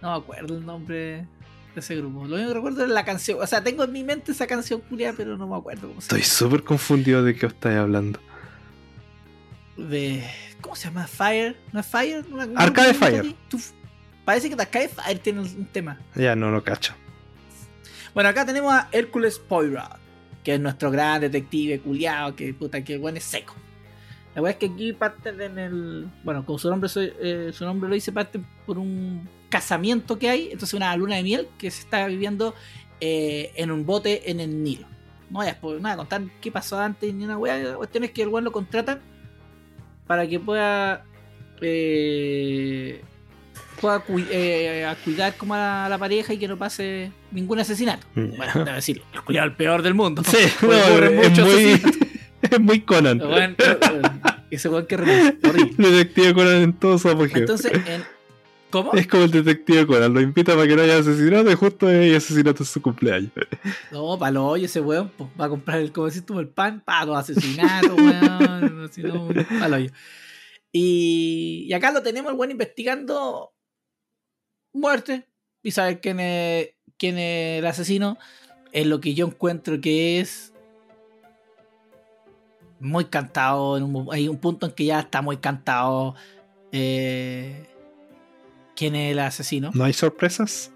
No 0.00 0.12
me 0.12 0.16
acuerdo 0.16 0.56
el 0.56 0.64
nombre 0.64 1.26
de 1.74 1.80
ese 1.80 1.96
grupo. 1.96 2.26
Lo 2.26 2.36
único 2.36 2.48
que 2.48 2.54
recuerdo 2.54 2.84
es 2.84 2.90
la 2.90 3.04
canción. 3.04 3.38
O 3.40 3.46
sea, 3.46 3.62
tengo 3.62 3.84
en 3.84 3.92
mi 3.92 4.04
mente 4.04 4.32
esa 4.32 4.46
canción 4.46 4.80
culia, 4.80 5.12
pero 5.16 5.36
no 5.36 5.46
me 5.46 5.56
acuerdo 5.56 5.88
cómo 5.88 6.00
se 6.00 6.06
Estoy 6.06 6.22
súper 6.22 6.64
confundido 6.64 7.22
de 7.22 7.34
qué 7.34 7.46
estáis 7.46 7.78
hablando. 7.78 8.20
de 9.76 10.24
¿cómo 10.60 10.76
se 10.76 10.88
llama? 10.88 11.06
Fire, 11.06 11.56
¿no 11.72 11.80
es 11.80 11.86
Fire? 11.86 12.24
¿No, 12.28 12.60
Arcade 12.60 12.94
Fire. 12.94 13.34
Parece 14.28 14.50
que 14.54 14.60
Arcade 14.60 14.88
Fire 14.88 15.18
tiene 15.20 15.40
un 15.40 15.64
tema. 15.72 15.98
Ya 16.14 16.36
no 16.36 16.50
lo 16.50 16.62
cacho. 16.62 16.92
Bueno, 18.12 18.28
acá 18.28 18.44
tenemos 18.44 18.70
a 18.74 18.86
Hércules 18.92 19.38
Poirot, 19.38 19.96
que 20.44 20.52
es 20.56 20.60
nuestro 20.60 20.90
gran 20.90 21.22
detective 21.22 21.80
culiado, 21.80 22.36
que 22.36 22.52
puta 22.52 22.84
que 22.84 22.98
bueno 22.98 23.16
es 23.16 23.24
seco. 23.24 23.54
La 24.34 24.42
verdad 24.42 24.50
es 24.60 24.68
que 24.68 24.74
aquí 24.74 24.92
parten 24.92 25.40
en 25.40 25.58
el. 25.58 26.08
Bueno, 26.24 26.44
como 26.44 26.58
su 26.58 26.68
nombre, 26.68 26.90
eh, 26.94 27.52
su 27.54 27.64
nombre 27.64 27.88
lo 27.88 27.94
dice, 27.94 28.12
parten 28.12 28.46
por 28.66 28.76
un 28.76 29.26
casamiento 29.48 30.18
que 30.18 30.28
hay, 30.28 30.44
entonces 30.52 30.74
una 30.74 30.94
luna 30.94 31.16
de 31.16 31.22
miel 31.22 31.48
que 31.56 31.70
se 31.70 31.80
está 31.80 32.06
viviendo 32.06 32.54
eh, 33.00 33.50
en 33.56 33.70
un 33.70 33.86
bote 33.86 34.30
en 34.30 34.40
el 34.40 34.62
Nilo. 34.62 34.86
No 35.30 35.38
voy 35.38 35.46
a, 35.48 35.58
spo- 35.58 35.76
no 35.76 35.80
voy 35.80 35.90
a 35.92 35.96
contar 35.96 36.20
qué 36.42 36.52
pasó 36.52 36.78
antes 36.78 37.14
ni 37.14 37.24
una 37.24 37.38
weá. 37.38 37.56
La 37.56 37.76
cuestión 37.76 38.04
es 38.04 38.10
que 38.10 38.20
el 38.24 38.28
weón 38.28 38.44
lo 38.44 38.52
contratan 38.52 39.00
para 40.06 40.26
que 40.28 40.38
pueda. 40.38 41.06
eh, 41.62 43.02
pueda 43.80 44.00
cu- 44.00 44.18
eh, 44.30 44.84
a 44.84 44.94
cuidar 44.96 45.34
como 45.36 45.54
a 45.54 45.88
la, 45.88 45.98
pareja 45.98 46.32
y 46.32 46.38
que 46.38 46.48
no 46.48 46.56
pase 46.58 47.10
ningún 47.30 47.58
asesinato. 47.58 48.06
Bueno, 48.14 48.52
debo 48.54 48.72
decirlo, 48.72 49.04
el 49.14 49.22
culiao 49.22 49.44
el 49.44 49.54
peor 49.54 49.82
del 49.82 49.94
mundo. 49.94 50.22
Sí, 50.24 50.36
no, 50.62 50.72
es, 50.72 51.28
muchos 51.30 51.46
muy, 51.46 51.82
es 52.42 52.60
muy 52.60 52.80
Conan. 52.80 53.20
Weón, 53.20 53.56
weón, 53.58 54.22
ese 54.50 54.68
weón 54.68 54.86
que 54.86 54.94
horrible. 54.96 55.38
horrible. 55.48 55.90
Detective 55.90 56.34
Conan 56.34 56.62
en 56.62 56.72
todo 56.74 56.98
su 56.98 57.08
apogeo. 57.08 57.38
Entonces, 57.38 57.72
en, 57.86 58.04
¿cómo? 58.70 58.92
Es 58.94 59.06
como 59.06 59.24
el 59.24 59.30
detective 59.30 59.86
Conan, 59.86 60.12
lo 60.14 60.20
invita 60.20 60.54
para 60.54 60.66
que 60.66 60.76
no 60.76 60.82
haya 60.82 60.98
asesinato 60.98 61.50
y 61.50 61.54
justo 61.54 61.86
hay 61.86 62.14
asesinato 62.14 62.62
en 62.62 62.66
su 62.66 62.82
cumpleaños. 62.82 63.30
No, 63.92 64.18
palo 64.18 64.46
hoyo 64.46 64.66
ese 64.66 64.80
weón, 64.80 65.10
pues, 65.16 65.30
va 65.40 65.46
a 65.46 65.48
comprar 65.48 65.78
el, 65.80 65.92
como 65.92 66.06
decís 66.08 66.24
tú, 66.24 66.38
el 66.40 66.48
pan, 66.48 66.82
pa, 66.84 67.04
dos 67.04 67.16
asesinatos, 67.18 67.92
weón, 67.92 68.90
si 68.92 69.02
no, 69.02 69.28
palo 69.58 69.76
hoyo. 69.76 69.90
Y, 70.70 71.64
y 71.66 71.72
acá 71.72 71.90
lo 71.92 72.02
tenemos 72.02 72.30
el 72.30 72.38
weón 72.38 72.50
investigando 72.50 73.52
muerte 74.78 75.26
y 75.62 75.70
saber 75.72 76.00
quién 76.00 76.20
es, 76.20 76.70
quién 76.96 77.18
es 77.18 77.58
el 77.60 77.66
asesino. 77.66 78.18
Es 78.72 78.86
lo 78.86 79.00
que 79.00 79.14
yo 79.14 79.26
encuentro 79.26 79.80
que 79.80 80.20
es 80.20 80.52
muy 82.80 83.06
cantado. 83.06 83.76
en 83.76 83.84
un 83.84 83.92
mo- 83.92 84.12
hay 84.12 84.28
un 84.28 84.38
punto 84.38 84.66
en 84.66 84.72
que 84.72 84.84
ya 84.86 85.00
está 85.00 85.22
muy 85.22 85.38
cantado 85.38 86.14
eh, 86.72 87.66
quién 88.76 88.94
es 88.94 89.12
el 89.12 89.18
asesino. 89.20 89.70
¿No 89.74 89.84
hay 89.84 89.92
sorpresas? 89.92 90.70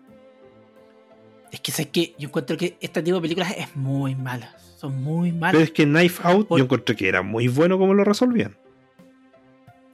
Es 1.50 1.61
que 1.61 1.70
sé 1.70 1.88
que 1.90 2.14
yo 2.18 2.28
encuentro 2.28 2.57
que 2.57 2.78
este 2.80 3.03
tipo 3.03 3.16
de 3.16 3.22
películas 3.22 3.55
es 3.57 3.76
muy 3.76 4.14
mala. 4.14 4.57
Son 4.78 5.00
muy 5.03 5.28
Pero 5.30 5.40
malas. 5.40 5.62
es 5.62 5.70
que 5.70 5.84
Knife 5.84 6.22
Out 6.26 6.48
Por- 6.48 6.59
yo 6.59 6.64
encontré 6.64 6.96
que 6.96 7.09
era 7.09 7.22
muy 7.22 7.46
bueno 7.48 7.78
como 7.78 7.94
lo 7.94 8.05
resolvían. 8.05 8.57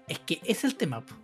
Es 0.06 0.18
que 0.20 0.34
ese 0.44 0.50
es 0.52 0.64
el 0.64 0.74
tema. 0.76 1.04
po. 1.04 1.14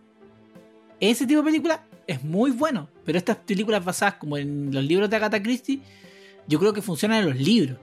Ese 1.00 1.26
tipo 1.26 1.40
de 1.40 1.46
película 1.46 1.84
es 2.06 2.22
muy 2.24 2.50
bueno. 2.50 2.88
Pero 3.04 3.18
estas 3.18 3.36
películas 3.36 3.84
basadas 3.84 4.14
como 4.14 4.36
en 4.38 4.72
los 4.72 4.84
libros 4.84 5.08
de 5.10 5.16
Agatha 5.16 5.42
Christie, 5.42 5.80
yo 6.46 6.58
creo 6.58 6.72
que 6.72 6.82
funcionan 6.82 7.20
en 7.20 7.30
los 7.30 7.38
libros. 7.38 7.78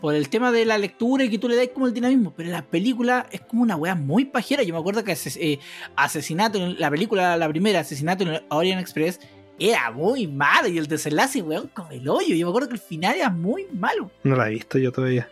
por 0.00 0.14
el 0.14 0.28
tema 0.28 0.52
de 0.52 0.66
la 0.66 0.76
lectura 0.76 1.24
y 1.24 1.30
que 1.30 1.38
tú 1.38 1.48
le 1.48 1.56
das 1.56 1.68
como 1.72 1.86
el 1.86 1.94
dinamismo. 1.94 2.34
Pero 2.36 2.50
la 2.50 2.60
película 2.60 3.26
es 3.32 3.40
como 3.40 3.62
una 3.62 3.74
weá 3.76 3.94
muy 3.94 4.26
pajera. 4.26 4.62
Yo 4.62 4.74
me 4.74 4.80
acuerdo 4.80 5.02
que 5.02 5.12
ases- 5.12 5.38
eh, 5.40 5.58
Asesinato, 5.96 6.58
la 6.76 6.90
película, 6.90 7.38
la 7.38 7.48
primera, 7.48 7.80
Asesinato 7.80 8.22
en 8.24 8.42
Orient 8.50 8.82
Express, 8.82 9.18
era 9.58 9.90
muy 9.92 10.26
malo. 10.26 10.68
Y 10.68 10.76
el 10.76 10.88
desenlace, 10.88 11.40
weón, 11.40 11.70
como 11.72 11.90
el 11.90 12.06
hoyo. 12.06 12.34
Yo 12.34 12.44
me 12.46 12.50
acuerdo 12.50 12.68
que 12.68 12.74
el 12.74 12.80
final 12.80 13.14
era 13.16 13.30
muy 13.30 13.66
malo. 13.72 14.10
No 14.24 14.36
la 14.36 14.48
he 14.48 14.50
visto 14.50 14.76
yo 14.78 14.92
todavía. 14.92 15.26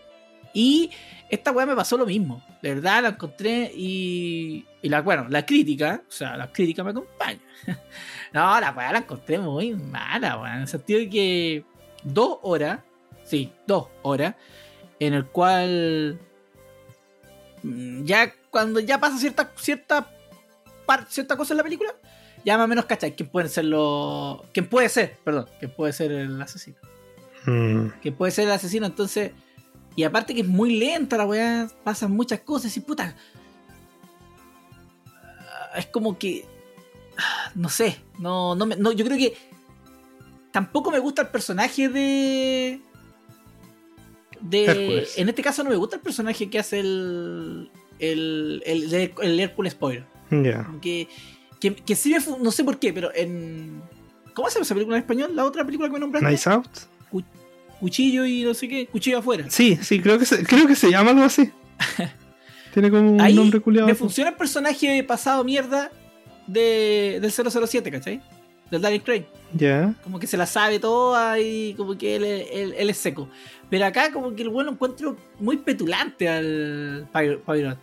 Y 0.54 0.90
esta 1.28 1.50
weá 1.50 1.64
me 1.66 1.74
pasó 1.76 1.96
lo 1.96 2.06
mismo. 2.06 2.42
De 2.62 2.74
verdad, 2.74 3.02
la 3.02 3.08
encontré 3.10 3.70
y. 3.74 4.66
Y 4.82 4.88
la, 4.88 5.00
bueno, 5.00 5.26
la 5.28 5.46
crítica, 5.46 6.02
o 6.08 6.12
sea, 6.12 6.36
la 6.36 6.50
crítica 6.52 6.82
me 6.84 6.90
acompaña. 6.90 7.40
no, 8.32 8.60
la 8.60 8.72
weá 8.72 8.92
la 8.92 8.98
encontré 8.98 9.38
muy 9.38 9.74
mala, 9.74 10.38
weón. 10.38 10.54
En 10.56 10.60
el 10.62 10.68
sentido 10.68 10.98
de 11.00 11.08
que 11.08 11.64
dos 12.02 12.38
horas, 12.42 12.80
sí, 13.24 13.52
dos 13.66 13.88
horas, 14.02 14.34
en 15.00 15.14
el 15.14 15.26
cual. 15.26 16.18
mm, 17.62 18.04
Ya 18.04 18.32
cuando 18.50 18.80
ya 18.80 18.98
pasa 18.98 19.18
cierta, 19.18 19.50
cierta, 19.56 20.10
par- 20.86 21.06
cierta 21.08 21.36
cosa 21.36 21.54
en 21.54 21.58
la 21.58 21.62
película, 21.64 21.94
ya 22.44 22.56
más 22.58 22.64
o 22.64 22.68
menos 22.68 22.84
cachai 22.86 23.14
quién 23.14 23.28
pueden 23.28 23.48
ser 23.48 23.64
los. 23.66 24.42
quién 24.52 24.66
puede 24.68 24.88
ser, 24.88 25.16
perdón, 25.24 25.46
quién 25.58 25.70
puede 25.70 25.92
ser 25.92 26.12
el 26.12 26.40
asesino 26.42 26.76
Mm, 27.46 27.88
que 28.00 28.12
puede 28.12 28.30
ser 28.30 28.44
el 28.44 28.52
asesino. 28.52 28.86
Entonces, 28.86 29.32
y 29.96 30.04
aparte 30.04 30.34
que 30.34 30.40
es 30.42 30.46
muy 30.48 30.78
lenta 30.78 31.16
la 31.16 31.26
weá, 31.26 31.68
pasan 31.84 32.12
muchas 32.12 32.40
cosas 32.40 32.76
y 32.76 32.80
puta. 32.80 33.14
ah, 35.06 35.78
Es 35.78 35.86
como 35.86 36.18
que. 36.18 36.44
ah, 37.18 37.50
No 37.54 37.68
sé, 37.68 37.98
no, 38.18 38.54
no, 38.54 38.66
me- 38.66 38.76
no, 38.76 38.92
yo 38.92 39.04
creo 39.04 39.18
que 39.18 39.34
tampoco 40.50 40.90
me 40.90 40.98
gusta 40.98 41.22
el 41.22 41.28
personaje 41.28 41.88
de. 41.88 42.80
De. 44.40 44.64
Hércules. 44.64 45.18
En 45.18 45.28
este 45.28 45.42
caso 45.42 45.62
no 45.62 45.70
me 45.70 45.76
gusta 45.76 45.96
el 45.96 46.02
personaje 46.02 46.48
que 46.50 46.58
hace 46.58 46.80
el. 46.80 47.70
El, 47.98 48.62
el, 48.66 48.92
el, 48.92 49.12
el 49.22 49.40
Hércules 49.40 49.72
Spoiler. 49.74 50.04
Ya. 50.30 50.68
Que, 50.80 51.08
que, 51.60 51.74
que 51.76 51.94
sí 51.94 52.10
me 52.10 52.18
no 52.40 52.50
sé 52.50 52.64
por 52.64 52.78
qué, 52.78 52.92
pero 52.92 53.14
en. 53.14 53.80
¿Cómo 54.34 54.48
se 54.48 54.54
llama 54.54 54.64
esa 54.64 54.74
película 54.74 54.96
en 54.96 55.02
español? 55.02 55.36
La 55.36 55.44
otra 55.44 55.64
película 55.64 55.88
que 55.88 55.92
me 55.92 56.00
nombraste. 56.00 56.28
Nice 56.30 56.48
Out. 56.50 56.66
Cuchillo 57.82 58.24
y 58.24 58.44
no 58.44 58.54
sé 58.54 58.68
qué, 58.68 58.86
cuchillo 58.86 59.18
afuera. 59.18 59.44
Sí, 59.48 59.76
sí, 59.82 59.98
creo 60.00 60.16
que 60.16 60.24
se, 60.24 60.44
creo 60.44 60.68
que 60.68 60.76
se 60.76 60.88
llama 60.88 61.10
algo 61.10 61.24
así. 61.24 61.50
Tiene 62.72 62.90
como 62.92 63.10
un 63.10 63.20
Ahí 63.20 63.34
nombre 63.34 63.58
culiado. 63.58 63.88
me 63.88 63.96
funciona 63.96 64.30
el 64.30 64.36
personaje 64.36 65.02
pasado 65.02 65.42
mierda 65.42 65.90
de, 66.46 67.18
del 67.20 67.32
007, 67.32 67.90
¿cachai? 67.90 68.22
Del 68.70 68.80
Daniel 68.80 69.02
Craig. 69.02 69.24
Ya. 69.52 69.94
Como 70.04 70.20
que 70.20 70.28
se 70.28 70.36
la 70.36 70.46
sabe 70.46 70.78
toda 70.78 71.40
y 71.40 71.74
como 71.74 71.98
que 71.98 72.14
él, 72.14 72.24
él- 72.24 72.74
él 72.78 72.88
es 72.88 72.98
seco. 72.98 73.28
Pero 73.68 73.84
acá 73.84 74.12
como 74.12 74.32
que 74.32 74.42
el 74.42 74.48
bueno 74.48 74.70
encuentro 74.70 75.16
muy 75.40 75.56
petulante 75.56 76.28
al 76.28 77.08
Pyro- 77.12 77.42
Pyro. 77.44 77.76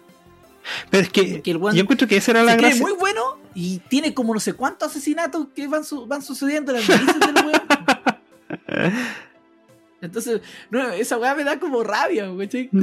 Pero 0.89 1.03
es 1.03 1.09
que 1.09 1.41
el 1.45 1.57
weón 1.57 1.75
yo 1.75 1.81
encuentro 1.81 2.07
que 2.07 2.15
esa 2.15 2.31
era 2.31 2.43
la 2.43 2.55
gracia. 2.55 2.81
muy 2.81 2.93
bueno 2.93 3.37
y 3.53 3.79
tiene 3.89 4.13
como 4.13 4.33
no 4.33 4.39
sé 4.39 4.53
cuántos 4.53 4.91
asesinatos 4.91 5.47
que 5.53 5.67
van, 5.67 5.83
su- 5.83 6.05
van 6.07 6.21
sucediendo 6.21 6.71
en 6.73 6.77
las 6.79 6.87
narices 6.89 7.19
del 7.19 7.35
weón. 7.45 7.61
Entonces, 10.01 10.41
no, 10.69 10.89
esa 10.91 11.17
weá 11.17 11.35
me 11.35 11.43
da 11.43 11.59
como 11.59 11.83
rabia, 11.83 12.29
¿cachai? 12.37 12.69
Como 12.69 12.81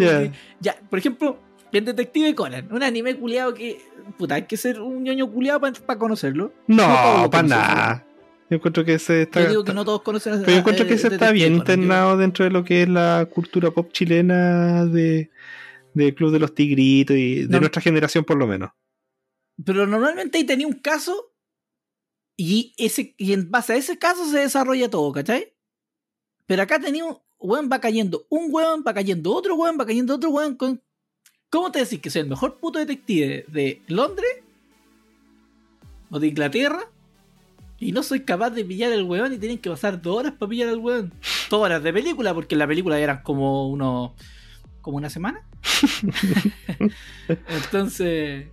Ya. 0.61 0.77
por 0.91 0.99
ejemplo, 0.99 1.39
el 1.73 1.85
Detective 1.85 2.35
Conan, 2.35 2.73
un 2.73 2.83
anime 2.83 3.17
culiado 3.17 3.53
que, 3.55 3.81
puta, 4.19 4.37
hay 4.37 4.43
que 4.43 4.57
ser 4.57 4.81
un 4.81 5.03
ñoño 5.03 5.31
culiado 5.31 5.61
para 5.61 5.99
conocerlo. 5.99 6.53
No 6.67 7.29
para 7.31 7.43
nada. 7.49 8.07
Yo 8.49 8.57
encuentro 8.57 8.85
que 8.85 8.95
ese 8.95 9.23
está. 9.23 9.43
Yo 9.43 9.49
digo 9.51 9.65
que 9.65 9.75
no 9.75 9.85
todos 9.85 10.03
conocen 10.03 10.35
a 10.35 10.37
Pero 10.39 10.53
yo 10.53 10.59
encuentro 10.59 10.87
que 10.87 10.93
eh, 10.93 10.97
ese 10.97 11.09
está 11.09 11.33
bien 11.33 11.59
Conan. 11.59 11.67
Yo- 11.67 11.73
internado 11.75 12.17
dentro 12.17 12.45
de 12.45 12.51
lo 12.53 12.65
que 12.65 12.83
es 12.83 12.89
la 12.89 13.27
cultura 13.33 13.71
pop 13.73 13.91
chilena 13.93 14.87
de 14.87 15.31
del 15.95 16.15
Club 16.15 16.31
de 16.31 16.39
los 16.39 16.55
Tigritos 16.55 17.17
y 17.17 17.43
de 17.47 17.49
No. 17.49 17.61
nuestra 17.61 17.81
generación 17.83 18.23
por 18.25 18.37
lo 18.37 18.47
menos. 18.47 18.71
Pero 19.65 19.87
normalmente 19.87 20.37
ahí 20.39 20.45
tenía 20.45 20.67
un 20.67 20.75
caso 20.75 21.33
y, 22.37 22.75
ese, 22.77 23.15
y 23.17 23.33
en 23.33 23.51
base 23.51 23.73
a 23.73 23.77
ese 23.77 23.99
caso 23.99 24.27
se 24.27 24.39
desarrolla 24.41 24.91
todo, 24.91 25.11
¿cachai? 25.13 25.55
Pero 26.47 26.63
acá 26.63 26.81
un 26.81 27.19
weón, 27.39 27.69
va 27.71 27.81
cayendo 27.81 28.27
un 28.31 28.49
weón, 28.51 28.85
va 28.87 28.95
cayendo 28.95 29.35
otro 29.35 29.55
weón, 29.57 29.77
va 29.79 29.87
cayendo 29.87 30.15
otro 30.15 30.31
weón. 30.31 30.57
Con... 30.57 30.81
¿Cómo 31.51 31.71
te 31.71 31.81
decís 31.81 32.01
que 32.01 32.11
soy 32.11 32.23
el 32.23 32.29
mejor 32.29 32.59
puto 32.59 32.79
detective 32.79 33.45
de 33.49 33.83
Londres? 33.89 34.31
¿O 36.11 36.19
de 36.21 36.29
Inglaterra? 36.29 36.89
Y 37.79 37.93
no 37.93 38.03
soy 38.03 38.21
capaz 38.21 38.51
de 38.51 38.65
pillar 38.65 38.93
el 38.93 39.03
weón 39.03 39.33
y 39.33 39.39
tienen 39.39 39.59
que 39.59 39.69
pasar 39.69 40.01
dos 40.01 40.17
horas 40.19 40.33
para 40.33 40.49
pillar 40.49 40.69
al 40.69 40.79
weón. 40.79 41.13
Dos 41.51 41.61
horas 41.61 41.83
de 41.83 41.93
película, 41.93 42.33
porque 42.33 42.55
en 42.55 42.61
la 42.61 42.67
película 42.67 42.99
eran 42.99 43.23
como 43.23 43.69
unos. 43.69 44.13
como 44.81 44.97
una 44.97 45.11
semana. 45.11 45.47
Entonces. 47.49 48.47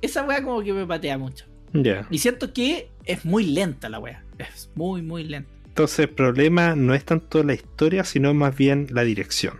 Esa 0.00 0.24
weá 0.24 0.42
como 0.42 0.62
que 0.62 0.72
me 0.72 0.86
patea 0.86 1.16
mucho. 1.16 1.46
Ya. 1.72 2.06
Y 2.10 2.18
siento 2.18 2.52
que 2.52 2.90
es 3.04 3.24
muy 3.24 3.46
lenta 3.46 3.88
la 3.88 3.98
weá. 3.98 4.24
Es 4.38 4.70
muy, 4.74 5.00
muy 5.02 5.24
lenta. 5.24 5.51
Entonces 5.72 6.00
el 6.00 6.10
problema 6.10 6.76
no 6.76 6.92
es 6.92 7.02
tanto 7.02 7.42
la 7.42 7.54
historia, 7.54 8.04
sino 8.04 8.34
más 8.34 8.54
bien 8.54 8.88
la 8.90 9.04
dirección. 9.04 9.58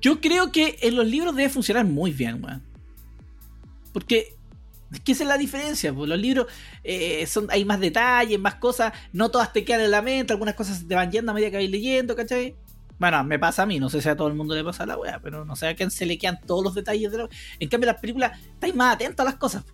Yo 0.00 0.22
creo 0.22 0.50
que 0.50 0.78
en 0.80 0.96
los 0.96 1.06
libros 1.06 1.36
debe 1.36 1.50
funcionar 1.50 1.84
muy 1.84 2.10
bien, 2.10 2.42
weón. 2.42 2.62
Porque 3.92 4.34
es 4.90 5.00
que 5.00 5.12
esa 5.12 5.24
es 5.24 5.28
la 5.28 5.36
diferencia. 5.36 5.92
Pues 5.92 6.08
los 6.08 6.18
libros 6.18 6.46
eh, 6.84 7.26
son, 7.26 7.48
hay 7.50 7.66
más 7.66 7.80
detalles, 7.80 8.40
más 8.40 8.54
cosas. 8.54 8.94
No 9.12 9.30
todas 9.30 9.52
te 9.52 9.62
quedan 9.62 9.82
en 9.82 9.90
la 9.90 10.00
mente. 10.00 10.32
Algunas 10.32 10.54
cosas 10.54 10.88
te 10.88 10.94
van 10.94 11.12
yendo 11.12 11.32
a 11.32 11.34
medida 11.34 11.50
que 11.50 11.58
vais 11.58 11.70
leyendo, 11.70 12.16
¿cachai? 12.16 12.56
Bueno, 12.98 13.22
me 13.24 13.38
pasa 13.38 13.64
a 13.64 13.66
mí, 13.66 13.78
no 13.78 13.90
sé 13.90 14.00
si 14.00 14.08
a 14.08 14.16
todo 14.16 14.28
el 14.28 14.34
mundo 14.34 14.54
le 14.54 14.64
pasa 14.64 14.84
a 14.84 14.86
la 14.86 14.96
weá, 14.96 15.20
pero 15.22 15.44
no 15.44 15.54
sé 15.54 15.68
a 15.68 15.76
quién 15.76 15.90
se 15.90 16.06
le 16.06 16.16
quedan 16.16 16.40
todos 16.46 16.64
los 16.64 16.74
detalles 16.74 17.12
de 17.12 17.18
la 17.18 17.28
En 17.60 17.68
cambio, 17.68 17.92
las 17.92 18.00
películas 18.00 18.40
estáis 18.54 18.74
más 18.74 18.94
atentos 18.94 19.20
a 19.20 19.28
las 19.28 19.38
cosas. 19.38 19.64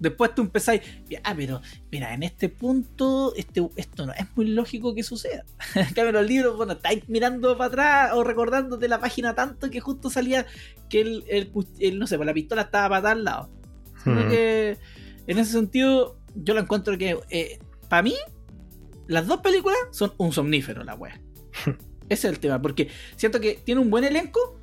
Después 0.00 0.34
tú 0.34 0.42
empezáis, 0.42 0.80
ah, 1.22 1.34
pero 1.36 1.60
mira, 1.92 2.14
en 2.14 2.22
este 2.22 2.48
punto, 2.48 3.34
este, 3.36 3.68
esto 3.76 4.06
no 4.06 4.12
es 4.14 4.26
muy 4.34 4.46
lógico 4.48 4.94
que 4.94 5.02
suceda. 5.02 5.44
En 5.74 5.94
cambio, 5.94 6.12
los 6.12 6.26
libros, 6.26 6.56
bueno, 6.56 6.72
estáis 6.72 7.08
mirando 7.08 7.56
para 7.56 7.68
atrás 7.68 8.12
o 8.14 8.24
recordándote 8.24 8.88
la 8.88 8.98
página 8.98 9.34
tanto 9.34 9.70
que 9.70 9.80
justo 9.80 10.08
salía 10.10 10.46
que 10.88 11.02
el, 11.02 11.24
el, 11.78 11.98
no 11.98 12.06
sé, 12.06 12.16
pues 12.16 12.26
la 12.26 12.34
pistola 12.34 12.62
estaba 12.62 12.88
para 12.88 13.02
tal 13.02 13.24
lado. 13.24 13.50
Sino 14.02 14.24
Hmm. 14.24 14.28
que 14.30 14.78
en 15.26 15.38
ese 15.38 15.52
sentido, 15.52 16.18
yo 16.34 16.54
lo 16.54 16.60
encuentro 16.60 16.96
que, 16.96 17.60
para 17.88 18.02
mí, 18.02 18.16
las 19.06 19.26
dos 19.26 19.40
películas 19.40 19.78
son 19.90 20.12
un 20.16 20.32
somnífero, 20.32 20.82
la 20.82 20.94
wea. 20.94 21.20
Ese 22.08 22.26
es 22.26 22.32
el 22.32 22.40
tema, 22.40 22.60
porque 22.60 22.88
siento 23.16 23.40
que 23.40 23.60
tiene 23.62 23.80
un 23.80 23.90
buen 23.90 24.04
elenco 24.04 24.58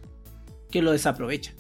que 0.72 0.82
lo 0.82 0.92
desaprovecha. 0.92 1.54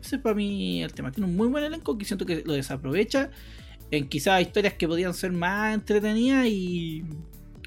Ese 0.00 0.16
es 0.16 0.22
para 0.22 0.34
mí 0.34 0.82
el 0.82 0.92
tema. 0.92 1.12
Tiene 1.12 1.28
un 1.28 1.36
muy 1.36 1.48
buen 1.48 1.64
elenco 1.64 1.96
que 1.98 2.04
siento 2.04 2.24
que 2.26 2.42
lo 2.44 2.52
desaprovecha 2.54 3.30
en 3.90 4.08
quizás 4.08 4.40
historias 4.40 4.74
que 4.74 4.86
podían 4.88 5.14
ser 5.14 5.32
más 5.32 5.74
entretenidas 5.74 6.46
y, 6.46 7.04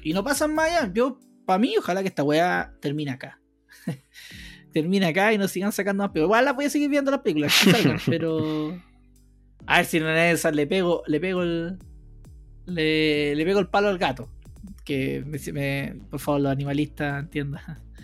y 0.02 0.12
no 0.12 0.24
pasan 0.24 0.54
más 0.54 0.70
allá. 0.70 0.92
Yo, 0.92 1.18
para 1.46 1.58
mí, 1.58 1.74
ojalá 1.78 2.02
que 2.02 2.08
esta 2.08 2.22
weá 2.24 2.74
termine 2.80 3.10
acá. 3.12 3.40
termine 4.72 5.06
acá 5.06 5.32
y 5.32 5.38
nos 5.38 5.50
sigan 5.50 5.72
sacando 5.72 6.02
más. 6.04 6.10
Pero 6.12 6.24
igual 6.26 6.44
la 6.44 6.52
voy 6.52 6.64
a 6.64 6.70
seguir 6.70 6.90
viendo 6.90 7.10
las 7.10 7.20
películas 7.20 7.52
salgan, 7.52 7.98
pero. 8.06 8.80
A 9.66 9.78
ver 9.78 9.86
si 9.86 9.98
de 9.98 10.30
esas 10.30 10.54
le 10.54 10.66
pego, 10.66 11.02
le 11.06 11.20
pego 11.20 11.42
el. 11.42 11.78
Le, 12.66 13.34
le 13.34 13.44
pego 13.44 13.60
el 13.60 13.68
palo 13.68 13.88
al 13.88 13.98
gato. 13.98 14.30
Que 14.84 15.22
me, 15.26 15.38
me- 15.52 16.00
por 16.10 16.20
favor, 16.20 16.40
los 16.40 16.52
animalistas 16.52 17.22
entiendan. 17.22 17.62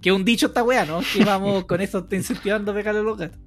Que 0.00 0.08
es 0.08 0.16
un 0.16 0.24
dicho 0.24 0.46
esta 0.46 0.62
weá, 0.64 0.86
¿no? 0.86 1.00
Que 1.12 1.22
vamos 1.26 1.66
con 1.66 1.78
esto 1.82 2.04
te 2.06 2.16
incentivando 2.16 2.72
a 2.72 2.74
pegarle 2.74 3.00
a 3.00 3.02
los 3.02 3.18
gatos. 3.18 3.38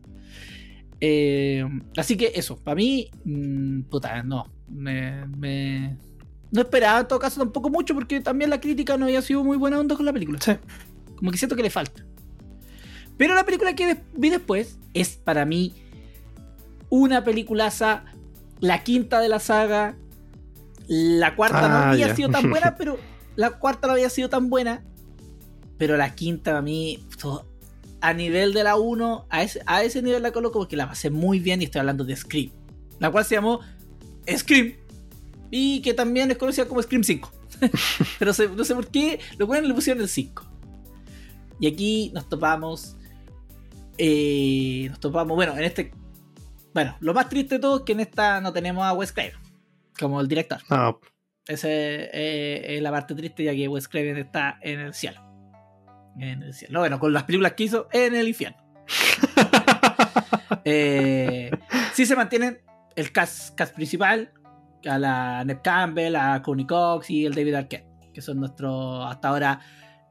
Eh, 1.06 1.66
así 1.98 2.16
que 2.16 2.32
eso, 2.34 2.56
para 2.56 2.76
mí, 2.76 3.10
mm, 3.26 3.82
puta, 3.84 4.24
no. 4.24 4.48
Me, 4.70 5.26
me- 5.28 5.98
no 6.50 6.62
esperaba 6.62 7.02
en 7.02 7.08
todo 7.10 7.20
caso 7.20 7.42
tampoco 7.42 7.70
mucho 7.70 7.94
porque 7.94 8.22
también 8.22 8.50
la 8.50 8.62
crítica 8.62 8.96
no 8.96 9.04
había 9.06 9.22
sido 9.22 9.44
muy 9.44 9.58
buena 9.58 9.80
onda 9.80 9.98
con 9.98 10.06
la 10.06 10.14
película. 10.14 10.40
Sí. 10.40 10.54
Como 11.18 11.30
que 11.32 11.38
siento 11.38 11.58
que 11.58 11.64
le 11.64 11.70
falta. 11.70 12.06
Pero 13.18 13.36
la 13.36 13.44
película 13.44 13.76
que 13.76 13.98
vi 14.16 14.30
después 14.30 14.78
es 14.94 15.18
para 15.18 15.44
mí 15.46 15.74
una 16.90 17.24
peliculaza, 17.26 18.06
la 18.62 18.82
quinta 18.84 19.20
de 19.20 19.28
la 19.28 19.40
saga. 19.40 19.96
La 20.88 21.36
cuarta 21.36 21.68
no 21.68 21.76
Ah, 21.76 21.92
había 21.92 22.16
sido 22.16 22.30
tan 22.30 22.50
buena, 22.50 22.76
pero 22.78 22.98
la 23.36 23.52
cuarta 23.52 23.88
no 23.88 23.94
había 23.94 24.10
sido 24.10 24.30
tan 24.30 24.50
buena. 24.50 24.84
Pero 25.78 25.98
la 25.98 26.16
quinta 26.16 26.52
para 26.52 26.62
mí, 26.62 27.06
to- 27.20 27.46
a 28.04 28.14
nivel 28.14 28.54
de 28.54 28.64
la 28.66 28.76
1, 28.76 29.28
a 29.30 29.44
ese, 29.44 29.62
a 29.66 29.82
ese 29.84 30.02
nivel 30.02 30.22
la 30.24 30.32
coloco 30.32 30.60
porque 30.60 30.76
la 30.76 30.88
pasé 30.88 31.10
muy 31.10 31.40
bien 31.40 31.62
y 31.62 31.66
estoy 31.66 31.80
hablando 31.80 32.04
de 32.04 32.16
Scream. 32.16 32.52
La 33.00 33.10
cual 33.12 33.24
se 33.24 33.36
llamó 33.36 33.62
Scream. 34.30 34.74
Y 35.50 35.82
que 35.82 35.94
también 35.94 36.30
es 36.30 36.38
conocida 36.38 36.68
como 36.68 36.82
Scream 36.82 37.04
5. 37.04 37.32
pero 38.20 38.34
se- 38.34 38.50
no 38.50 38.64
sé 38.66 38.76
por 38.76 38.88
qué, 38.90 39.20
lo 39.38 39.48
bueno 39.48 39.68
le 39.68 39.74
pusieron 39.74 40.02
el 40.04 40.10
5. 40.10 40.44
Y 41.62 41.68
aquí 41.68 42.12
nos 42.14 42.28
topamos. 42.28 42.98
eh, 43.98 44.88
nos 44.90 45.00
topamos. 45.00 45.36
Bueno, 45.36 45.56
en 45.58 45.64
este. 45.64 45.92
Bueno, 46.74 46.98
lo 47.00 47.14
más 47.14 47.30
triste 47.30 47.56
de 47.56 47.60
todo 47.62 47.78
es 47.78 47.84
que 47.84 47.92
en 47.94 48.00
esta 48.02 48.42
no 48.42 48.52
tenemos 48.52 48.84
a 48.84 48.94
Wes 48.94 49.14
Craven 49.14 49.34
como 49.98 50.20
el 50.20 50.28
director. 50.28 50.60
No, 50.70 51.00
Esa 51.48 51.68
es, 51.70 52.10
eh, 52.12 52.66
es 52.78 52.82
la 52.82 52.90
parte 52.92 53.14
triste, 53.16 53.44
ya 53.44 53.54
que 53.54 53.68
Wes 53.68 53.88
Craven 53.88 54.18
está 54.18 54.58
en 54.62 54.80
el 54.80 54.94
cielo. 54.94 55.22
En 56.18 56.44
el 56.44 56.54
cielo. 56.54 56.74
No, 56.74 56.80
bueno, 56.80 57.00
con 57.00 57.14
las 57.14 57.24
películas 57.24 57.54
que 57.54 57.64
hizo 57.64 57.88
en 57.92 58.16
el 58.16 58.28
infierno. 58.28 58.58
Eh, 60.66 61.52
sí 61.94 62.06
se 62.06 62.16
mantienen 62.16 62.62
el 62.96 63.12
cast, 63.12 63.54
cast 63.54 63.76
principal, 63.76 64.32
a 64.86 64.98
la 64.98 65.44
Neb 65.44 65.62
Campbell, 65.62 66.16
a 66.16 66.42
Courtney 66.42 66.66
Cox 66.66 67.10
y 67.10 67.26
el 67.26 67.34
David 67.34 67.56
Arquette, 67.56 67.86
que 68.14 68.22
son 68.22 68.40
nuestros 68.40 69.06
hasta 69.10 69.30
ahora 69.30 69.60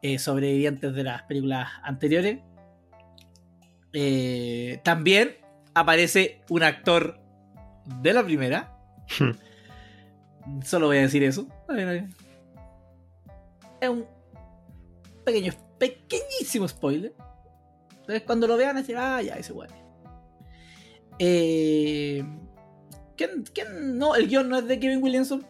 eh, 0.03 0.19
sobrevivientes 0.19 0.95
de 0.95 1.05
las 1.05 1.23
películas 1.23 1.71
anteriores. 1.83 2.41
Eh, 3.93 4.81
también 4.83 5.37
aparece 5.75 6.43
un 6.49 6.63
actor 6.63 7.21
de 8.01 8.13
la 8.13 8.25
primera. 8.25 8.77
Solo 10.65 10.87
voy 10.87 10.99
a 10.99 11.03
decir 11.03 11.23
eso. 11.23 11.47
Es 13.81 13.89
un 13.89 14.07
pequeño, 15.25 15.53
pequeñísimo 15.83 16.69
spoiler. 16.69 17.13
Entonces 17.91 18.23
cuando 18.23 18.47
lo 18.47 18.57
vean, 18.57 18.77
decir, 18.77 18.97
ah, 18.97 19.21
ya, 19.21 19.35
ese 19.35 19.53
bueno. 19.53 19.75
Eh, 21.19 22.25
¿quién, 23.17 23.45
quién? 23.53 23.99
No, 23.99 24.15
el 24.15 24.29
guion 24.29 24.49
no 24.49 24.59
es 24.59 24.69
de 24.69 24.79
Kevin 24.79 25.03
Williamson. 25.03 25.45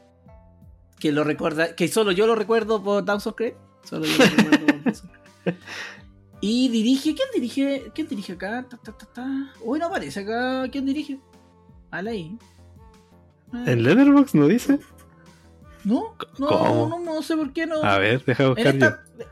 Que 0.99 1.13
lo 1.13 1.23
recuerda, 1.23 1.77
que 1.77 1.87
solo 1.89 2.13
yo 2.13 2.27
lo 2.27 2.35
recuerdo 2.35 2.83
por 2.83 3.05
Downs 3.05 3.27
of 3.27 3.35
Creed. 3.35 3.55
Solo 3.85 4.07
yo 4.07 4.17
lo 4.17 4.25
recuerdo 4.25 4.67
por 4.67 4.83
Downs 4.83 5.05
of. 5.05 5.11
Y 6.45 6.71
dirige, 6.71 7.15
¿quién 7.15 7.29
dirige? 7.33 7.93
¿Quién 7.95 8.09
dirige 8.09 8.33
acá? 8.33 8.67
Ta, 8.69 8.77
ta, 8.77 8.93
ta. 8.93 9.53
Uy, 9.61 9.79
no 9.79 9.87
aparece 9.87 10.21
acá. 10.21 10.69
¿Quién 10.73 10.87
dirige? 10.87 11.21
Alain. 11.93 12.37
Ah, 13.53 13.65
¿En 13.67 13.85
Letterboxd 13.85 14.35
no 14.35 14.49
dice? 14.49 14.81
No, 15.85 16.17
no, 16.39 16.49
¿Cómo? 16.49 16.89
no, 16.89 16.99
no, 16.99 17.23
sé 17.23 17.37
por 17.37 17.53
qué 17.53 17.67
no. 17.67 17.85
A 17.85 17.99
ver, 17.99 18.25
deja 18.25 18.43
En 18.43 18.49
buscar 18.49 18.77
yo. 18.77 19.25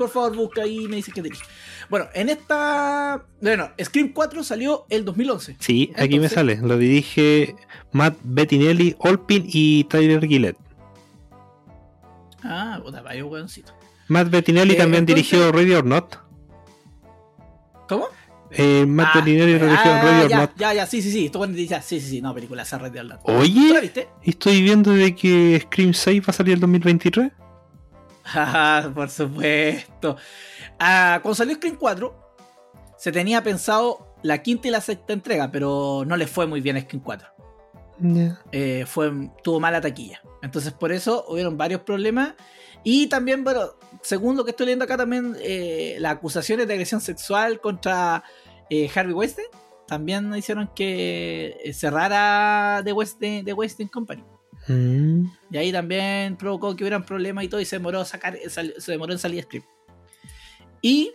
Por 0.00 0.08
favor, 0.08 0.34
busca 0.34 0.62
ahí 0.62 0.84
y 0.84 0.88
me 0.88 0.96
dice 0.96 1.12
que 1.12 1.20
dirige. 1.20 1.44
Bueno, 1.90 2.06
en 2.14 2.30
esta. 2.30 3.22
Bueno, 3.42 3.68
Scream 3.84 4.14
4 4.14 4.42
salió 4.42 4.86
el 4.88 5.04
2011. 5.04 5.56
Sí, 5.60 5.92
aquí 5.94 6.18
me 6.18 6.26
Entonces- 6.26 6.32
sale. 6.32 6.56
Lo 6.56 6.78
dirige 6.78 7.54
Matt 7.92 8.16
Bettinelli, 8.22 8.96
Olpin 9.00 9.44
y 9.46 9.84
Tyler 9.84 10.26
Gillett. 10.26 10.56
Ah, 12.42 12.80
puta, 12.82 13.02
vaya 13.02 13.22
hueoncito. 13.26 13.74
Matt 14.08 14.30
Bettinelli 14.30 14.72
Eh, 14.72 14.76
también 14.76 15.02
entonces- 15.02 15.30
dirigió 15.30 15.52
Ready 15.52 15.74
or 15.74 15.84
Not. 15.84 16.16
¿Cómo? 17.86 18.06
Eh, 18.52 18.86
Matt 18.86 19.08
Ah, 19.12 19.18
Bettinelli 19.18 19.52
dirigió 19.52 19.76
ah, 19.92 20.02
Ready 20.02 20.22
or 20.24 20.30
ya, 20.30 20.36
Not. 20.38 20.50
ya, 20.56 20.72
ya, 20.74 20.86
sí, 20.86 21.02
sí, 21.02 21.12
sí. 21.12 21.26
Esto 21.26 21.38
bueno, 21.40 21.54
ya, 21.58 21.82
sí, 21.82 22.00
sí, 22.00 22.08
sí. 22.08 22.22
No, 22.22 22.34
película, 22.34 22.62
esa 22.62 22.78
red 22.78 22.90
de 22.90 23.00
Orlando. 23.00 23.22
¿Tú 23.24 23.32
la 23.32 23.38
Oye, 23.40 23.80
viste? 23.82 24.08
estoy 24.22 24.62
viendo 24.62 24.92
de 24.92 25.14
que 25.14 25.60
Scream 25.64 25.92
6 25.92 26.22
va 26.22 26.26
a 26.28 26.32
salir 26.32 26.54
el 26.54 26.60
2023. 26.60 27.32
Por 28.94 29.10
supuesto. 29.10 30.16
Ah, 30.78 31.20
cuando 31.22 31.34
salió 31.34 31.54
Scream 31.54 31.76
4, 31.76 32.34
se 32.96 33.12
tenía 33.12 33.42
pensado 33.42 34.14
la 34.22 34.42
quinta 34.42 34.68
y 34.68 34.70
la 34.70 34.80
sexta 34.80 35.12
entrega, 35.12 35.50
pero 35.50 36.04
no 36.06 36.16
le 36.16 36.26
fue 36.26 36.46
muy 36.46 36.60
bien 36.60 36.76
a 36.76 36.80
Scream 36.80 37.02
4. 37.02 37.28
Ya. 38.02 38.40
eh, 38.52 38.84
fue, 38.86 39.12
tuvo 39.42 39.60
mala 39.60 39.80
taquilla. 39.80 40.22
Entonces 40.42 40.72
por 40.72 40.90
eso 40.92 41.24
hubieron 41.28 41.56
varios 41.58 41.82
problemas. 41.82 42.34
Y 42.82 43.08
también, 43.08 43.44
bueno, 43.44 43.72
según 44.02 44.36
lo 44.36 44.44
que 44.44 44.52
estoy 44.52 44.66
leyendo 44.66 44.86
acá 44.86 44.96
también, 44.96 45.36
eh, 45.40 45.96
las 45.98 46.12
acusaciones 46.12 46.66
de 46.66 46.72
agresión 46.72 47.00
sexual 47.02 47.60
contra 47.60 48.24
eh, 48.70 48.90
Harvey 48.94 49.12
Weinstein 49.12 49.48
también 49.86 50.34
hicieron 50.36 50.70
que 50.74 51.72
cerrara 51.74 52.80
The 52.84 52.92
Weinstein, 52.92 53.44
The 53.44 53.52
Weinstein 53.52 53.88
Company. 53.88 54.24
Mm. 54.72 55.30
Y 55.50 55.56
ahí 55.58 55.72
también 55.72 56.36
provocó 56.36 56.74
que 56.76 56.84
hubieran 56.84 57.04
problemas 57.04 57.44
y 57.44 57.48
todo 57.48 57.60
y 57.60 57.64
se 57.64 57.76
demoró, 57.76 58.04
sacar, 58.04 58.36
sal- 58.48 58.74
se 58.78 58.92
demoró 58.92 59.12
en 59.12 59.18
salir 59.18 59.42
script. 59.44 59.66
Y... 60.82 61.12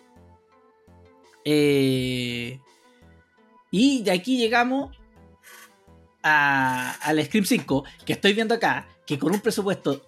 eh, 1.43 2.60
y 3.72 4.03
de 4.03 4.12
aquí 4.12 4.38
llegamos 4.38 4.95
a, 6.24 6.91
al 7.01 7.24
Scream 7.26 7.45
5, 7.45 7.84
que 8.06 8.14
estoy 8.14 8.34
viendo 8.34 8.56
acá, 8.56 8.88
que 9.06 9.20
con 9.20 9.34
un 9.34 9.41
presupuesto, 9.41 10.01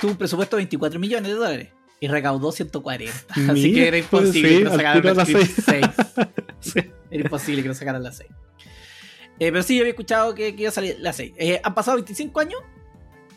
tuvo 0.00 0.12
un 0.12 0.16
presupuesto 0.16 0.56
de 0.56 0.60
24 0.62 0.98
millones 0.98 1.30
de 1.30 1.36
dólares 1.36 1.68
y 2.00 2.08
recaudó 2.08 2.52
140. 2.52 3.12
Así 3.30 3.42
Mira, 3.52 3.74
que 3.74 3.88
era 3.88 4.08
pues 4.08 4.24
imposible 4.24 4.48
sí, 4.48 4.58
que 4.58 4.64
no 4.64 4.70
al 4.70 4.76
sacaran 4.76 5.02
tiro 5.02 5.14
la 5.14 5.22
a 5.22 5.24
la 5.24 5.24
Scream 5.26 5.46
6. 5.46 6.26
Sí. 6.58 6.80
Era 7.10 7.22
imposible 7.22 7.62
que 7.62 7.68
no 7.68 7.74
sacaran 7.74 8.02
la 8.02 8.12
6. 8.12 8.28
Eh, 9.38 9.52
pero 9.52 9.62
sí, 9.62 9.76
yo 9.76 9.82
había 9.82 9.90
escuchado 9.90 10.34
que, 10.34 10.54
iba 10.56 10.68
a 10.68 10.72
salir 10.72 10.96
la 11.00 11.12
6. 11.12 11.34
Eh, 11.36 11.60
han 11.62 11.74
pasado 11.74 11.96
25 11.96 12.40
años 12.40 12.60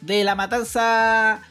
de 0.02 0.24
la 0.24 0.36
matanza 0.36 1.42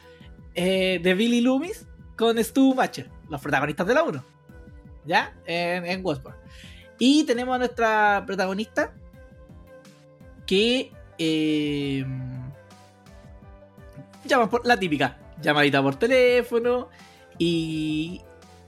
eh, 0.54 1.00
de 1.02 1.14
Billy 1.14 1.40
Loomis 1.40 1.86
con 2.16 2.42
Stu 2.42 2.74
Matcher, 2.74 3.10
los 3.28 3.40
protagonistas 3.40 3.86
de 3.86 3.94
la 3.94 4.02
1. 4.02 4.24
¿Ya? 5.04 5.34
En, 5.46 5.86
en. 5.86 6.04
Y 6.98 7.24
tenemos 7.24 7.54
a 7.54 7.58
nuestra 7.58 8.24
protagonista 8.26 8.92
que 10.46 10.92
llama 14.24 14.48
por 14.48 14.66
la 14.66 14.78
típica 14.78 15.18
llamadita 15.40 15.82
por 15.82 15.96
teléfono 15.96 16.88
y 17.38 18.20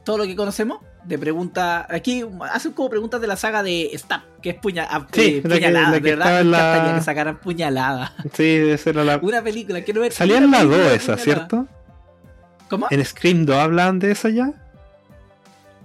todo 0.05 0.19
lo 0.19 0.25
que 0.25 0.37
conocemos 0.37 0.81
de 1.11 1.19
preguntas 1.19 1.85
aquí 1.91 2.25
hacen 2.53 2.73
como 2.73 2.89
preguntas 2.89 3.21
de 3.21 3.27
la 3.27 3.37
saga 3.37 3.63
de 3.63 3.91
Stab 3.95 4.23
que 4.41 4.51
es 4.51 4.55
puña, 4.57 4.87
ah, 4.91 5.07
Sí, 5.13 5.21
eh, 5.21 5.43
la 5.45 5.49
que- 5.51 5.55
puñalada 5.61 5.91
la 5.91 5.97
que 5.97 6.01
de 6.03 6.11
verdad 6.17 6.33
me 6.35 6.41
en 6.41 6.51
la- 6.51 6.95
que 6.97 7.05
sacaran 7.05 7.39
puñalada 7.41 8.15
Sí, 8.33 8.45
esa 8.47 8.91
era 8.91 9.05
la. 9.05 9.19
una 9.19 9.43
película 9.43 9.83
quiero 9.83 10.01
ver 10.01 10.13
Salía 10.13 10.39
en 10.39 10.51
la 10.51 10.59
película 10.61 10.79
2 10.83 10.91
de 10.91 10.97
esa. 10.97 11.17
¿cierto? 11.19 11.67
¿cómo? 12.71 12.87
¿En 12.91 13.05
Scream 13.05 13.45
2 13.45 13.57
hablan 13.57 13.99
de 13.99 14.13
esa 14.13 14.31
ya? 14.31 14.53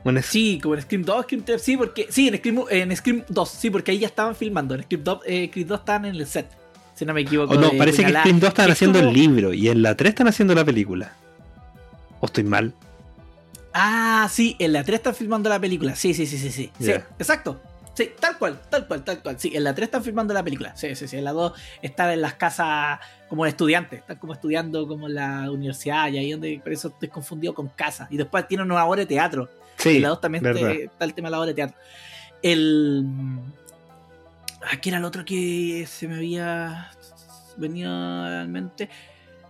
Es- 0.06 0.26
Sí, 0.28 0.60
como 0.62 0.76
en 0.76 0.82
Scream 0.84 1.04
2, 1.04 1.24
Scream 1.24 1.44
3, 1.44 1.62
sí, 1.62 1.78
porque. 1.78 2.06
Sí, 2.12 2.28
en 2.28 2.38
Scream, 2.38 2.64
en 2.70 2.96
Scream 2.96 3.24
2, 3.28 3.50
sí, 3.50 3.72
porque 3.72 3.90
ahí 3.92 3.98
ya 3.98 4.06
estaban 4.08 4.36
filmando. 4.36 4.76
En 4.76 4.84
Scream 4.84 5.04
2, 5.04 5.20
eh, 5.26 5.48
Scream 5.50 5.68
2 5.68 5.80
estaban 5.80 6.06
en 6.06 6.16
el 6.16 6.28
set. 6.28 6.48
Si 6.94 7.06
no 7.06 7.14
me 7.16 7.22
equivoco. 7.22 7.54
o 7.56 7.60
no, 7.60 7.72
parece 7.72 7.98
que 7.98 8.04
puñalada. 8.04 8.22
Scream 8.24 8.40
2 8.40 8.48
están 8.50 8.66
Es 8.68 8.72
haciendo 8.74 9.00
como- 9.00 9.10
el 9.12 9.16
libro 9.18 9.52
y 9.54 9.68
en 9.70 9.82
la 9.82 9.96
3 9.98 10.10
están 10.10 10.28
haciendo 10.28 10.54
la 10.54 10.64
película. 10.64 11.14
¿O 12.20 12.28
estoy 12.28 12.44
mal? 12.44 12.72
Ah, 13.78 14.28
sí, 14.32 14.56
en 14.60 14.72
la 14.72 14.86
3 14.86 15.00
están 15.00 15.14
filmando 15.16 15.50
la 15.50 15.60
película. 15.60 15.96
Sí, 15.96 16.14
sí, 16.14 16.26
sí, 16.26 16.38
sí, 16.38 16.50
sí. 16.50 16.72
Sí, 16.80 16.92
exacto. 16.92 17.60
Sí, 17.94 18.10
tal 18.20 18.38
cual, 18.38 18.60
tal 18.70 18.88
cual, 18.88 19.04
tal 19.04 19.22
cual. 19.22 19.38
Sí, 19.38 19.52
en 19.54 19.66
la 19.66 19.76
3 19.76 19.88
están 19.88 20.02
filmando 20.02 20.34
la 20.34 20.44
película. 20.44 20.74
Sí, 20.78 20.96
sí, 20.96 21.10
sí. 21.10 21.18
En 21.18 21.26
la 21.26 21.34
2 21.34 21.52
están 21.82 22.10
en 22.12 22.22
las 22.22 22.36
casas 22.36 23.00
como 23.28 23.46
estudiantes. 23.46 24.00
Están 24.00 24.18
como 24.18 24.32
estudiando 24.32 24.88
como 24.88 25.08
en 25.08 25.16
la 25.16 25.52
universidad 25.52 26.08
y 26.10 26.18
ahí 26.18 26.32
donde 26.32 26.60
por 26.64 26.72
eso 26.72 26.88
estoy 26.88 27.10
confundido 27.10 27.54
con 27.54 27.68
casa. 27.68 28.08
Y 28.10 28.16
después 28.18 28.48
tienen 28.48 28.72
una 28.72 28.86
obra 28.86 29.02
de 29.02 29.06
teatro. 29.08 29.50
Sí, 29.78 29.98
en 29.98 30.04
la 30.04 30.08
2 30.10 30.22
también 30.22 30.44
te- 30.44 30.84
está 30.86 31.04
el 31.04 31.14
tema 31.14 31.28
de 31.28 31.32
la 31.32 31.38
obra 31.40 31.48
de 31.48 31.54
teatro. 31.54 31.78
El. 32.42 33.06
Aquí 34.72 34.90
era 34.90 35.00
el 35.00 35.06
otro 35.06 35.26
que 35.26 35.86
se 35.88 36.08
me 36.08 36.16
había 36.16 36.92
venido 37.58 37.92
a 37.92 38.30
la 38.30 38.46
mente. 38.46 38.90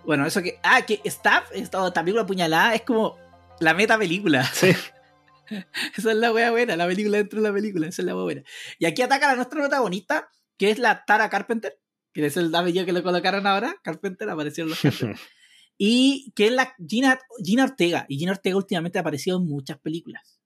Bueno, 0.03 0.26
eso 0.26 0.41
que. 0.41 0.59
Ah, 0.63 0.82
que 0.82 0.99
Staff, 1.03 1.45
esta, 1.53 1.91
película 1.93 2.26
puñalada, 2.26 2.76
es 2.76 2.82
como 2.82 3.17
la 3.60 3.74
meta 3.74 3.97
película. 3.97 4.43
Sí. 4.45 4.70
Esa 5.97 6.12
es 6.12 6.18
la 6.18 6.32
wea 6.32 6.51
buena, 6.51 6.76
la 6.76 6.88
película 6.88 7.18
dentro 7.18 7.41
de 7.41 7.47
la 7.47 7.53
película, 7.53 7.88
esa 7.88 8.01
es 8.01 8.06
la 8.08 8.16
wea 8.16 8.24
buena. 8.24 8.43
Y 8.80 8.86
aquí 8.86 9.03
ataca 9.03 9.30
a 9.30 9.36
nuestra 9.36 9.60
protagonista, 9.60 10.28
que 10.58 10.72
es 10.72 10.80
la 10.80 11.06
Tara 11.06 11.30
Carpenter, 11.30 11.78
que 12.14 12.26
es 12.26 12.36
el 12.38 12.53
apellido 12.56 12.84
que 12.86 12.93
le 12.93 13.03
colocaron 13.03 13.45
ahora. 13.45 13.76
Carpenter 13.84 14.28
apareció 14.30 14.64
en 14.64 14.72
los 14.72 14.80
Carpenter. 14.82 15.16
Y 15.78 16.32
que 16.38 16.45
es 16.47 16.51
la 16.53 16.74
Gina, 16.88 17.20
Gina 17.43 17.66
Ortega. 17.66 18.06
Y 18.08 18.18
Gina 18.18 18.32
Ortega 18.32 18.56
últimamente 18.56 18.97
ha 18.97 19.01
aparecido 19.01 19.38
en 19.38 19.45
muchas 19.45 19.78
películas. 19.78 20.39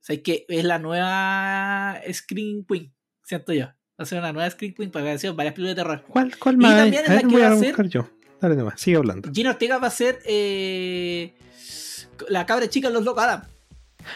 O 0.00 0.04
sea, 0.04 0.16
es 0.16 0.22
que 0.22 0.44
es 0.48 0.64
la 0.64 0.78
nueva 0.78 1.98
Screen 2.12 2.64
Queen, 2.68 2.94
siento 3.24 3.54
yo. 3.54 3.64
Va 3.68 3.74
a 3.96 4.04
ser 4.04 4.18
una 4.18 4.34
nueva 4.34 4.50
Screen 4.50 4.74
Queen 4.74 4.90
para 4.90 5.06
aparecer 5.06 5.30
en 5.30 5.36
varias 5.36 5.54
películas 5.54 5.76
de 5.76 5.82
terror. 5.82 6.04
¿Cuál, 6.06 6.38
cuál 6.38 6.54
Y 6.56 6.58
más? 6.58 6.76
también 6.76 7.02
es 7.04 7.08
la 7.10 7.22
que 7.28 7.38
va 7.38 7.48
a 7.48 7.56
ser- 7.56 7.88
yo. 7.88 8.08
Dale 8.40 8.54
nomás, 8.56 8.80
sigue 8.80 8.96
hablando. 8.96 9.30
Gina 9.32 9.50
Ortega 9.50 9.78
va 9.78 9.86
a 9.88 9.90
ser 9.90 10.20
eh, 10.26 11.36
la 12.28 12.44
cabra 12.46 12.68
chica 12.68 12.88
en 12.88 12.94
los 12.94 13.04
Locos 13.04 13.24
Adam, 13.24 13.42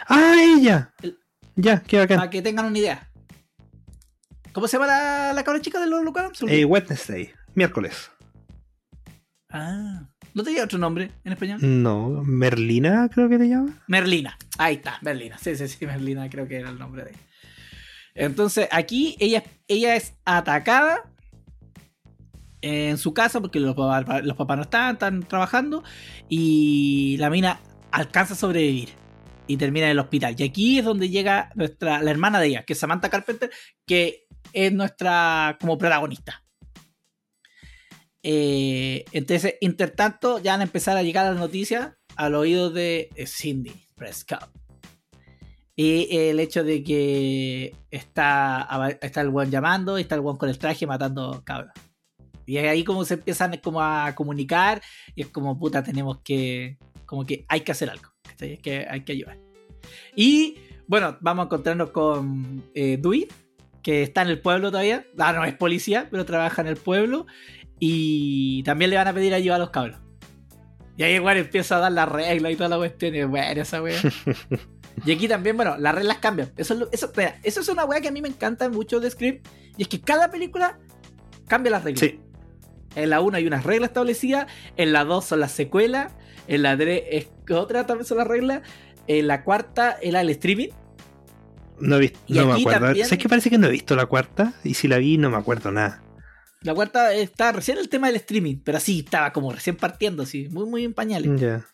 ¡Ah, 0.09 0.35
ella! 0.39 0.93
El- 1.03 1.19
Ya, 1.57 1.83
qué 1.83 1.99
bacán. 1.99 2.19
para 2.19 2.31
que 2.31 2.43
tengan 2.43 2.67
una 2.67 2.79
idea. 2.79 3.11
¿Cómo 4.53 4.67
se 4.69 4.77
llama 4.77 4.87
la, 4.89 5.33
la 5.33 5.43
cabra 5.45 5.61
chica 5.61 5.81
de 5.81 5.87
los 5.87 6.05
Locos 6.05 6.23
Adam? 6.23 6.33
Eh. 6.49 6.65
Wednesday, 6.65 7.33
miércoles. 7.55 8.11
Ah, 9.49 10.09
¿no 10.35 10.45
tenía 10.45 10.65
otro 10.65 10.79
nombre 10.79 11.11
en 11.25 11.33
español? 11.33 11.59
No, 11.63 12.23
Merlina 12.25 13.09
creo 13.13 13.29
que 13.29 13.39
te 13.39 13.49
llama. 13.49 13.83
Merlina. 13.89 14.37
Ahí 14.59 14.77
está, 14.77 14.99
Merlina. 15.03 15.39
Sí, 15.39 15.57
sí, 15.57 15.67
sí, 15.67 15.87
Merlina 15.87 16.29
creo 16.31 16.47
que 16.47 16.57
era 16.57 16.71
el 16.71 16.79
nombre 16.79 17.05
de 17.05 17.11
ella. 17.11 17.19
Entonces, 18.15 18.69
aquí 18.71 19.17
ella, 19.19 19.43
ella 19.67 19.97
es 19.97 20.15
atacada 20.25 21.05
en 22.63 22.99
su 22.99 23.15
casa 23.15 23.41
porque 23.41 23.61
los 23.61 23.75
papás, 23.75 24.57
no 24.57 24.63
están, 24.63 24.95
están 24.95 25.23
trabajando 25.23 25.83
y 26.29 27.17
la 27.19 27.31
mina 27.31 27.61
alcanza 27.91 28.35
a 28.35 28.37
sobrevivir 28.37 28.91
y 29.47 29.57
termina 29.57 29.87
en 29.87 29.93
el 29.93 29.99
hospital. 29.99 30.37
Y 30.39 30.45
aquí 30.45 30.79
es 30.79 30.85
donde 30.85 31.09
llega 31.09 31.51
nuestra, 31.55 32.03
la 32.03 32.11
hermana 32.11 32.41
de 32.41 32.49
ella, 32.49 32.65
que 32.65 32.75
es 32.75 32.79
Samantha 32.79 33.09
Carpenter, 33.09 33.51
que 33.87 34.27
es 34.53 34.73
nuestra 34.73 35.59
como 35.61 35.77
protagonista. 35.77 36.45
Eh, 38.23 39.05
entonces, 39.13 39.55
intertanto, 39.61 40.39
ya 40.39 40.53
van 40.53 40.61
a 40.61 40.65
empezar 40.65 40.97
a 40.97 41.03
llegar 41.03 41.27
las 41.27 41.39
noticias 41.39 41.93
al 42.17 42.35
oído 42.35 42.71
de 42.71 43.11
Cindy 43.27 43.73
Prescott. 43.97 44.51
Y 45.75 46.15
el 46.15 46.41
hecho 46.41 46.63
de 46.63 46.85
que 46.85 47.75
está, 47.91 48.69
está 49.01 49.21
el 49.23 49.31
buen 49.31 49.51
llamando 49.51 49.99
y 49.99 50.03
está 50.03 50.15
el 50.15 50.21
buen 50.21 50.37
con 50.37 50.51
el 50.51 50.59
traje 50.59 50.87
matando 50.87 51.43
cabros. 51.45 51.73
Y 52.51 52.59
es 52.59 52.67
ahí 52.69 52.83
como 52.83 53.05
se 53.05 53.15
empiezan 53.15 53.57
como 53.59 53.81
a 53.81 54.13
comunicar 54.17 54.83
y 55.15 55.23
es 55.23 55.29
como 55.29 55.57
puta 55.59 55.83
tenemos 55.85 56.19
que 56.25 56.79
como 57.07 57.25
que 57.25 57.45
hay 57.49 57.61
que 57.61 57.73
hacer 57.73 57.89
algo. 57.91 58.11
¿cachai? 58.29 58.55
Es 58.55 58.61
que 58.61 58.87
hay 58.91 59.03
que 59.05 59.13
ayudar. 59.13 59.39
Y 60.17 60.57
bueno, 60.89 61.17
vamos 61.21 61.45
a 61.45 61.47
encontrarnos 61.47 61.91
con 61.91 62.63
eh, 62.75 62.99
Dewey, 63.01 63.29
que 63.83 64.03
está 64.03 64.23
en 64.23 64.29
el 64.29 64.41
pueblo 64.41 64.71
todavía. 64.71 65.07
Ah, 65.19 65.33
no 65.33 65.45
es 65.45 65.55
policía, 65.55 66.09
pero 66.11 66.25
trabaja 66.25 66.61
en 66.63 66.69
el 66.69 66.77
pueblo. 66.77 67.27
Y 67.79 68.63
también 68.65 68.91
le 68.91 68.97
van 68.97 69.07
a 69.09 69.13
pedir 69.13 69.33
ayuda 69.33 69.55
a 69.57 69.59
los 69.61 69.71
cabros. 69.71 69.99
Y 70.97 71.03
ahí 71.05 71.15
igual 71.15 71.37
empieza 71.39 71.77
a 71.77 71.81
dar 71.81 71.93
la 71.93 72.05
regla 72.07 72.51
y 72.51 72.57
toda 72.57 72.69
la 72.69 72.77
cuestión. 72.79 73.15
Y 73.15 73.23
bueno, 73.23 73.63
esa 73.63 73.81
wea. 73.81 73.99
y 75.07 75.13
aquí 75.13 75.29
también, 75.29 75.57
bueno, 75.57 75.77
las 75.79 75.95
reglas 75.95 76.19
cambian. 76.19 76.53
Eso 76.57 76.75
es, 76.75 76.81
lo- 76.81 76.91
eso, 76.93 77.07
espera, 77.07 77.39
eso 77.43 77.61
es 77.61 77.69
una 77.69 77.85
wea 77.85 78.01
que 78.01 78.09
a 78.09 78.13
mí 78.13 78.21
me 78.21 78.29
encanta 78.29 78.69
mucho 78.69 78.99
de 79.01 79.11
Script. 79.11 79.47
Y 79.79 79.83
es 79.83 79.89
que 79.89 80.01
cada 80.01 80.31
película 80.31 80.79
cambia 81.47 81.71
las 81.71 81.85
reglas. 81.85 82.01
Sí. 82.01 82.21
En 82.97 83.11
la 83.11 83.21
1 83.21 83.37
hay 83.37 83.47
unas 83.47 83.65
reglas 83.65 83.91
establecidas, 83.91 84.47
en 84.77 84.93
la 84.93 85.05
2 85.05 85.25
son 85.25 85.41
las 85.41 85.53
secuelas, 85.53 86.13
en 86.49 86.63
la 86.63 86.77
3 86.77 87.03
es 87.11 87.29
otra 87.55 87.87
también 87.87 88.07
son 88.07 88.19
las 88.19 88.27
reglas, 88.27 88.63
en 89.07 89.27
la 89.29 89.45
cuarta 89.45 89.97
era 90.03 90.21
el 90.21 90.31
streaming. 90.31 90.69
No, 91.79 91.97
he 91.97 92.01
visto, 92.01 92.19
no 92.29 92.47
me 92.47 92.61
acuerdo. 92.61 92.87
también- 92.87 93.07
¿Sabes 93.07 93.23
que 93.23 93.29
parece 93.29 93.49
que 93.51 93.59
no 93.59 93.69
he 93.69 93.71
visto 93.71 93.95
la 93.97 94.07
cuarta? 94.07 94.55
Y 94.65 94.75
si 94.75 94.87
la 94.89 94.99
vi, 94.99 95.19
no 95.19 95.31
me 95.31 95.37
acuerdo 95.37 95.71
nada. 95.71 96.03
La 96.63 96.75
cuarta 96.75 97.15
está 97.15 97.53
recién 97.53 97.79
el 97.79 97.89
tema 97.89 98.09
del 98.09 98.17
streaming, 98.17 98.57
pero 98.63 98.77
así 98.79 98.99
estaba 99.01 99.33
como 99.33 99.51
recién 99.53 99.77
partiendo, 99.77 100.25
así, 100.25 100.49
muy, 100.51 100.67
muy 100.67 100.85
en 100.85 100.93
pañales. 100.93 101.41
Ya. 101.41 101.67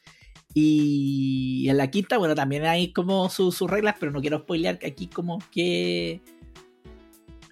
Y 0.55 1.67
en 1.69 1.77
la 1.77 1.91
quinta, 1.91 2.19
bueno, 2.19 2.35
también 2.35 2.65
hay 2.67 2.93
como 2.93 3.29
su- 3.31 3.51
sus 3.53 3.69
reglas, 3.69 3.97
pero 3.99 4.13
no 4.13 4.21
quiero 4.21 4.39
spoilear 4.39 4.79
que 4.79 4.87
aquí 4.87 5.07
como 5.09 5.39
que... 5.51 6.21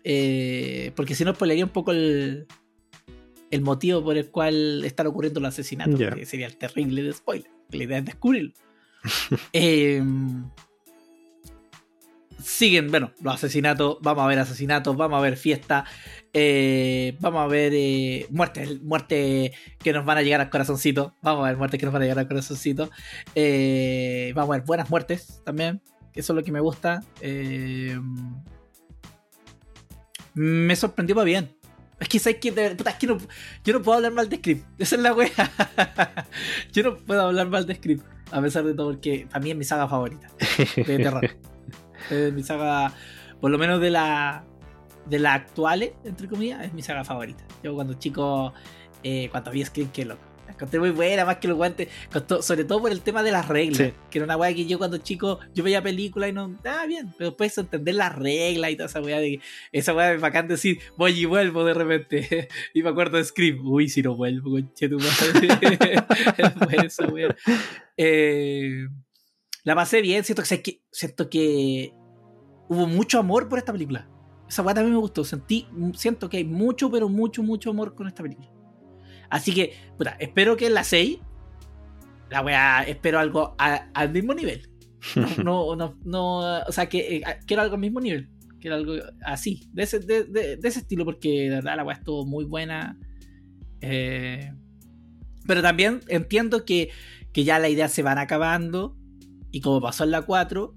eh, 0.04 0.92
porque 0.94 1.14
si 1.14 1.24
no 1.24 1.34
spoilearía 1.34 1.64
un 1.64 1.70
poco 1.72 1.90
el, 1.90 2.46
el 3.54 3.62
motivo 3.62 4.02
por 4.02 4.16
el 4.16 4.30
cual 4.30 4.84
están 4.84 5.06
ocurriendo 5.06 5.40
los 5.40 5.50
asesinatos, 5.50 6.00
que 6.14 6.26
sería 6.26 6.46
el 6.46 6.56
terrible 6.56 7.02
de 7.02 7.12
spoiler, 7.12 7.50
la 7.70 7.84
idea 7.84 7.98
es 7.98 8.04
descubrirlo. 8.04 8.52
Em, 9.52 10.48
siguen, 12.42 12.90
bueno, 12.90 13.12
los 13.20 13.34
asesinatos, 13.34 13.98
vamos 14.00 14.24
a 14.24 14.26
ver 14.26 14.38
asesinatos, 14.38 14.96
vamos 14.96 15.18
a 15.18 15.22
ver 15.22 15.36
fiesta, 15.36 15.84
eh, 16.32 17.16
vamos 17.20 17.42
a 17.42 17.46
ver 17.46 17.72
eh, 17.74 18.26
muertes, 18.30 18.82
muertes 18.82 19.52
que 19.78 19.92
nos 19.92 20.04
van 20.04 20.18
a 20.18 20.22
llegar 20.22 20.40
al 20.40 20.50
corazoncito, 20.50 21.14
vamos 21.22 21.44
a 21.44 21.48
ver 21.48 21.56
muertes 21.56 21.78
que 21.78 21.86
nos 21.86 21.92
van 21.92 22.02
a 22.02 22.06
llegar 22.06 22.18
al 22.18 22.28
corazoncito, 22.28 22.90
eh, 23.34 24.32
vamos 24.34 24.54
a 24.54 24.58
ver 24.58 24.66
buenas 24.66 24.90
muertes 24.90 25.42
también, 25.44 25.80
que 26.12 26.20
eso 26.20 26.32
es 26.32 26.36
lo 26.36 26.42
que 26.42 26.52
me 26.52 26.60
gusta. 26.60 27.02
eh, 27.20 27.98
me 30.34 30.74
sorprendió 30.74 31.14
para 31.14 31.24
bien. 31.26 31.56
Es 32.00 32.08
que, 32.08 32.18
¿sabes 32.18 32.38
qué? 32.40 32.50
De 32.50 32.62
verdad, 32.62 32.76
puta, 32.76 32.90
es 32.90 32.96
que 32.96 33.06
no, 33.06 33.18
yo 33.64 33.72
no 33.72 33.82
puedo 33.82 33.96
hablar 33.96 34.12
mal 34.12 34.28
de 34.28 34.36
Script. 34.36 34.66
Esa 34.78 34.96
es 34.96 35.02
la 35.02 35.12
wea. 35.12 35.30
yo 36.72 36.82
no 36.82 36.96
puedo 36.96 37.22
hablar 37.22 37.48
mal 37.48 37.66
de 37.66 37.74
Script. 37.74 38.04
A 38.32 38.40
pesar 38.40 38.64
de 38.64 38.74
todo, 38.74 38.92
porque 38.92 39.26
para 39.30 39.40
mí 39.42 39.50
es 39.50 39.56
mi 39.56 39.64
saga 39.64 39.86
favorita 39.86 40.28
de 40.76 40.98
terror. 40.98 41.30
es 42.10 42.32
mi 42.32 42.42
saga, 42.42 42.92
por 43.40 43.50
lo 43.50 43.58
menos 43.58 43.80
de 43.80 43.90
la 43.90 44.44
de 45.06 45.18
las 45.18 45.36
actuales, 45.36 45.92
entre 46.04 46.28
comillas, 46.28 46.64
es 46.64 46.72
mi 46.72 46.82
saga 46.82 47.04
favorita. 47.04 47.44
Yo 47.62 47.74
cuando 47.74 47.94
chico, 47.94 48.52
eh, 49.02 49.28
cuando 49.30 49.50
vi 49.50 49.64
Scream, 49.64 49.90
que 49.90 50.04
loco. 50.04 50.22
La 50.46 50.52
encontré 50.52 50.78
muy 50.78 50.90
buena, 50.90 51.24
más 51.24 51.38
que 51.38 51.48
los 51.48 51.56
guantes, 51.56 51.88
con 52.12 52.26
to- 52.26 52.42
sobre 52.42 52.64
todo 52.64 52.80
por 52.82 52.92
el 52.92 53.00
tema 53.00 53.22
de 53.22 53.32
las 53.32 53.48
reglas. 53.48 53.78
Sí. 53.78 53.92
Que 54.10 54.18
era 54.18 54.24
una 54.24 54.36
weá 54.36 54.54
que 54.54 54.66
yo 54.66 54.78
cuando 54.78 54.98
chico, 54.98 55.38
yo 55.54 55.64
veía 55.64 55.82
películas 55.82 56.30
y 56.30 56.32
no, 56.32 56.58
ah, 56.66 56.84
bien, 56.86 57.14
pero 57.16 57.30
después 57.30 57.56
entender 57.58 57.94
las 57.94 58.14
reglas 58.14 58.70
y 58.70 58.76
toda 58.76 58.88
esa 58.88 59.00
weá 59.00 59.18
de 59.20 59.30
que, 59.38 59.40
esa 59.72 59.94
weá 59.94 60.12
es 60.12 60.20
bacán 60.20 60.46
decir, 60.48 60.78
voy 60.96 61.12
y 61.18 61.24
vuelvo 61.24 61.64
de 61.64 61.74
repente. 61.74 62.48
y 62.74 62.82
me 62.82 62.90
acuerdo 62.90 63.16
de 63.16 63.24
Scream, 63.24 63.66
uy, 63.66 63.88
si 63.88 64.02
no 64.02 64.14
vuelvo, 64.16 64.50
conche 64.50 64.88
tu 64.88 64.98
madre. 64.98 65.98
Esa 66.86 67.06
weá. 67.08 67.34
Eh, 67.96 68.86
la 69.64 69.74
pasé 69.74 70.02
bien, 70.02 70.24
siento 70.24 70.42
que, 70.42 70.62
que- 70.62 70.82
siento 70.90 71.30
que 71.30 71.92
hubo 72.68 72.86
mucho 72.86 73.18
amor 73.18 73.48
por 73.48 73.58
esta 73.58 73.72
película. 73.72 74.08
Esa 74.48 74.62
weá 74.62 74.74
también 74.74 74.92
me 74.94 75.00
gustó. 75.00 75.24
Sentí, 75.24 75.66
siento 75.94 76.28
que 76.28 76.36
hay 76.36 76.44
mucho, 76.44 76.90
pero 76.90 77.08
mucho, 77.08 77.42
mucho 77.42 77.70
amor 77.70 77.94
con 77.94 78.06
esta 78.06 78.22
película. 78.22 78.50
Así 79.30 79.52
que, 79.54 79.74
puta, 79.98 80.16
espero 80.20 80.56
que 80.56 80.66
en 80.66 80.74
la 80.74 80.84
6, 80.84 81.18
la 82.30 82.40
weá, 82.42 82.82
espero 82.82 83.18
algo 83.18 83.54
a- 83.58 83.88
al 83.94 84.12
mismo 84.12 84.34
nivel. 84.34 84.68
No, 85.44 85.76
no, 85.76 85.98
no, 86.04 86.38
o 86.66 86.72
sea, 86.72 86.88
que 86.88 87.16
eh, 87.16 87.22
quiero 87.46 87.62
algo 87.62 87.74
al 87.74 87.80
mismo 87.80 88.00
nivel. 88.00 88.30
Quiero 88.60 88.76
algo 88.76 88.94
así, 89.24 89.68
de 89.72 89.82
ese, 89.82 89.98
de, 90.00 90.24
de- 90.24 90.56
de 90.56 90.68
ese 90.68 90.78
estilo, 90.80 91.04
porque 91.04 91.42
de 91.42 91.50
verdad 91.50 91.76
la 91.76 91.84
weá 91.84 91.96
estuvo 91.96 92.24
muy 92.24 92.44
buena. 92.44 92.98
Eh, 93.80 94.52
pero 95.46 95.60
también 95.60 96.00
entiendo 96.08 96.64
que, 96.64 96.88
que 97.32 97.44
ya 97.44 97.58
las 97.58 97.70
ideas 97.70 97.92
se 97.92 98.02
van 98.02 98.18
acabando. 98.18 98.96
Y 99.50 99.60
como 99.60 99.80
pasó 99.80 100.04
en 100.04 100.10
la 100.10 100.22
4, 100.22 100.74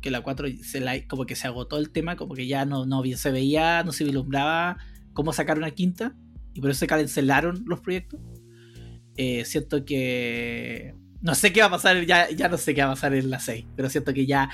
que 0.00 0.10
la 0.10 0.20
4 0.22 0.48
se 0.62 0.80
la, 0.80 1.06
como 1.06 1.24
que 1.26 1.36
se 1.36 1.46
agotó 1.46 1.78
el 1.78 1.90
tema, 1.90 2.16
como 2.16 2.34
que 2.34 2.46
ya 2.48 2.64
no, 2.64 2.84
no 2.86 3.02
se 3.16 3.30
veía, 3.30 3.82
no 3.84 3.92
se 3.92 4.04
vislumbraba 4.04 4.78
cómo 5.12 5.32
sacar 5.32 5.56
una 5.58 5.70
quinta. 5.70 6.16
Y 6.58 6.60
por 6.60 6.70
eso 6.70 6.80
se 6.80 6.88
cancelaron 6.88 7.62
los 7.68 7.78
proyectos. 7.78 8.18
Eh, 9.16 9.44
siento 9.44 9.84
que. 9.84 10.92
No 11.22 11.36
sé 11.36 11.52
qué 11.52 11.60
va 11.60 11.66
a 11.66 11.70
pasar, 11.70 12.04
ya, 12.04 12.28
ya 12.30 12.48
no 12.48 12.58
sé 12.58 12.74
qué 12.74 12.80
va 12.82 12.88
a 12.88 12.94
pasar 12.94 13.14
en 13.14 13.30
la 13.30 13.38
6. 13.38 13.64
Pero 13.76 13.88
siento 13.88 14.12
que 14.12 14.26
ya 14.26 14.50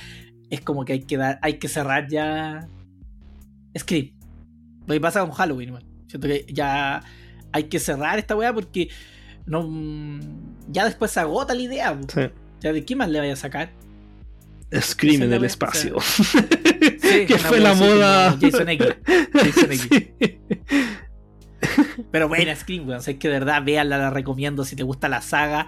es 0.50 0.60
como 0.60 0.84
que 0.84 0.92
hay 0.92 1.00
que 1.04 1.16
dar, 1.16 1.38
hay 1.40 1.54
que 1.58 1.66
cerrar 1.68 2.08
ya. 2.10 2.68
Scream. 3.78 4.10
Lo 4.86 4.92
que 4.92 5.00
pasa 5.00 5.20
con 5.22 5.30
Halloween, 5.30 5.68
igual. 5.70 5.84
Siento 6.08 6.28
que 6.28 6.44
ya 6.52 7.02
hay 7.52 7.64
que 7.64 7.78
cerrar 7.78 8.18
esta 8.18 8.36
weá 8.36 8.52
porque 8.52 8.90
no. 9.46 9.62
mm, 9.66 10.20
Ya 10.68 10.84
después 10.84 11.10
se 11.10 11.20
agota 11.20 11.54
la 11.54 11.62
idea. 11.62 11.98
po. 11.98 12.06
Sí. 12.12 12.20
Ya 12.60 12.74
de 12.74 12.84
qué 12.84 12.96
más 12.96 13.08
le 13.08 13.18
vaya 13.18 13.32
a 13.32 13.36
sacar. 13.36 13.72
Scream 14.78 15.22
en 15.22 15.32
el 15.32 15.44
espacio. 15.46 15.96
Sí, 17.00 17.24
que 17.26 17.38
fue 17.38 17.60
la 17.60 17.72
moda. 17.74 18.36
Jason 18.40 18.68
X. 18.68 18.86
Jason 19.32 19.72
X. 19.72 19.88
Sí. 20.20 20.38
Pero 22.10 22.28
buena 22.28 22.54
Scream, 22.54 22.86
weón. 22.86 22.98
O 22.98 23.02
sea, 23.02 23.14
es 23.14 23.18
que 23.18 23.28
de 23.28 23.34
verdad, 23.34 23.62
véanla, 23.64 23.98
la 23.98 24.10
recomiendo. 24.10 24.64
Si 24.64 24.76
te 24.76 24.82
gusta 24.82 25.08
la 25.08 25.20
saga, 25.20 25.66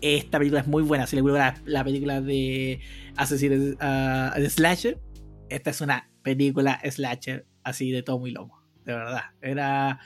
esta 0.00 0.38
película 0.38 0.60
es 0.60 0.66
muy 0.66 0.82
buena. 0.82 1.06
Si 1.06 1.16
le 1.16 1.22
gusta 1.22 1.38
la, 1.38 1.54
la 1.64 1.84
película 1.84 2.20
de 2.20 2.80
Asesinos 3.16 3.76
ah, 3.80 4.34
de 4.36 4.48
Slasher, 4.48 5.00
esta 5.48 5.70
es 5.70 5.80
una 5.80 6.10
película 6.22 6.80
Slasher 6.84 7.46
así 7.64 7.90
de 7.90 8.02
todo 8.02 8.18
muy 8.18 8.30
lomo. 8.30 8.62
De 8.84 8.94
verdad. 8.94 9.22
Era 9.40 10.00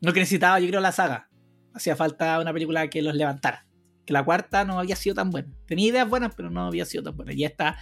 lo 0.00 0.12
que 0.12 0.20
necesitaba, 0.20 0.60
yo 0.60 0.68
creo, 0.68 0.80
la 0.80 0.92
saga. 0.92 1.28
Hacía 1.72 1.96
falta 1.96 2.38
una 2.40 2.52
película 2.52 2.88
que 2.88 3.02
los 3.02 3.14
levantara. 3.14 3.66
Que 4.04 4.12
la 4.12 4.24
cuarta 4.24 4.64
no 4.64 4.78
había 4.78 4.96
sido 4.96 5.14
tan 5.14 5.30
buena. 5.30 5.48
Tenía 5.66 5.88
ideas 5.88 6.08
buenas, 6.08 6.34
pero 6.34 6.50
no 6.50 6.66
había 6.66 6.84
sido 6.84 7.04
tan 7.04 7.16
buena. 7.16 7.32
Y 7.32 7.44
esta, 7.44 7.78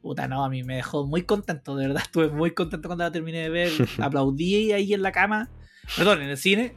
puta, 0.00 0.26
no, 0.26 0.44
a 0.44 0.48
mí 0.48 0.62
me 0.64 0.76
dejó 0.76 1.06
muy 1.06 1.22
contento. 1.22 1.76
De 1.76 1.86
verdad, 1.86 2.02
estuve 2.06 2.28
muy 2.28 2.52
contento 2.52 2.88
cuando 2.88 3.04
la 3.04 3.12
terminé 3.12 3.42
de 3.42 3.50
ver. 3.50 3.70
Aplaudí 4.00 4.72
ahí 4.72 4.94
en 4.94 5.02
la 5.02 5.12
cama. 5.12 5.50
Perdón, 5.94 6.22
en 6.22 6.30
el 6.30 6.36
cine. 6.36 6.74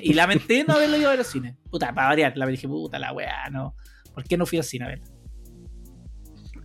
Y 0.00 0.14
lamenté 0.14 0.64
no 0.64 0.74
haberlo 0.74 0.96
ido 0.96 1.08
a 1.08 1.10
ver 1.10 1.20
al 1.20 1.26
cine. 1.26 1.56
Puta, 1.70 1.92
para 1.92 2.08
variar. 2.08 2.36
La 2.36 2.46
dije, 2.46 2.66
puta, 2.66 2.98
la 2.98 3.12
weá, 3.12 3.50
no. 3.50 3.74
¿Por 4.14 4.24
qué 4.24 4.36
no 4.36 4.46
fui 4.46 4.58
al 4.58 4.64
cine 4.64 4.84
a 4.86 4.88
verla? 4.88 5.06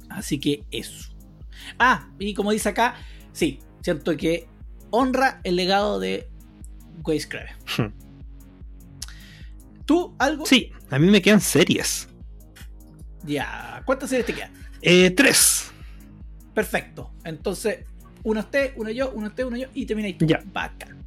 Así 0.09 0.39
que 0.39 0.63
eso. 0.71 1.13
Ah, 1.79 2.09
y 2.19 2.33
como 2.33 2.51
dice 2.51 2.69
acá, 2.69 2.95
sí, 3.31 3.59
siento 3.81 4.15
que 4.17 4.47
honra 4.91 5.41
el 5.43 5.55
legado 5.55 5.99
de 5.99 6.29
Wes 7.03 7.27
Craven. 7.27 7.93
¿Tú 9.85 10.15
algo? 10.19 10.45
Sí, 10.45 10.71
a 10.89 10.99
mí 10.99 11.09
me 11.09 11.21
quedan 11.21 11.41
series. 11.41 12.07
Ya. 13.23 13.81
¿Cuántas 13.85 14.09
series 14.09 14.25
te 14.25 14.33
quedan? 14.33 14.53
Eh, 14.81 15.11
tres. 15.11 15.71
Perfecto. 16.53 17.11
Entonces, 17.23 17.85
uno 18.23 18.39
usted, 18.39 18.73
uno 18.75 18.89
yo, 18.91 19.11
uno 19.11 19.27
usted, 19.27 19.43
uno 19.45 19.57
yo 19.57 19.67
y 19.73 19.85
termináis 19.85 20.17
tú. 20.17 20.25
Ya. 20.25 20.41
Bacán. 20.45 21.02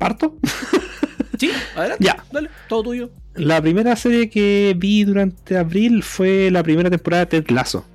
¿Parto? 0.00 0.36
Sí, 1.38 1.50
adelante. 1.74 2.04
Ya. 2.04 2.22
Dale, 2.30 2.50
todo 2.68 2.82
tuyo. 2.82 3.10
La 3.34 3.62
primera 3.62 3.96
serie 3.96 4.28
que 4.28 4.74
vi 4.76 5.04
durante 5.04 5.56
abril 5.56 6.02
fue 6.02 6.50
la 6.50 6.62
primera 6.62 6.90
temporada 6.90 7.24
de 7.24 7.40
Ted 7.40 7.50
Lasso. 7.50 7.86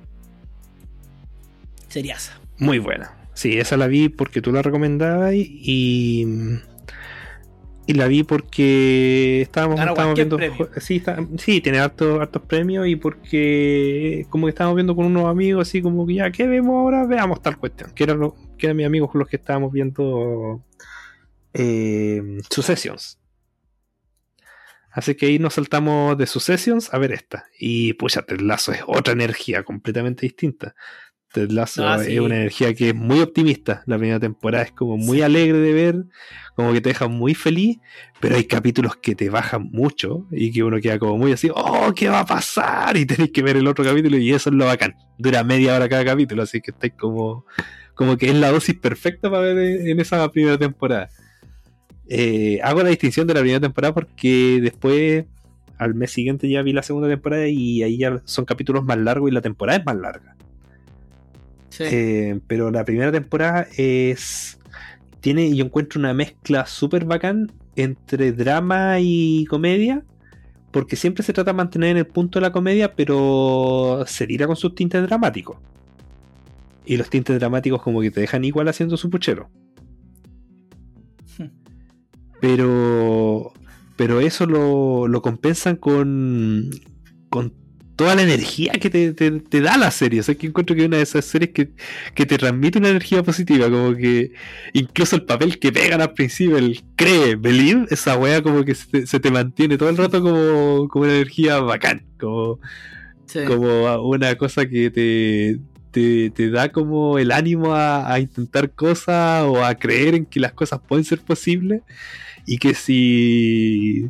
Seriasa. 1.88 2.40
Muy 2.58 2.80
buena. 2.80 3.12
Sí, 3.34 3.56
esa 3.56 3.76
la 3.76 3.86
vi 3.86 4.08
porque 4.08 4.40
tú 4.42 4.50
la 4.52 4.62
recomendabas 4.62 5.34
y. 5.34 6.26
Y 7.88 7.92
la 7.94 8.08
vi 8.08 8.24
porque 8.24 9.42
estábamos, 9.42 9.78
estábamos 9.78 10.16
viendo. 10.16 10.36
premio. 10.38 10.68
Sí, 10.80 10.96
está- 10.96 11.24
sí, 11.38 11.60
tiene 11.60 11.78
hartos, 11.78 12.20
hartos 12.20 12.42
premios 12.42 12.88
y 12.88 12.96
porque 12.96 14.26
como 14.28 14.46
que 14.46 14.50
estábamos 14.50 14.74
viendo 14.74 14.96
con 14.96 15.06
unos 15.06 15.26
amigos 15.26 15.68
así 15.68 15.80
como 15.82 16.04
que 16.04 16.14
ya, 16.14 16.32
¿qué 16.32 16.48
vemos 16.48 16.74
ahora? 16.74 17.06
Veamos 17.06 17.40
tal 17.42 17.58
cuestión. 17.58 17.92
Que 17.94 18.02
eran, 18.02 18.18
que 18.58 18.66
eran 18.66 18.76
mis 18.76 18.86
amigos 18.86 19.12
con 19.12 19.20
los 19.20 19.28
que 19.28 19.36
estábamos 19.36 19.70
viendo 19.72 20.64
eh, 21.58 22.22
Successions. 22.50 23.18
Así 24.90 25.14
que 25.14 25.26
ahí 25.26 25.38
nos 25.38 25.54
saltamos 25.54 26.16
de 26.16 26.26
Successions 26.26 26.92
a 26.94 26.98
ver 26.98 27.12
esta. 27.12 27.44
Y 27.58 27.92
pucha, 27.94 28.22
Ted 28.22 28.40
Lasso 28.40 28.72
es 28.72 28.80
otra 28.86 29.12
energía 29.12 29.62
completamente 29.62 30.22
distinta. 30.22 30.74
Ted 31.32 31.50
Lasso 31.50 31.86
Ah, 31.86 32.02
sí. 32.02 32.14
es 32.14 32.20
una 32.20 32.36
energía 32.36 32.72
que 32.72 32.90
es 32.90 32.94
muy 32.94 33.20
optimista. 33.20 33.82
La 33.84 33.98
primera 33.98 34.18
temporada 34.18 34.64
es 34.64 34.72
como 34.72 34.96
muy 34.96 35.20
alegre 35.20 35.58
de 35.58 35.72
ver, 35.74 36.04
como 36.54 36.72
que 36.72 36.80
te 36.80 36.90
deja 36.90 37.08
muy 37.08 37.34
feliz, 37.34 37.76
pero 38.20 38.36
hay 38.36 38.44
capítulos 38.44 38.96
que 38.96 39.14
te 39.14 39.28
bajan 39.28 39.68
mucho 39.70 40.26
y 40.30 40.50
que 40.50 40.62
uno 40.62 40.80
queda 40.80 40.98
como 40.98 41.18
muy 41.18 41.32
así, 41.32 41.50
oh, 41.54 41.92
¿qué 41.94 42.08
va 42.08 42.20
a 42.20 42.26
pasar? 42.26 42.96
Y 42.96 43.04
tenés 43.04 43.32
que 43.32 43.42
ver 43.42 43.58
el 43.58 43.66
otro 43.66 43.84
capítulo 43.84 44.16
y 44.16 44.32
eso 44.32 44.48
es 44.48 44.56
lo 44.56 44.64
bacán. 44.64 44.94
Dura 45.18 45.44
media 45.44 45.74
hora 45.74 45.90
cada 45.90 46.06
capítulo, 46.06 46.42
así 46.42 46.62
que 46.62 46.70
estáis 46.70 46.94
como, 46.94 47.44
como 47.94 48.16
que 48.16 48.30
es 48.30 48.34
la 48.34 48.50
dosis 48.50 48.76
perfecta 48.76 49.30
para 49.30 49.42
ver 49.52 49.58
en 49.88 50.00
esa 50.00 50.26
primera 50.30 50.56
temporada. 50.56 51.10
Eh, 52.08 52.60
hago 52.62 52.82
la 52.82 52.90
distinción 52.90 53.26
de 53.26 53.34
la 53.34 53.40
primera 53.40 53.60
temporada 53.60 53.92
porque 53.92 54.60
después 54.62 55.24
al 55.78 55.94
mes 55.94 56.12
siguiente 56.12 56.48
ya 56.48 56.62
vi 56.62 56.72
la 56.72 56.82
segunda 56.82 57.08
temporada 57.08 57.48
y 57.48 57.82
ahí 57.82 57.98
ya 57.98 58.22
son 58.24 58.44
capítulos 58.44 58.84
más 58.84 58.98
largos 58.98 59.30
y 59.30 59.34
la 59.34 59.40
temporada 59.40 59.78
es 59.78 59.84
más 59.84 59.96
larga. 59.96 60.36
Sí. 61.68 61.84
Eh, 61.84 62.40
pero 62.46 62.70
la 62.70 62.84
primera 62.84 63.12
temporada 63.12 63.66
es. 63.76 64.58
Tiene, 65.20 65.54
yo 65.54 65.64
encuentro 65.64 65.98
una 65.98 66.14
mezcla 66.14 66.66
súper 66.66 67.04
bacán 67.04 67.50
entre 67.74 68.32
drama 68.32 68.98
y 69.00 69.44
comedia. 69.46 70.02
Porque 70.70 70.96
siempre 70.96 71.22
se 71.22 71.32
trata 71.32 71.52
de 71.52 71.56
mantener 71.56 71.90
en 71.90 71.96
el 71.98 72.06
punto 72.06 72.38
de 72.38 72.42
la 72.42 72.52
comedia, 72.52 72.94
pero 72.94 74.04
se 74.06 74.26
tira 74.26 74.46
con 74.46 74.56
sus 74.56 74.74
tintes 74.74 75.02
dramáticos. 75.06 75.56
Y 76.84 76.98
los 76.98 77.08
tintes 77.08 77.38
dramáticos, 77.38 77.80
como 77.82 78.02
que 78.02 78.10
te 78.10 78.20
dejan 78.20 78.44
igual 78.44 78.68
haciendo 78.68 78.96
su 78.98 79.08
puchero. 79.08 79.48
Pero. 82.40 83.52
Pero 83.96 84.20
eso 84.20 84.46
lo, 84.46 85.08
lo 85.08 85.22
compensan 85.22 85.76
con. 85.76 86.70
con 87.30 87.52
toda 87.96 88.14
la 88.14 88.20
energía 88.24 88.72
que 88.72 88.90
te, 88.90 89.14
te- 89.14 89.30
te 89.40 89.60
da 89.62 89.78
la 89.78 89.90
serie. 89.90 90.20
O 90.20 90.22
sea, 90.22 90.34
que 90.34 90.46
encuentro 90.48 90.76
que 90.76 90.82
es 90.82 90.88
una 90.88 90.98
de 90.98 91.02
esas 91.02 91.24
series 91.24 91.52
que, 91.52 91.70
que 92.14 92.26
te 92.26 92.36
transmite 92.36 92.78
una 92.78 92.90
energía 92.90 93.22
positiva. 93.22 93.70
Como 93.70 93.94
que 93.96 94.32
incluso 94.74 95.16
el 95.16 95.24
papel 95.24 95.58
que 95.58 95.72
pegan 95.72 96.02
al 96.02 96.12
principio, 96.12 96.58
el 96.58 96.82
cree, 96.94 97.36
believe, 97.36 97.86
esa 97.88 98.18
wea 98.18 98.42
como 98.42 98.66
que 98.66 98.74
se 98.74 98.86
te, 98.86 99.06
se 99.06 99.18
te 99.18 99.30
mantiene 99.30 99.78
todo 99.78 99.88
el 99.88 99.96
rato 99.96 100.20
como, 100.20 100.88
como 100.88 101.04
una 101.06 101.14
energía 101.14 101.58
bacán. 101.60 102.04
Como, 102.20 102.60
Sí. 103.24 103.40
como 103.46 103.66
una 104.08 104.36
cosa 104.36 104.68
que 104.68 104.88
te, 104.90 105.58
te, 105.90 106.30
te 106.30 106.50
da 106.50 106.70
como 106.70 107.18
el 107.18 107.32
ánimo 107.32 107.74
a, 107.74 108.12
a 108.12 108.20
intentar 108.20 108.70
cosas 108.72 109.42
o 109.44 109.64
a 109.64 109.74
creer 109.74 110.14
en 110.14 110.26
que 110.26 110.38
las 110.38 110.52
cosas 110.52 110.80
pueden 110.86 111.04
ser 111.04 111.18
posibles 111.20 111.80
y 112.46 112.58
que 112.58 112.74
si, 112.74 114.08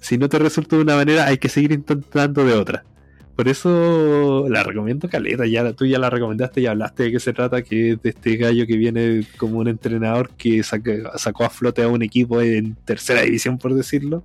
si 0.00 0.18
no 0.18 0.28
te 0.28 0.38
resulta 0.38 0.76
de 0.76 0.82
una 0.82 0.96
manera 0.96 1.26
hay 1.26 1.38
que 1.38 1.48
seguir 1.48 1.72
intentando 1.72 2.44
de 2.44 2.54
otra. 2.54 2.84
Por 3.36 3.48
eso 3.48 4.46
la 4.50 4.62
recomiendo 4.62 5.08
caleta, 5.08 5.46
ya 5.46 5.72
tú 5.72 5.86
ya 5.86 5.98
la 5.98 6.10
recomendaste 6.10 6.60
y 6.60 6.66
hablaste 6.66 7.04
de 7.04 7.12
qué 7.12 7.18
se 7.20 7.32
trata, 7.32 7.62
que 7.62 7.92
es 7.92 8.02
de 8.02 8.10
este 8.10 8.36
gallo 8.36 8.66
que 8.66 8.76
viene 8.76 9.24
como 9.38 9.58
un 9.58 9.68
entrenador 9.68 10.28
que 10.36 10.62
saca- 10.62 11.16
sacó 11.16 11.44
a 11.44 11.50
flote 11.50 11.82
a 11.82 11.88
un 11.88 12.02
equipo 12.02 12.42
en 12.42 12.74
tercera 12.84 13.22
división, 13.22 13.56
por 13.56 13.72
decirlo. 13.74 14.22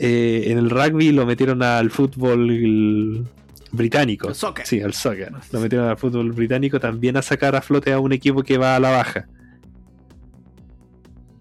Eh, 0.00 0.44
en 0.46 0.58
el 0.58 0.68
rugby 0.68 1.12
lo 1.12 1.26
metieron 1.26 1.62
al 1.62 1.90
fútbol 1.92 3.24
británico. 3.70 4.28
El 4.28 4.34
soccer. 4.34 4.66
Sí, 4.66 4.80
al 4.80 4.94
soccer. 4.94 5.30
Lo 5.52 5.60
metieron 5.60 5.88
al 5.88 5.96
fútbol 5.96 6.32
británico 6.32 6.80
también 6.80 7.16
a 7.16 7.22
sacar 7.22 7.54
a 7.54 7.62
flote 7.62 7.92
a 7.92 8.00
un 8.00 8.12
equipo 8.12 8.42
que 8.42 8.58
va 8.58 8.74
a 8.74 8.80
la 8.80 8.90
baja. 8.90 9.28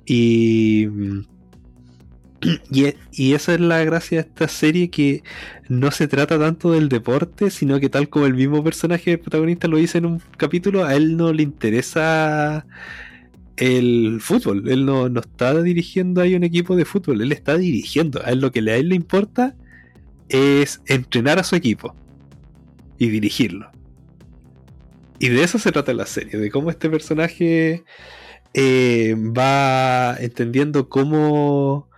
Y, 0.06 0.88
y, 2.72 2.86
e- 2.86 2.98
y 3.12 3.34
esa 3.34 3.54
es 3.54 3.60
la 3.60 3.84
gracia 3.84 4.22
de 4.22 4.28
esta 4.30 4.48
serie 4.48 4.90
que 4.90 5.24
no 5.70 5.92
se 5.92 6.08
trata 6.08 6.40
tanto 6.40 6.72
del 6.72 6.90
deporte, 6.90 7.50
sino 7.50 7.80
que 7.80 7.90
tal 7.90 8.10
como 8.10 8.26
el 8.26 8.34
mismo 8.34 8.64
personaje 8.64 9.14
el 9.14 9.20
protagonista 9.20 9.68
lo 9.68 9.78
dice 9.78 10.00
en 10.00 10.06
un 10.06 10.22
capítulo, 10.38 10.86
a 10.86 10.96
él 10.96 11.18
no 11.18 11.34
le 11.34 11.44
interesa 11.44 12.66
el 13.58 14.20
fútbol. 14.22 14.68
Él 14.70 14.86
no, 14.86 15.08
no 15.10 15.20
está 15.22 15.62
dirigiendo 15.62 16.22
ahí 16.22 16.36
un 16.36 16.44
equipo 16.44 16.76
de 16.76 16.86
fútbol, 16.86 17.22
él 17.22 17.32
está 17.32 17.58
dirigiendo. 17.58 18.22
A 18.26 18.32
él 18.32 18.40
lo 18.42 18.52
que 18.52 18.60
a 18.60 18.76
él 18.76 18.90
le 18.90 18.96
importa 18.96 19.56
es 20.30 20.82
entrenar 20.88 21.40
a 21.40 21.44
su 21.44 21.56
equipo 21.56 21.96
y 22.98 23.10
dirigirlo. 23.10 23.70
Y 25.20 25.30
de 25.30 25.44
eso 25.44 25.60
se 25.60 25.72
trata 25.72 25.94
la 25.94 26.08
serie, 26.08 26.40
de 26.40 26.50
cómo 26.50 26.72
este 26.72 26.90
personaje 26.90 27.84
eh, 28.54 29.16
va 29.18 30.16
entendiendo 30.20 30.90
cómo 30.90 31.90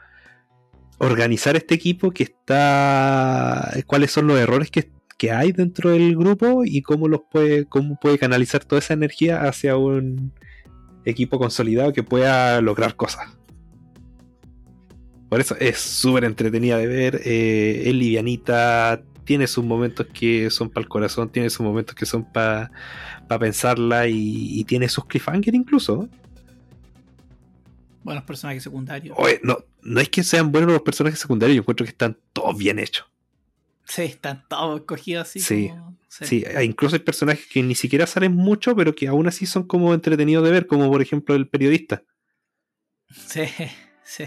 organizar 1.00 1.56
este 1.56 1.76
equipo 1.76 2.12
que 2.12 2.24
está. 2.24 3.74
cuáles 3.88 4.12
son 4.12 4.28
los 4.28 4.40
errores 4.40 4.70
que, 4.72 4.92
que 5.18 5.32
hay 5.32 5.52
dentro 5.52 5.92
del 5.92 6.16
grupo 6.16 6.64
y 6.66 6.82
cómo 6.82 7.08
los 7.08 7.22
puede. 7.32 7.66
cómo 7.66 7.98
puede 8.00 8.18
canalizar 8.18 8.64
toda 8.66 8.80
esa 8.80 8.94
energía 8.94 9.42
hacia 9.44 9.78
un 9.78 10.32
equipo 11.06 11.40
consolidado 11.40 11.94
que 11.94 12.04
pueda 12.04 12.62
lograr 12.62 12.96
cosas. 12.96 13.28
Por 15.30 15.42
eso 15.42 15.56
es 15.60 15.80
súper 15.80 16.26
entretenida 16.26 16.78
de 16.78 16.86
ver, 16.86 17.22
eh, 17.26 17.84
es 17.88 17.96
livianita, 17.96 19.02
tiene 19.26 19.48
sus 19.48 19.66
momentos 19.66 20.06
que 20.14 20.52
son 20.52 20.70
para 20.70 20.84
el 20.84 20.90
corazón, 20.90 21.32
tiene 21.32 21.50
sus 21.50 21.62
momentos 21.62 21.96
que 21.96 22.06
son 22.06 22.24
para 22.32 22.70
pensarla 23.40 24.08
y, 24.08 24.60
y 24.60 24.64
tiene 24.66 24.88
sus 24.90 25.06
cliffhanger 25.06 25.56
incluso. 25.56 26.08
Buenos 28.04 28.24
personajes 28.26 28.64
secundarios. 28.64 29.16
Oye, 29.20 29.40
no, 29.44 29.58
no 29.82 30.00
es 30.02 30.10
que 30.10 30.24
sean 30.24 30.52
buenos 30.52 30.72
los 30.72 30.82
personajes 30.82 31.20
secundarios, 31.20 31.56
yo 31.56 31.62
encuentro 31.62 31.86
que 31.86 31.92
están 31.92 32.18
todos 32.34 32.58
bien 32.58 32.80
hechos. 32.80 33.08
Sí, 33.86 34.04
están 34.04 34.44
todos 34.48 34.82
escogidos 34.82 35.28
así. 35.28 35.40
Sí. 35.40 35.70
como- 35.70 35.94
Sí, 36.10 36.44
hay- 36.56 36.68
incluso 36.68 36.96
hay 36.96 37.02
personajes 37.02 37.48
que 37.52 37.64
ni 37.64 37.74
siquiera 37.74 38.06
salen 38.06 38.34
mucho, 38.34 38.76
pero 38.76 38.94
que 38.94 39.08
aún 39.08 39.26
así 39.28 39.48
son 39.48 39.64
como 39.64 39.94
entretenidos 39.96 40.44
de 40.46 40.52
ver, 40.52 40.68
como 40.68 40.88
por 40.92 41.02
ejemplo 41.02 41.34
el 41.34 41.48
periodista. 41.48 42.04
Sí, 43.10 43.42
sí. 44.04 44.24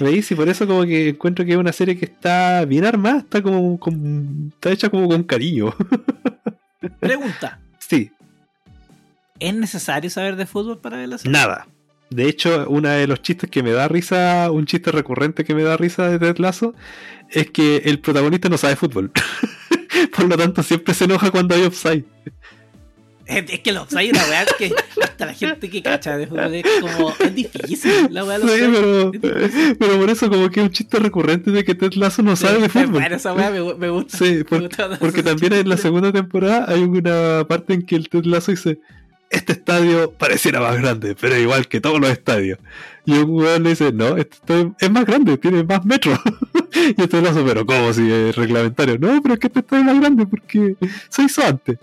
¿Veis? 0.00 0.30
Y 0.30 0.34
por 0.34 0.48
eso 0.50 0.66
como 0.66 0.84
que 0.84 1.08
encuentro 1.10 1.44
que 1.46 1.52
es 1.52 1.56
una 1.56 1.72
serie 1.72 1.96
que 1.98 2.04
está 2.04 2.66
bien 2.66 2.84
armada, 2.84 3.20
está 3.20 3.42
como, 3.42 3.80
con- 3.80 4.50
está 4.54 4.70
hecha 4.70 4.90
como 4.90 5.08
con 5.08 5.22
cariño. 5.24 5.74
Pregunta: 7.00 7.58
sí, 7.78 8.10
¿es 9.38 9.54
necesario 9.54 10.10
saber 10.10 10.36
de 10.36 10.44
fútbol 10.44 10.80
para 10.80 10.98
ver 10.98 11.08
la 11.08 11.16
serie? 11.18 11.32
nada. 11.32 11.66
De 12.14 12.28
hecho, 12.28 12.66
uno 12.68 12.88
de 12.90 13.06
los 13.08 13.22
chistes 13.22 13.50
que 13.50 13.62
me 13.64 13.72
da 13.72 13.88
risa, 13.88 14.48
un 14.52 14.66
chiste 14.66 14.92
recurrente 14.92 15.42
que 15.44 15.54
me 15.54 15.64
da 15.64 15.76
risa 15.76 16.08
de 16.08 16.18
Ted 16.20 16.38
Lasso, 16.38 16.72
es 17.30 17.50
que 17.50 17.78
el 17.86 17.98
protagonista 17.98 18.48
no 18.48 18.56
sabe 18.56 18.76
fútbol. 18.76 19.10
por 20.16 20.28
lo 20.28 20.36
tanto, 20.36 20.62
siempre 20.62 20.94
se 20.94 21.04
enoja 21.06 21.30
cuando 21.32 21.54
hay 21.56 21.62
offside. 21.62 22.04
Es, 23.26 23.44
es 23.48 23.60
que 23.60 23.72
los 23.72 23.92
hay 23.96 24.10
una 24.10 24.22
weá 24.26 24.44
que 24.58 24.72
hasta 25.02 25.24
la 25.26 25.32
gente 25.32 25.70
que 25.70 25.82
cacha 25.82 26.16
de 26.18 26.26
fútbol 26.26 26.54
es 26.54 26.64
como. 26.80 27.14
Es 27.18 27.34
difícil 27.34 28.08
la 28.10 28.22
weá 28.24 28.38
Sí, 28.38 28.44
pero, 28.72 29.12
pero 29.78 29.98
por 29.98 30.10
eso 30.10 30.28
como 30.30 30.50
que 30.50 30.60
es 30.60 30.66
un 30.66 30.72
chiste 30.72 30.98
recurrente 31.00 31.50
de 31.50 31.64
que 31.64 31.74
Ted 31.74 31.94
Lasso 31.94 32.22
no 32.22 32.36
sabe 32.36 32.60
de 32.60 32.68
fútbol. 32.68 33.00
Bueno, 33.00 33.16
esa 33.16 33.32
weá 33.32 33.50
me, 33.50 33.74
me 33.74 33.88
gusta. 33.88 34.18
Sí, 34.18 34.24
Me 34.34 34.44
por- 34.44 34.60
gusta 34.60 34.98
porque 35.00 35.22
también 35.24 35.52
en 35.54 35.68
la 35.68 35.78
segunda 35.78 36.12
temporada 36.12 36.66
hay 36.68 36.82
una 36.82 37.44
parte 37.48 37.72
en 37.74 37.82
que 37.86 37.96
el 37.96 38.08
Ted 38.08 38.24
Lasso 38.26 38.52
dice 38.52 38.78
este 39.30 39.52
estadio 39.52 40.12
pareciera 40.12 40.60
más 40.60 40.80
grande, 40.80 41.16
pero 41.20 41.36
igual 41.36 41.66
que 41.68 41.80
todos 41.80 42.00
los 42.00 42.10
estadios. 42.10 42.58
Y 43.04 43.12
un 43.12 43.30
weón 43.30 43.62
le 43.62 43.70
dice, 43.70 43.92
no, 43.92 44.16
este 44.16 44.72
es 44.78 44.90
más 44.90 45.04
grande, 45.04 45.36
tiene 45.38 45.64
más 45.64 45.84
metros. 45.84 46.18
y 46.96 47.00
el 47.00 47.08
Ted 47.08 47.22
Lasso, 47.22 47.44
pero 47.44 47.66
¿cómo 47.66 47.92
si 47.92 48.10
es 48.10 48.34
reglamentario? 48.36 48.98
No, 48.98 49.20
pero 49.22 49.34
es 49.34 49.40
que 49.40 49.48
este 49.48 49.60
estadio 49.60 49.82
es 49.82 49.86
más 49.86 50.00
grande 50.00 50.26
porque 50.26 50.76
se 51.08 51.22
hizo 51.22 51.42
antes. 51.42 51.78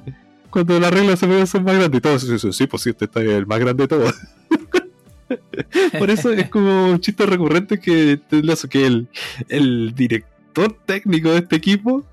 Cuando 0.50 0.80
las 0.80 0.92
reglas 0.92 1.20
se 1.20 1.48
ser 1.48 1.62
más 1.62 1.76
grandes 1.78 1.98
y 1.98 2.02
todos 2.02 2.30
dicen, 2.30 2.54
sí, 2.54 2.68
pues 2.68 2.84
sí, 2.84 2.90
este 2.90 3.06
estadio 3.06 3.32
es 3.32 3.38
el 3.38 3.48
más 3.48 3.60
grande 3.60 3.84
de 3.84 3.88
todos. 3.88 4.16
Por 5.98 6.10
eso 6.10 6.32
es 6.34 6.50
como 6.50 6.92
un 6.92 7.00
chiste 7.00 7.26
recurrente 7.26 7.80
que 7.80 8.20
Lasso, 8.32 8.68
que 8.68 8.86
el, 8.86 9.08
el 9.48 9.94
director 9.96 10.76
técnico 10.86 11.32
de 11.32 11.40
este 11.40 11.56
equipo, 11.56 12.06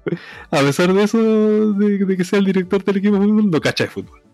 a 0.51 0.61
pesar 0.61 0.93
de 0.93 1.03
eso, 1.03 1.73
de, 1.73 2.17
que 2.17 2.25
sea 2.25 2.39
el 2.39 2.45
director 2.45 2.85
del 2.85 2.99
equipo 2.99 3.19
no 3.19 3.61
cacha 3.61 3.85
de 3.85 3.91
fútbol. 3.91 4.28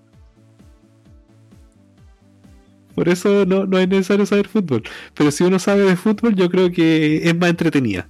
Por 2.95 3.09
eso 3.09 3.45
no, 3.45 3.67
no 3.67 3.79
es 3.79 3.89
necesario 3.89 4.25
saber 4.27 4.49
fútbol. 4.49 4.83
Pero 5.15 5.31
si 5.31 5.45
uno 5.45 5.59
sabe 5.59 5.83
de 5.83 5.97
fútbol, 5.97 6.35
yo 6.35 6.49
creo 6.51 6.71
que 6.71 7.29
es 7.29 7.37
más 7.37 7.51
entretenida. 7.51 8.09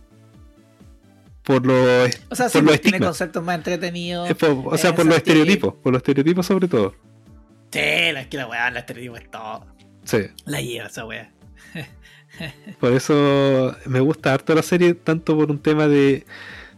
Por 1.42 1.66
los, 1.66 2.10
O 2.30 2.34
sea, 2.34 2.48
sí, 2.48 2.58
por 2.58 2.62
los 2.64 2.70
pues, 2.72 2.80
tiene 2.80 3.00
conceptos 3.00 3.44
más 3.44 3.56
entretenidos. 3.56 4.30
eh, 4.30 4.34
por- 4.34 4.74
o 4.74 4.78
sea, 4.78 4.94
por 4.94 5.04
los 5.06 5.16
estereotipos. 5.16 5.74
Por 5.82 5.92
los 5.92 6.00
estereotipos 6.00 6.46
sobre 6.46 6.68
todo. 6.68 6.94
Sí, 7.70 7.80
la, 8.12 8.20
es 8.22 8.26
que 8.28 8.36
la 8.38 8.46
weá, 8.46 8.70
la 8.70 8.80
estereotipo 8.80 9.16
es 9.16 9.30
todo. 9.30 9.66
Sí. 10.04 10.18
La 10.46 10.60
lleva 10.60 10.86
esa 10.86 11.04
weá. 11.04 11.30
Por 12.80 12.92
eso 12.92 13.76
me 13.86 14.00
gusta 14.00 14.32
harto 14.34 14.54
la 14.54 14.62
serie, 14.62 14.94
tanto 14.94 15.36
por 15.36 15.50
un 15.52 15.58
tema 15.60 15.86
de, 15.86 16.24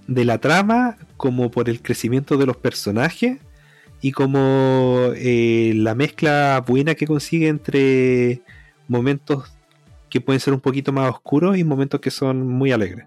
de 0.06 0.24
la 0.26 0.38
trama, 0.38 0.98
como 1.16 1.50
por 1.50 1.70
el 1.70 1.80
crecimiento 1.80 2.36
de 2.36 2.44
los 2.44 2.58
personajes, 2.58 3.38
y 4.06 4.12
como 4.12 5.10
eh, 5.16 5.72
la 5.74 5.96
mezcla 5.96 6.62
buena 6.64 6.94
que 6.94 7.08
consigue 7.08 7.48
entre 7.48 8.40
momentos 8.86 9.52
que 10.08 10.20
pueden 10.20 10.38
ser 10.38 10.54
un 10.54 10.60
poquito 10.60 10.92
más 10.92 11.10
oscuros 11.10 11.58
y 11.58 11.64
momentos 11.64 12.00
que 12.00 12.12
son 12.12 12.46
muy 12.46 12.70
alegres. 12.70 13.04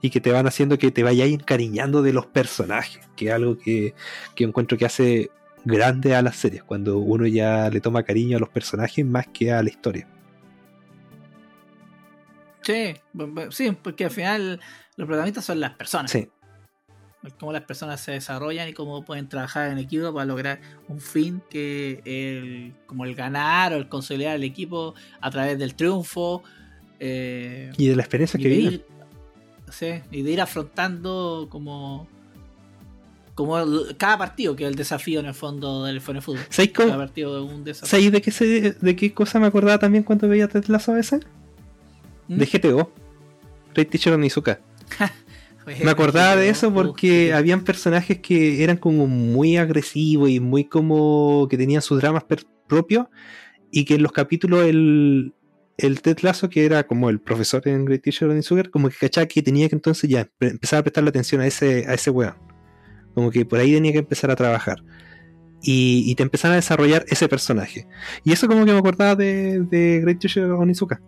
y 0.00 0.08
que 0.08 0.22
te 0.22 0.32
van 0.32 0.46
haciendo 0.46 0.78
que 0.78 0.90
te 0.90 1.02
vayas 1.02 1.28
encariñando 1.28 2.00
de 2.00 2.14
los 2.14 2.24
personajes, 2.24 3.06
que 3.16 3.26
es 3.26 3.32
algo 3.32 3.58
que, 3.58 3.92
que 4.34 4.44
encuentro 4.44 4.78
que 4.78 4.86
hace 4.86 5.30
grande 5.66 6.14
a 6.14 6.22
las 6.22 6.36
series, 6.36 6.62
cuando 6.64 7.00
uno 7.00 7.26
ya 7.26 7.68
le 7.68 7.82
toma 7.82 8.02
cariño 8.02 8.38
a 8.38 8.40
los 8.40 8.48
personajes 8.48 9.04
más 9.04 9.26
que 9.26 9.52
a 9.52 9.62
la 9.62 9.68
historia. 9.68 10.08
Sí, 12.62 12.94
sí, 13.50 13.76
porque 13.82 14.06
al 14.06 14.10
final 14.10 14.60
los 14.96 15.06
protagonistas 15.06 15.44
son 15.44 15.60
las 15.60 15.72
personas. 15.72 16.10
Sí, 16.10 16.30
Cómo 17.38 17.52
las 17.52 17.62
personas 17.62 18.00
se 18.00 18.12
desarrollan 18.12 18.68
y 18.68 18.72
cómo 18.72 19.04
pueden 19.04 19.28
trabajar 19.28 19.70
en 19.70 19.78
equipo 19.78 20.12
para 20.14 20.24
lograr 20.24 20.60
un 20.88 21.00
fin 21.00 21.42
que 21.50 22.00
el, 22.04 22.74
como 22.86 23.04
el 23.04 23.14
ganar 23.16 23.72
o 23.72 23.76
el 23.76 23.88
consolidar 23.88 24.36
el 24.36 24.44
equipo 24.44 24.94
a 25.20 25.30
través 25.30 25.58
del 25.58 25.74
triunfo. 25.74 26.42
eh, 27.00 27.72
y 27.76 27.88
de 27.88 27.96
la 27.96 28.02
experiencia 28.02 28.38
que 28.38 28.48
ir, 28.48 28.86
sí, 29.70 30.00
y 30.12 30.22
de 30.22 30.30
ir 30.30 30.40
afrontando 30.40 31.48
como 31.50 32.06
como 33.34 33.56
cada 33.96 34.18
partido 34.18 34.56
que 34.56 34.64
es 34.64 34.70
el 34.70 34.74
desafío 34.74 35.20
en 35.20 35.26
el 35.26 35.34
fondo 35.34 35.84
del 35.84 36.00
Fone 36.00 36.20
Fútbol. 36.20 36.42
¿Sabéis 36.50 36.72
Cada 36.72 36.96
partido 36.96 37.44
un 37.44 37.62
desafío. 37.62 37.88
¿sabéis 37.88 38.10
de 38.12 38.20
qué, 38.22 38.30
se- 38.32 38.72
de 38.72 38.96
qué 38.96 39.14
cosa 39.14 39.38
me 39.38 39.46
acordaba 39.46 39.78
también 39.78 40.02
cuando 40.02 40.28
veía 40.28 40.48
Ted 40.48 40.64
Lasso 40.66 40.90
a 40.90 40.96
veces? 40.96 41.20
¿Mm? 42.26 42.36
De 42.36 42.46
GTO. 42.46 42.92
Great 43.74 43.90
Teacher 43.90 44.12
Onizuka. 44.14 44.58
Me 45.84 45.90
acordaba 45.90 46.36
de 46.36 46.48
eso 46.48 46.72
porque 46.72 47.32
habían 47.32 47.64
personajes 47.64 48.20
que 48.20 48.62
eran 48.62 48.76
como 48.76 49.06
muy 49.06 49.56
agresivos 49.56 50.30
y 50.30 50.40
muy 50.40 50.64
como 50.64 51.46
que 51.48 51.56
tenían 51.56 51.82
sus 51.82 52.00
dramas 52.00 52.24
propios 52.66 53.06
y 53.70 53.84
que 53.84 53.94
en 53.94 54.02
los 54.02 54.12
capítulos 54.12 54.64
el, 54.64 55.34
el 55.76 56.02
Ted 56.02 56.18
Lasso, 56.22 56.48
que 56.48 56.64
era 56.64 56.86
como 56.86 57.10
el 57.10 57.20
profesor 57.20 57.66
en 57.66 57.84
Great 57.84 58.02
Teacher 58.02 58.28
Onizuka, 58.28 58.64
como 58.64 58.88
que 58.88 58.96
cachaba 58.96 59.26
que 59.26 59.42
tenía 59.42 59.68
que 59.68 59.76
entonces 59.76 60.08
ya 60.08 60.28
empezar 60.40 60.80
a 60.80 60.82
prestarle 60.82 61.10
atención 61.10 61.40
a 61.40 61.46
ese, 61.46 61.86
a 61.86 61.94
ese 61.94 62.10
weón. 62.10 62.34
Como 63.14 63.30
que 63.30 63.44
por 63.44 63.58
ahí 63.58 63.72
tenía 63.72 63.92
que 63.92 63.98
empezar 63.98 64.30
a 64.30 64.36
trabajar. 64.36 64.82
Y, 65.62 66.04
y 66.06 66.14
te 66.14 66.22
empezaron 66.22 66.52
a 66.52 66.56
desarrollar 66.56 67.04
ese 67.08 67.28
personaje. 67.28 67.86
Y 68.24 68.32
eso 68.32 68.46
como 68.46 68.64
que 68.64 68.72
me 68.72 68.78
acordaba 68.78 69.16
de, 69.16 69.60
de 69.60 70.00
Great 70.00 70.20
Teacher 70.20 70.44
Onizuka. 70.44 71.00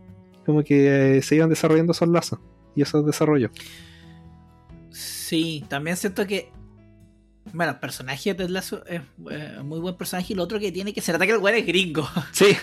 Como 0.45 0.63
que 0.65 1.19
eh, 1.19 1.23
se 1.23 1.37
iban 1.37 1.51
desarrollando 1.51 1.93
esos 1.93 2.09
lazos 2.09 2.41
y 2.75 2.83
esos 2.83 3.07
desarrollos. 3.07 3.51
Sí, 5.31 5.65
también 5.69 5.97
siento 5.97 6.27
que. 6.27 6.51
Bueno, 7.53 7.71
el 7.71 7.79
personaje 7.79 8.31
de 8.31 8.35
Ted 8.35 8.51
Lasso 8.51 8.85
es 8.85 9.01
eh, 9.31 9.59
muy 9.63 9.79
buen 9.79 9.95
personaje 9.95 10.33
y 10.33 10.37
lo 10.37 10.43
otro 10.43 10.59
que 10.59 10.73
tiene 10.73 10.93
que 10.93 11.01
ser 11.01 11.15
ataque 11.15 11.31
el 11.31 11.39
weón 11.39 11.57
es 11.57 11.65
gringo. 11.67 12.09
Sí. 12.33 12.57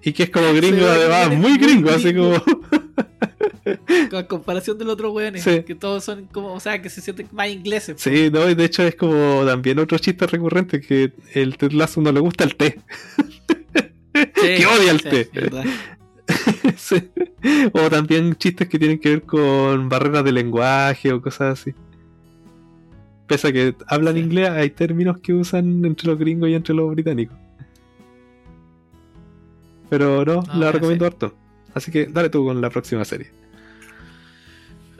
Y 0.00 0.12
que 0.12 0.22
es 0.22 0.30
como 0.30 0.52
gringo, 0.52 0.78
Sí, 0.78 0.84
además, 0.84 1.28
muy 1.30 1.36
muy 1.38 1.58
gringo, 1.58 1.90
así 1.90 2.14
como. 2.14 2.40
Con 4.10 4.24
comparación 4.26 4.78
del 4.78 4.90
otro 4.90 5.10
weón, 5.10 5.36
Sí. 5.38 5.64
que 5.64 5.74
todos 5.74 6.04
son 6.04 6.26
como, 6.26 6.52
o 6.52 6.60
sea, 6.60 6.80
que 6.80 6.88
se 6.88 7.00
sienten 7.00 7.26
más 7.32 7.48
ingleses. 7.48 8.00
Sí, 8.00 8.30
no, 8.32 8.48
y 8.48 8.54
de 8.54 8.64
hecho 8.64 8.84
es 8.84 8.94
como 8.94 9.44
también 9.44 9.80
otro 9.80 9.98
chiste 9.98 10.24
recurrente 10.28 10.80
que 10.80 11.12
el 11.32 11.56
Ted 11.56 11.72
Lasso 11.72 12.00
no 12.00 12.12
le 12.12 12.20
gusta 12.20 12.44
el 12.44 12.54
té. 12.54 12.80
Sí, 14.14 14.56
que 14.58 14.66
odia 14.66 14.92
el 14.92 15.02
té. 15.02 15.28
O 17.72 17.90
también 17.90 18.36
chistes 18.36 18.68
que 18.68 18.78
tienen 18.78 19.00
que 19.00 19.08
ver 19.08 19.22
con 19.22 19.88
barreras 19.88 20.22
de 20.22 20.30
lenguaje 20.30 21.12
o 21.12 21.20
cosas 21.20 21.58
así. 21.58 21.74
Pese 23.26 23.48
a 23.48 23.52
que 23.52 23.74
hablan 23.86 24.14
Sí. 24.14 24.20
inglés, 24.20 24.50
hay 24.50 24.70
términos 24.70 25.18
que 25.20 25.32
usan 25.32 25.84
entre 25.84 26.08
los 26.08 26.18
gringos 26.18 26.48
y 26.50 26.54
entre 26.54 26.74
los 26.74 26.90
británicos. 26.90 27.36
Pero 29.90 30.24
no, 30.24 30.42
No, 30.42 30.54
la 30.60 30.72
recomiendo 30.72 31.04
sé. 31.04 31.06
harto. 31.12 31.34
Así 31.74 31.90
que 31.90 32.06
dale 32.06 32.28
tú 32.30 32.44
con 32.44 32.60
la 32.60 32.70
próxima 32.70 33.04
serie. 33.04 33.28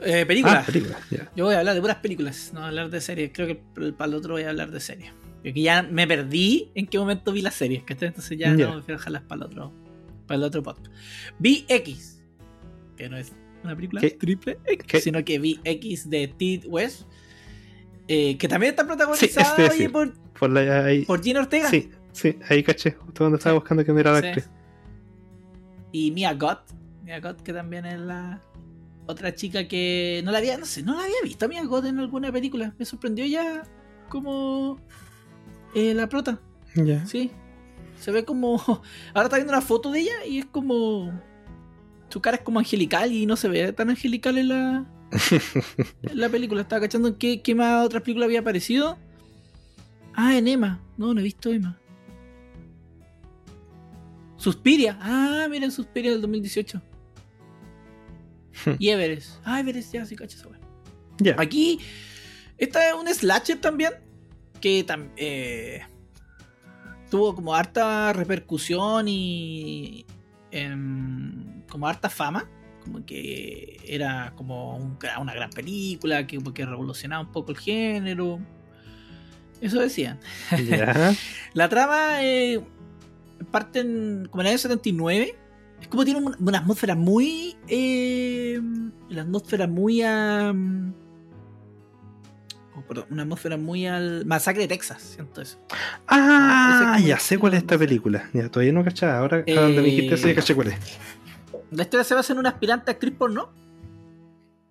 Eh, 0.01 0.25
película. 0.25 0.59
Ah, 0.61 0.65
película. 0.65 0.99
Yo 1.35 1.45
voy 1.45 1.55
a 1.55 1.59
hablar 1.59 1.73
de 1.75 1.81
puras 1.81 1.97
películas, 1.97 2.51
no 2.53 2.59
voy 2.59 2.65
a 2.65 2.69
hablar 2.69 2.89
de 2.89 3.01
series. 3.01 3.31
Creo 3.33 3.47
que 3.47 3.55
para 3.93 4.07
el 4.09 4.13
otro 4.15 4.33
voy 4.33 4.43
a 4.43 4.49
hablar 4.49 4.71
de 4.71 4.79
series. 4.79 5.11
Porque 5.43 5.61
ya 5.61 5.83
me 5.83 6.07
perdí 6.07 6.69
en 6.75 6.87
qué 6.87 6.97
momento 6.99 7.31
vi 7.31 7.41
las 7.41 7.55
series, 7.55 7.83
¿cachai? 7.83 8.09
Entonces 8.09 8.37
ya 8.37 8.55
Ya. 8.55 8.67
no 8.67 8.73
prefiero 8.73 8.97
dejarlas 8.99 9.23
para 9.23 9.37
el 9.41 9.43
otro, 9.47 9.71
para 10.27 10.37
el 10.37 10.43
otro 10.43 10.63
podcast. 10.63 10.87
Vi 11.39 11.65
X, 11.67 12.21
que 12.97 13.09
no 13.09 13.17
es 13.17 13.31
una 13.63 13.75
película 13.75 14.01
¿Qué? 14.01 14.11
triple 14.11 14.57
X, 14.65 14.85
¿Qué? 14.87 14.99
sino 15.01 15.23
que 15.23 15.39
vi 15.39 15.59
X 15.63 16.09
de 16.09 16.27
Tid 16.27 16.65
West, 16.67 17.03
eh, 18.07 18.37
que 18.37 18.47
también 18.47 18.71
está 18.71 18.85
protagonizada 18.85 19.49
este, 19.49 19.63
oye, 19.69 19.83
sí. 19.85 19.87
por, 19.89 20.13
Por 20.37 20.49
la, 20.51 20.85
ahí, 20.85 21.05
por 21.05 21.23
Gina 21.23 21.39
Ortega 21.41 21.69
Sí, 21.69 21.89
sí, 22.11 22.37
ahí 22.49 22.63
caché, 22.63 22.91
justo 22.91 23.19
cuando 23.23 23.37
estaba 23.37 23.55
buscando 23.55 23.83
quién 23.83 23.97
era 23.97 24.11
la 24.11 24.21
Sí. 24.21 24.27
actriz. 24.27 24.49
y 25.91 26.11
Mia 26.11 26.33
Gott. 26.33 26.61
Mia 27.03 27.19
Gott, 27.19 27.41
que 27.41 27.53
también 27.53 27.85
es 27.85 27.99
la 27.99 28.41
otra 29.07 29.33
chica 29.35 29.67
que 29.67 30.21
no 30.25 30.31
la 30.31 30.39
había, 30.39 30.57
no 30.57 30.65
sé, 30.65 30.81
no 30.83 30.95
la 30.95 31.03
había 31.03 31.15
visto 31.23 31.45
a 31.45 31.47
Mia 31.47 31.63
Gott 31.65 31.85
en 31.85 31.99
alguna 31.99 32.31
película. 32.31 32.73
Me 32.77 32.85
sorprendió 32.85 33.25
ya 33.25 33.63
como 34.09 34.79
eh, 35.75 35.93
la 35.93 36.09
prota. 36.09 36.39
Ya. 36.75 37.05
Sí. 37.05 37.31
Se 37.99 38.11
ve 38.11 38.25
como. 38.25 38.57
Ahora 39.13 39.23
está 39.25 39.37
viendo 39.37 39.53
una 39.53 39.61
foto 39.61 39.91
de 39.91 39.99
ella 40.01 40.25
y 40.27 40.39
es 40.39 40.45
como. 40.45 41.11
Su 42.09 42.21
cara 42.21 42.37
es 42.37 42.43
como 42.43 42.59
angelical 42.59 43.11
y 43.11 43.25
no 43.25 43.35
se 43.35 43.47
ve 43.49 43.71
tan 43.73 43.89
angelical 43.89 44.37
en 44.37 44.47
la, 44.49 44.85
la 46.13 46.29
película. 46.29 46.61
Estaba 46.61 46.81
cachando 46.81 47.07
en 47.09 47.15
qué, 47.15 47.41
qué 47.41 47.55
más 47.55 47.85
otras 47.85 48.03
películas 48.03 48.27
había 48.27 48.39
aparecido. 48.41 48.97
Ah, 50.13 50.37
en 50.37 50.47
Emma. 50.47 50.79
No, 50.97 51.13
no 51.13 51.19
he 51.19 51.23
visto 51.23 51.51
Emma. 51.51 51.77
Suspiria. 54.37 54.97
Ah, 55.01 55.47
miren 55.49 55.71
Suspiria 55.71 56.11
del 56.11 56.21
2018. 56.21 56.81
y 58.79 58.89
Everest. 58.89 59.39
Ah, 59.43 59.59
Everest, 59.59 59.93
ya, 59.93 60.05
sí, 60.05 60.15
cacho. 60.15 60.37
Ya. 61.17 61.35
Aquí, 61.37 61.79
esta 62.57 62.87
es 62.89 62.93
un 62.95 63.07
slasher 63.07 63.59
también. 63.59 63.93
Que 64.61 64.85
tam- 64.85 65.11
eh, 65.17 65.81
tuvo 67.09 67.35
como 67.35 67.53
harta 67.53 68.13
repercusión 68.13 69.07
y 69.07 70.05
em, 70.51 71.61
como 71.69 71.87
harta 71.87 72.09
fama. 72.09 72.49
Como 72.85 73.05
que 73.05 73.81
era 73.87 74.31
como 74.37 74.77
un 74.77 74.97
una 75.19 75.33
gran 75.33 75.49
película, 75.49 76.25
que, 76.27 76.37
que 76.53 76.65
revolucionaba 76.65 77.21
un 77.25 77.31
poco 77.33 77.51
el 77.51 77.57
género. 77.57 78.39
Eso 79.59 79.79
decían. 79.81 80.19
La 81.53 81.67
trama 81.69 82.23
eh, 82.23 82.61
parte 83.51 83.79
en, 83.79 84.27
como 84.29 84.41
en 84.41 84.47
el 84.47 84.51
año 84.51 84.57
79. 84.59 85.35
Es 85.81 85.87
como 85.87 86.05
tiene 86.05 86.19
un- 86.21 86.35
una 86.39 86.59
atmósfera 86.59 86.95
muy. 86.95 87.55
Eh, 87.67 88.61
la 89.09 89.23
atmósfera 89.23 89.67
muy 89.67 90.01
a. 90.03 90.53
oh, 92.75 92.81
perdón, 92.87 93.05
una 93.11 93.23
atmósfera 93.23 93.57
muy 93.57 93.85
al. 93.87 94.25
Masacre 94.25 94.63
de 94.63 94.67
Texas, 94.67 95.01
siento 95.01 95.41
eso. 95.41 95.57
Ah, 96.07 96.93
como 96.95 97.07
ya 97.07 97.19
sé 97.19 97.37
cuál 97.37 97.53
es 97.53 97.59
esta 97.59 97.77
película. 97.77 98.29
Ya, 98.33 98.49
todavía 98.49 98.73
no 98.73 98.83
cachaba. 98.83 99.17
Ahora, 99.19 99.43
Eh, 99.45 99.53
donde 99.55 99.81
me 99.81 99.87
dijiste 99.87 100.15
eso, 100.15 100.27
ya 100.27 100.35
caché 100.35 100.55
cuál 100.55 100.67
es. 100.69 100.77
La 101.71 101.83
historia 101.83 102.03
se 102.03 102.15
basa 102.15 102.33
en 102.33 102.39
una 102.39 102.49
aspirante 102.49 102.91
actriz 102.91 103.13
porno, 103.17 103.51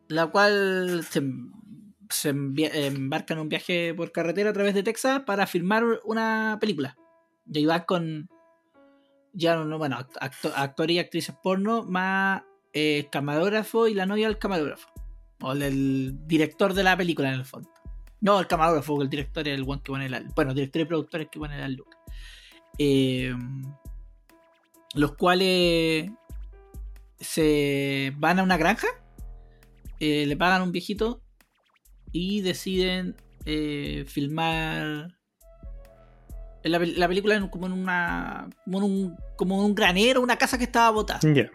la 0.09 0.27
cual 0.27 1.05
se, 1.09 1.23
se 2.09 2.29
embarca 2.29 3.35
en 3.35 3.41
un 3.41 3.49
viaje 3.49 3.95
por 3.95 4.13
carretera 4.13 4.51
a 4.51 4.53
través 4.53 4.75
de 4.75 4.83
Texas 4.83 5.23
para 5.27 5.47
filmar 5.47 5.85
una 6.05 6.59
película. 6.61 6.97
Y 7.47 7.59
ahí 7.59 7.67
va 7.67 7.85
con 7.85 8.29
ya 9.33 9.57
no, 9.57 9.79
bueno, 9.79 9.99
act- 9.99 10.17
acto- 10.21 10.53
actores 10.55 10.97
y 10.97 10.99
actrices 11.01 11.35
porno, 11.43 11.83
más 11.83 12.43
eh, 12.73 13.09
camarógrafo 13.11 13.89
y 13.89 13.95
la 13.95 14.07
novia 14.07 14.29
del 14.29 14.39
camarógrafo. 14.39 14.89
O 15.43 15.53
el, 15.53 15.63
el 15.63 16.27
director 16.27 16.73
de 16.73 16.85
la 16.85 16.97
película 16.97 17.29
en 17.29 17.35
el 17.35 17.45
fondo. 17.45 17.69
No, 18.21 18.39
el 18.39 18.47
camarógrafo, 18.47 19.03
el 19.03 19.11
director 19.11 19.47
es 19.47 19.59
el 19.59 19.65
one 19.69 19.83
que 19.83 19.91
pone 19.91 20.09
la. 20.09 20.23
Bueno, 20.35 20.55
director 20.55 20.83
y 20.83 20.85
productor 20.87 21.21
es 21.23 21.29
que 21.29 21.39
pone 21.39 21.59
la 21.59 21.69
look. 21.69 21.97
Eh, 22.79 23.35
los 24.95 25.17
cuales 25.17 26.11
se 27.21 28.13
van 28.17 28.39
a 28.39 28.43
una 28.43 28.57
granja, 28.57 28.89
eh, 30.01 30.27
le 30.27 30.37
pagan 30.37 30.61
a 30.61 30.65
un 30.65 30.73
viejito 30.73 31.23
y 32.13 32.41
deciden 32.43 33.17
eh, 33.47 34.05
filmar 34.07 35.09
la, 36.63 36.79
pel- 36.79 36.97
la 36.97 37.09
película 37.09 37.35
en- 37.37 37.49
como 37.49 37.67
en 37.67 37.73
una 37.73 38.49
como 38.65 38.79
en 38.79 38.85
un, 38.85 39.17
como 39.37 39.59
en 39.61 39.65
un 39.67 39.75
granero, 39.75 40.21
una 40.23 40.37
casa 40.39 40.57
que 40.59 40.65
estaba 40.65 40.91
botada. 40.91 41.21
Ya. 41.35 41.51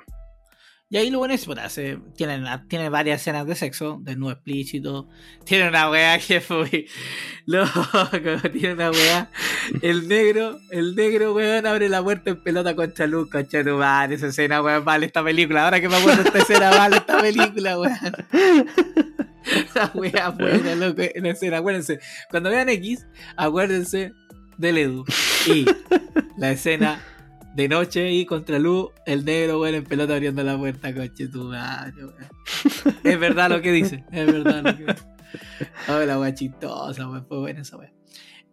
Y 0.91 0.97
ahí 0.97 1.11
lo 1.11 1.19
bueno 1.19 1.35
es, 1.35 1.45
puta, 1.45 1.69
se- 1.69 1.99
tienen, 2.15 2.45
tiene 2.67 2.89
varias 2.89 3.21
escenas 3.21 3.45
de 3.45 3.53
sexo, 3.53 3.99
desnudo 4.01 4.31
explícito. 4.31 5.07
Tiene 5.45 5.67
una 5.69 5.87
weá 5.91 6.17
que 6.17 6.41
fue 6.41 6.87
loco, 7.45 7.87
tiene 8.51 8.73
una 8.73 8.89
weá. 8.89 9.29
El 9.83 10.07
negro, 10.07 10.59
el 10.71 10.95
negro 10.95 11.35
weón 11.35 11.67
abre 11.67 11.89
la 11.89 12.01
puerta 12.01 12.31
en 12.31 12.41
pelota 12.41 12.75
contra 12.75 13.05
luz, 13.05 13.29
concha 13.29 13.63
tu 13.63 13.77
madre, 13.77 14.15
esa 14.15 14.27
escena 14.27 14.63
weón, 14.63 14.83
vale 14.83 15.05
esta 15.05 15.23
película. 15.23 15.65
Ahora 15.65 15.79
que 15.79 15.89
me 15.89 15.95
acuerdo 15.97 16.23
de 16.23 16.29
esta 16.29 16.39
escena, 16.39 16.69
vale 16.71 16.97
esta 16.97 17.21
película, 17.21 17.79
weón. 17.79 17.95
Esa 19.45 19.91
weá 19.95 20.29
buena, 20.29 20.75
loco, 20.75 21.01
en 21.01 21.23
la 21.23 21.29
escena, 21.29 21.57
acuérdense. 21.57 21.99
Cuando 22.29 22.49
vean 22.49 22.69
X, 22.69 23.07
acuérdense 23.35 24.11
del 24.57 24.77
Edu. 24.77 25.05
Y 25.47 25.65
la 26.37 26.51
escena 26.51 27.01
De 27.55 27.67
noche 27.67 28.07
ahí 28.07 28.25
contra 28.25 28.59
luz, 28.59 28.89
el 29.05 29.25
negro, 29.25 29.59
weón, 29.59 29.75
en 29.75 29.83
pelota 29.83 30.13
abriendo 30.13 30.43
la 30.43 30.57
puerta, 30.57 30.93
coche 30.93 31.27
tu 31.27 31.43
madre, 31.45 32.05
weón. 32.05 32.15
Es 33.03 33.19
verdad 33.19 33.49
lo 33.49 33.61
que 33.61 33.71
dice, 33.71 34.05
es 34.11 34.25
verdad 34.25 34.63
lo 34.63 34.77
que 34.77 34.83
dice. 34.85 35.07
Oh, 35.89 35.99
la 35.99 36.19
weá 36.19 36.33
chistosa, 36.33 37.07
weón, 37.09 37.25
fue 37.27 37.39
buena 37.39 37.61
esa 37.61 37.77
weá. 37.77 37.91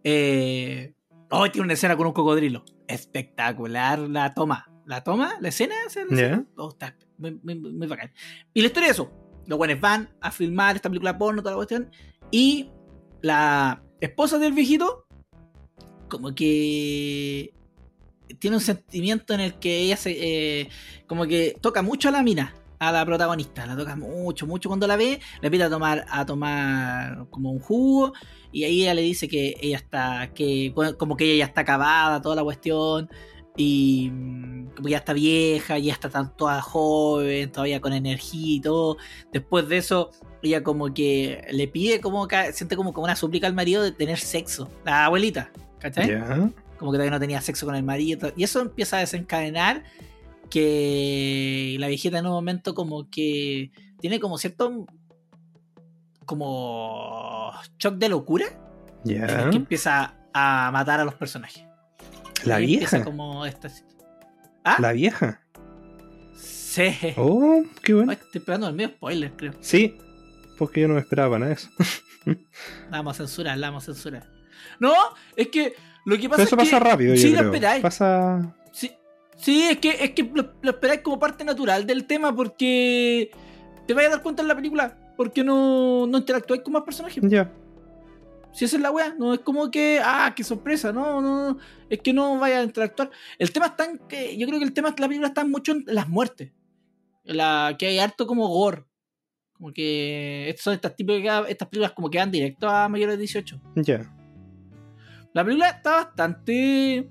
Eh, 0.02 0.94
oh, 1.30 1.48
tiene 1.50 1.64
una 1.64 1.74
escena 1.74 1.96
con 1.96 2.06
un 2.06 2.12
cocodrilo. 2.12 2.64
Espectacular 2.88 3.98
la 3.98 4.34
toma. 4.34 4.70
La 4.86 5.02
toma, 5.02 5.34
la 5.40 5.48
escena, 5.48 5.74
la. 6.10 6.44
Oh, 6.56 6.68
está 6.70 6.96
muy, 7.18 7.38
muy- 7.42 7.56
muy 7.56 7.86
bacán. 7.88 8.12
Y 8.54 8.60
la 8.60 8.68
historia 8.68 8.86
es 8.90 8.92
eso. 8.94 9.10
Los 9.46 9.58
buenos 9.58 9.80
van 9.80 10.08
a 10.20 10.30
filmar 10.30 10.76
esta 10.76 10.88
película 10.88 11.18
porno, 11.18 11.42
toda 11.42 11.52
la 11.52 11.56
cuestión. 11.56 11.90
Y 12.30 12.70
la 13.20 13.82
esposa 14.00 14.38
del 14.38 14.52
viejito, 14.52 15.06
como 16.08 16.34
que 16.34 17.52
tiene 18.38 18.56
un 18.56 18.62
sentimiento 18.62 19.34
en 19.34 19.40
el 19.40 19.54
que 19.54 19.78
ella 19.78 19.96
se. 19.96 20.12
eh, 20.60 20.68
como 21.06 21.26
que 21.26 21.56
toca 21.60 21.82
mucho 21.82 22.08
a 22.08 22.12
la 22.12 22.22
mina, 22.22 22.54
a 22.78 22.92
la 22.92 23.04
protagonista. 23.06 23.66
La 23.66 23.76
toca 23.76 23.96
mucho, 23.96 24.46
mucho 24.46 24.68
cuando 24.68 24.86
la 24.86 24.96
ve. 24.96 25.20
Le 25.40 25.50
pide 25.50 25.64
a 25.64 25.70
tomar, 25.70 26.04
a 26.10 26.24
tomar 26.26 27.26
como 27.30 27.50
un 27.50 27.58
jugo. 27.60 28.12
Y 28.52 28.64
ahí 28.64 28.82
ella 28.82 28.94
le 28.94 29.02
dice 29.02 29.28
que 29.28 29.56
ella 29.60 29.76
está. 29.76 30.30
que 30.34 30.72
como 30.98 31.16
que 31.16 31.24
ella 31.24 31.38
ya 31.40 31.44
está 31.46 31.60
acabada, 31.62 32.20
toda 32.22 32.36
la 32.36 32.42
cuestión. 32.44 33.08
Y 33.58 34.10
mm, 34.12 34.74
como 34.76 34.88
ya 34.88 34.98
está 34.98 35.12
vieja, 35.14 35.78
ya 35.78 35.92
está 35.92 36.10
tan- 36.10 36.36
toda 36.36 36.60
joven, 36.60 37.50
todavía 37.50 37.80
con 37.80 37.92
energía 37.94 38.56
y 38.56 38.60
todo. 38.60 38.98
Después 39.32 39.66
de 39.68 39.78
eso, 39.78 40.10
ella 40.42 40.62
como 40.62 40.92
que 40.92 41.42
le 41.50 41.66
pide 41.68 42.00
como 42.00 42.28
ca- 42.28 42.52
siente 42.52 42.76
como, 42.76 42.92
como 42.92 43.04
una 43.04 43.16
súplica 43.16 43.46
al 43.46 43.54
marido 43.54 43.82
de 43.82 43.92
tener 43.92 44.18
sexo. 44.18 44.70
La 44.84 45.06
abuelita, 45.06 45.50
¿cachai? 45.78 46.08
Ya. 46.10 46.50
Como 46.78 46.92
que 46.92 46.96
todavía 46.96 47.10
no 47.10 47.20
tenía 47.20 47.40
sexo 47.40 47.66
con 47.66 47.74
el 47.74 47.82
marido. 47.82 48.32
Y 48.36 48.44
eso 48.44 48.60
empieza 48.60 48.96
a 48.98 49.00
desencadenar 49.00 49.82
que 50.50 51.76
la 51.78 51.88
viejita 51.88 52.18
en 52.18 52.26
un 52.26 52.32
momento 52.32 52.74
como 52.74 53.08
que 53.10 53.70
tiene 54.00 54.20
como 54.20 54.38
cierto 54.38 54.86
como 56.24 57.52
shock 57.78 57.94
de 57.96 58.08
locura 58.08 58.46
en 59.04 59.22
el 59.22 59.50
que 59.50 59.56
empieza 59.56 60.14
a 60.32 60.70
matar 60.72 61.00
a 61.00 61.04
los 61.04 61.14
personajes. 61.14 61.64
La 62.44 62.60
Y 62.60 62.66
vieja. 62.66 63.04
como 63.04 63.46
esta... 63.46 63.70
¿Ah? 64.64 64.76
La 64.80 64.92
vieja. 64.92 65.40
Sí. 66.36 66.92
Oh, 67.16 67.62
qué 67.82 67.94
bueno. 67.94 68.10
Ay, 68.10 68.18
estoy 68.20 68.40
esperando 68.40 68.68
el 68.68 68.74
medio 68.74 68.90
spoiler, 68.90 69.32
creo. 69.36 69.52
Sí, 69.60 69.96
porque 70.58 70.82
yo 70.82 70.88
no 70.88 70.94
me 70.94 71.00
esperaba 71.00 71.30
para 71.30 71.38
nada 71.46 71.54
de 71.54 71.60
eso. 71.60 71.70
Vamos 72.90 73.14
a 73.14 73.16
censurar, 73.18 73.58
vamos 73.60 73.84
a 73.84 73.86
censurar. 73.94 74.28
No, 74.80 74.92
es 75.36 75.48
que 75.48 75.74
lo 76.06 76.16
que 76.16 76.28
pasa 76.28 76.36
Pero 76.36 76.46
eso 76.46 76.56
es 76.56 76.62
que... 76.62 76.70
pasa 76.70 76.78
rápido, 76.78 77.14
yo 77.14 77.20
sí, 77.20 77.30
lo 77.30 77.38
creo. 77.38 77.50
esperáis. 77.52 77.82
Pasa. 77.82 78.56
Sí, 78.72 78.92
sí, 79.36 79.64
es 79.64 79.78
que, 79.78 79.90
es 79.90 80.10
que 80.12 80.22
lo, 80.22 80.54
lo 80.62 80.70
esperáis 80.70 81.02
como 81.02 81.18
parte 81.18 81.44
natural 81.44 81.86
del 81.86 82.06
tema 82.06 82.34
porque 82.34 83.30
te 83.86 83.92
vais 83.92 84.08
a 84.08 84.12
dar 84.12 84.22
cuenta 84.22 84.42
en 84.42 84.48
la 84.48 84.56
película. 84.56 84.96
Porque 85.16 85.42
no, 85.42 86.06
no 86.06 86.18
interactuáis 86.18 86.62
con 86.62 86.74
más 86.74 86.82
personajes. 86.82 87.22
Ya. 87.28 87.52
Si 88.52 88.64
esa 88.64 88.76
es 88.76 88.82
la 88.82 88.90
wea, 88.90 89.14
no 89.18 89.34
es 89.34 89.40
como 89.40 89.70
que, 89.70 90.00
ah, 90.02 90.32
qué 90.34 90.42
sorpresa, 90.42 90.92
no, 90.92 91.20
no, 91.20 91.52
no, 91.52 91.58
es 91.90 92.00
que 92.00 92.12
no 92.12 92.38
vaya 92.38 92.60
a 92.60 92.62
interactuar. 92.62 93.10
El 93.38 93.50
tema 93.52 93.66
está 93.66 93.84
en 93.84 93.98
que, 94.08 94.36
yo 94.36 94.46
creo 94.46 94.58
que 94.58 94.64
el 94.64 94.72
tema 94.72 94.90
de 94.90 95.00
la 95.00 95.08
película 95.08 95.28
está 95.28 95.44
mucho 95.44 95.72
en 95.72 95.84
las 95.86 96.08
muertes. 96.08 96.52
La, 97.24 97.76
que 97.78 97.86
hay 97.86 97.98
harto 97.98 98.26
como 98.26 98.48
gore. 98.48 98.84
Como 99.52 99.72
que 99.72 100.48
estas 100.48 100.64
son 100.64 100.74
estas 100.74 100.94
típicas, 100.96 101.44
estas 101.48 101.68
películas 101.68 101.92
como 101.92 102.08
que 102.10 102.18
van 102.18 102.30
directo 102.30 102.68
a 102.68 102.88
mayores 102.88 103.16
de 103.16 103.20
18. 103.20 103.60
Ya. 103.76 104.15
La 105.36 105.44
película 105.44 105.68
está 105.68 105.96
bastante. 105.96 107.10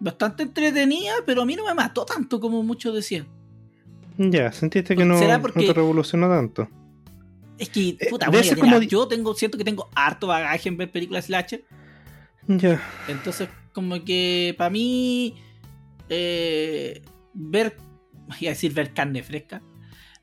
Bastante 0.00 0.44
entretenida, 0.44 1.12
pero 1.26 1.42
a 1.42 1.44
mí 1.44 1.54
no 1.56 1.66
me 1.66 1.74
mató 1.74 2.06
tanto 2.06 2.40
como 2.40 2.62
muchos 2.62 2.94
decían. 2.94 3.26
Ya, 4.16 4.50
sentiste 4.50 4.96
que 4.96 5.04
no, 5.04 5.18
¿Será 5.18 5.36
no 5.36 5.52
te 5.52 5.72
revolucionó 5.74 6.26
tanto. 6.26 6.66
Es 7.58 7.68
que, 7.68 7.98
Eh, 8.00 8.06
puta, 8.08 8.30
debe 8.30 8.38
bueno, 8.38 8.62
mira, 8.62 8.76
como 8.78 8.82
yo 8.82 9.06
tengo, 9.06 9.34
siento 9.34 9.58
que 9.58 9.64
tengo 9.64 9.90
harto 9.94 10.26
bagaje 10.26 10.70
en 10.70 10.78
ver 10.78 10.90
películas 10.90 11.26
slasher. 11.26 11.66
Ya. 12.48 12.80
Entonces, 13.08 13.50
como 13.74 14.02
que 14.02 14.54
para 14.56 14.70
mí, 14.70 15.34
eh, 16.08 17.02
ver, 17.34 17.76
iba 18.40 18.52
a 18.52 18.54
decir 18.54 18.72
ver 18.72 18.94
carne 18.94 19.22
fresca, 19.22 19.60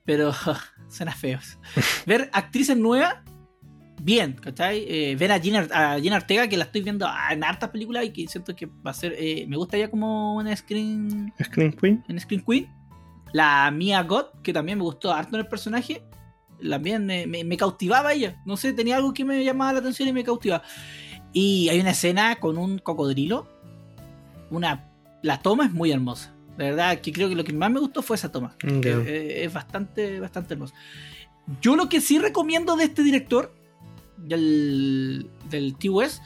pero 0.06 0.34
suena 0.90 1.14
feos. 1.14 1.60
ver 2.08 2.32
actrices 2.34 2.78
nuevas, 2.78 3.18
bien, 4.04 4.34
¿cachai? 4.34 4.86
Eh, 4.88 5.16
ver 5.16 5.32
a 5.32 5.40
Gina, 5.40 5.68
a 5.72 6.00
Gina 6.00 6.16
Ortega, 6.18 6.48
que 6.48 6.58
la 6.58 6.66
estoy 6.66 6.82
viendo 6.82 7.08
en 7.32 7.44
hartas 7.44 7.70
películas 7.70 8.06
y 8.06 8.10
que 8.12 8.28
siento 8.28 8.56
que 8.56 8.66
va 8.66 8.92
a 8.92 8.94
ser, 8.94 9.14
eh, 9.18 9.46
me 9.48 9.58
gusta 9.58 9.78
ya 9.78 9.90
como 9.90 10.36
una 10.36 10.56
screen, 10.56 11.34
Screen 11.44 11.74
Queen. 11.74 12.04
en 12.08 12.20
Screen 12.20 12.44
Queen. 12.48 12.68
La 13.34 13.72
Mia 13.72 14.04
God, 14.04 14.26
que 14.44 14.52
también 14.54 14.78
me 14.78 14.84
gustó 14.84 15.14
harto 15.14 15.36
en 15.36 15.42
el 15.42 15.48
personaje. 15.48 16.04
También 16.68 17.06
me, 17.06 17.26
me- 17.28 17.44
me 17.44 17.58
cautivaba 17.58 18.12
ella. 18.14 18.42
No 18.46 18.58
sé, 18.58 18.74
tenía 18.74 18.98
algo 18.98 19.14
que 19.14 19.24
me 19.26 19.44
llamaba 19.44 19.74
la 19.74 19.80
atención 19.80 20.08
y 20.10 20.14
me 20.14 20.24
cautivaba. 20.24 20.64
Y 21.34 21.70
hay 21.70 21.80
una 21.80 21.92
escena 21.92 22.36
con 22.36 22.58
un 22.58 22.78
cocodrilo. 22.80 23.48
Una, 24.50 24.90
la 25.22 25.40
toma 25.42 25.66
es 25.66 25.72
muy 25.72 25.92
hermosa. 25.92 26.34
De 26.58 26.66
verdad, 26.66 27.00
que 27.00 27.14
creo 27.14 27.30
que 27.30 27.36
lo 27.36 27.44
que 27.46 27.54
más 27.54 27.72
me 27.72 27.80
gustó 27.80 28.02
fue 28.02 28.18
esa 28.18 28.32
toma. 28.32 28.56
Ya. 28.64 28.82
Que, 28.82 28.90
eh, 28.92 29.46
es 29.46 29.54
bastante, 29.54 30.20
bastante 30.20 30.54
hermosa. 30.56 30.76
Yo 31.62 31.76
lo 31.76 31.88
que 31.90 32.02
sí 32.02 32.20
recomiendo 32.20 32.76
de 32.76 32.84
este 32.84 33.02
director, 33.04 33.56
del, 34.24 35.30
del 35.50 35.76
T-West, 35.78 36.22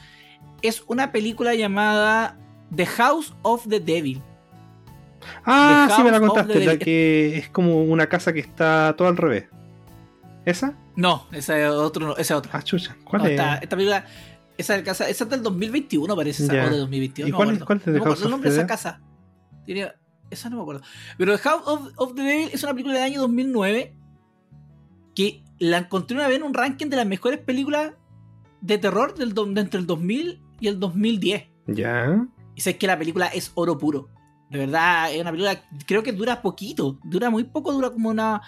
es 0.62 0.82
una 0.86 1.12
película 1.12 1.54
llamada 1.54 2.38
The 2.74 2.86
House 2.86 3.34
of 3.42 3.66
the 3.68 3.80
Devil. 3.80 4.22
Ah, 5.44 5.86
The 5.88 5.94
sí 5.96 6.02
me 6.02 6.10
la 6.10 6.20
contaste. 6.20 6.64
La 6.64 6.76
que 6.78 7.36
es 7.38 7.48
como 7.50 7.82
una 7.82 8.06
casa 8.08 8.32
que 8.32 8.40
está 8.40 8.94
todo 8.96 9.08
al 9.08 9.16
revés. 9.16 9.46
¿Esa? 10.44 10.74
No, 10.94 11.26
ese 11.32 11.64
es 11.64 11.70
otro, 11.70 12.12
ese 12.12 12.22
es 12.32 12.38
otro. 12.38 12.50
Ah, 12.54 12.62
chucha. 12.62 12.96
¿Cuál 13.04 13.22
No, 13.22 13.28
es? 13.28 13.32
esta, 13.32 13.56
esta 13.56 13.76
película, 13.76 14.04
esa, 14.56 14.82
casa, 14.84 15.08
esa 15.08 15.24
es 15.24 15.30
del 15.30 15.42
2021 15.42 16.14
parece, 16.16 16.44
esa, 16.44 16.52
o 16.52 16.70
de 16.70 16.76
2022. 16.78 17.28
¿Y 17.28 17.32
no 17.32 17.36
cuál 17.36 17.48
me 17.48 17.54
es- 17.54 17.64
cuál 17.64 17.82
No 17.84 17.92
The 17.92 18.00
House 18.00 18.18
el 18.20 18.24
of 18.26 18.30
nombre 18.30 18.50
de 18.50 18.56
esa 18.56 18.66
casa. 18.66 19.00
Diría- 19.66 19.96
esa 20.30 20.48
no 20.50 20.56
me 20.56 20.62
acuerdo. 20.62 20.82
Pero 21.18 21.36
The 21.36 21.42
House 21.42 21.62
of, 21.66 21.88
of 21.96 22.14
the 22.14 22.22
Devil 22.22 22.50
es 22.52 22.62
una 22.62 22.72
película 22.72 22.94
del 22.94 23.02
año 23.04 23.20
2009 23.22 23.94
que 25.14 25.42
la 25.58 25.78
encontré 25.78 26.16
una 26.16 26.28
vez 26.28 26.36
en 26.36 26.42
un 26.42 26.54
ranking 26.54 26.86
de 26.88 26.96
las 26.96 27.06
mejores 27.06 27.38
películas 27.40 27.92
de 28.60 28.78
terror 28.78 29.14
del, 29.14 29.32
de 29.34 29.60
entre 29.60 29.80
el 29.80 29.86
2000 29.86 30.40
y 30.60 30.68
el 30.68 30.78
2010. 30.80 31.44
Ya. 31.68 32.26
Y 32.54 32.60
sé 32.60 32.76
que 32.78 32.86
la 32.86 32.98
película 32.98 33.26
es 33.26 33.52
oro 33.54 33.76
puro. 33.78 34.08
De 34.50 34.58
verdad, 34.60 35.12
es 35.12 35.20
una 35.20 35.30
película, 35.30 35.60
creo 35.86 36.02
que 36.02 36.12
dura 36.12 36.40
poquito. 36.42 36.98
Dura 37.04 37.30
muy 37.30 37.44
poco, 37.44 37.72
dura 37.72 37.90
como 37.90 38.08
una. 38.10 38.40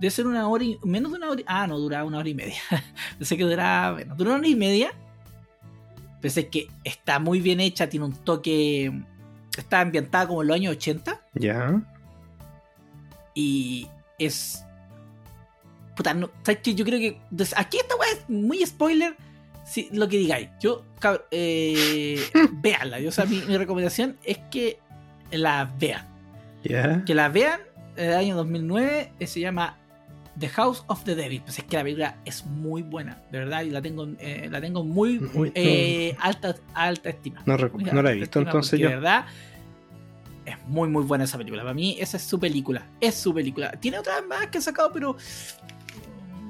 Debe 0.00 0.10
ser 0.10 0.26
una 0.26 0.46
hora 0.48 0.62
y. 0.64 0.78
Menos 0.84 1.10
de 1.12 1.18
una 1.18 1.30
hora. 1.30 1.40
y- 1.40 1.44
Ah, 1.46 1.66
no, 1.66 1.78
dura 1.78 2.04
una 2.04 2.18
hora 2.18 2.28
y 2.28 2.34
media. 2.34 2.58
Pensé 3.18 3.36
que 3.36 3.44
dura. 3.44 3.92
Bueno, 3.92 4.14
dura 4.16 4.30
una 4.32 4.38
hora 4.40 4.48
y 4.48 4.54
media. 4.54 4.90
Pensé 6.20 6.48
que 6.48 6.68
está 6.84 7.18
muy 7.18 7.40
bien 7.40 7.60
hecha, 7.60 7.88
tiene 7.88 8.04
un 8.06 8.12
toque. 8.12 8.92
Está 9.56 9.80
ambientada 9.80 10.28
como 10.28 10.42
en 10.42 10.48
los 10.48 10.54
años 10.56 10.72
80. 10.76 11.20
Ya. 11.34 11.82
Y 13.34 13.88
es. 14.18 14.62
Puta, 15.96 16.14
no, 16.14 16.30
¿sabes 16.44 16.60
qué? 16.62 16.74
Yo 16.74 16.84
creo 16.84 16.98
que. 16.98 17.18
Aquí 17.56 17.78
esta 17.78 17.96
weá 17.96 18.10
es 18.12 18.28
muy 18.28 18.64
spoiler. 18.64 19.16
Si, 19.64 19.88
lo 19.92 20.08
que 20.08 20.18
digáis. 20.18 20.48
Yo, 20.60 20.84
cab- 21.00 21.22
eh, 21.30 22.20
véanla. 22.52 23.00
Yo, 23.00 23.08
o 23.08 23.12
sea, 23.12 23.24
mi, 23.24 23.40
mi 23.48 23.56
recomendación 23.56 24.16
es 24.24 24.38
que 24.50 24.78
la 25.32 25.72
vean. 25.78 26.06
Que 27.04 27.14
la 27.14 27.28
vean. 27.28 27.60
El 27.96 28.12
año 28.12 28.36
2009 28.36 29.12
eh, 29.18 29.26
se 29.26 29.40
llama 29.40 29.78
The 30.38 30.48
House 30.50 30.84
of 30.88 31.02
the 31.04 31.14
Devil. 31.14 31.40
Pues 31.42 31.58
es 31.58 31.64
que 31.64 31.76
la 31.78 31.82
película 31.82 32.16
es 32.26 32.44
muy 32.44 32.82
buena, 32.82 33.22
de 33.32 33.38
verdad. 33.38 33.62
Y 33.62 33.70
la 33.70 33.80
tengo, 33.80 34.06
eh, 34.18 34.48
la 34.50 34.60
tengo 34.60 34.84
muy 34.84 35.18
Muy- 35.18 35.50
eh, 35.54 36.14
alta, 36.20 36.54
alta 36.74 37.08
estima. 37.08 37.42
No, 37.46 37.56
recu- 37.56 37.80
Muy 37.80 37.90
no 37.90 38.02
la 38.02 38.12
he 38.12 38.16
visto 38.16 38.38
entonces 38.40 38.78
yo. 38.78 38.88
De 38.90 38.94
verdad, 38.96 39.24
es 40.44 40.56
muy, 40.68 40.88
muy 40.88 41.02
buena 41.04 41.24
esa 41.24 41.38
película. 41.38 41.62
Para 41.62 41.74
mí, 41.74 41.96
esa 41.98 42.18
es 42.18 42.22
su 42.22 42.38
película. 42.38 42.86
Es 43.00 43.14
su 43.16 43.34
película. 43.34 43.72
Tiene 43.72 43.98
otras 43.98 44.24
más 44.26 44.46
que 44.48 44.58
ha 44.58 44.60
sacado, 44.60 44.92
pero 44.92 45.16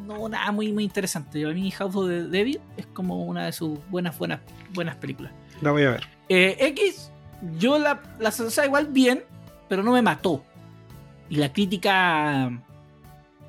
no 0.07 0.29
nada 0.29 0.51
muy, 0.53 0.73
muy 0.73 0.85
interesante. 0.85 1.43
Para 1.43 1.55
mí, 1.55 1.71
House 1.73 1.95
of 1.97 2.07
the 2.09 2.23
Devil 2.25 2.61
es 2.77 2.87
como 2.87 3.25
una 3.25 3.45
de 3.47 3.53
sus 3.53 3.79
buenas, 3.91 4.17
buenas, 4.19 4.41
buenas 4.73 4.97
películas. 4.97 5.33
La 5.61 5.71
voy 5.73 5.83
a 5.85 5.91
ver. 5.91 6.05
Eh, 6.29 6.57
X, 6.61 7.11
yo 7.59 7.79
la, 7.79 8.01
la 8.19 8.31
igual 8.65 8.87
bien, 8.89 9.23
pero 9.69 9.83
no 9.83 9.93
me 9.93 10.03
mató. 10.03 10.45
Y 11.29 11.37
la 11.37 11.53
crítica. 11.53 12.51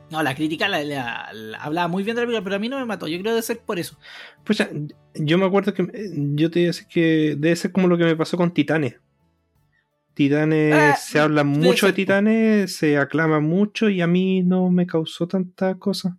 No, 0.09 0.23
la 0.23 0.33
crítica 0.35 0.69
la, 0.69 0.83
la- 0.83 1.29
la- 1.33 1.57
hablaba 1.57 1.87
muy 1.89 2.01
bien 2.03 2.15
de 2.15 2.21
la 2.21 2.25
película, 2.27 2.43
pero 2.43 2.55
a 2.55 2.59
mí 2.59 2.69
no 2.69 2.79
me 2.79 2.85
mató. 2.85 3.07
Yo 3.07 3.15
creo 3.17 3.23
que 3.25 3.29
debe 3.31 3.41
ser 3.41 3.59
por 3.59 3.77
eso. 3.77 3.97
Pues 4.45 4.57
ya, 4.59 4.69
yo 5.15 5.37
me 5.37 5.45
acuerdo 5.45 5.73
que 5.73 5.81
eh, 5.83 6.11
yo 6.35 6.49
te 6.49 6.63
a 6.63 6.67
decir 6.67 6.87
que 6.87 7.35
debe 7.37 7.55
ser 7.55 7.71
como 7.73 7.87
lo 7.87 7.97
que 7.97 8.05
me 8.05 8.15
pasó 8.15 8.37
con 8.37 8.51
Titanes. 8.53 8.95
Titanes, 10.13 10.73
Ah, 10.73 10.95
se 10.95 11.19
habla 11.19 11.43
mucho 11.43 11.85
de. 11.87 11.93
Titanes, 11.93 12.75
se 12.75 12.97
aclama 12.97 13.39
mucho 13.39 13.89
y 13.89 14.01
a 14.01 14.07
mí 14.07 14.41
no 14.43 14.69
me 14.71 14.87
causó 14.87 15.27
tanta 15.27 15.75
cosa. 15.75 16.17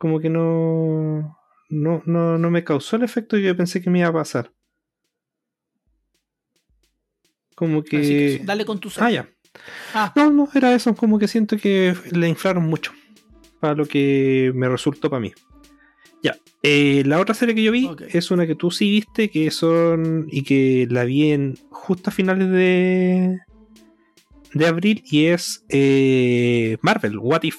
Como 0.00 0.18
que 0.18 0.30
no, 0.30 1.36
no, 1.68 2.02
no, 2.06 2.38
no 2.38 2.50
me 2.50 2.64
causó 2.64 2.96
el 2.96 3.02
efecto 3.02 3.36
que 3.36 3.42
yo 3.42 3.54
pensé 3.54 3.82
que 3.82 3.90
me 3.90 3.98
iba 3.98 4.08
a 4.08 4.12
pasar. 4.14 4.50
Como 7.54 7.80
Así 7.80 7.90
que 7.90 8.40
dale 8.42 8.64
con 8.64 8.80
tu 8.80 8.90
ah, 8.96 9.10
ya. 9.10 9.28
Ah, 9.92 10.10
No, 10.16 10.30
no, 10.30 10.48
era 10.54 10.74
eso. 10.74 10.94
Como 10.94 11.18
que 11.18 11.28
siento 11.28 11.58
que 11.58 11.94
le 12.12 12.28
inflaron 12.30 12.64
mucho. 12.64 12.94
Para 13.60 13.74
lo 13.74 13.84
que 13.84 14.52
me 14.54 14.70
resultó 14.70 15.10
para 15.10 15.20
mí. 15.20 15.34
Ya. 16.22 16.34
eh, 16.62 17.02
la 17.04 17.20
otra 17.20 17.34
serie 17.34 17.54
que 17.54 17.62
yo 17.62 17.70
vi 17.70 17.90
es 18.08 18.30
una 18.30 18.46
que 18.46 18.54
tú 18.54 18.70
sí 18.70 18.90
viste, 18.90 19.28
que 19.28 19.50
son. 19.50 20.28
y 20.30 20.44
que 20.44 20.88
la 20.90 21.04
vi 21.04 21.32
en 21.32 21.58
justo 21.70 22.08
a 22.08 22.12
finales 22.14 22.48
de. 22.48 23.38
de 24.54 24.66
abril, 24.66 25.02
y 25.04 25.26
es 25.26 25.62
eh, 25.68 26.78
Marvel, 26.80 27.18
What 27.18 27.42
If. 27.42 27.58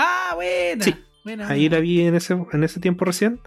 Ah 0.00 0.32
buena. 0.34 0.84
Sí. 0.84 0.94
buena, 1.24 1.48
Ahí 1.48 1.68
buena. 1.68 1.76
la 1.76 1.80
vi 1.82 2.00
en 2.02 2.14
ese, 2.14 2.36
en 2.52 2.64
ese 2.64 2.80
tiempo 2.80 3.04
recién. 3.04 3.40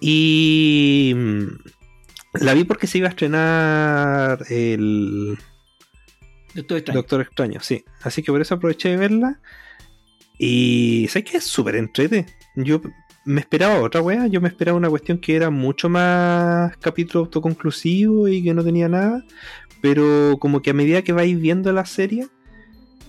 Y. 0.00 1.12
mm, 1.16 1.46
La 2.44 2.54
vi 2.54 2.64
porque 2.64 2.86
se 2.86 2.98
iba 2.98 3.06
a 3.08 3.10
estrenar 3.10 4.44
el 4.50 5.38
Doctor 6.54 6.78
Strange. 6.78 6.96
Doctor 6.98 7.20
Extraño, 7.22 7.60
sí. 7.60 7.84
Así 8.02 8.22
que 8.22 8.32
por 8.32 8.40
eso 8.40 8.54
aproveché 8.54 8.90
de 8.90 8.96
verla. 8.96 9.40
Y 10.38 11.06
sé 11.10 11.22
que 11.24 11.36
es 11.38 11.44
súper 11.44 11.76
entrete. 11.76 12.26
Yo 12.56 12.80
me 13.24 13.40
esperaba 13.40 13.80
otra 13.80 14.00
wea. 14.02 14.26
Yo 14.26 14.40
me 14.40 14.48
esperaba 14.48 14.76
una 14.76 14.90
cuestión 14.90 15.18
que 15.18 15.36
era 15.36 15.50
mucho 15.50 15.88
más 15.88 16.76
capítulo 16.78 17.24
autoconclusivo 17.24 18.28
y 18.28 18.42
que 18.42 18.54
no 18.54 18.64
tenía 18.64 18.88
nada. 18.88 19.24
Pero 19.80 20.36
como 20.40 20.62
que 20.62 20.70
a 20.70 20.74
medida 20.74 21.02
que 21.02 21.12
vais 21.12 21.38
viendo 21.40 21.72
la 21.72 21.84
serie, 21.84 22.26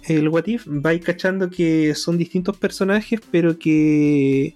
el 0.08 0.28
What 0.30 0.48
If, 0.48 0.64
vais 0.68 1.04
cachando 1.04 1.50
que 1.50 1.94
son 1.96 2.18
distintos 2.18 2.58
personajes, 2.58 3.22
pero 3.32 3.58
que 3.58 4.56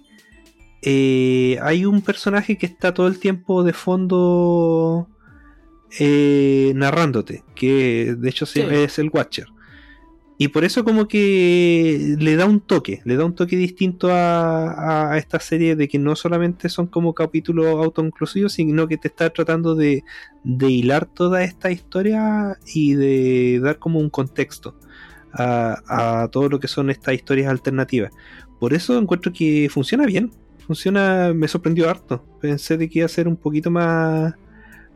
eh, 0.82 1.58
hay 1.62 1.84
un 1.84 2.02
personaje 2.02 2.56
que 2.56 2.66
está 2.66 2.94
todo 2.94 3.06
el 3.08 3.18
tiempo 3.18 3.64
de 3.64 3.72
fondo 3.72 5.08
eh, 5.98 6.72
narrándote, 6.74 7.44
que 7.54 8.14
de 8.18 8.28
hecho 8.28 8.46
Sí. 8.46 8.60
es 8.60 8.98
el 8.98 9.10
Watcher. 9.12 9.46
Y 10.40 10.48
por 10.48 10.62
eso 10.64 10.84
como 10.84 11.08
que 11.08 12.14
le 12.20 12.36
da 12.36 12.46
un 12.46 12.60
toque, 12.60 13.00
le 13.04 13.16
da 13.16 13.24
un 13.24 13.34
toque 13.34 13.56
distinto 13.56 14.12
a, 14.12 14.70
a- 14.70 15.12
a 15.14 15.18
esta 15.18 15.40
serie 15.40 15.74
de 15.74 15.88
que 15.88 15.98
no 15.98 16.14
solamente 16.14 16.68
son 16.68 16.86
como 16.86 17.12
capítulos 17.12 17.66
autoinclusivos, 17.66 18.52
sino 18.52 18.86
que 18.86 18.98
te 18.98 19.08
está 19.08 19.30
tratando 19.30 19.74
de, 19.74 20.04
de 20.44 20.70
hilar 20.70 21.06
toda 21.06 21.42
esta 21.42 21.72
historia 21.72 22.56
y 22.72 22.94
de 22.94 23.58
dar 23.60 23.78
como 23.80 23.98
un 23.98 24.10
contexto 24.10 24.76
a, 25.38 26.22
a 26.22 26.28
todo 26.28 26.48
lo 26.48 26.60
que 26.60 26.68
son 26.68 26.90
estas 26.90 27.14
historias 27.14 27.48
alternativas. 27.48 28.12
Por 28.60 28.74
eso 28.74 28.98
encuentro 28.98 29.32
que 29.32 29.68
funciona 29.70 30.04
bien, 30.04 30.32
funciona, 30.68 31.32
me 31.34 31.48
sorprendió 31.48 31.88
harto. 31.88 32.22
Pensé 32.40 32.76
de 32.76 32.88
que 32.90 32.98
iba 32.98 33.06
a 33.06 33.08
ser 33.08 33.26
un 33.26 33.36
poquito 33.36 33.70
más... 33.70 34.34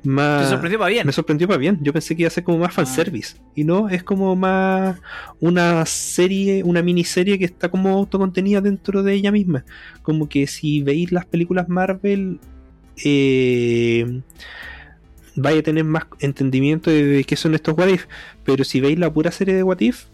más 0.04 0.42
Te 0.42 0.50
sorprendió 0.50 0.78
para 0.78 0.90
bien. 0.90 1.06
me 1.06 1.12
sorprendió 1.12 1.48
para 1.48 1.58
bien. 1.58 1.78
Yo 1.80 1.94
pensé 1.94 2.14
que 2.14 2.22
iba 2.22 2.28
a 2.28 2.30
ser 2.30 2.44
como 2.44 2.58
más 2.58 2.74
fanservice. 2.74 3.36
Y 3.54 3.64
no, 3.64 3.88
es 3.88 4.02
como 4.02 4.36
más 4.36 5.00
una 5.40 5.86
serie, 5.86 6.62
una 6.62 6.82
miniserie 6.82 7.38
que 7.38 7.46
está 7.46 7.70
como 7.70 7.88
autocontenida 7.88 8.60
dentro 8.60 9.02
de 9.02 9.14
ella 9.14 9.32
misma. 9.32 9.64
Como 10.02 10.28
que 10.28 10.46
si 10.46 10.82
veis 10.82 11.10
las 11.10 11.24
películas 11.24 11.70
Marvel, 11.70 12.38
eh, 13.02 14.20
vaya 15.36 15.60
a 15.60 15.62
tener 15.62 15.84
más 15.84 16.04
entendimiento 16.20 16.90
de, 16.90 17.02
de 17.02 17.24
qué 17.24 17.36
son 17.36 17.54
estos 17.54 17.78
What 17.78 17.88
If. 17.88 18.06
Pero 18.44 18.64
si 18.64 18.80
veis 18.80 18.98
la 18.98 19.10
pura 19.10 19.30
serie 19.30 19.54
de 19.54 19.62
What 19.62 19.80
If, 19.80 20.04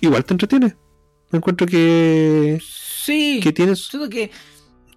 igual 0.00 0.24
te 0.24 0.34
entretiene. 0.34 0.74
Encuentro 1.32 1.66
que, 1.66 2.58
Sí. 2.62 3.40
que 3.42 3.52
tienes, 3.52 3.88
que 4.10 4.30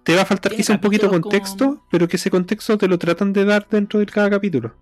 te 0.04 0.14
va 0.14 0.22
a 0.22 0.26
faltar 0.26 0.54
quizá 0.54 0.74
un 0.74 0.80
poquito 0.80 1.08
de 1.08 1.20
contexto, 1.20 1.64
como- 1.66 1.86
pero 1.90 2.06
que 2.08 2.16
ese 2.16 2.30
contexto 2.30 2.78
te 2.78 2.86
lo 2.88 2.98
tratan 2.98 3.32
de 3.32 3.44
dar 3.44 3.66
dentro 3.68 3.98
de 4.00 4.06
cada 4.06 4.30
capítulo. 4.30 4.74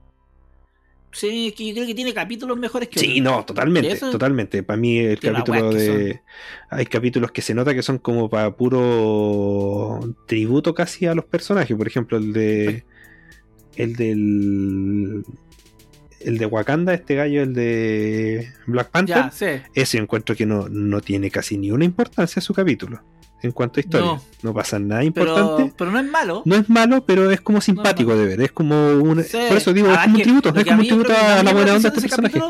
sí, 1.12 1.54
que 1.56 1.68
yo 1.68 1.72
creo 1.72 1.86
que 1.86 1.94
tiene 1.94 2.12
capítulos 2.12 2.58
mejores 2.58 2.90
que 2.90 2.98
Sí, 3.00 3.20
otros. 3.20 3.24
no, 3.38 3.44
totalmente, 3.46 3.90
Eso- 3.92 4.10
totalmente. 4.10 4.62
Para 4.62 4.76
mí 4.76 4.98
el 4.98 5.18
capítulo 5.18 5.70
de... 5.70 6.20
Hay 6.68 6.84
capítulos 6.84 7.32
que 7.32 7.40
se 7.40 7.54
nota 7.54 7.74
que 7.74 7.80
son 7.82 7.96
como 7.96 8.28
para 8.28 8.54
puro 8.54 10.00
tributo 10.26 10.74
casi 10.74 11.06
a 11.06 11.14
los 11.14 11.24
personajes. 11.24 11.74
Por 11.74 11.86
ejemplo, 11.86 12.18
el 12.18 12.34
de... 12.34 12.84
El 13.76 13.96
del... 13.96 15.24
El 16.26 16.38
de 16.38 16.46
Wakanda, 16.46 16.92
este 16.92 17.14
gallo, 17.14 17.42
el 17.42 17.54
de 17.54 18.52
Black 18.66 18.90
Panther. 18.90 19.16
Ya, 19.16 19.30
sí. 19.30 19.46
Ese 19.74 19.98
encuentro 19.98 20.34
que 20.34 20.44
no, 20.44 20.68
no 20.68 21.00
tiene 21.00 21.30
casi 21.30 21.56
ni 21.56 21.70
una 21.70 21.84
importancia 21.84 22.42
su 22.42 22.52
capítulo. 22.52 23.00
En 23.42 23.52
cuanto 23.52 23.78
a 23.78 23.80
historia. 23.80 24.06
No. 24.06 24.22
No, 24.42 24.52
pasa 24.54 24.78
nada 24.78 25.04
importante. 25.04 25.62
Pero, 25.64 25.74
pero 25.76 25.90
no 25.92 26.00
es 26.00 26.06
malo. 26.10 26.42
No 26.44 26.56
es 26.56 26.68
malo, 26.68 27.04
pero 27.06 27.30
es 27.30 27.40
como 27.40 27.60
simpático 27.60 28.16
de 28.16 28.26
ver. 28.26 28.40
Es 28.40 28.50
como 28.50 28.74
un... 28.94 29.22
Sí. 29.22 29.38
Por 29.48 29.56
eso 29.58 29.72
digo, 29.72 29.88
Ah, 29.90 29.94
es 29.94 30.00
como 30.04 30.16
un 30.16 30.22
tributo. 30.22 30.48
Es 30.54 30.64
como 30.64 30.80
un 30.80 30.86
tributo 30.86 31.12
a 31.12 31.42
la 31.44 31.52
buena 31.52 31.74
onda 31.74 31.90
de 31.90 31.96
este 31.96 32.08
personaje. 32.08 32.40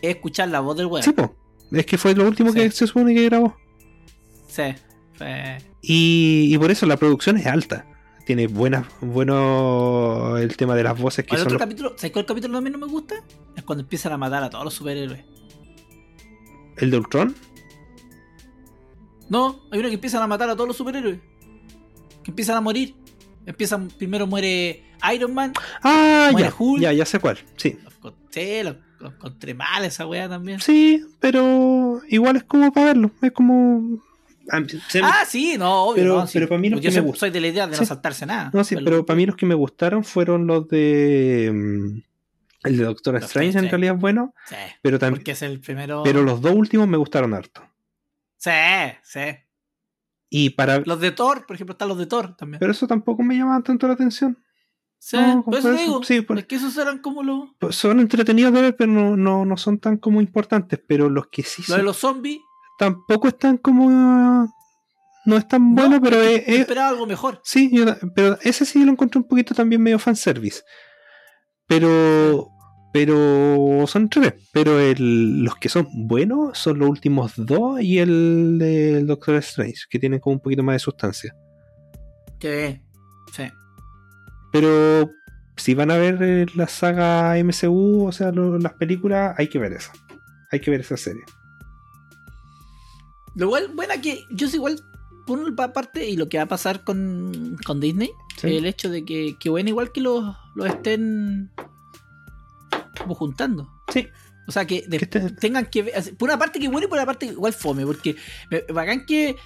Es 0.00 0.14
escuchar 0.16 0.48
la 0.48 0.60
voz 0.60 0.76
del 0.76 0.86
weón. 0.86 1.02
Sí, 1.02 1.12
po. 1.12 1.34
Es 1.72 1.84
que 1.84 1.98
fue 1.98 2.14
lo 2.14 2.26
último 2.26 2.52
que 2.54 2.70
se 2.70 2.86
supone 2.86 3.14
que 3.14 3.24
grabó. 3.26 3.56
Sí. 4.48 4.62
Fue- 5.14 5.58
Y, 5.82 6.48
y 6.54 6.56
por 6.58 6.70
eso 6.70 6.86
la 6.86 6.96
producción 6.96 7.36
es 7.36 7.46
alta. 7.46 7.84
Tiene 8.30 8.46
buenas, 8.46 8.86
bueno 9.00 10.36
el 10.38 10.56
tema 10.56 10.76
de 10.76 10.84
las 10.84 10.96
voces 10.96 11.24
que 11.26 11.34
El 11.34 11.38
son 11.40 11.46
otro 11.48 11.54
los- 11.54 11.60
capítulo, 11.66 11.94
¿sabes 11.96 12.12
cuál 12.12 12.26
capítulo 12.26 12.54
también 12.58 12.74
no 12.78 12.78
me 12.78 12.86
gusta? 12.86 13.16
Es 13.56 13.64
cuando 13.64 13.82
empiezan 13.82 14.12
a 14.12 14.18
matar 14.18 14.44
a 14.44 14.48
todos 14.50 14.62
los 14.64 14.72
superhéroes. 14.72 15.24
el 16.76 16.92
de 16.92 16.96
Ultron. 16.96 17.34
No, 19.28 19.62
hay 19.72 19.80
uno 19.80 19.88
que 19.88 19.94
empiezan 19.96 20.22
a 20.22 20.28
matar 20.28 20.48
a 20.48 20.54
todos 20.54 20.68
los 20.68 20.76
superhéroes. 20.76 21.18
Que 22.22 22.30
empiezan 22.30 22.56
a 22.56 22.60
morir. 22.60 22.94
Empiezan, 23.46 23.88
primero 23.88 24.28
muere 24.28 24.84
Iron 25.12 25.34
Man. 25.34 25.52
Ah, 25.82 26.28
Muere 26.30 26.50
ya, 26.50 26.54
Hulk. 26.56 26.82
ya, 26.82 26.92
ya 26.92 27.06
sé 27.06 27.18
cuál. 27.18 27.36
Sí, 27.56 27.76
Los 27.82 27.94
los, 28.64 28.76
los 29.00 29.12
encontré 29.12 29.54
mal 29.54 29.84
esa 29.84 30.06
weá 30.06 30.28
también. 30.28 30.60
sí, 30.60 31.04
pero 31.18 32.00
igual 32.08 32.36
es 32.36 32.44
como 32.44 32.72
para 32.72 32.86
verlo. 32.86 33.10
Es 33.22 33.32
como. 33.32 34.00
Ah, 34.52 34.62
Ah, 35.02 35.24
sí, 35.26 35.56
no, 35.58 35.84
obvio. 35.84 36.02
Pero- 36.02 36.18
no, 36.18 36.26
sí. 36.26 36.32
pero 36.34 36.48
para 36.48 36.60
mí 36.60 36.70
los 36.70 36.80
Yo 36.80 36.90
que 36.90 37.00
me 37.02 37.12
soy- 37.16 37.30
de 37.30 37.40
la 37.40 37.48
idea 37.48 37.66
de 37.66 37.76
no 37.76 37.84
saltarse 37.84 38.26
nada. 38.26 38.50
No, 38.52 38.64
sí, 38.64 38.76
pero 38.84 39.04
para 39.06 39.16
mí 39.16 39.26
los 39.26 39.36
que 39.36 39.46
me 39.46 39.54
gustaron 39.54 40.04
fueron 40.04 40.46
los 40.46 40.68
de. 40.68 41.50
mm, 41.52 42.66
El 42.66 42.76
de 42.76 42.84
Doctor 42.84 43.16
Strange 43.16 43.58
en 43.58 43.68
realidad 43.70 43.94
es 43.94 44.00
bueno, 44.00 44.34
Sí, 44.46 44.54
pero 44.82 44.98
también. 44.98 45.20
porque 45.20 45.30
es 45.32 45.42
el 45.42 45.60
primero. 45.60 46.02
Pero 46.04 46.22
los 46.22 46.40
dos 46.42 46.52
últimos 46.54 46.86
me 46.88 46.96
gustaron 46.98 47.32
harto. 47.32 47.62
Sí, 48.36 48.50
sí. 49.02 49.20
Y 50.28 50.50
para. 50.50 50.78
Los 50.80 51.00
de 51.00 51.10
Thor, 51.10 51.46
por 51.46 51.56
ejemplo, 51.56 51.72
están 51.72 51.88
los 51.88 51.98
de 51.98 52.06
Thor 52.06 52.36
también. 52.36 52.58
Pero 52.60 52.72
eso 52.72 52.86
tampoco 52.86 53.22
me 53.22 53.36
llamaban 53.36 53.62
tanto 53.62 53.86
la 53.88 53.94
atención. 53.94 54.38
sí, 54.98 55.16
no, 55.16 55.42
por 55.44 55.54
eso 55.56 55.72
digo. 55.72 56.02
sí, 56.02 56.20
por- 56.20 56.38
Es 56.38 56.44
que 56.46 56.56
esos 56.56 56.76
eran 56.76 56.98
como 56.98 57.22
los. 57.22 57.48
Pues 57.58 57.76
son 57.76 57.98
entretenidos 58.00 58.52
de 58.52 58.60
ver, 58.62 58.76
pero 58.76 58.92
no, 58.92 59.16
no, 59.16 59.44
no 59.46 59.56
son 59.56 59.78
tan 59.78 59.96
como 59.96 60.20
importantes. 60.20 60.78
Pero 60.86 61.08
los 61.08 61.28
que 61.28 61.42
sí 61.42 61.62
Los 61.62 61.66
son, 61.68 61.76
de 61.78 61.82
los 61.82 61.96
zombies. 61.96 62.40
Tampoco 62.80 63.28
están 63.28 63.58
como. 63.58 64.48
No 65.26 65.36
es 65.36 65.46
tan 65.46 65.74
bueno, 65.74 65.96
no, 65.96 66.00
pero 66.02 66.18
es 66.22 66.40
es, 66.40 66.48
es- 66.48 66.60
esperaba 66.60 66.88
algo 66.88 67.06
mejor. 67.06 67.40
Sí, 67.44 67.70
yo 67.70 67.84
pero 68.16 68.38
ese 68.40 68.64
sí 68.64 68.82
lo 68.82 68.90
encontré 68.92 69.18
un 69.20 69.28
poquito 69.28 69.54
también 69.54 69.82
medio 69.82 69.98
fanservice. 69.98 70.62
Pero. 71.68 72.48
Pero 72.92 73.84
son 73.86 74.08
tres. 74.08 74.34
Pero 74.52 74.80
el- 74.80 75.44
los 75.44 75.54
que 75.56 75.68
son 75.68 75.86
buenos 76.08 76.58
son 76.58 76.80
los 76.80 76.88
últimos 76.88 77.34
dos 77.36 77.80
y 77.80 77.98
el 77.98 78.56
del 78.58 79.06
Doctor 79.06 79.36
Strange, 79.36 79.82
que 79.88 79.98
tienen 80.00 80.18
como 80.18 80.34
un 80.34 80.40
poquito 80.40 80.62
más 80.64 80.74
de 80.74 80.78
sustancia. 80.80 81.36
Que 82.40 82.82
sí. 83.32 83.44
Pero 84.52 85.08
si 85.56 85.74
van 85.74 85.92
a 85.92 85.98
ver 85.98 86.18
eh, 86.20 86.46
la 86.56 86.66
saga 86.66 87.36
MCU, 87.38 88.06
o 88.08 88.12
sea, 88.12 88.32
lo- 88.32 88.58
las 88.58 88.72
películas, 88.72 89.34
hay 89.38 89.46
que 89.48 89.60
ver 89.60 89.74
esa. 89.74 89.92
Hay 90.50 90.58
que 90.60 90.70
ver 90.72 90.80
esa 90.80 90.96
serie. 90.96 91.22
Lo 93.36 93.46
igual, 93.46 93.68
bueno, 93.74 93.94
que 94.02 94.24
yo 94.32 94.48
sé 94.48 94.56
igual, 94.56 94.80
por 95.26 95.38
una 95.38 95.72
parte, 95.72 96.08
y 96.08 96.16
lo 96.16 96.28
que 96.28 96.38
va 96.38 96.44
a 96.44 96.48
pasar 96.48 96.84
con, 96.84 97.56
con 97.64 97.80
Disney, 97.80 98.10
Sí. 98.36 98.56
el 98.56 98.64
hecho 98.66 98.88
de 98.90 99.04
que, 99.04 99.36
que 99.38 99.50
bueno, 99.50 99.68
igual 99.68 99.92
que 99.92 100.00
los, 100.00 100.34
los 100.54 100.66
estén 100.66 101.50
como 102.98 103.14
juntando. 103.14 103.70
Sí. 103.92 104.06
O 104.48 104.52
sea, 104.52 104.66
que, 104.66 104.82
tengan 105.40 105.66
que 105.66 105.82
ver, 105.82 106.16
por 106.16 106.28
una 106.28 106.38
parte 106.38 106.58
que 106.58 106.68
bueno 106.68 106.86
y 106.86 106.88
por 106.88 106.98
una 106.98 107.06
parte 107.06 107.26
que 107.26 107.32
igual 107.32 107.52
fome, 107.52 107.84
porque 107.86 108.16
bacán 108.72 109.04
que, 109.06 109.36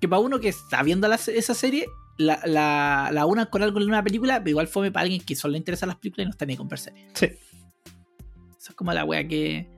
que 0.00 0.08
para 0.08 0.20
uno 0.20 0.40
que 0.40 0.48
está 0.48 0.82
viendo 0.82 1.06
la- 1.08 1.14
esa 1.16 1.54
serie, 1.54 1.86
la, 2.18 2.40
la, 2.44 3.10
la 3.12 3.26
unan 3.26 3.46
con 3.46 3.62
algo 3.62 3.78
en 3.80 3.88
una 3.88 4.02
película, 4.02 4.38
pero 4.40 4.50
igual 4.50 4.66
fome 4.68 4.90
para 4.90 5.04
alguien 5.04 5.20
que 5.22 5.36
solo 5.36 5.52
le 5.52 5.58
interesan 5.58 5.88
las 5.90 5.98
películas 5.98 6.24
y 6.24 6.26
no 6.26 6.30
está 6.32 6.46
ni 6.46 6.56
con 6.56 6.68
ver 6.68 6.78
series. 6.78 7.10
Sí. 7.14 7.26
Eso 7.26 8.70
es 8.70 8.74
como 8.74 8.92
la 8.92 9.04
wea 9.04 9.26
que. 9.28 9.68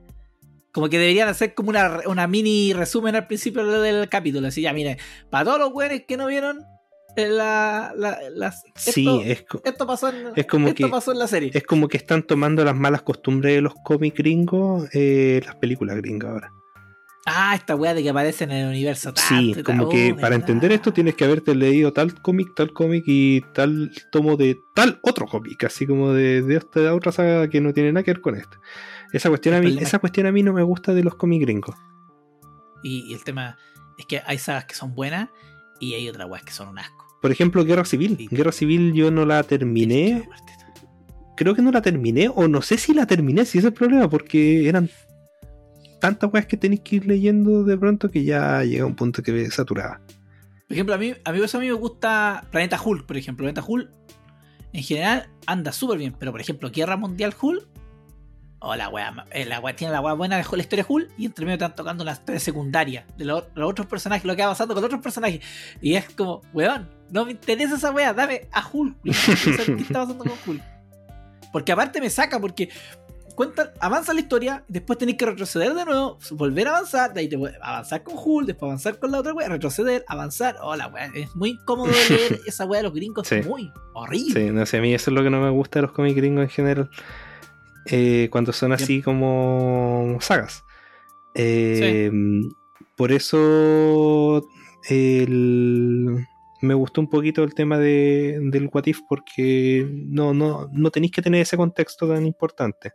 Como 0.75 0.89
que 0.89 0.99
deberían 0.99 1.29
hacer 1.29 1.53
como 1.53 1.69
una, 1.69 2.01
una 2.05 2.27
mini 2.27 2.73
resumen 2.73 3.15
al 3.15 3.27
principio 3.27 3.65
del 3.79 4.09
capítulo. 4.09 4.45
Así 4.49 4.61
ya, 4.61 4.73
miren, 4.73 4.97
para 5.29 5.45
todos 5.45 5.57
los 5.59 5.71
weones 5.71 6.03
que 6.05 6.17
no 6.17 6.27
vieron 6.27 6.63
eh, 7.15 7.29
la, 7.29 7.93
la- 7.95 8.19
las- 8.29 8.61
Sí, 8.75 9.07
esto, 9.23 9.61
es, 9.63 9.71
esto 9.71 9.87
pasó 9.87 10.09
en, 10.09 10.31
es 10.35 10.45
como 10.45 10.67
esto 10.67 10.85
que- 10.85 10.91
pasó 10.91 11.13
en 11.13 11.19
la 11.19 11.27
serie. 11.27 11.51
es 11.53 11.63
como 11.63 11.87
que 11.87 11.95
están 11.95 12.23
tomando 12.23 12.65
las 12.65 12.75
malas 12.75 13.03
costumbres 13.03 13.55
de 13.55 13.61
los 13.61 13.73
cómics 13.85 14.17
gringos, 14.17 14.89
eh, 14.93 15.39
las 15.45 15.55
películas 15.55 15.95
gringas 15.95 16.29
ahora. 16.31 16.51
Ah, 17.25 17.55
esta 17.55 17.75
weá 17.75 17.93
de 17.93 18.03
que 18.03 18.09
aparece 18.09 18.43
en 18.43 18.51
el 18.51 18.67
universo. 18.67 19.13
Sí, 19.15 19.53
tanto 19.53 19.59
y 19.61 19.63
como 19.63 19.83
tal. 19.83 19.91
que 19.97 20.11
Oh, 20.11 20.17
para 20.17 20.35
entender 20.35 20.71
esto 20.73 20.91
tienes 20.93 21.15
que 21.15 21.23
haberte 21.23 21.55
leído 21.55 21.91
tal 21.93 22.21
cómic, 22.21 22.49
tal 22.55 22.73
cómic 22.73 23.03
y 23.07 23.41
tal 23.53 23.91
tomo 24.11 24.35
de 24.35 24.57
tal 24.75 24.99
otro 25.01 25.25
cómic, 25.25 25.63
así 25.63 25.87
como 25.87 26.11
de, 26.13 26.41
de 26.43 26.57
esta 26.57 26.93
otra 26.93 27.11
saga 27.13 27.49
que 27.49 27.61
no 27.61 27.73
tiene 27.73 27.93
nada 27.93 28.03
que 28.03 28.11
ver 28.11 28.21
con 28.21 28.35
esto. 28.35 28.57
Esa 29.13 29.29
cuestión, 29.29 29.55
a 29.55 29.61
mí, 29.61 29.77
esa 29.79 29.99
cuestión 29.99 30.27
a 30.27 30.31
mí 30.31 30.43
no 30.43 30.53
me 30.53 30.63
gusta 30.63 30.93
de 30.93 31.03
los 31.03 31.15
cómics 31.15 31.45
gringos. 31.45 31.75
Y, 32.83 33.05
y 33.09 33.13
el 33.13 33.23
tema 33.23 33.57
es 33.97 34.05
que 34.05 34.21
hay 34.25 34.37
sagas 34.37 34.65
que 34.65 34.75
son 34.75 34.93
buenas 34.93 35.29
y 35.79 35.93
hay 35.93 36.09
otras 36.09 36.29
weas 36.29 36.43
que 36.43 36.51
son 36.51 36.67
un 36.67 36.79
asco. 36.79 37.05
Por 37.21 37.31
ejemplo, 37.31 37.63
Guerra 37.65 37.85
Civil. 37.85 38.17
Sí. 38.17 38.27
Guerra 38.29 38.51
Civil 38.51 38.93
yo 38.93 39.11
no 39.11 39.25
la 39.25 39.43
terminé. 39.43 40.27
Creo 41.35 41.55
que 41.55 41.61
no 41.61 41.71
la 41.71 41.81
terminé, 41.81 42.29
o 42.33 42.47
no 42.47 42.61
sé 42.61 42.77
si 42.77 42.93
la 42.93 43.07
terminé, 43.07 43.45
si 43.45 43.57
ese 43.57 43.67
es 43.67 43.71
el 43.71 43.73
problema, 43.73 44.09
porque 44.09 44.69
eran 44.69 44.89
tantas 45.99 46.31
weas 46.31 46.45
que 46.45 46.55
tenéis 46.55 46.81
que 46.81 46.97
ir 46.97 47.07
leyendo 47.07 47.63
de 47.63 47.77
pronto 47.77 48.09
que 48.09 48.23
ya 48.23 48.63
llega 48.63 48.85
un 48.85 48.95
punto 48.95 49.21
que 49.21 49.31
me 49.31 49.49
saturaba. 49.49 49.99
Por 50.67 50.73
ejemplo, 50.73 50.95
a 50.95 50.97
mí, 50.97 51.13
a 51.23 51.31
mí, 51.31 51.39
eso 51.43 51.57
a 51.57 51.61
mí 51.61 51.67
me 51.67 51.73
gusta 51.73 52.45
Planeta 52.51 52.79
Hulk, 52.81 53.05
por 53.05 53.17
ejemplo. 53.17 53.43
Planeta 53.43 53.63
Hulk 53.67 53.89
en 54.73 54.83
general 54.83 55.29
anda 55.45 55.71
súper 55.71 55.97
bien, 55.97 56.15
pero 56.17 56.31
por 56.31 56.41
ejemplo, 56.41 56.69
Guerra 56.71 56.95
Mundial 56.95 57.33
Hulk. 57.39 57.67
Oh, 58.59 58.75
la 58.75 58.89
wea, 58.89 59.25
eh, 59.31 59.45
la 59.45 59.59
wea 59.59 59.75
tiene 59.75 59.93
la 59.93 60.01
wea 60.01 60.13
buena 60.13 60.37
de 60.37 60.43
la 60.49 60.57
historia 60.61 60.85
Hulk 60.87 61.11
y 61.17 61.25
entre 61.25 61.45
medio 61.45 61.55
están 61.55 61.75
tocando 61.75 62.03
las 62.03 62.19
historias 62.19 62.41
secundarias 62.43 63.05
de 63.17 63.25
los, 63.25 63.43
los 63.53 63.69
otros 63.69 63.85
personajes, 63.85 64.25
lo 64.25 64.35
que 64.35 64.41
va 64.43 64.49
pasando 64.49 64.73
con 64.73 64.81
los 64.81 64.87
otros 64.87 65.01
personajes. 65.03 65.41
Y 65.81 65.95
es 65.95 66.09
como, 66.11 66.41
weón, 66.53 66.89
no 67.11 67.25
me 67.25 67.31
interesa 67.31 67.75
esa 67.75 67.91
wea, 67.91 68.13
dame 68.13 68.47
a 68.51 68.67
Hulk. 68.71 68.95
No 69.03 69.13
quiero 69.13 69.37
saber 69.37 69.75
¿Qué 69.75 69.81
está 69.83 69.93
pasando 70.05 70.17
con 70.17 70.31
Hulk? 70.47 70.63
Porque 71.51 71.71
aparte 71.71 72.01
me 72.01 72.09
saca, 72.09 72.39
porque 72.39 72.69
cuenta, 73.35 73.73
avanza 73.81 74.13
la 74.13 74.21
historia, 74.21 74.63
después 74.69 74.97
tenéis 74.97 75.17
que 75.17 75.25
retroceder 75.25 75.73
de 75.73 75.85
nuevo, 75.85 76.17
volver 76.31 76.67
a 76.67 76.71
avanzar, 76.77 77.13
de 77.13 77.19
ahí 77.21 77.27
te 77.27 77.37
puedes 77.37 77.57
avanzar 77.61 78.01
con 78.03 78.15
Hulk, 78.17 78.47
después 78.47 78.67
avanzar 78.69 78.97
con 78.97 79.11
la 79.11 79.19
otra 79.19 79.33
wea, 79.33 79.49
retroceder, 79.49 80.05
avanzar. 80.07 80.55
Oh, 80.61 80.75
la 80.75 80.87
wea, 80.87 81.09
es 81.13 81.35
muy 81.35 81.51
incómodo 81.51 81.91
de 81.91 82.09
leer 82.17 82.39
esa 82.47 82.65
wea 82.65 82.79
de 82.79 82.83
los 82.83 82.93
gringos, 82.93 83.27
Sí. 83.27 83.35
es 83.35 83.45
muy 83.45 83.71
horrible. 83.93 84.33
Sí, 84.33 84.49
no 84.51 84.65
sé, 84.65 84.77
a 84.77 84.81
mí 84.81 84.93
eso 84.93 85.11
es 85.11 85.15
lo 85.15 85.21
que 85.23 85.29
no 85.29 85.41
me 85.41 85.49
gusta 85.49 85.79
de 85.79 85.83
los 85.83 85.91
cómics 85.91 86.15
gringos 86.15 86.43
en 86.43 86.49
general. 86.49 86.89
Eh, 87.87 88.29
cuando 88.31 88.51
son 88.53 88.71
así 88.73 89.01
como 89.01 90.17
sagas. 90.21 90.63
Eh, 91.35 92.11
Por 92.97 93.11
eso 93.11 94.47
el- 94.89 96.25
me 96.61 96.73
gustó 96.73 97.01
un 97.01 97.09
poquito 97.09 97.43
el 97.43 97.53
tema 97.53 97.77
de, 97.77 98.39
del 98.41 98.69
What 98.71 98.85
If 98.87 98.99
porque 99.09 99.85
no, 99.91 100.33
no, 100.33 100.69
no 100.71 100.91
tenéis 100.91 101.11
que 101.11 101.21
tener 101.21 101.41
ese 101.41 101.57
contexto 101.57 102.07
tan 102.07 102.25
importante. 102.25 102.93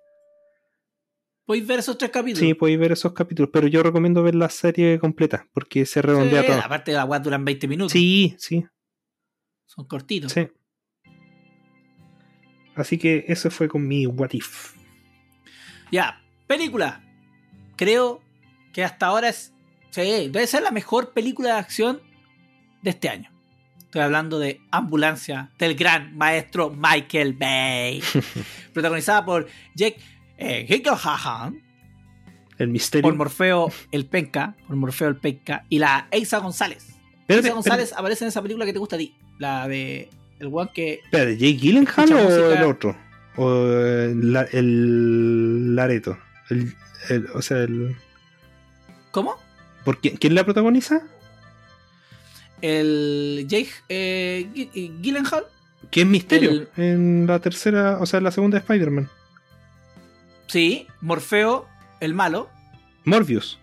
Podéis 1.45 1.67
ver 1.67 1.81
esos 1.81 1.99
tres 1.99 2.11
capítulos. 2.11 2.39
Sí, 2.41 2.55
podéis 2.55 2.79
ver 2.79 2.93
esos 2.93 3.13
capítulos, 3.13 3.51
pero 3.53 3.67
yo 3.67 3.83
recomiendo 3.83 4.23
ver 4.23 4.35
la 4.37 4.49
serie 4.49 4.99
completa 4.99 5.47
porque 5.53 5.85
se 5.85 6.01
redondea 6.01 6.41
Sí, 6.43 6.47
todo. 6.49 6.61
Aparte 6.61 6.91
de 6.93 6.97
la 6.97 7.05
wea 7.05 7.19
duran 7.21 7.45
20 7.45 7.69
minutos. 7.69 7.93
Sí, 7.93 8.35
sí, 8.39 8.65
Son 9.67 9.85
cortitos. 9.87 10.33
sí. 10.33 10.49
Así 12.75 12.97
que 12.99 13.25
eso 13.29 13.51
fue 13.51 13.69
con 13.69 13.87
mi 13.87 14.07
What 14.07 14.31
If. 14.33 14.75
Ya, 15.91 16.23
película. 16.47 17.03
Creo 17.77 18.21
que 18.73 18.85
hasta 18.85 19.07
ahora 19.07 19.29
es. 19.29 19.53
Sí, 19.91 20.01
debe 20.01 20.47
ser 20.47 20.63
la 20.63 20.71
mejor 20.71 21.13
película 21.13 21.55
de 21.55 21.59
acción 21.59 22.01
de 22.83 22.91
este 22.91 23.09
año. 23.09 23.31
Estoy 23.79 24.03
hablando 24.03 24.39
de 24.39 24.61
Ambulancia 24.71 25.51
del 25.59 25.75
gran 25.75 26.17
maestro 26.17 26.71
Michael 26.71 27.33
Bay. 27.33 28.01
protagonizada 28.73 29.25
por 29.25 29.49
Jake 29.75 29.99
eh, 30.39 30.83
El 32.59 32.69
misterio. 32.69 33.03
por 33.03 33.17
Morfeo 33.17 33.73
el 33.91 34.07
Penca, 34.07 34.55
por 34.69 34.77
Morfeo 34.77 35.09
el 35.09 35.17
Penca, 35.17 35.65
y 35.69 35.81
la 35.81 36.07
Eiza 36.13 36.39
González. 36.39 36.87
Eiza 37.27 37.53
González 37.53 37.93
aparece 37.93 38.25
en 38.25 38.29
esa 38.29 38.41
película 38.41 38.65
que 38.65 38.73
te 38.73 38.79
gusta 38.79 38.95
a 38.95 38.99
ti. 39.01 39.17
La 39.39 39.67
de 39.67 40.09
el 40.39 40.49
one 40.53 40.71
que. 40.73 41.01
Espérate, 41.05 41.37
¿Jake 41.37 41.55
Gyllenhaal 41.59 42.13
o 42.13 42.23
música. 42.23 42.61
el 42.61 42.65
otro? 42.65 42.97
O 43.43 43.65
el, 43.65 44.33
la- 44.33 44.49
el 44.53 45.75
Lareto. 45.75 46.19
El, 46.51 46.75
el- 47.09 47.27
o 47.35 47.41
sea, 47.43 47.59
el. 47.59 47.97
¿Cómo? 49.11 49.37
¿por 49.85 49.99
quién, 49.99 50.17
quién 50.19 50.35
la 50.35 50.45
protagoniza? 50.45 51.01
El 52.61 53.47
Jake 53.49 53.71
eh, 53.89 54.49
Gy- 54.55 55.01
Gyllenhaal. 55.01 55.45
¿Quién 55.91 56.09
es 56.09 56.13
Misterio? 56.13 56.51
El- 56.51 56.69
En 56.77 57.27
la 57.27 57.39
tercera, 57.39 57.99
o 58.01 58.07
sea, 58.07 58.19
en 58.19 58.25
la 58.25 58.31
segunda 58.31 58.59
de 58.59 58.61
Spider-Man. 58.61 59.09
Sí, 60.47 60.87
Morfeo 61.01 61.67
el 62.01 62.13
malo. 62.15 62.51
Morbius. 63.05 63.59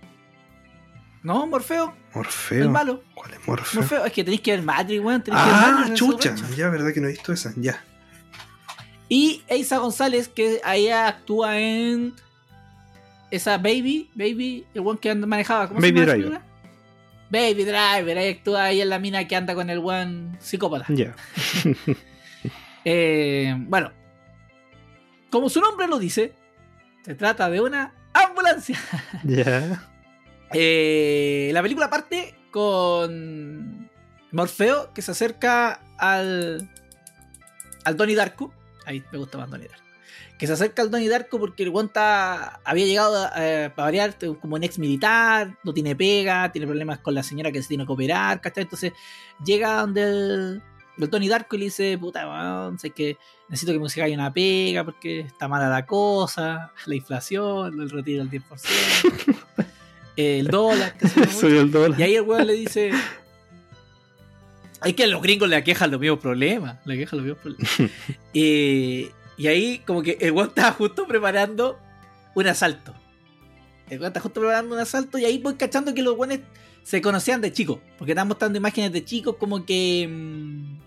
No, 1.22 1.46
Morfeo, 1.46 1.94
Morfeo. 2.14 2.64
el 2.64 2.70
malo. 2.70 3.04
¿Cuál 3.14 3.34
es 3.34 3.48
Morfeo? 3.48 3.82
Morfeo, 3.82 4.06
es 4.06 4.14
que 4.14 4.24
tenéis 4.24 4.42
que 4.42 4.52
ver 4.52 4.64
Matrix, 4.64 5.04
weón. 5.04 5.22
que 5.22 5.32
ver 5.32 5.40
Ah, 5.44 5.72
Matrix 5.82 5.90
en 5.90 5.98
su 5.98 6.12
chucha. 6.14 6.36
Ya, 6.56 6.70
verdad 6.70 6.94
que 6.94 7.02
no 7.02 7.08
he 7.08 7.12
visto 7.12 7.34
esa. 7.34 7.54
Ya. 7.58 7.84
Y 9.10 9.42
Eiza 9.48 9.78
González, 9.78 10.28
que 10.28 10.60
ahí 10.64 10.90
actúa 10.90 11.60
en 11.60 12.14
esa 13.32 13.58
Baby, 13.58 14.10
Baby, 14.16 14.66
el 14.74 14.86
one 14.86 15.00
que 15.00 15.14
manejaba. 15.16 15.68
¿Cómo 15.68 15.80
Baby 15.80 16.00
se 16.00 16.06
Driver. 16.06 16.42
Baby 17.30 17.66
Driver, 17.66 18.18
ahí 18.18 18.30
actúa 18.30 18.64
ahí 18.66 18.82
en 18.82 18.90
la 18.90 19.00
mina 19.00 19.28
que 19.28 19.36
anda 19.36 19.54
con 19.54 19.70
el 19.70 19.80
one 19.80 20.38
psicópata. 20.40 20.86
Ya. 20.90 21.16
Eh, 22.90 23.54
bueno, 23.58 23.92
como 25.30 25.50
su 25.50 25.60
nombre 25.60 25.88
lo 25.88 26.00
dice, 26.00 26.34
se 27.04 27.16
trata 27.16 27.50
de 27.50 27.60
una 27.60 27.94
ambulancia. 28.14 28.80
Ya. 29.26 29.90
Eh, 30.54 31.50
la 31.52 31.62
película 31.62 31.90
parte 31.90 32.34
con 32.50 33.90
Morfeo 34.32 34.94
que 34.94 35.02
se 35.02 35.12
acerca 35.12 35.82
al 35.98 36.70
al 37.84 37.98
Donnie 37.98 38.16
Darko. 38.16 38.54
Ahí 38.88 39.04
me 39.12 39.18
gusta 39.18 39.38
más 39.38 39.50
Donnie 39.50 39.68
Darko. 39.68 39.84
Que 40.40 40.48
se 40.48 40.54
acerca 40.54 40.82
al 40.82 40.90
Donnie 40.90 41.10
Darko 41.10 41.40
porque 41.40 41.64
el 41.64 41.72
guanta 41.72 42.62
había 42.64 42.86
llegado 42.86 43.30
eh, 43.36 43.70
para 43.76 43.88
variar 43.88 44.16
como 44.40 44.56
un 44.56 44.64
ex 44.64 44.80
militar, 44.80 45.58
no 45.64 45.74
tiene 45.74 45.96
pega, 45.96 46.52
tiene 46.52 46.66
problemas 46.66 47.00
con 47.00 47.14
la 47.14 47.22
señora 47.22 47.52
que 47.52 47.62
se 47.62 47.68
tiene 47.68 47.86
que 47.86 47.92
operar, 47.92 48.40
¿cachai? 48.40 48.64
Entonces 48.64 48.94
llega 49.44 49.82
donde 49.82 50.04
el, 50.04 50.62
el 50.98 51.10
Donnie 51.10 51.28
Darko 51.28 51.56
y 51.56 51.60
le 51.60 51.66
dice, 51.66 51.98
puta, 51.98 52.28
weón, 52.28 52.80
sé 52.80 52.92
que 52.92 53.18
necesito 53.50 53.74
que 53.74 53.78
me 53.78 53.82
consigáis 53.82 54.16
una 54.16 54.32
pega 54.32 54.86
porque 54.86 55.22
está 55.22 55.50
mala 55.50 55.68
la 55.70 55.86
cosa, 55.86 56.72
la 56.86 56.96
inflación, 56.96 57.82
el 57.82 57.90
retiro 57.90 58.24
del 58.24 58.42
10%, 58.42 59.66
el 60.16 60.48
dólar, 60.48 60.96
yo, 61.02 61.26
Soy 61.26 61.58
el 61.58 61.72
dólar. 61.72 62.00
y 62.00 62.04
ahí 62.04 62.16
el 62.16 62.22
weón 62.22 62.48
le 62.48 62.54
dice. 62.54 62.92
Es 64.84 64.94
que 64.94 65.04
a 65.04 65.08
los 65.08 65.22
gringos 65.22 65.50
le 65.50 65.56
aquejan 65.56 65.92
los 65.92 66.00
mismos 66.00 66.20
problemas. 66.20 66.78
Le 66.86 66.96
aquejan 66.96 67.20
los 67.20 67.26
mismos 67.26 67.42
problemas. 67.42 67.92
Eh, 68.34 69.12
y 69.38 69.48
ahí, 69.48 69.80
como 69.86 70.02
que 70.04 70.18
el 70.22 70.32
weón 70.32 70.50
estaba 70.50 70.72
justo 70.72 71.08
preparando 71.08 71.80
un 72.36 72.48
asalto. 72.48 72.94
El 73.90 74.00
weón 74.00 74.10
está 74.10 74.20
justo 74.20 74.40
preparando 74.40 74.76
un 74.76 74.82
asalto. 74.82 75.18
Y 75.18 75.26
ahí 75.26 75.40
voy 75.40 75.56
cachando 75.56 75.94
que 75.94 76.04
los 76.04 76.16
weones 76.18 76.42
se 76.84 77.02
conocían 77.02 77.42
de 77.42 77.52
chicos. 77.52 77.80
Porque 77.98 78.12
estaban 78.12 78.28
mostrando 78.28 78.58
imágenes 78.58 78.92
de 78.92 79.04
chicos, 79.04 79.36
como 79.38 79.66
que. 79.66 80.08
mm, 80.10 80.78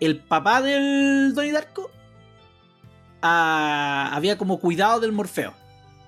el 0.00 0.18
papá 0.18 0.60
del 0.62 1.32
Donnie 1.32 1.52
Darko 1.52 1.90
ah, 3.22 4.10
había 4.12 4.36
como 4.36 4.58
cuidado 4.58 4.98
del 5.00 5.12
Morfeo. 5.12 5.54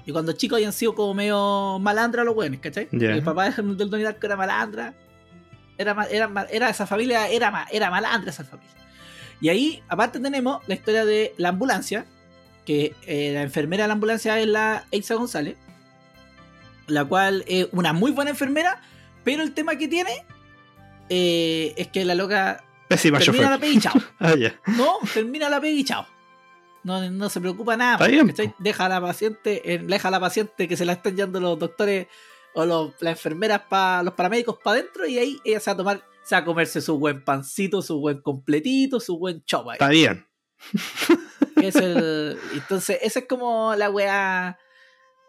Y 0.05 0.13
cuando 0.13 0.33
chicos 0.33 0.57
habían 0.57 0.73
sido 0.73 0.95
como 0.95 1.15
medio 1.15 1.79
malandra 1.79 2.25
los 2.25 2.35
weones, 2.37 2.61
¿cachai? 2.61 2.89
El 2.91 3.23
papá 3.23 3.51
del 3.51 3.77
del 3.77 3.91
Donnie 3.91 4.05
Darko 4.05 4.27
era 4.27 4.37
malandra. 4.37 4.95
Era, 5.79 5.95
ma- 5.95 6.05
era, 6.07 6.47
era 6.51 6.69
esa 6.71 6.87
familia, 6.87 7.29
era, 7.29 7.67
era 7.71 7.91
malandra 7.91 8.31
esa 8.31 8.45
familia. 8.45 8.73
Y 9.41 9.49
ahí, 9.49 9.83
aparte, 9.89 10.21
tenemos 10.21 10.63
la 10.67 10.75
historia 10.75 11.05
de 11.05 11.35
la 11.37 11.51
ambulancia. 11.51 12.07
Que 12.65 12.95
eh, 13.07 13.33
la 13.35 13.43
enfermera 13.43 13.85
de 13.85 13.89
la 13.89 13.95
ambulancia 13.95 14.39
es 14.41 14.47
la 14.47 14.85
Eiza 14.91 15.15
González. 15.17 15.57
La 16.87 17.05
cual 17.05 17.45
es 17.47 17.67
una 17.73 17.93
muy 17.93 18.11
buena 18.13 18.31
enfermera. 18.31 18.81
Pero 19.25 19.43
el 19.43 19.53
tema 19.53 19.77
que 19.77 19.89
tiene 19.89 20.25
eh, 21.09 21.75
es 21.77 21.89
que 21.89 22.05
la 22.05 22.15
loca 22.15 22.63
Pésima 22.89 23.19
termina 23.19 23.51
la 23.51 23.59
pega 23.59 23.73
y 23.73 23.81
chao. 23.81 23.93
Ah. 24.21 24.35
No, 24.67 24.99
termina 25.13 25.49
la 25.49 25.61
pega 25.61 25.79
y 25.79 25.85
chao. 25.85 26.07
No, 26.83 27.11
no 27.11 27.29
se 27.31 27.41
preocupa 27.41 27.77
nada. 27.77 27.97
Deja 28.59 28.85
a 28.87 28.89
la 28.91 29.01
paciente, 29.01 29.75
eh, 29.75 29.79
deja 29.83 30.09
a 30.09 30.11
la 30.11 30.21
paciente 30.21 30.69
que 30.69 30.77
se 30.77 30.85
la 30.85 30.93
están 30.93 31.17
yendo 31.17 31.41
los 31.41 31.59
doctores 31.59 32.07
o 32.55 32.65
los, 32.65 32.93
las 33.01 33.13
enfermeras 33.13 33.63
para 33.69 34.03
los 34.03 34.15
paramédicos 34.15 34.59
para 34.63 34.79
adentro 34.81 35.07
y 35.07 35.19
ahí 35.19 35.41
ella 35.45 35.61
se 35.61 35.71
va 35.71 35.75
a 35.75 35.77
tomar, 35.77 36.05
se 36.25 36.35
va 36.35 36.41
a 36.41 36.45
comerse 36.45 36.81
su 36.81 36.99
buen 36.99 37.25
pancito, 37.25 37.83
su 37.83 37.99
buen 38.01 38.21
completito, 38.23 39.01
su 39.01 39.19
buen 39.19 39.43
chop 39.45 39.69
ahí. 39.71 39.75
Está 39.75 39.89
bien. 39.89 40.27
Que 41.57 41.69
es 41.69 41.77
el- 41.77 42.39
entonces, 42.53 42.99
esa 43.03 43.21
es 43.21 43.27
como 43.29 43.75
la 43.77 43.91
weá. 43.91 44.59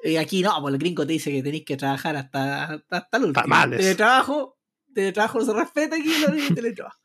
Y 0.04 0.18
aquí 0.18 0.42
no, 0.44 0.60
pues 0.62 0.74
el 0.74 0.80
gringo 0.80 1.06
te 1.08 1.14
dice 1.14 1.32
que 1.32 1.42
tenéis 1.42 1.66
que 1.66 1.78
trabajar 1.78 2.16
hasta, 2.16 2.66
hasta, 2.66 2.98
hasta 2.98 3.18
el 3.18 3.24
último. 3.24 3.42
Tamales. 3.42 3.80
Teletrabajo, 3.80 4.58
teletrabajo 4.94 5.40
no 5.40 5.46
se 5.46 5.54
respeta 5.54 5.96
aquí, 5.96 6.14
no 6.28 6.56
teletrabajo. 6.56 7.00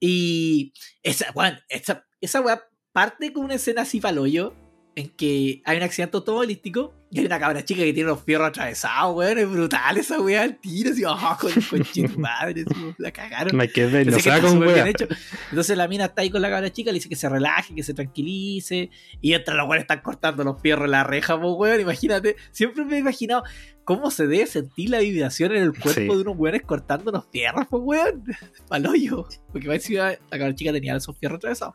Y 0.00 0.72
esa, 1.02 1.30
weón, 1.34 1.58
esa, 1.68 2.04
esa 2.20 2.40
weá 2.40 2.62
parte 2.92 3.32
con 3.32 3.44
una 3.44 3.54
escena 3.54 3.82
así 3.82 4.00
pa'l 4.00 4.18
hoyo, 4.18 4.52
en 4.96 5.08
que 5.10 5.60
hay 5.64 5.76
un 5.76 5.82
accidente 5.82 6.16
automovilístico 6.16 6.94
y 7.10 7.20
hay 7.20 7.26
una 7.26 7.38
cabra 7.38 7.64
chica 7.64 7.82
que 7.82 7.92
tiene 7.92 8.08
los 8.08 8.22
fierros 8.22 8.48
atravesados, 8.48 9.14
weón. 9.16 9.38
Es 9.38 9.48
brutal 9.48 9.96
esa 9.98 10.20
weá 10.20 10.42
al 10.42 10.56
tiro, 10.56 10.90
así, 10.90 11.04
oh, 11.04 11.36
con, 11.40 11.52
con 11.52 11.82
tu 11.84 12.18
madre, 12.18 12.64
así, 12.68 12.94
la 12.98 13.10
cagaron. 13.12 13.56
No 13.56 13.62
hay 13.62 13.68
que 13.68 13.86
ver, 13.86 14.06
no 14.06 14.16
wea. 14.60 14.88
hecho. 14.88 15.06
Entonces 15.50 15.76
la 15.76 15.86
mina 15.86 16.06
está 16.06 16.22
ahí 16.22 16.30
con 16.30 16.42
la 16.42 16.50
cabra 16.50 16.72
chica, 16.72 16.90
le 16.90 16.94
dice 16.96 17.08
que 17.08 17.14
se 17.16 17.28
relaje, 17.28 17.74
que 17.74 17.82
se 17.84 17.94
tranquilice. 17.94 18.90
Y 19.20 19.32
entre 19.34 19.54
los 19.54 19.64
weones 19.68 19.82
están 19.82 20.00
cortando 20.00 20.42
los 20.42 20.60
fierros 20.60 20.86
en 20.86 20.90
la 20.92 21.04
reja, 21.04 21.40
pues 21.40 21.54
weón. 21.56 21.80
Imagínate, 21.80 22.36
siempre 22.50 22.84
me 22.84 22.96
he 22.96 22.98
imaginado 22.98 23.44
cómo 23.84 24.10
se 24.10 24.26
debe 24.26 24.46
sentir 24.46 24.90
la 24.90 24.98
vibración 25.00 25.52
en 25.52 25.62
el 25.62 25.70
cuerpo 25.72 25.90
Sí. 26.00 26.00
de 26.08 26.10
unos 26.22 26.36
weones 26.36 26.62
cortando 26.62 27.12
los 27.12 27.26
fierros, 27.30 27.66
pues 27.70 27.82
weón. 27.84 28.24
Paloyo. 28.68 29.26
Porque 29.52 29.68
va 29.68 29.74
a 29.74 29.78
decir, 29.78 29.98
la 29.98 30.16
cabra 30.30 30.54
chica 30.54 30.72
tenía 30.72 30.96
esos 30.96 31.16
fierros 31.16 31.36
atravesados. 31.38 31.74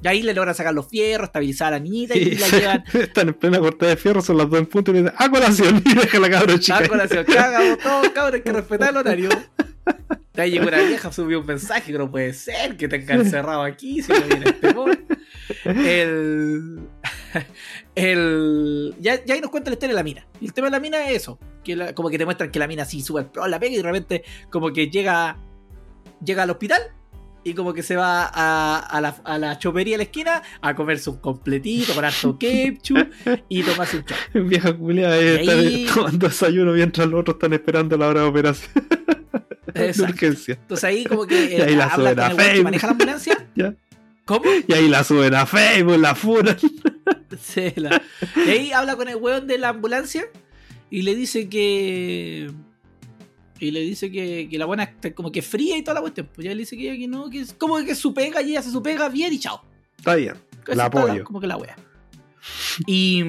Y 0.00 0.06
ahí 0.08 0.22
le 0.22 0.32
logran 0.32 0.54
sacar 0.54 0.72
los 0.74 0.86
fierros, 0.88 1.26
estabilizar 1.26 1.68
a 1.68 1.70
la 1.72 1.80
niñita 1.80 2.16
y 2.16 2.36
la 2.36 2.48
llevan 2.48 2.84
están 2.94 3.28
en 3.28 3.34
plena 3.34 3.58
cortada 3.58 3.90
de 3.90 3.96
fierro, 3.96 4.22
son 4.22 4.36
las 4.38 4.48
dos 4.48 4.58
en 4.60 4.66
punto 4.66 4.90
y 4.92 4.94
le 4.94 5.00
dicen, 5.02 5.14
¡a 5.18 5.28
colación! 5.30 5.82
Y 5.84 5.94
deja 5.94 6.18
la 6.20 6.30
cabra 6.30 6.58
chica. 6.58 6.78
a 6.78 6.88
colación. 6.88 7.24
Cagamos 7.24 7.78
todos, 7.78 8.08
cabrón, 8.10 8.34
hay 8.36 8.42
que 8.42 8.52
respetar 8.52 8.90
el 8.90 8.96
horario. 8.98 9.28
De 10.34 10.42
ahí 10.42 10.50
llegó 10.52 10.68
una 10.68 10.80
vieja, 10.82 11.10
subió 11.12 11.40
un 11.40 11.46
mensaje 11.46 11.90
que 11.90 11.98
no 11.98 12.08
puede 12.10 12.32
ser 12.32 12.76
que 12.76 12.86
tenga 12.86 13.14
encerrado 13.16 13.62
aquí, 13.62 14.00
si 14.02 14.12
no 14.12 14.20
viene 14.20 14.44
este 14.50 14.72
boy. 14.72 14.96
El. 15.64 16.78
El. 17.94 18.94
Ya, 19.00 19.24
ya 19.24 19.34
ahí 19.34 19.40
nos 19.40 19.50
cuenta 19.50 19.70
la 19.70 19.74
historia 19.74 19.94
de 19.94 19.98
la 20.00 20.04
mina. 20.04 20.26
Y 20.40 20.46
el 20.46 20.52
tema 20.52 20.68
de 20.68 20.72
la 20.72 20.80
mina 20.80 21.08
es 21.10 21.16
eso. 21.22 21.38
Que 21.64 21.74
la- 21.74 21.94
como 21.94 22.08
que 22.10 22.18
te 22.18 22.24
muestran 22.24 22.50
que 22.50 22.58
la 22.58 22.68
mina 22.68 22.82
así 22.84 23.02
sube 23.02 23.24
pro 23.24 23.46
la 23.48 23.58
pega 23.58 23.72
y 23.72 23.76
de 23.78 23.82
repente 23.82 24.24
como 24.50 24.72
que 24.72 24.88
llega. 24.88 25.36
Llega 26.24 26.42
al 26.44 26.50
hospital. 26.50 26.80
Y 27.50 27.54
como 27.54 27.72
que 27.72 27.82
se 27.82 27.96
va 27.96 28.24
a, 28.32 28.78
a 28.78 29.00
la, 29.00 29.16
a 29.24 29.38
la 29.38 29.58
chopería 29.58 29.94
de 29.94 29.98
la 29.98 30.02
esquina 30.04 30.42
a 30.60 30.74
comerse 30.74 31.08
un 31.10 31.16
completito 31.18 31.94
con 31.94 32.04
harto 32.04 32.36
ketchup 32.40 33.08
y 33.48 33.62
tomarse 33.62 33.98
un 33.98 34.04
chop. 34.04 34.16
Ahí 34.34 34.98
Y 34.98 35.40
están 35.40 35.58
ahí- 35.58 35.86
tomando 35.92 36.28
desayuno 36.28 36.72
mientras 36.72 37.06
los 37.08 37.20
otros 37.20 37.36
están 37.36 37.52
esperando 37.54 37.96
la 37.96 38.08
hora 38.08 38.20
de 38.22 38.26
operación 38.28 38.70
Exacto. 39.74 40.12
urgencia. 40.12 40.54
Entonces 40.60 40.84
ahí 40.84 41.04
como 41.04 41.26
que 41.26 41.34
Y 41.56 41.60
ahí 41.60 41.72
eh, 41.72 41.76
la 41.76 41.84
habla 41.86 42.10
suben 42.10 42.14
con 42.36 42.40
a 42.40 42.46
el 42.50 42.56
que 42.56 42.62
maneja 42.64 42.86
la 42.86 42.90
ambulancia. 42.92 43.46
Ya. 43.54 43.74
¿Cómo? 44.24 44.44
Y 44.66 44.72
ahí 44.74 44.88
la 44.88 45.04
suben 45.04 45.34
a 45.34 45.46
Facebook, 45.46 45.98
la 45.98 46.14
furan. 46.14 46.56
Sí, 47.40 47.72
la- 47.76 48.02
Y 48.46 48.50
ahí 48.50 48.72
habla 48.72 48.96
con 48.96 49.08
el 49.08 49.16
weón 49.16 49.46
de 49.46 49.56
la 49.58 49.70
ambulancia 49.70 50.24
y 50.90 51.02
le 51.02 51.14
dice 51.14 51.48
que. 51.48 52.50
Y 53.60 53.70
le 53.70 53.80
dice 53.80 54.10
que, 54.10 54.48
que 54.50 54.58
la 54.58 54.66
buena 54.66 54.84
está 54.84 55.12
como 55.14 55.32
que 55.32 55.42
fría 55.42 55.76
y 55.76 55.82
toda 55.82 55.94
la 55.94 56.00
cuestión. 56.00 56.28
Pues 56.34 56.44
ya 56.44 56.50
le 56.52 56.58
dice 56.58 56.76
que, 56.76 56.98
que 56.98 57.08
no, 57.08 57.28
que 57.28 57.40
es 57.40 57.52
como 57.54 57.76
que 57.84 57.94
su 57.94 58.14
pega 58.14 58.40
y 58.42 58.50
ella 58.50 58.60
hace 58.60 58.70
su 58.70 58.82
pega 58.82 59.08
bien 59.08 59.32
y 59.32 59.38
chao. 59.38 59.62
Está 59.96 60.14
bien. 60.14 60.34
Que 60.64 60.74
La 60.76 60.84
apoyo. 60.86 61.24
como 61.24 61.40
que 61.40 61.46
la 61.46 61.56
wea. 61.56 61.76
Y, 62.86 63.22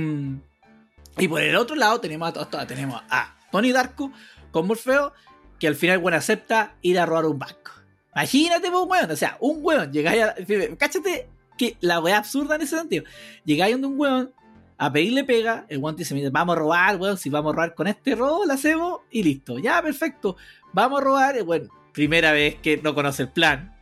y 1.17 1.27
por 1.27 1.41
el 1.41 1.55
otro 1.55 1.75
lado 1.75 1.99
tenemos 1.99 2.29
a, 2.29 2.33
todos- 2.33 2.49
todos- 2.49 2.67
tenemos 2.67 3.01
a 3.09 3.35
Tony 3.51 3.71
Darko 3.71 4.11
con 4.51 4.67
Morfeo, 4.67 5.13
que 5.59 5.67
al 5.67 5.75
final 5.75 5.97
bueno 5.99 6.17
acepta 6.17 6.75
ir 6.81 6.99
a 6.99 7.05
robar 7.05 7.25
un 7.25 7.39
banco. 7.39 7.71
Imagínate, 8.15 8.69
pues, 8.71 8.85
weón. 8.87 9.11
O 9.11 9.15
sea, 9.15 9.37
un 9.39 9.59
weón, 9.61 9.91
llegáis 9.91 10.21
a. 10.23 10.35
Cáchate 10.77 11.27
que 11.57 11.77
la 11.81 11.99
wea 11.99 12.17
absurda 12.17 12.55
en 12.55 12.61
ese 12.61 12.77
sentido. 12.77 13.03
Llegáis 13.45 13.73
donde 13.73 13.87
un 13.87 13.99
weón 13.99 14.31
a 14.79 14.91
pedirle 14.91 15.23
pega, 15.25 15.65
el 15.69 15.77
weón 15.79 15.95
te 15.95 16.01
dice, 16.03 16.15
"Mira, 16.15 16.29
vamos 16.31 16.55
a 16.55 16.59
robar, 16.59 16.95
weón, 16.97 17.17
si 17.17 17.29
vamos 17.29 17.51
a 17.51 17.55
robar 17.55 17.75
con 17.75 17.85
este 17.87 18.15
robo, 18.15 18.45
lo 18.45 18.53
hacemos 18.53 19.01
y 19.11 19.21
listo. 19.23 19.59
Ya, 19.59 19.81
perfecto. 19.81 20.37
Vamos 20.73 21.01
a 21.01 21.03
robar, 21.03 21.35
weón, 21.43 21.69
primera 21.93 22.31
vez 22.31 22.55
que 22.55 22.77
no 22.81 22.95
conoce 22.95 23.23
el 23.23 23.29
plan. 23.29 23.75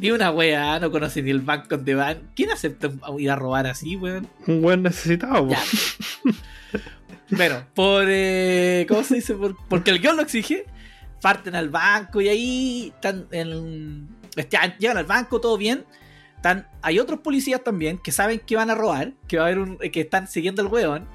Ni 0.00 0.10
una 0.10 0.30
wea, 0.32 0.80
no 0.80 0.90
conoce 0.90 1.22
ni 1.22 1.30
el 1.30 1.40
banco 1.40 1.66
donde 1.76 1.94
van. 1.94 2.30
¿Quién 2.34 2.50
acepta 2.50 2.90
ir 3.18 3.30
a 3.30 3.36
robar 3.36 3.66
así, 3.68 3.94
weón? 3.96 4.26
Un 4.46 4.60
buen 4.62 4.82
necesitado. 4.82 5.48
Ya. 5.48 5.60
bueno, 7.30 7.64
por. 7.74 8.04
eh, 8.08 8.86
¿Cómo 8.88 9.02
se 9.04 9.16
dice? 9.16 9.34
Por- 9.34 9.56
porque 9.68 9.90
el 9.90 10.00
guion 10.00 10.16
lo 10.16 10.22
exige. 10.22 10.64
Parten 11.20 11.54
al 11.54 11.68
banco 11.70 12.20
y 12.20 12.28
ahí 12.28 12.92
están 12.94 13.26
en. 13.30 14.08
están- 14.36 14.74
llegan 14.78 14.98
al 14.98 15.06
banco, 15.06 15.40
todo 15.40 15.56
bien. 15.56 15.84
Están, 16.44 16.68
hay 16.82 16.98
otros 16.98 17.20
policías 17.20 17.64
también 17.64 17.96
que 17.96 18.12
saben 18.12 18.38
que 18.38 18.54
van 18.54 18.68
a 18.68 18.74
robar, 18.74 19.12
que 19.26 19.38
va 19.38 19.44
a 19.44 19.46
haber 19.46 19.60
un, 19.60 19.78
que 19.78 20.02
están 20.02 20.28
siguiendo 20.28 20.60
al 20.60 20.68
weón, 20.68 21.06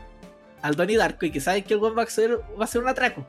al 0.63 0.73
Donnie 0.73 0.97
Darko, 0.97 1.27
y 1.27 1.31
que 1.31 1.39
saben 1.39 1.63
que 1.63 1.75
el 1.75 1.79
weón 1.79 1.95
va 1.95 2.01
a 2.01 2.05
hacer, 2.05 2.31
va 2.57 2.61
a 2.61 2.63
hacer 2.63 2.81
un 2.81 2.87
atraco. 2.87 3.27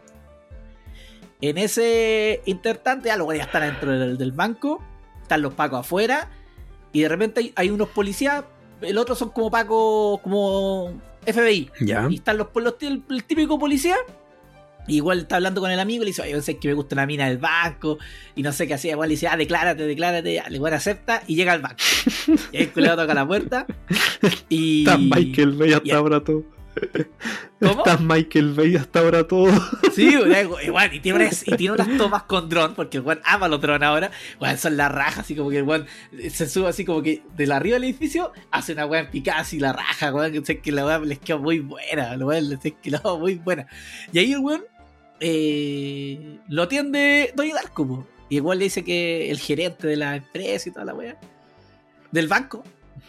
En 1.43 1.59
ese 1.59 2.40
intertante, 2.47 3.09
ya 3.09 3.18
los 3.18 3.27
weones 3.27 3.44
ya 3.44 3.52
están 3.52 3.70
dentro 3.70 3.93
del, 3.98 4.16
del 4.16 4.32
banco, 4.32 4.82
están 5.20 5.43
los 5.43 5.52
pacos 5.52 5.81
afuera, 5.81 6.31
y 6.90 7.02
de 7.02 7.09
repente 7.10 7.40
hay, 7.40 7.52
hay 7.55 7.68
unos 7.68 7.90
policías, 7.90 8.44
el 8.81 8.97
otro 8.97 9.14
son 9.14 9.28
como 9.28 9.51
pacos, 9.51 10.20
como 10.22 10.98
FBI. 11.27 11.70
Ya. 11.82 12.06
Y 12.09 12.14
están 12.14 12.39
los, 12.39 12.48
los- 12.55 12.77
el, 12.81 13.02
el 13.10 13.24
típico 13.24 13.59
policía. 13.59 13.97
Igual 14.86 15.20
está 15.20 15.36
hablando 15.36 15.61
con 15.61 15.70
el 15.70 15.78
amigo 15.78 16.02
y 16.02 16.07
le 16.07 16.11
dice, 16.11 16.23
oye, 16.23 16.32
yo 16.32 16.43
sé 16.43 16.59
que 16.59 16.69
me 16.69 16.74
gusta 16.74 16.94
una 16.94 17.07
mina 17.07 17.28
del 17.28 17.39
banco. 17.39 17.98
Y 18.35 18.43
no 18.43 18.52
sé 18.52 18.66
qué 18.66 18.74
hacía. 18.74 18.93
Igual 18.93 19.09
le 19.09 19.15
dice, 19.15 19.28
ah, 19.28 19.36
declárate, 19.36 19.85
declárate. 19.85 20.39
El 20.39 20.55
igual 20.55 20.74
acepta 20.74 21.23
y 21.27 21.36
llega 21.36 21.52
al 21.52 21.62
banco. 21.62 21.77
y 22.52 22.57
ahí 22.57 22.62
el 22.65 22.70
culero 22.70 22.97
toca 22.97 23.15
la 23.15 23.27
puerta. 23.27 23.66
Y. 24.48 24.81
Está 24.81 24.98
Michael 24.98 25.52
Bay 25.52 25.73
hasta 25.73 25.97
ahora 25.97 26.23
todo. 26.23 26.44
¿Cómo? 27.60 27.84
Está 27.84 27.98
Michael 27.98 28.55
Bay 28.55 28.76
hasta 28.76 29.01
ahora 29.01 29.26
todo. 29.26 29.51
Sí, 29.92 30.14
igual, 30.64 30.94
y, 30.94 31.01
tiene 31.01 31.24
unas, 31.24 31.47
y 31.47 31.56
tiene 31.56 31.74
unas 31.74 31.97
tomas 31.98 32.22
con 32.22 32.48
dron, 32.48 32.74
porque 32.74 32.98
el 32.98 33.02
weón 33.02 33.20
ama 33.24 33.48
los 33.48 33.60
drones 33.60 33.86
ahora. 33.86 34.10
Weón, 34.40 34.56
son 34.56 34.76
las 34.76 34.90
rajas, 34.90 35.18
así 35.20 35.34
como 35.34 35.51
que 35.51 35.59
el 35.59 35.64
weón 35.64 35.86
se 36.30 36.48
sube 36.48 36.68
así 36.68 36.84
como 36.84 37.02
que 37.02 37.22
de 37.36 37.47
la 37.47 37.56
arriba 37.56 37.74
del 37.74 37.84
edificio, 37.84 38.32
hace 38.51 38.72
una 38.72 38.86
weón 38.86 39.09
picada 39.10 39.40
así 39.40 39.59
la 39.59 39.72
raja, 39.72 40.14
weón, 40.14 40.32
que 40.32 40.44
sé 40.44 40.60
que 40.60 40.72
la 40.72 40.86
weón 40.86 41.09
les 41.09 41.18
quedó 41.18 41.38
muy 41.38 41.59
buena, 41.59 42.16
la 42.16 42.24
weón 42.24 42.48
les 42.48 42.60
quedó 42.82 43.18
muy 43.18 43.34
buena. 43.34 43.66
Y 44.12 44.20
ahí 44.20 44.32
el 44.32 44.38
weón 44.38 44.64
eh, 45.18 46.38
lo 46.48 46.62
atiende 46.62 47.32
Donnie 47.34 47.52
Darko, 47.52 48.06
y 48.28 48.36
igual 48.36 48.59
le 48.59 48.64
dice 48.64 48.84
que 48.84 49.30
el 49.30 49.38
gerente 49.38 49.86
de 49.86 49.97
la 49.97 50.16
empresa 50.16 50.68
y 50.68 50.72
toda 50.72 50.84
la 50.84 50.94
weón, 50.94 51.16
del 52.12 52.28
banco, 52.28 52.64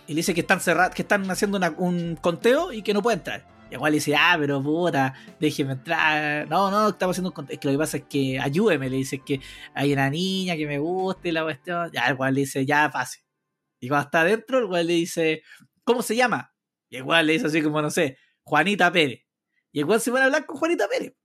y 0.08 0.14
le 0.14 0.18
dice 0.18 0.34
que 0.34 0.42
están 0.42 0.60
cerrados, 0.60 0.94
que 0.96 1.02
están 1.02 1.30
haciendo 1.30 1.60
un 1.78 2.16
conteo 2.16 2.72
y 2.74 2.82
que 2.82 2.94
no 2.94 3.02
puede 3.02 3.18
entrar. 3.18 3.48
Y 3.70 3.76
igual 3.76 3.94
le 3.94 3.98
dice, 3.98 4.16
ah, 4.16 4.36
pero 4.38 4.62
puta, 4.62 5.14
déjeme 5.40 5.74
entrar. 5.74 6.48
No, 6.50 6.70
no, 6.70 6.90
estamos 6.90 7.14
haciendo 7.14 7.30
un 7.30 7.36
conteo. 7.36 7.54
Es 7.54 7.60
que 7.60 7.68
lo 7.68 7.74
que 7.74 7.78
pasa 7.78 7.98
es 7.98 8.04
que 8.04 8.40
ayúdeme, 8.40 8.90
le 8.90 8.98
dice 8.98 9.20
que 9.20 9.40
hay 9.74 9.94
una 9.94 10.10
niña 10.10 10.58
que 10.58 10.68
me 10.68 10.78
gusta 10.78 11.28
y 11.30 11.32
la 11.32 11.44
cuestión. 11.44 11.90
Ya, 11.94 12.10
igual 12.10 12.34
le 12.34 12.42
dice, 12.42 12.66
ya 12.66 12.90
pase. 12.92 13.24
Y 13.80 13.88
cuando 13.88 14.06
está 14.06 14.22
adentro, 14.22 14.60
el 14.60 14.66
igual 14.66 14.88
le 14.88 14.94
dice, 14.94 15.44
¿cómo 15.84 16.02
se 16.02 16.16
llama? 16.16 16.54
Y 16.90 16.98
igual 16.98 17.26
le 17.26 17.34
dice 17.34 17.48
así 17.48 17.62
como, 17.62 17.82
no 17.82 17.90
sé, 17.90 18.18
Juanita 18.44 18.92
Pérez. 18.92 19.22
Y 19.72 19.80
igual 19.80 20.02
se 20.02 20.12
pone 20.12 20.24
a 20.24 20.26
hablar 20.26 20.46
con 20.46 20.58
Juanita 20.58 20.88
Pérez. 20.90 21.16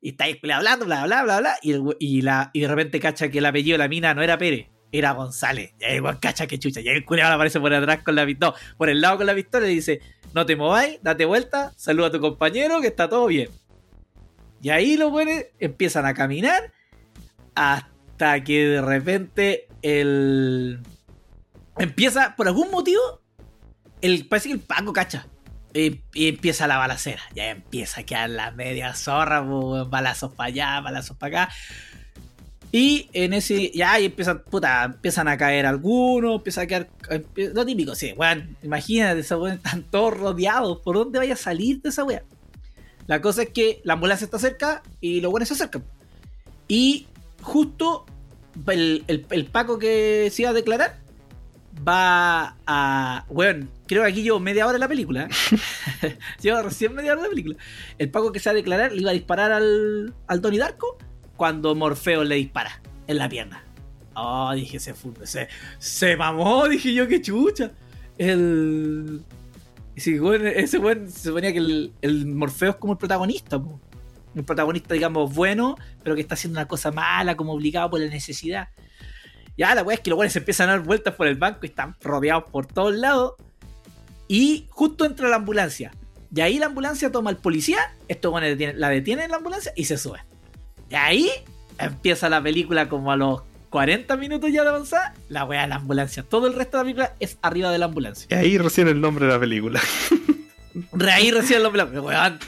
Y 0.00 0.10
está 0.10 0.24
ahí 0.24 0.40
hablando, 0.50 0.86
bla, 0.86 1.04
bla, 1.04 1.22
bla, 1.22 1.40
bla. 1.40 1.58
Y, 1.60 1.72
el 1.72 1.82
y, 1.98 2.22
la, 2.22 2.50
y 2.54 2.60
de 2.60 2.68
repente 2.68 2.98
cacha 2.98 3.30
que 3.30 3.38
el 3.38 3.46
apellido 3.46 3.74
de 3.74 3.78
la 3.78 3.88
mina 3.88 4.14
no 4.14 4.22
era 4.22 4.38
Pérez, 4.38 4.68
era 4.92 5.12
González. 5.12 5.72
Y 5.80 5.84
ahí 5.84 6.00
cacha 6.20 6.46
que 6.46 6.58
chucha. 6.58 6.80
Y 6.80 6.88
ahí 6.88 6.96
el 6.96 7.04
culiado 7.04 7.34
aparece 7.34 7.60
por 7.60 7.72
atrás 7.72 8.02
con 8.02 8.14
la 8.14 8.26
pistola, 8.26 8.54
por 8.76 8.88
el 8.88 9.00
lado 9.00 9.18
con 9.18 9.26
la 9.26 9.34
pistola 9.34 9.68
y 9.68 9.74
dice, 9.74 10.00
no 10.34 10.46
te 10.46 10.56
mováis, 10.56 10.98
date 11.02 11.24
vuelta, 11.24 11.72
saluda 11.76 12.08
a 12.08 12.10
tu 12.10 12.20
compañero 12.20 12.80
que 12.80 12.88
está 12.88 13.08
todo 13.08 13.26
bien. 13.26 13.48
Y 14.62 14.70
ahí 14.70 14.96
los 14.96 15.10
buenos 15.10 15.44
empiezan 15.58 16.06
a 16.06 16.14
caminar 16.14 16.72
hasta 17.54 18.44
que 18.44 18.66
de 18.66 18.82
repente 18.82 19.68
el... 19.82 20.80
Empieza, 21.78 22.36
por 22.36 22.46
algún 22.46 22.70
motivo, 22.70 23.00
el, 24.02 24.26
parece 24.28 24.48
que 24.48 24.54
el 24.54 24.60
Paco 24.60 24.92
cacha. 24.92 25.26
Y, 25.72 26.02
empieza 26.14 26.66
la 26.66 26.76
balacera. 26.76 27.22
Ya 27.34 27.50
empieza 27.50 28.00
a 28.00 28.04
quedar 28.04 28.30
la 28.30 28.50
media 28.50 28.94
zorra, 28.94 29.40
weón, 29.40 29.88
balazos 29.88 30.34
para 30.34 30.48
allá, 30.48 30.80
balazos 30.80 31.16
para 31.16 31.44
acá. 31.44 31.54
Y 32.72 33.08
en 33.12 33.32
ese, 33.32 33.72
ya 33.74 33.92
ahí 33.92 34.06
empiezan, 34.06 34.42
puta, 34.44 34.84
empiezan 34.84 35.26
a 35.26 35.36
caer 35.36 35.66
algunos, 35.66 36.36
empieza 36.36 36.62
a 36.62 36.66
quedar, 36.66 36.88
lo 37.34 37.66
típico, 37.66 37.96
sí, 37.96 38.14
weón, 38.16 38.56
imagínate, 38.62 39.20
esos 39.20 39.40
weones 39.40 39.58
están 39.58 39.82
todos 39.82 40.16
rodeados, 40.16 40.78
¿por 40.78 40.96
dónde 40.96 41.18
vaya 41.18 41.34
a 41.34 41.36
salir 41.36 41.82
de 41.82 41.88
esa 41.88 42.04
wea? 42.04 42.22
La 43.08 43.20
cosa 43.20 43.42
es 43.42 43.48
que 43.48 43.80
la 43.82 43.94
ambulancia 43.94 44.24
está 44.24 44.38
cerca 44.38 44.82
y 45.00 45.20
los 45.20 45.32
buenos 45.32 45.48
se 45.48 45.54
acercan. 45.54 45.82
Y 46.68 47.08
justo 47.42 48.06
el, 48.68 49.02
el, 49.08 49.26
el 49.30 49.46
Paco 49.46 49.80
que 49.80 50.30
se 50.32 50.42
iba 50.42 50.50
a 50.50 50.54
declarar 50.54 50.96
va 51.86 52.56
a. 52.66 53.24
Weón, 53.28 53.68
creo 53.88 54.04
que 54.04 54.08
aquí 54.10 54.22
llevo 54.22 54.38
media 54.38 54.64
hora 54.66 54.76
en 54.76 54.80
la 54.80 54.88
película. 54.88 55.28
¿eh? 56.02 56.16
llevo 56.40 56.62
recién 56.62 56.94
media 56.94 57.12
hora 57.12 57.22
en 57.22 57.24
la 57.24 57.30
película. 57.30 57.56
El 57.98 58.10
Paco 58.10 58.30
que 58.30 58.38
se 58.38 58.48
va 58.48 58.52
a 58.52 58.54
declarar 58.54 58.92
le 58.92 59.00
iba 59.00 59.10
a 59.10 59.14
disparar 59.14 59.50
al, 59.50 60.14
al 60.28 60.40
Donnie 60.40 60.60
Darko 60.60 60.96
cuando 61.40 61.74
Morfeo 61.74 62.22
le 62.22 62.34
dispara 62.34 62.82
en 63.06 63.16
la 63.16 63.26
pierna. 63.26 63.64
Oh, 64.14 64.52
dije, 64.52 64.78
se 64.78 64.94
se, 65.24 65.48
se 65.78 66.14
mamó, 66.14 66.68
dije 66.68 66.92
yo, 66.92 67.08
qué 67.08 67.22
chucha. 67.22 67.70
El. 68.18 69.22
Sí, 69.96 70.20
weón, 70.20 70.46
ese 70.46 70.76
weón 70.76 71.10
se 71.10 71.28
suponía 71.28 71.50
que 71.54 71.92
el, 72.02 72.26
Morfeo 72.26 72.72
es 72.72 72.76
como 72.76 72.92
el 72.92 72.98
protagonista. 72.98 73.56
Un 73.56 74.44
protagonista, 74.44 74.92
digamos, 74.92 75.34
bueno, 75.34 75.78
pero 76.02 76.14
que 76.14 76.20
está 76.20 76.34
haciendo 76.34 76.58
una 76.58 76.68
cosa 76.68 76.92
mala, 76.92 77.34
como 77.38 77.54
obligado 77.54 77.88
por 77.88 78.00
la 78.00 78.10
necesidad. 78.10 78.68
Ya, 79.56 79.74
la 79.74 79.82
weá 79.82 79.94
es 79.94 80.02
que 80.02 80.10
los 80.10 80.30
se 80.30 80.40
empiezan 80.40 80.68
a 80.68 80.72
dar 80.72 80.82
vueltas 80.82 81.14
por 81.14 81.26
el 81.26 81.36
banco 81.36 81.60
y 81.62 81.68
están 81.68 81.96
rodeados 82.02 82.50
por 82.50 82.66
todos 82.66 82.94
lados. 82.94 83.32
Y 84.28 84.66
justo 84.68 85.06
entra 85.06 85.26
la 85.30 85.36
ambulancia. 85.36 85.90
Y 86.34 86.42
ahí 86.42 86.58
la 86.58 86.66
ambulancia 86.66 87.10
toma 87.10 87.30
al 87.30 87.38
policía, 87.38 87.78
esto 88.08 88.30
bueno, 88.30 88.46
la 88.74 88.90
detiene 88.90 89.24
en 89.24 89.30
la 89.30 89.38
ambulancia 89.38 89.72
y 89.74 89.86
se 89.86 89.96
sube. 89.96 90.20
Y 90.90 90.94
ahí 90.96 91.30
empieza 91.78 92.28
la 92.28 92.42
película 92.42 92.88
como 92.88 93.12
a 93.12 93.16
los 93.16 93.42
40 93.70 94.16
minutos 94.16 94.50
ya 94.52 94.62
de 94.62 94.68
avanzar, 94.68 95.14
la 95.28 95.44
weá 95.44 95.62
de 95.62 95.68
la 95.68 95.76
ambulancia. 95.76 96.24
Todo 96.24 96.48
el 96.48 96.54
resto 96.54 96.76
de 96.76 96.82
la 96.82 96.84
película 96.84 97.14
es 97.20 97.38
arriba 97.40 97.70
de 97.70 97.78
la 97.78 97.86
ambulancia. 97.86 98.26
Y 98.30 98.34
ahí 98.34 98.58
recién 98.58 98.88
el 98.88 99.00
nombre 99.00 99.26
de 99.26 99.32
la 99.32 99.40
película. 99.40 99.80
Ahí 101.12 101.30
recién 101.30 101.58
el 101.58 101.62
nombre 101.62 101.80
de 101.80 101.86
la 101.86 101.90
película. 101.90 102.22
Weón. 102.22 102.38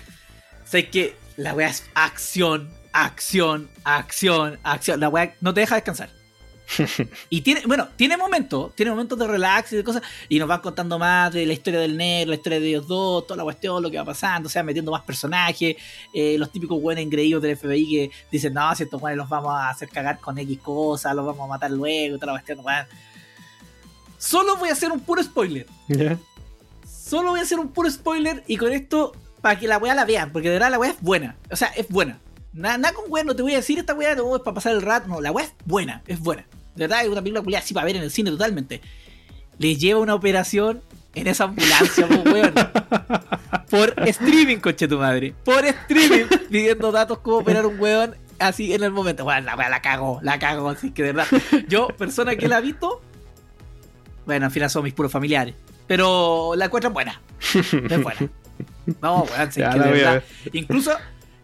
Sé 0.65 0.89
que 0.89 1.15
la 1.37 1.55
weá 1.55 1.69
es 1.69 1.85
acción, 1.95 2.69
acción, 2.93 3.69
acción, 3.85 4.59
acción. 4.65 5.01
La 5.01 5.09
weá 5.09 5.35
no 5.41 5.55
te 5.55 5.61
deja 5.61 5.77
descansar. 5.77 6.11
Y 7.31 7.41
tiene, 7.41 7.63
bueno, 7.67 7.89
tiene 7.97 8.17
momentos, 8.17 8.75
tiene 8.75 8.91
momentos 8.91 9.19
de 9.19 9.27
relax 9.27 9.73
y 9.73 9.77
de 9.77 9.85
cosas, 9.85 10.03
y 10.29 10.39
nos 10.39 10.49
van 10.49 10.61
contando 10.61 10.99
más 10.99 11.33
de 11.33 11.47
la 11.47 11.53
historia 11.53 11.81
del 11.81 11.97
negro, 11.97 12.31
la 12.31 12.37
historia 12.37 12.61
de 12.61 12.69
ellos 12.69 12.87
dos, 12.87 13.27
toda 13.27 13.39
la 13.39 13.45
cuestión, 13.45 13.83
lo 13.83 13.91
que 13.91 13.99
va 13.99 14.05
pasando, 14.05 14.47
o 14.47 14.51
sea, 14.51 14.63
metiendo 14.63 14.91
más 14.91 15.03
personajes, 15.03 15.77
eh, 16.13 16.37
los 16.39 16.51
típicos 16.51 16.81
buenos 16.81 17.03
engreídos 17.03 17.43
del 17.43 17.57
FBI 17.57 17.87
que 17.87 18.11
dicen, 18.31 18.55
no, 18.55 18.75
si 18.75 18.85
estos 18.85 19.01
buenos 19.01 19.19
los 19.19 19.29
vamos 19.29 19.53
a 19.53 19.71
hacer 19.71 19.89
cagar 19.89 20.19
con 20.19 20.39
X 20.39 20.59
cosas, 20.61 21.15
los 21.15 21.25
vamos 21.25 21.45
a 21.45 21.49
matar 21.49 21.71
luego, 21.71 22.19
toda 22.19 22.33
la 22.33 22.41
cuestión. 22.41 22.61
Solo 24.19 24.57
voy 24.57 24.69
a 24.69 24.73
hacer 24.73 24.93
un 24.93 25.01
puro 25.01 25.23
spoiler. 25.23 25.67
Solo 26.87 27.31
voy 27.31 27.41
a 27.41 27.43
hacer 27.43 27.59
un 27.59 27.69
puro 27.69 27.91
spoiler 27.91 28.45
y 28.47 28.57
con 28.57 28.73
esto, 28.73 29.13
para 29.41 29.59
que 29.59 29.67
la 29.67 29.79
weá 29.79 29.95
la 29.95 30.05
vean, 30.05 30.33
porque 30.33 30.49
de 30.49 30.55
verdad 30.55 30.71
la 30.71 30.79
weá 30.79 30.93
es 30.93 31.01
buena. 31.01 31.37
O 31.51 31.57
sea, 31.57 31.69
es 31.69 31.89
buena. 31.89 32.21
Nada, 32.53 32.79
nada 32.79 32.95
con 32.95 33.05
weá, 33.09 33.25
no 33.25 33.35
te 33.35 33.43
voy 33.43 33.55
a 33.55 33.57
decir 33.57 33.79
esta 33.79 33.95
weá, 33.95 34.15
no 34.15 34.37
es 34.37 34.43
para 34.43 34.55
pasar 34.55 34.73
el 34.73 34.83
rato, 34.83 35.09
no, 35.09 35.21
la 35.21 35.33
weá 35.33 35.47
es 35.47 35.53
buena, 35.65 36.03
es 36.07 36.21
buena. 36.21 36.47
De 36.75 36.85
verdad, 36.85 37.03
es 37.03 37.09
una 37.09 37.21
película 37.21 37.43
culiada 37.43 37.65
así 37.65 37.75
para 37.75 37.87
ver 37.87 37.97
en 37.97 38.03
el 38.03 38.11
cine 38.11 38.31
totalmente. 38.31 38.81
Le 39.59 39.77
lleva 39.77 40.01
una 40.01 40.15
operación 40.15 40.83
en 41.15 41.27
esa 41.27 41.45
ambulancia, 41.45 42.09
po, 42.09 42.23
weón. 42.31 42.55
Por 43.71 43.95
streaming, 44.09 44.57
coche 44.59 44.89
tu 44.89 44.99
madre. 44.99 45.35
Por 45.45 45.65
streaming, 45.65 46.27
pidiendo 46.51 46.93
datos 46.93 47.19
cómo 47.19 47.39
operar 47.39 47.67
un 47.67 47.79
weón 47.79 48.15
así 48.39 48.73
en 48.73 48.83
el 48.83 48.91
momento. 48.91 49.25
Bueno, 49.25 49.55
la 49.55 49.69
la 49.69 49.83
cagó, 49.83 50.21
la 50.23 50.39
cagó, 50.39 50.71
así 50.71 50.91
que 50.91 51.03
de 51.03 51.13
verdad. 51.13 51.41
Yo, 51.69 51.89
persona 51.89 52.37
que 52.37 52.49
la 52.49 52.59
ha 52.59 52.61
visto, 52.61 53.03
bueno, 54.27 54.47
al 54.47 54.53
final 54.53 54.71
son 54.71 54.85
mis 54.85 54.95
puros 54.95 55.13
familiares. 55.13 55.55
Pero 55.87 56.55
la 56.57 56.67
encuentran 56.67 56.93
buena. 56.93 57.21
Es 57.55 58.03
buena. 58.03 58.31
No, 59.01 59.23
weón, 59.23 59.53
sí, 59.53 59.61
Ya 59.61 59.71
que 59.71 59.79
de 59.79 59.91
verdad. 59.91 60.25
Incluso 60.53 60.93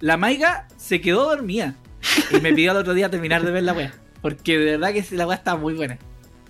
la 0.00 0.16
Maiga 0.16 0.66
se 0.76 1.00
quedó 1.00 1.24
dormida. 1.24 1.74
Y 2.30 2.40
me 2.40 2.52
pidió 2.52 2.72
el 2.72 2.78
otro 2.78 2.94
día 2.94 3.10
terminar 3.10 3.44
de 3.44 3.50
ver 3.50 3.62
la 3.64 3.72
weá. 3.72 3.92
Porque 4.22 4.58
de 4.58 4.76
verdad 4.76 4.92
que 4.92 5.16
la 5.16 5.26
weá 5.26 5.36
está 5.36 5.56
muy 5.56 5.74
buena. 5.74 5.98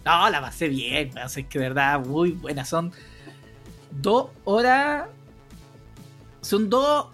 No, 0.05 0.31
la 0.31 0.41
pasé 0.41 0.69
bien, 0.69 1.11
weón. 1.15 1.27
Es 1.27 1.35
que 1.35 1.59
de 1.59 1.69
verdad, 1.69 2.01
muy 2.01 2.33
buena. 2.33 2.65
Son 2.65 2.93
dos 3.91 4.31
horas. 4.45 5.09
Son 6.41 6.71
dos 6.71 7.09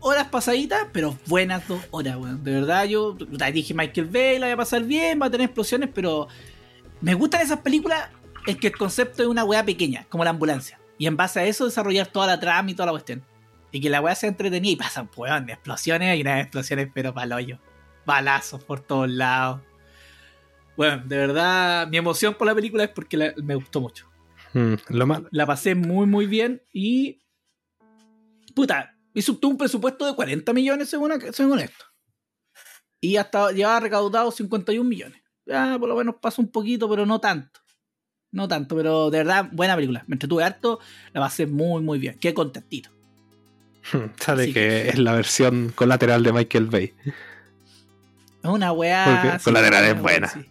horas 0.00 0.26
pasaditas, 0.28 0.88
pero 0.92 1.16
buenas 1.26 1.66
dos 1.68 1.80
horas, 1.90 2.16
weón. 2.16 2.42
De 2.42 2.52
verdad, 2.52 2.84
yo 2.84 3.16
dije 3.52 3.74
Michael 3.74 4.08
Bay, 4.08 4.38
la 4.38 4.46
voy 4.46 4.54
a 4.54 4.56
pasar 4.56 4.82
bien, 4.82 5.20
va 5.20 5.26
a 5.26 5.30
tener 5.30 5.46
explosiones, 5.46 5.90
pero 5.94 6.26
me 7.00 7.14
gustan 7.14 7.42
esas 7.42 7.60
películas 7.60 8.08
en 8.46 8.56
que 8.58 8.68
el 8.68 8.76
concepto 8.76 9.22
es 9.22 9.28
una 9.28 9.44
weá 9.44 9.64
pequeña, 9.64 10.06
como 10.08 10.24
la 10.24 10.30
ambulancia. 10.30 10.80
Y 10.98 11.06
en 11.06 11.16
base 11.16 11.40
a 11.40 11.44
eso 11.44 11.64
desarrollar 11.64 12.08
toda 12.08 12.26
la 12.26 12.40
trama 12.40 12.70
y 12.70 12.74
toda 12.74 12.86
la 12.86 12.92
cuestión. 12.92 13.22
Y 13.70 13.80
que 13.80 13.88
la 13.88 14.00
weá 14.00 14.14
sea 14.14 14.28
entretenida 14.28 14.72
y 14.72 14.76
pasan, 14.76 15.08
weón, 15.16 15.48
explosiones 15.48 16.18
y 16.18 16.20
unas 16.22 16.40
explosiones, 16.42 16.88
pero 16.92 17.14
pa'l 17.14 17.32
hoyo. 17.32 17.58
Balazos 18.04 18.62
por 18.64 18.80
todos 18.80 19.08
lados. 19.08 19.60
Bueno, 20.76 21.02
de 21.06 21.16
verdad, 21.16 21.86
mi 21.88 21.96
emoción 21.98 22.34
por 22.34 22.46
la 22.46 22.54
película 22.54 22.84
es 22.84 22.90
porque 22.90 23.16
la- 23.16 23.34
me 23.42 23.54
gustó 23.54 23.80
mucho. 23.80 24.08
Mm, 24.54 24.74
lo 24.88 25.06
malo. 25.06 25.28
La 25.30 25.46
pasé 25.46 25.74
muy, 25.74 26.06
muy 26.06 26.26
bien 26.26 26.62
y. 26.72 27.20
Puta, 28.54 28.94
hizo 29.14 29.38
un 29.42 29.56
presupuesto 29.56 30.06
de 30.06 30.14
40 30.14 30.52
millones 30.52 30.88
según, 30.90 31.12
según 31.32 31.58
esto. 31.58 31.84
Y 33.00 33.16
hasta 33.16 33.50
llevaba 33.50 33.80
recaudado 33.80 34.30
51 34.30 34.88
millones. 34.88 35.20
Ya, 35.46 35.76
por 35.78 35.88
lo 35.88 35.96
menos 35.96 36.16
pasó 36.20 36.40
un 36.42 36.48
poquito, 36.50 36.88
pero 36.88 37.04
no 37.06 37.18
tanto. 37.18 37.60
No 38.30 38.46
tanto, 38.48 38.76
pero 38.76 39.10
de 39.10 39.18
verdad, 39.18 39.48
buena 39.52 39.74
película. 39.74 40.04
Me 40.06 40.14
entretuve 40.14 40.44
harto, 40.44 40.78
la 41.12 41.20
pasé 41.20 41.46
muy, 41.46 41.82
muy 41.82 41.98
bien. 41.98 42.18
Qué 42.18 42.32
contentito. 42.32 42.90
Sale 44.20 44.44
Así 44.44 44.52
que, 44.52 44.60
que- 44.60 44.88
es 44.90 44.98
la 44.98 45.12
versión 45.14 45.72
colateral 45.74 46.22
de 46.22 46.32
Michael 46.32 46.66
Bay. 46.66 46.94
Es 47.04 48.50
una 48.50 48.72
weá. 48.72 49.04
Porque 49.22 49.38
sí, 49.38 49.44
Colateral 49.44 49.84
es 49.84 50.00
buena. 50.00 50.28
sí. 50.28 50.46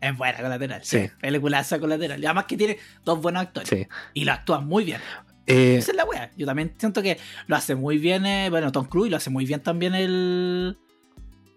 Es 0.00 0.16
buena 0.16 0.38
colateral. 0.38 0.80
Sí. 0.84 1.06
Sí. 1.06 1.10
Peliculaza 1.20 1.78
colateral. 1.80 2.20
Y 2.22 2.26
además 2.26 2.44
que 2.44 2.56
tiene 2.56 2.78
dos 3.04 3.20
buenos 3.20 3.42
actores. 3.42 3.68
Sí. 3.68 3.86
Y 4.14 4.24
lo 4.24 4.32
actúan 4.32 4.66
muy 4.66 4.84
bien. 4.84 5.00
Eh, 5.46 5.76
Esa 5.78 5.90
es 5.92 5.96
la 5.96 6.04
wea. 6.04 6.30
Yo 6.36 6.46
también 6.46 6.74
siento 6.78 7.02
que 7.02 7.18
lo 7.46 7.56
hace 7.56 7.74
muy 7.74 7.98
bien. 7.98 8.24
eh, 8.26 8.48
bueno, 8.50 8.70
Tom 8.70 8.86
Cruise 8.86 9.10
lo 9.10 9.16
hace 9.16 9.30
muy 9.30 9.44
bien 9.46 9.60
también 9.60 9.94
el. 9.94 10.78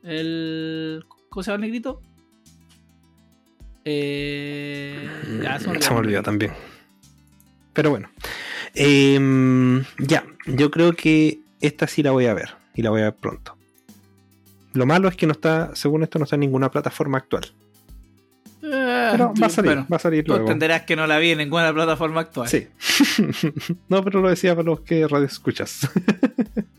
El. 0.04 1.06
¿Cómo 1.30 1.44
se 1.44 1.52
llama 1.52 1.64
el 1.66 1.70
negrito? 1.72 2.02
Eh, 3.86 5.10
ya, 5.44 5.60
se 5.60 5.66
me 5.68 5.72
olvidó. 5.72 5.86
se 5.88 5.94
me 5.94 6.00
olvidó 6.00 6.24
también. 6.24 6.54
Pero 7.74 7.90
bueno. 7.90 8.10
Em, 8.74 9.84
ya, 10.00 10.24
yo 10.46 10.72
creo 10.72 10.94
que 10.94 11.40
esta 11.60 11.88
sí 11.88 12.04
la 12.04 12.12
voy 12.12 12.26
a 12.26 12.34
ver. 12.34 12.56
Y 12.74 12.82
la 12.82 12.90
voy 12.90 13.02
a 13.02 13.06
ver 13.06 13.16
pronto. 13.16 13.58
Lo 14.74 14.86
malo 14.86 15.10
es 15.10 15.16
que 15.18 15.26
no 15.26 15.34
está, 15.34 15.76
según 15.76 16.04
esto, 16.04 16.18
no 16.20 16.24
está 16.24 16.38
en 16.38 16.42
ninguna 16.42 16.72
plataforma 16.72 17.18
actual. 17.18 17.54
Eh, 18.64 19.10
Pero 19.12 19.34
va 19.42 19.48
a 19.48 19.50
salir, 19.50 19.72
bueno, 19.72 19.88
va 19.92 19.96
a 19.98 20.00
salir 20.00 20.24
tú 20.24 20.34
luego. 20.34 20.46
entenderás 20.46 20.84
que 20.84 20.96
no 20.96 21.08
la 21.08 21.18
vi 21.18 21.32
en 21.32 21.40
ninguna 21.40 21.74
plataforma 21.74 22.22
actual. 22.22 22.48
Sí. 22.48 22.68
no, 23.90 24.04
pero 24.04 24.22
lo 24.22 24.30
decía 24.30 24.56
para 24.56 24.66
los 24.68 24.82
que 24.82 25.08
radio 25.08 25.26
escuchas. 25.26 25.90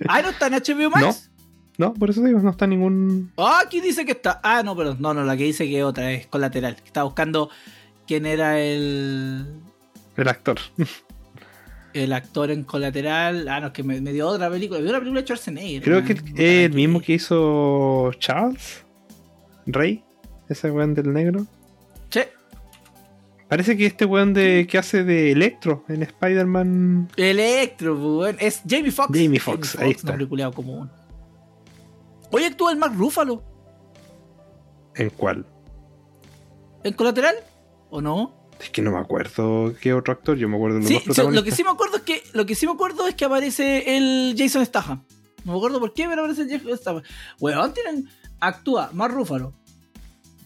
Ah, 0.08 0.20
no 0.20 0.30
está 0.30 0.48
en 0.48 0.54
HBO 0.54 0.90
Max. 0.90 1.30
no, 1.78 1.94
por 1.94 2.10
eso 2.10 2.22
digo, 2.24 2.40
no 2.40 2.50
está 2.50 2.64
en 2.64 2.70
ningún. 2.70 3.32
Ah, 3.36 3.60
aquí 3.64 3.80
dice 3.80 4.04
que 4.04 4.10
está. 4.12 4.40
Ah, 4.42 4.62
no, 4.64 4.76
pero 4.76 4.96
no, 4.98 5.14
no, 5.14 5.22
la 5.24 5.36
que 5.36 5.44
dice 5.44 5.68
que 5.68 5.84
otra 5.84 6.10
es 6.10 6.26
colateral. 6.26 6.76
Estaba 6.84 7.04
buscando 7.04 7.50
quién 8.08 8.26
era 8.26 8.58
el. 8.60 9.46
El 10.16 10.28
actor. 10.28 10.58
El 11.94 12.12
actor 12.14 12.50
en 12.50 12.64
colateral. 12.64 13.46
Ah, 13.48 13.60
no, 13.60 13.66
es 13.68 13.72
que 13.74 13.82
me, 13.82 14.00
me 14.00 14.12
dio 14.12 14.26
otra 14.26 14.50
película. 14.50 14.80
Me 14.80 14.84
dio 14.84 14.90
una 14.92 14.98
película 15.00 15.20
de 15.20 15.26
Schwarzenegger. 15.26 15.82
Creo 15.82 15.98
man. 15.98 16.06
que 16.06 16.12
el 16.14 16.22
que- 16.34 16.76
mismo 16.76 17.00
que 17.00 17.12
hizo 17.14 18.10
Charles 18.18 18.84
Rey, 19.66 20.02
ese 20.48 20.70
weón 20.70 20.94
del 20.94 21.12
negro. 21.12 21.46
Che, 22.12 22.28
Parece 23.48 23.76
que 23.76 23.84
este 23.86 24.04
weón 24.04 24.32
de, 24.32 24.66
que 24.70 24.78
hace 24.78 25.02
de 25.04 25.32
Electro 25.32 25.84
en 25.88 26.02
Spider-Man. 26.02 27.10
Electro, 27.16 27.94
weón. 27.96 28.36
Es 28.38 28.62
Jamie 28.68 28.90
Foxx. 28.92 29.18
Jamie 29.18 29.40
Foxx, 29.40 29.76
ahí 29.78 29.90
está. 29.90 30.16
Común. 30.54 30.90
Oye, 32.30 32.46
actúa 32.46 32.72
el 32.72 32.78
Mark 32.78 32.94
Ruffalo 32.96 33.42
¿En 34.94 35.10
cuál? 35.10 35.44
en 36.84 36.94
colateral. 36.94 37.34
¿O 37.90 38.00
no? 38.00 38.34
Es 38.58 38.70
que 38.70 38.80
no 38.80 38.90
me 38.92 38.98
acuerdo 38.98 39.74
qué 39.80 39.92
otro 39.92 40.12
actor, 40.14 40.36
yo 40.36 40.48
me 40.48 40.56
acuerdo 40.56 40.76
de 40.76 40.82
los 40.82 40.88
Sí, 40.88 40.94
dos 40.94 41.02
sí, 41.02 41.08
lo 41.08 41.14
protagonistas. 41.14 41.44
que 41.44 41.56
sí 41.56 41.64
me 41.64 41.70
acuerdo 41.70 41.96
es 41.96 42.02
que 42.02 42.22
lo 42.32 42.46
que 42.46 42.54
sí 42.54 42.66
me 42.66 42.72
acuerdo 42.72 43.06
es 43.08 43.14
que 43.14 43.24
aparece 43.24 43.96
el 43.96 44.34
Jason 44.38 44.64
Statham. 44.64 45.04
No 45.44 45.52
me 45.52 45.58
acuerdo 45.58 45.78
por 45.80 45.92
qué, 45.92 46.06
pero 46.08 46.22
aparece 46.22 46.42
el 46.42 46.50
Jason 46.50 46.76
Statham. 46.78 47.02
Weón, 47.38 47.74
tienen 47.74 48.08
actúa 48.40 48.90
Mark 48.94 49.12
Ruffalo. 49.14 49.52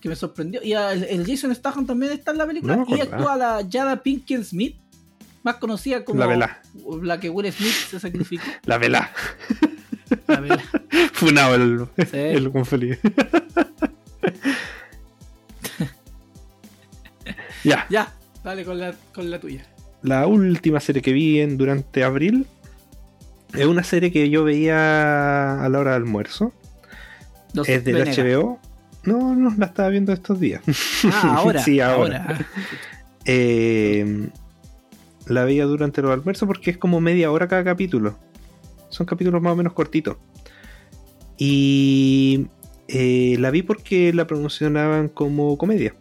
Que 0.06 0.10
me 0.10 0.14
sorprendió. 0.16 0.62
Y 0.62 0.72
el, 0.72 1.02
el 1.02 1.26
Jason 1.26 1.52
Statham 1.52 1.84
también 1.84 2.12
está 2.12 2.30
en 2.30 2.38
la 2.38 2.46
película. 2.46 2.76
No 2.76 2.86
y 2.96 3.00
actúa 3.00 3.34
la 3.36 3.66
Jada 3.68 4.00
Pinkett 4.04 4.44
Smith, 4.44 4.76
más 5.42 5.56
conocida 5.56 6.04
como 6.04 6.20
La 6.20 6.26
Vela. 6.28 6.62
la 7.02 7.18
que 7.18 7.28
Will 7.28 7.52
Smith 7.52 7.72
se 7.90 7.98
sacrificó. 7.98 8.44
La 8.66 8.78
vela. 8.78 9.10
La 10.28 10.38
Vela. 10.38 10.62
Funado 11.12 11.56
el, 11.56 11.86
Sí. 12.08 12.16
el 12.18 12.52
con 12.52 12.64
feliz. 12.64 13.00
ya, 17.64 17.86
Ya, 17.90 18.12
dale 18.44 18.64
con 18.64 18.78
la, 18.78 18.94
con 19.12 19.28
la 19.30 19.40
tuya. 19.40 19.66
la 20.02 20.26
última 20.28 20.78
serie 20.80 21.02
que 21.02 21.12
vi 21.12 21.40
en, 21.40 21.56
durante 21.58 22.04
abril 22.04 22.46
es 23.54 23.66
una 23.66 23.82
serie 23.82 24.12
que 24.12 24.30
yo 24.30 24.44
veía 24.44 25.64
a 25.64 25.68
la 25.68 25.78
hora 25.80 25.94
del 25.94 26.02
almuerzo. 26.02 26.52
Los 27.54 27.68
es 27.68 27.82
del. 27.84 27.96
HBO. 28.06 28.60
No, 29.06 29.34
no, 29.34 29.54
la 29.56 29.66
estaba 29.66 29.88
viendo 29.88 30.12
estos 30.12 30.38
días. 30.40 30.60
Ah, 31.12 31.36
ahora. 31.38 31.62
Sí, 31.62 31.80
ahora. 31.80 32.22
ahora. 32.24 32.46
Eh, 33.24 34.28
la 35.26 35.44
veía 35.44 35.64
durante 35.64 36.02
los 36.02 36.12
almuerzos 36.12 36.46
porque 36.46 36.70
es 36.70 36.78
como 36.78 37.00
media 37.00 37.30
hora 37.32 37.48
cada 37.48 37.64
capítulo. 37.64 38.16
Son 38.88 39.06
capítulos 39.06 39.40
más 39.42 39.52
o 39.52 39.56
menos 39.56 39.72
cortitos. 39.72 40.16
Y 41.38 42.46
eh, 42.88 43.36
la 43.38 43.50
vi 43.50 43.62
porque 43.62 44.12
la 44.12 44.26
promocionaban 44.26 45.08
como 45.08 45.58
comedia. 45.58 45.94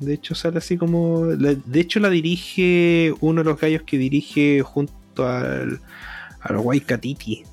De 0.00 0.14
hecho, 0.14 0.34
sale 0.34 0.58
así 0.58 0.76
como. 0.76 1.26
la- 1.26 1.54
de 1.54 1.80
hecho, 1.80 2.00
la 2.00 2.10
dirige 2.10 3.14
uno 3.20 3.42
de 3.42 3.44
los 3.50 3.60
gallos 3.60 3.82
que 3.82 3.98
dirige 3.98 4.62
junto 4.62 5.28
al. 5.28 5.80
al 6.40 6.56
Waikatiti. 6.56 7.44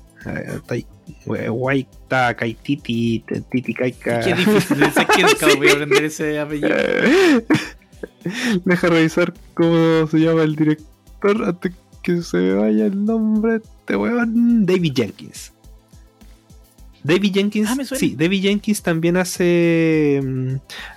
Waita 1.26 2.34
Kaititi, 2.36 3.24
Titi 3.50 3.74
Kaika. 3.74 4.20
Qué 4.20 4.34
difícil 4.34 4.92
ser 4.92 5.06
que 5.06 5.22
nunca 5.22 5.46
voy 5.56 5.68
a 5.68 5.72
aprender 5.72 6.04
ese 6.04 6.38
apellido. 6.38 6.68
Deja 8.64 8.86
revisar 8.88 9.32
cómo 9.54 10.06
se 10.06 10.18
llama 10.18 10.42
el 10.42 10.56
director 10.56 11.44
antes 11.44 11.72
que 12.02 12.22
se 12.22 12.52
vaya 12.54 12.86
el 12.86 13.04
nombre 13.04 13.52
de 13.52 13.56
este 13.58 13.96
weón. 13.96 14.66
David 14.66 14.92
Jenkins. 14.94 15.52
David 17.04 17.32
Jenkins, 17.34 17.68
Ah, 17.68 17.96
sí, 17.96 18.14
David 18.16 18.42
Jenkins 18.42 18.80
también 18.82 19.16
hace. 19.16 20.20
mm, 20.22 20.54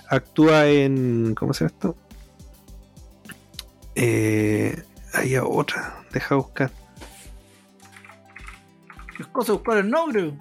actúa 0.08 0.68
en. 0.68 1.34
¿Cómo 1.34 1.52
se 1.52 1.64
llama 1.64 1.74
esto? 1.74 1.96
Eh, 3.94 4.82
hay 5.14 5.36
otra, 5.36 6.04
deja 6.12 6.34
buscar. 6.36 6.70
Las 9.18 9.28
cosas 9.28 9.56
buscar 9.56 9.78
el 9.78 9.90
nombre. 9.90 10.32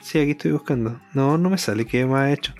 Sí, 0.00 0.18
aquí 0.18 0.32
estoy 0.32 0.52
buscando. 0.52 1.00
No, 1.14 1.38
no 1.38 1.50
me 1.50 1.58
sale 1.58 1.86
qué 1.86 2.06
más 2.06 2.20
ha 2.20 2.32
hecho. 2.32 2.54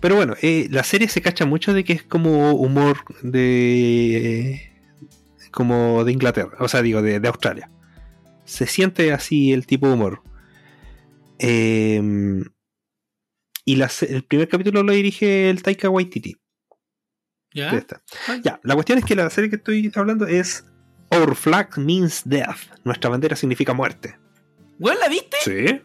Pero 0.00 0.16
bueno, 0.16 0.34
eh, 0.42 0.68
la 0.70 0.84
serie 0.84 1.08
se 1.08 1.22
cacha 1.22 1.46
mucho 1.46 1.72
de 1.72 1.84
que 1.84 1.94
es 1.94 2.02
como 2.02 2.52
humor 2.52 2.98
de. 3.22 4.70
como 5.50 6.04
de 6.04 6.12
Inglaterra, 6.12 6.56
o 6.60 6.68
sea, 6.68 6.82
digo, 6.82 7.02
de, 7.02 7.18
de 7.18 7.28
Australia. 7.28 7.70
Se 8.44 8.66
siente 8.66 9.12
así 9.12 9.52
el 9.52 9.66
tipo 9.66 9.88
de 9.88 9.94
humor. 9.94 10.22
Eh, 11.38 12.44
y 13.64 13.76
la 13.76 13.90
el 14.08 14.24
primer 14.24 14.48
capítulo 14.48 14.82
lo 14.82 14.92
dirige 14.92 15.50
el 15.50 15.62
Taika 15.62 15.88
Waititi. 15.88 16.36
¿Ya? 17.54 17.70
esta. 17.70 18.02
Ya, 18.42 18.60
la 18.62 18.74
cuestión 18.74 18.98
es 18.98 19.04
que 19.04 19.14
la 19.14 19.28
serie 19.28 19.50
que 19.50 19.56
estoy 19.56 19.92
hablando 19.94 20.26
es 20.26 20.64
Our 21.10 21.34
Flag 21.34 21.78
Means 21.78 22.22
Death. 22.24 22.80
Nuestra 22.84 23.10
bandera 23.10 23.36
significa 23.36 23.74
muerte. 23.74 24.16
Weón, 24.78 24.98
¿la 25.00 25.08
viste? 25.08 25.36
Sí. 25.44 25.80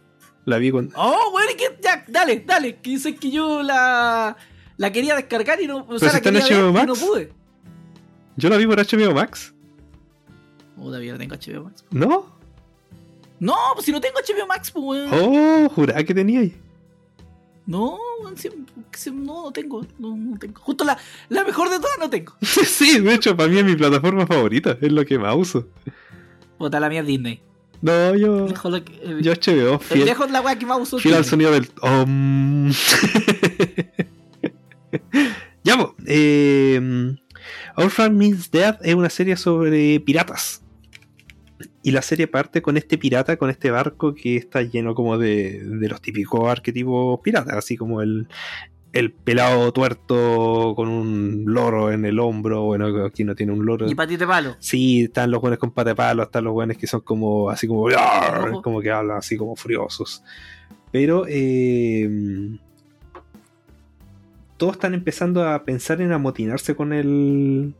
La 0.45 0.57
vi 0.57 0.71
con. 0.71 0.91
Oh, 0.95 1.31
weón, 1.33 1.49
¿y 1.53 1.57
qué? 1.57 1.77
Ya, 1.83 2.05
dale, 2.07 2.43
dale. 2.45 2.77
Que 2.77 2.91
dices 2.91 3.19
que 3.19 3.29
yo 3.29 3.61
la, 3.63 4.37
la 4.77 4.91
quería 4.91 5.15
descargar 5.15 5.61
y 5.61 5.67
no. 5.67 5.85
O 5.89 5.99
sea, 5.99 6.13
la 6.13 6.21
quería 6.21 6.41
ver 6.71 6.83
y 6.83 6.87
no 6.87 6.93
pude. 6.95 7.33
Yo 8.37 8.49
la 8.49 8.57
vi 8.57 8.65
por 8.65 8.77
HBO 8.77 9.13
Max. 9.13 9.53
Oh, 10.77 10.85
todavía 10.85 11.11
no 11.13 11.17
tengo 11.17 11.35
HBO 11.35 11.63
Max. 11.65 11.83
¿No? 11.91 12.37
No, 13.39 13.55
pues 13.73 13.85
si 13.85 13.91
no 13.91 13.99
tengo 13.99 14.15
HBO 14.19 14.47
Max, 14.47 14.71
pues 14.71 14.83
weón. 14.85 15.09
Oh, 15.11 15.69
jurá 15.69 16.03
que 16.03 16.13
tenía 16.13 16.39
ahí. 16.39 16.55
No, 17.65 17.97
no, 18.23 18.31
no 18.31 19.51
tengo. 19.51 19.85
No, 19.99 20.15
no 20.15 20.39
tengo. 20.39 20.61
Justo 20.61 20.85
la, 20.85 20.97
la 21.27 21.43
mejor 21.43 21.69
de 21.69 21.77
todas 21.79 21.99
no 21.99 22.09
tengo. 22.09 22.33
Sí, 22.41 22.99
de 22.99 23.13
hecho, 23.13 23.35
para 23.35 23.49
mí 23.49 23.59
es 23.59 23.65
mi 23.65 23.75
plataforma 23.75 24.25
favorita. 24.25 24.77
Es 24.81 24.91
lo 24.91 25.05
que 25.05 25.19
más 25.19 25.35
uso. 25.35 25.67
Puta, 26.57 26.79
la 26.79 26.87
mía 26.89 27.01
es 27.01 27.07
Disney. 27.07 27.41
No, 27.81 28.15
yo. 28.15 28.47
Dejo 28.47 28.69
la 28.69 28.83
que- 28.83 28.99
el, 29.03 29.21
Yo 29.21 29.33
HBO, 29.33 29.73
el 29.73 29.79
fiel, 29.79 30.05
lejos 30.05 30.31
la 30.31 30.41
weá 30.41 30.57
que 30.57 30.65
más 30.65 30.79
uso. 30.79 30.99
fiel 30.99 31.15
al 31.15 31.25
sonido 31.25 31.51
del. 31.51 31.67
Om. 31.81 32.71
ya, 35.63 35.77
po, 35.77 35.95
eh, 36.05 37.15
Flag 37.89 38.11
Means 38.13 38.51
Death 38.51 38.79
es 38.83 38.95
una 38.95 39.09
serie 39.09 39.35
sobre 39.37 39.99
piratas. 39.99 40.63
Y 41.83 41.91
la 41.91 42.01
serie 42.01 42.27
parte 42.27 42.61
con 42.61 42.75
este 42.77 42.97
pirata, 42.97 43.37
con 43.37 43.49
este 43.49 43.71
barco 43.71 44.13
que 44.13 44.35
está 44.35 44.61
lleno 44.61 44.93
como 44.93 45.17
de, 45.17 45.61
de 45.63 45.87
los 45.87 46.01
típicos 46.01 46.49
arquetipos 46.49 47.19
piratas, 47.23 47.55
así 47.55 47.77
como 47.77 48.01
el, 48.01 48.27
el 48.97 49.11
pelado 49.11 49.71
tuerto 49.71 50.73
con 50.75 50.87
un 50.89 51.43
loro 51.45 51.91
en 51.91 52.05
el 52.05 52.19
hombro. 52.19 52.63
Bueno, 52.63 53.05
aquí 53.05 53.23
no 53.23 53.35
tiene 53.35 53.51
un 53.51 53.65
loro. 53.65 53.87
Y 53.87 53.95
patite 53.95 54.25
palo. 54.25 54.55
Sí, 54.59 55.03
están 55.03 55.29
los 55.29 55.39
buenos 55.39 55.59
con 55.59 55.71
pata 55.71 55.91
de 55.91 55.95
palo, 55.95 56.23
están 56.23 56.43
los 56.43 56.53
buenos 56.53 56.77
que 56.77 56.87
son 56.87 57.01
como 57.01 57.49
así 57.49 57.67
como 57.67 57.81
Ojo. 57.83 58.61
como 58.61 58.81
que 58.81 58.89
hablan 58.89 59.17
así 59.17 59.37
como 59.37 59.55
furiosos. 59.55 60.23
Pero 60.91 61.25
eh, 61.27 62.09
todos 64.57 64.73
están 64.73 64.93
empezando 64.93 65.47
a 65.47 65.63
pensar 65.63 66.01
en 66.01 66.11
amotinarse 66.11 66.75
con 66.75 66.91
el 66.91 67.75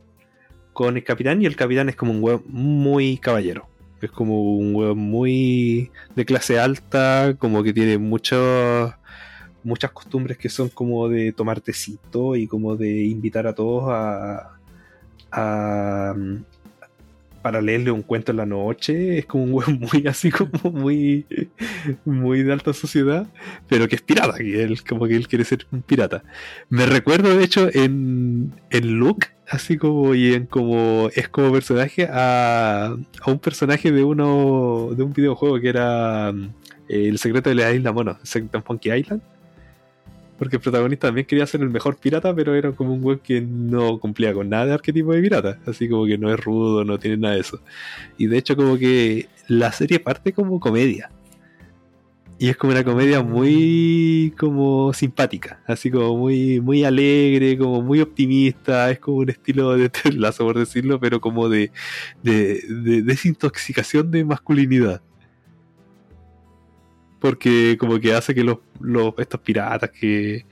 con 0.72 0.96
el 0.96 1.02
capitán 1.02 1.42
y 1.42 1.46
el 1.46 1.56
capitán 1.56 1.88
es 1.88 1.96
como 1.96 2.12
un 2.12 2.22
huevo 2.22 2.42
muy 2.46 3.18
caballero. 3.18 3.66
Es 4.00 4.12
como 4.12 4.56
un 4.56 4.76
huevo 4.76 4.94
muy 4.94 5.90
de 6.14 6.24
clase 6.24 6.60
alta, 6.60 7.34
como 7.36 7.64
que 7.64 7.72
tiene 7.72 7.98
muchos 7.98 8.92
muchas 9.64 9.90
costumbres 9.92 10.38
que 10.38 10.48
son 10.48 10.68
como 10.68 11.08
de 11.08 11.32
tomar 11.32 11.60
tecito 11.60 12.36
y 12.36 12.46
como 12.46 12.76
de 12.76 13.04
invitar 13.04 13.46
a 13.46 13.54
todos 13.54 13.84
a, 13.88 14.58
a 15.32 16.14
para 17.42 17.60
leerle 17.62 17.90
un 17.90 18.02
cuento 18.02 18.32
en 18.32 18.36
la 18.38 18.46
noche. 18.46 19.18
Es 19.18 19.26
como 19.26 19.44
un 19.44 19.54
weón 19.54 19.80
muy 19.80 20.06
así 20.06 20.30
como 20.30 20.70
muy 20.70 21.26
muy 22.04 22.42
de 22.42 22.52
alta 22.52 22.72
sociedad, 22.72 23.26
pero 23.68 23.88
que 23.88 23.96
es 23.96 24.02
pirata, 24.02 24.36
que 24.38 24.62
él 24.62 24.82
como 24.84 25.06
que 25.06 25.16
él 25.16 25.28
quiere 25.28 25.44
ser 25.44 25.66
un 25.72 25.82
pirata. 25.82 26.22
Me 26.68 26.86
recuerdo 26.86 27.36
de 27.36 27.44
hecho 27.44 27.68
en 27.72 28.52
en 28.70 28.98
look 28.98 29.26
así 29.48 29.78
como 29.78 30.14
y 30.14 30.34
en 30.34 30.46
como 30.46 31.08
es 31.14 31.28
como 31.28 31.52
personaje 31.52 32.08
a, 32.10 32.96
a 33.20 33.30
un 33.30 33.38
personaje 33.38 33.92
de 33.92 34.04
uno 34.04 34.90
de 34.94 35.02
un 35.02 35.12
videojuego 35.12 35.60
que 35.60 35.68
era 35.70 36.32
mm, 36.32 36.50
El 36.88 37.18
secreto 37.18 37.50
de 37.50 37.56
la 37.56 37.72
isla 37.72 37.92
mono, 37.92 38.18
and 38.34 38.64
Funky 38.64 38.92
Island. 38.92 39.22
Porque 40.38 40.56
el 40.56 40.62
protagonista 40.62 41.08
también 41.08 41.26
quería 41.26 41.46
ser 41.46 41.62
el 41.62 41.70
mejor 41.70 41.96
pirata, 41.96 42.34
pero 42.34 42.54
era 42.54 42.72
como 42.72 42.94
un 42.94 43.04
weón 43.04 43.18
que 43.18 43.40
no 43.40 43.98
cumplía 43.98 44.32
con 44.32 44.48
nada 44.48 44.66
de 44.66 44.72
arquetipo 44.74 45.12
de 45.12 45.20
pirata. 45.20 45.58
Así 45.66 45.88
como 45.88 46.06
que 46.06 46.16
no 46.16 46.32
es 46.32 46.38
rudo, 46.38 46.84
no 46.84 46.98
tiene 46.98 47.16
nada 47.16 47.34
de 47.34 47.40
eso. 47.40 47.60
Y 48.16 48.26
de 48.26 48.38
hecho, 48.38 48.56
como 48.56 48.78
que 48.78 49.28
la 49.48 49.72
serie 49.72 49.98
parte 49.98 50.32
como 50.32 50.60
comedia. 50.60 51.10
Y 52.40 52.48
es 52.50 52.56
como 52.56 52.72
una 52.72 52.84
comedia 52.84 53.20
muy 53.20 54.32
como 54.38 54.92
simpática, 54.92 55.60
así 55.66 55.90
como 55.90 56.16
muy, 56.16 56.60
muy 56.60 56.84
alegre, 56.84 57.58
como 57.58 57.82
muy 57.82 58.00
optimista, 58.00 58.92
es 58.92 59.00
como 59.00 59.18
un 59.18 59.30
estilo 59.30 59.76
de 59.76 59.90
Lasso, 60.14 60.44
por 60.44 60.56
decirlo, 60.56 61.00
pero 61.00 61.20
como 61.20 61.48
de, 61.48 61.72
de, 62.22 62.62
de 62.68 63.02
desintoxicación 63.02 64.12
de 64.12 64.24
masculinidad. 64.24 65.02
Porque 67.20 67.76
como 67.78 67.98
que 67.98 68.14
hace 68.14 68.34
que 68.34 68.44
los, 68.44 68.58
los 68.80 69.14
estos 69.18 69.40
piratas 69.40 69.90
que, 69.90 70.46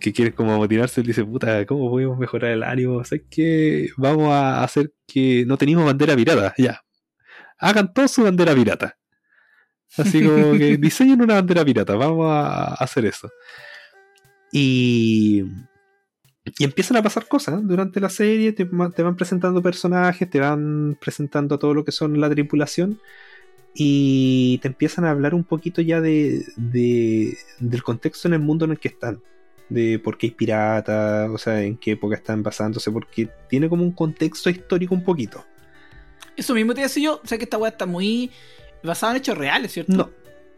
que 0.00 0.12
quieren 0.12 0.34
como 0.34 0.54
amotinarse, 0.54 1.02
dicen, 1.02 1.30
puta, 1.30 1.64
¿cómo 1.66 1.90
podemos 1.90 2.18
mejorar 2.18 2.50
el 2.52 2.62
ánimo? 2.62 2.96
O 2.96 3.04
sea, 3.04 3.18
es 3.18 3.24
que 3.30 3.90
vamos 3.96 4.32
a 4.32 4.64
hacer 4.64 4.92
que 5.06 5.44
no 5.46 5.56
tenemos 5.56 5.84
bandera 5.84 6.16
pirata, 6.16 6.54
ya. 6.58 6.80
Hagan 7.58 7.92
todos 7.92 8.10
su 8.10 8.24
bandera 8.24 8.54
pirata. 8.54 8.96
Así 9.96 10.24
como 10.24 10.52
que 10.52 10.76
diseñen 10.78 11.20
una 11.20 11.34
bandera 11.34 11.64
pirata, 11.64 11.94
vamos 11.94 12.26
a 12.28 12.74
hacer 12.74 13.04
eso. 13.04 13.30
Y, 14.52 15.44
y 16.58 16.64
empiezan 16.64 16.96
a 16.96 17.02
pasar 17.02 17.28
cosas 17.28 17.60
durante 17.66 18.00
la 18.00 18.08
serie, 18.08 18.52
te, 18.52 18.64
te 18.64 19.02
van 19.02 19.16
presentando 19.16 19.62
personajes, 19.62 20.28
te 20.28 20.40
van 20.40 20.96
presentando 21.00 21.58
todo 21.58 21.74
lo 21.74 21.84
que 21.84 21.92
son 21.92 22.20
la 22.20 22.30
tripulación 22.30 23.00
y 23.74 24.58
te 24.58 24.68
empiezan 24.68 25.04
a 25.04 25.10
hablar 25.10 25.34
un 25.34 25.44
poquito 25.44 25.80
ya 25.80 26.00
de, 26.00 26.44
de- 26.56 27.36
del 27.58 27.82
contexto 27.82 28.28
en 28.28 28.34
el 28.34 28.40
mundo 28.40 28.64
en 28.64 28.72
el 28.72 28.78
que 28.78 28.88
están. 28.88 29.22
De 29.68 30.00
por 30.00 30.18
qué 30.18 30.26
hay 30.26 30.30
piratas, 30.32 31.30
o 31.30 31.38
sea, 31.38 31.62
en 31.62 31.76
qué 31.76 31.92
época 31.92 32.16
están 32.16 32.42
basándose, 32.42 32.90
porque 32.90 33.28
tiene 33.48 33.68
como 33.68 33.84
un 33.84 33.92
contexto 33.92 34.50
histórico 34.50 34.94
un 34.96 35.04
poquito. 35.04 35.44
Eso 36.36 36.54
mismo 36.54 36.74
te 36.74 36.80
decía 36.80 37.04
yo. 37.04 37.20
O 37.22 37.26
sea 37.26 37.38
que 37.38 37.44
esta 37.44 37.56
weá 37.58 37.70
está 37.70 37.86
muy 37.86 38.30
basada 38.82 39.12
en 39.12 39.18
hechos 39.18 39.38
reales, 39.38 39.70
¿cierto? 39.72 39.92
No, 39.92 40.10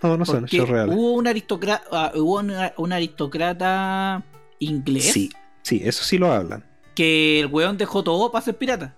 no, 0.03 0.17
no 0.17 0.25
son 0.25 0.47
hechos 0.47 0.67
reales. 0.69 0.97
Hubo 0.97 1.13
un 1.13 1.27
aristócrata, 1.27 2.13
hubo 2.15 2.39
una- 2.41 2.73
un 2.79 2.93
aristócrata 2.95 4.25
inglés 4.61 5.13
Sí, 5.13 5.31
sí, 5.63 5.83
eso 5.85 6.05
sí 6.05 6.17
lo 6.17 6.33
hablan. 6.33 6.65
que 6.95 7.41
el 7.41 7.47
weón 7.49 7.77
dejó 7.77 8.03
todo 8.03 8.33
para 8.33 8.45
ser 8.45 8.57
pirata. 8.57 8.97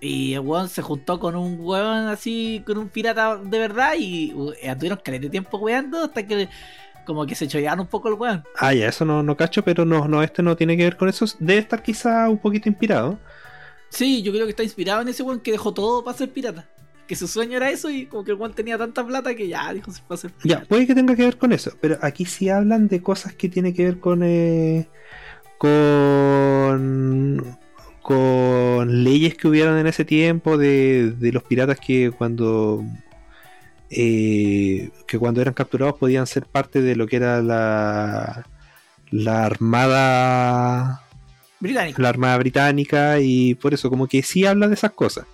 Y 0.00 0.32
el 0.34 0.40
weón 0.40 0.68
se 0.70 0.80
juntó 0.82 1.20
con 1.20 1.36
un 1.36 1.58
weón 1.60 2.08
así, 2.08 2.62
con 2.66 2.78
un 2.78 2.88
pirata 2.88 3.36
de 3.36 3.58
verdad 3.58 3.92
y 3.98 4.32
uh, 4.34 4.52
estuvieron 4.60 4.98
caleta 5.04 5.24
de 5.24 5.30
tiempo 5.30 5.58
weando 5.58 6.04
hasta 6.04 6.26
que 6.26 6.48
como 7.04 7.26
que 7.26 7.34
se 7.34 7.48
chollaron 7.48 7.80
un 7.80 7.86
poco 7.86 8.08
el 8.08 8.14
weón. 8.14 8.44
Ah, 8.56 8.72
ya, 8.72 8.88
eso 8.88 9.04
no, 9.04 9.22
no 9.22 9.36
cacho, 9.36 9.62
pero 9.62 9.84
no, 9.84 10.08
no, 10.08 10.22
este 10.22 10.42
no 10.42 10.56
tiene 10.56 10.76
que 10.76 10.84
ver 10.84 10.96
con 10.96 11.08
eso. 11.08 11.26
Debe 11.38 11.60
estar 11.60 11.82
quizá 11.82 12.28
un 12.30 12.38
poquito 12.38 12.68
inspirado. 12.68 13.18
Sí, 13.90 14.22
yo 14.22 14.32
creo 14.32 14.46
que 14.46 14.50
está 14.50 14.62
inspirado 14.62 15.02
en 15.02 15.08
ese 15.08 15.22
weón 15.22 15.40
que 15.40 15.50
dejó 15.52 15.74
todo 15.74 16.02
para 16.04 16.16
ser 16.16 16.30
pirata. 16.30 16.66
Que 17.06 17.16
su 17.16 17.26
sueño 17.26 17.56
era 17.56 17.68
eso 17.70 17.90
y 17.90 18.06
como 18.06 18.22
que 18.24 18.30
el 18.30 18.36
weón 18.38 18.54
tenía 18.54 18.78
tanta 18.78 19.04
plata 19.04 19.34
que 19.34 19.48
ya 19.48 19.72
dijo 19.74 19.90
se 19.92 20.00
fue 20.02 20.14
a 20.14 20.18
ser 20.18 20.30
Ya, 20.44 20.52
pirata. 20.60 20.66
puede 20.68 20.86
que 20.86 20.94
tenga 20.94 21.16
que 21.16 21.24
ver 21.24 21.36
con 21.36 21.52
eso, 21.52 21.72
pero 21.80 21.98
aquí 22.00 22.24
sí 22.24 22.48
hablan 22.48 22.86
de 22.88 23.02
cosas 23.02 23.34
que 23.34 23.48
tienen 23.48 23.74
que 23.74 23.84
ver 23.84 23.98
con. 24.00 24.22
eh, 24.22 24.88
con. 25.58 27.58
Con 28.02 29.04
leyes 29.04 29.34
que 29.36 29.48
hubieron 29.48 29.78
en 29.78 29.86
ese 29.86 30.04
tiempo 30.04 30.56
de, 30.58 31.12
de 31.12 31.32
los 31.32 31.42
piratas 31.44 31.78
que 31.80 32.10
cuando. 32.10 32.84
eh, 33.90 34.90
que 35.06 35.18
cuando 35.18 35.40
eran 35.40 35.54
capturados 35.54 35.98
podían 35.98 36.26
ser 36.26 36.46
parte 36.46 36.80
de 36.82 36.96
lo 36.96 37.06
que 37.06 37.16
era 37.16 37.42
la. 37.42 38.46
la 39.10 39.44
armada. 39.44 41.02
Británico. 41.62 42.00
la 42.00 42.08
Armada 42.08 42.38
Británica 42.38 43.20
y 43.20 43.54
por 43.54 43.74
eso 43.74 43.90
como 43.90 44.06
que 44.06 44.22
sí 44.22 44.46
habla 44.46 44.66
de 44.66 44.74
esas 44.74 44.92
cosas. 44.92 45.26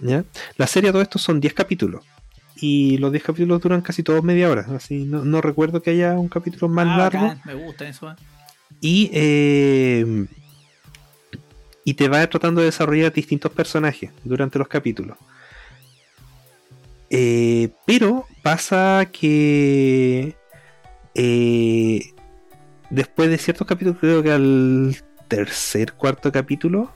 ¿Ya? 0.00 0.24
La 0.56 0.66
serie 0.66 0.90
todo 0.90 1.02
esto 1.02 1.18
son 1.20 1.40
10 1.40 1.54
capítulos 1.54 2.04
y 2.56 2.98
los 2.98 3.12
10 3.12 3.22
capítulos 3.24 3.62
duran 3.62 3.80
casi 3.80 4.02
todos 4.02 4.24
media 4.24 4.50
hora, 4.50 4.66
así 4.74 5.04
no, 5.04 5.24
no 5.24 5.40
recuerdo 5.40 5.80
que 5.82 5.90
haya 5.90 6.14
un 6.14 6.28
capítulo 6.28 6.68
más 6.68 6.86
Ah, 6.88 6.96
largo 6.98 7.22
bacán, 7.28 7.40
me 7.44 7.54
gusta 7.54 7.86
eso. 7.88 8.06
weón. 8.06 8.16
y 8.80 9.08
eh, 9.12 10.26
y 11.86 11.94
te 11.94 12.08
va 12.08 12.26
tratando 12.26 12.60
de 12.60 12.66
desarrollar 12.66 13.12
distintos 13.12 13.52
personajes 13.52 14.10
durante 14.24 14.58
los 14.58 14.66
capítulos. 14.66 15.16
Eh, 17.10 17.68
pero 17.86 18.26
pasa 18.42 19.08
que 19.12 20.34
eh, 21.14 22.12
después 22.90 23.30
de 23.30 23.38
ciertos 23.38 23.68
capítulos, 23.68 23.98
creo 24.00 24.20
que 24.20 24.32
al 24.32 24.96
tercer, 25.28 25.92
cuarto 25.92 26.32
capítulo. 26.32 26.90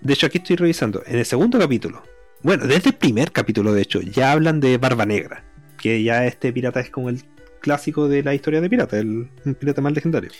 De 0.00 0.12
hecho, 0.12 0.26
aquí 0.26 0.38
estoy 0.38 0.56
revisando. 0.56 1.04
En 1.06 1.16
el 1.16 1.26
segundo 1.26 1.60
capítulo. 1.60 2.02
Bueno, 2.42 2.66
desde 2.66 2.90
el 2.90 2.96
primer 2.96 3.30
capítulo, 3.30 3.72
de 3.72 3.82
hecho, 3.82 4.00
ya 4.00 4.32
hablan 4.32 4.58
de 4.58 4.78
Barba 4.78 5.06
Negra. 5.06 5.44
Que 5.80 6.02
ya 6.02 6.26
este 6.26 6.52
pirata 6.52 6.80
es 6.80 6.90
como 6.90 7.08
el 7.08 7.22
clásico 7.60 8.08
de 8.08 8.24
la 8.24 8.34
historia 8.34 8.60
de 8.60 8.68
pirata, 8.68 8.98
el, 8.98 9.28
pirata 9.60 9.80
más 9.80 9.92
legendario. 9.92 10.30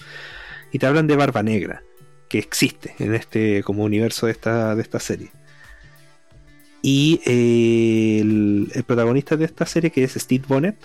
Y 0.72 0.80
te 0.80 0.86
hablan 0.86 1.06
de 1.06 1.14
Barba 1.14 1.44
Negra, 1.44 1.84
que 2.28 2.38
existe 2.38 2.94
en 2.98 3.14
este 3.14 3.62
como 3.62 3.84
universo 3.84 4.26
de 4.26 4.32
esta, 4.32 4.74
de 4.74 4.82
esta 4.82 5.00
serie. 5.00 5.30
Y 6.82 7.20
eh, 7.26 8.20
el, 8.20 8.84
protagonista 8.84 9.36
de 9.36 9.44
esta 9.44 9.66
serie, 9.66 9.90
que 9.90 10.04
es 10.04 10.14
Steve 10.14 10.44
Bonnet, 10.46 10.76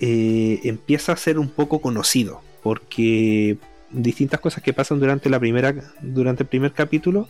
eh, 0.00 0.60
empieza 0.64 1.12
a 1.12 1.16
ser 1.16 1.38
un 1.38 1.48
poco 1.48 1.80
conocido. 1.80 2.42
Porque 2.62 3.56
distintas 3.90 4.40
cosas 4.40 4.62
que 4.62 4.72
pasan 4.72 5.00
durante 5.00 5.30
la 5.30 5.40
primera. 5.40 5.74
Durante 6.02 6.42
el 6.42 6.48
primer 6.48 6.72
capítulo. 6.72 7.28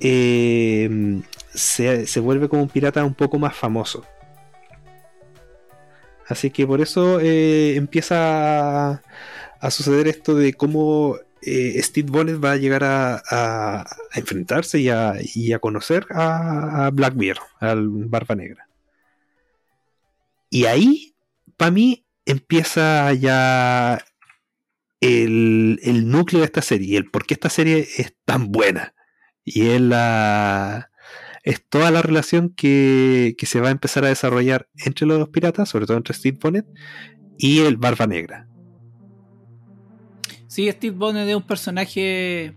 eh, 0.00 1.20
se, 1.54 2.06
se 2.06 2.20
vuelve 2.20 2.48
como 2.48 2.62
un 2.62 2.68
pirata 2.68 3.04
un 3.04 3.14
poco 3.14 3.38
más 3.38 3.54
famoso. 3.56 4.04
Así 6.28 6.50
que 6.50 6.66
por 6.66 6.80
eso 6.80 7.20
eh, 7.20 7.74
empieza 7.76 8.90
a, 8.90 9.02
a 9.60 9.70
suceder 9.70 10.08
esto 10.08 10.34
de 10.34 10.52
cómo 10.52 11.16
eh, 11.48 11.82
Steve 11.82 12.10
Bonnet 12.10 12.42
va 12.42 12.52
a 12.52 12.56
llegar 12.56 12.82
a, 12.84 13.84
enfrentarse 14.14 14.80
y 14.80 14.90
a, 14.90 15.58
conocer 15.60 16.06
a, 16.10 16.86
a 16.86 16.90
Blackbeard, 16.90 17.38
al 17.60 17.88
Barba 17.88 18.34
Negra. 18.34 18.68
Y 20.50 20.64
ahí, 20.64 21.14
para 21.56 21.70
mí, 21.70 22.06
empieza 22.24 23.12
ya 23.14 24.04
el, 25.00 26.10
núcleo 26.10 26.40
de 26.40 26.46
esta 26.46 26.62
serie 26.62 26.88
y 26.88 26.96
el 26.96 27.10
por 27.10 27.26
qué 27.26 27.34
esta 27.34 27.50
serie 27.50 27.86
es 27.96 28.14
tan 28.24 28.50
buena. 28.50 28.94
Y 29.44 29.68
es 29.70 29.80
la. 29.80 30.90
Es 31.44 31.64
toda 31.66 31.90
la 31.90 32.02
relación 32.02 32.50
que, 32.50 33.34
que 33.38 33.46
se 33.46 33.60
va 33.60 33.68
a 33.68 33.72
empezar 33.72 34.04
a 34.04 34.08
desarrollar 34.08 34.68
entre 34.84 35.06
los 35.06 35.18
dos 35.18 35.30
piratas, 35.30 35.68
sobre 35.68 35.86
todo 35.86 35.96
entre 35.96 36.14
Steve 36.14 36.38
Bonnet 36.40 36.66
y 37.38 37.60
el 37.60 37.78
Barba 37.78 38.06
Negra. 38.06 38.47
Sí, 40.58 40.68
Steve 40.72 40.96
Bonnet 40.96 41.28
es 41.28 41.36
un 41.36 41.42
personaje 41.44 42.52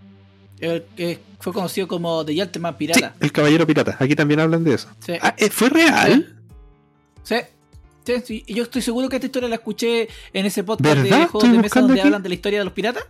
que 0.60 1.20
fue 1.40 1.54
conocido 1.54 1.88
como 1.88 2.26
The 2.26 2.34
Gentleman 2.34 2.74
Sí, 2.74 2.78
Pirata. 2.80 3.14
el 3.20 3.32
caballero 3.32 3.68
pirata. 3.68 3.96
Aquí 4.00 4.16
también 4.16 4.40
hablan 4.40 4.64
de 4.64 4.74
eso. 4.74 4.88
Sí. 5.06 5.14
Ah, 5.22 5.36
¿eh, 5.38 5.52
¿Fue 5.52 5.70
real? 5.70 6.36
Sí. 7.22 7.36
Sí, 8.04 8.14
sí. 8.26 8.44
Y 8.48 8.56
yo 8.56 8.64
estoy 8.64 8.82
seguro 8.82 9.08
que 9.08 9.18
esta 9.18 9.28
historia 9.28 9.48
la 9.48 9.54
escuché 9.58 10.08
en 10.34 10.48
ese 10.48 10.64
podcast 10.64 10.96
de 10.98 11.04
¿Verdad? 11.12 11.28
juegos 11.30 11.44
Estoy 11.44 11.58
de 11.58 11.62
mesa 11.62 11.80
donde 11.80 11.94
aquí. 12.00 12.08
hablan 12.08 12.24
de 12.24 12.30
la 12.30 12.34
historia 12.34 12.58
de 12.58 12.66
los 12.66 12.74
piratas. 12.74 13.04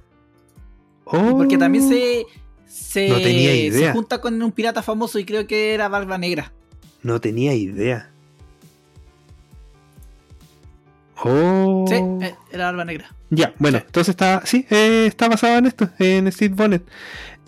Oh. 1.05 1.37
Porque 1.37 1.57
también 1.57 1.87
se, 1.87 2.25
se, 2.67 3.07
No 3.07 3.15
tenía 3.15 3.55
idea. 3.55 3.87
se 3.87 3.93
junta 3.93 4.19
con 4.19 4.43
un 4.43 4.51
pirata 4.51 4.83
famoso 4.83 5.19
y 5.19 5.23
creo 5.23 5.47
que 5.47 5.73
era 5.73 5.87
Barba 5.87 6.17
Negra. 6.17 6.51
No 7.01 7.21
tenía 7.21 7.53
idea. 7.53 8.09
Oh. 11.23 11.85
Sí, 11.87 11.95
eh, 11.95 12.35
era 12.51 12.65
Barba 12.65 12.83
Negra. 12.83 13.15
Ya, 13.31 13.53
bueno, 13.59 13.79
Sí. 13.79 13.83
entonces 13.87 14.09
está, 14.11 14.45
sí, 14.45 14.65
eh, 14.69 15.05
está 15.07 15.27
basado 15.29 15.57
en 15.57 15.65
esto, 15.65 15.89
en 15.99 16.31
Steve 16.31 16.53
Bonnet. 16.53 16.83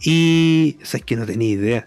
Y, 0.01 0.77
o 0.81 0.85
sea, 0.85 0.97
es 0.99 1.05
que 1.05 1.15
no 1.15 1.26
tenía 1.26 1.49
idea. 1.49 1.85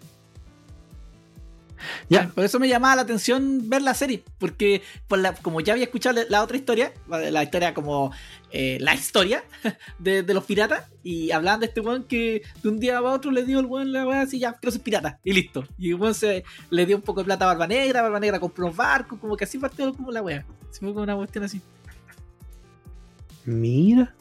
Ya, 2.09 2.29
Por 2.29 2.45
eso 2.45 2.59
me 2.59 2.69
llamaba 2.69 2.97
la 2.97 3.03
atención 3.03 3.69
ver 3.69 3.83
la 3.83 3.95
serie. 3.95 4.23
Porque 4.39 4.83
por 5.09 5.19
la, 5.19 5.35
como 5.35 5.61
ya 5.61 5.73
había 5.73 5.85
escuchado 5.85 6.21
la, 6.29 6.43
otra 6.43 6.57
historia, 6.57 6.93
la 7.09 7.43
historia 7.43 7.75
como 7.75 8.13
eh, 8.51 8.79
la 8.81 8.95
historia 8.95 9.45
de, 9.99 10.23
de 10.23 10.35
los 10.35 10.45
piratas, 10.45 10.85
y 11.03 11.31
hablaban 11.31 11.61
de 11.61 11.67
este 11.67 11.81
weón 11.81 12.05
que 12.05 12.43
de 12.63 12.69
un 12.69 12.79
día 12.81 12.99
a 12.99 13.03
otro 13.03 13.31
le 13.31 13.45
dio 13.45 13.61
el 13.61 13.67
weón 13.67 13.93
la 13.93 14.07
weá 14.07 14.23
así, 14.23 14.39
ya 14.39 14.53
quiero 14.55 14.73
ser 14.73 14.83
pirata, 14.83 15.21
y 15.25 15.33
listo. 15.33 15.67
Y 15.79 15.91
el 15.91 15.95
weón 15.97 16.15
se 16.15 16.45
le 16.71 16.87
dio 16.87 16.97
un 16.97 17.03
poco 17.03 17.21
de 17.21 17.25
plata 17.27 17.45
a 17.45 17.49
Barba 17.49 17.67
Negra, 17.67 18.03
Barba 18.03 18.21
Negra 18.21 18.41
compró 18.41 18.67
unos 18.67 18.77
barcos, 18.77 19.19
como 19.19 19.37
que 19.37 19.45
así 19.45 19.59
partió 19.59 19.93
como 19.95 20.11
la 20.11 20.23
weá. 20.23 20.45
Se 20.71 20.81
fue 20.81 20.89
como 20.91 21.03
una 21.03 21.17
cuestión 21.17 21.45
así. 21.45 21.61
Mira. 23.47 24.15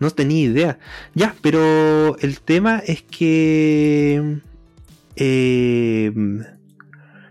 No 0.00 0.10
tenía 0.10 0.42
idea. 0.42 0.78
Ya, 1.14 1.34
pero 1.42 2.16
el 2.18 2.40
tema 2.40 2.78
es 2.78 3.02
que... 3.02 4.38
Eh, 5.16 6.12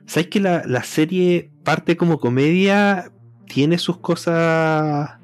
¿Sabes 0.06 0.28
que 0.28 0.40
la, 0.40 0.64
la 0.66 0.84
serie 0.84 1.50
parte 1.64 1.96
como 1.96 2.20
comedia? 2.20 3.12
Tiene 3.46 3.78
sus 3.78 3.98
cosas 3.98 5.18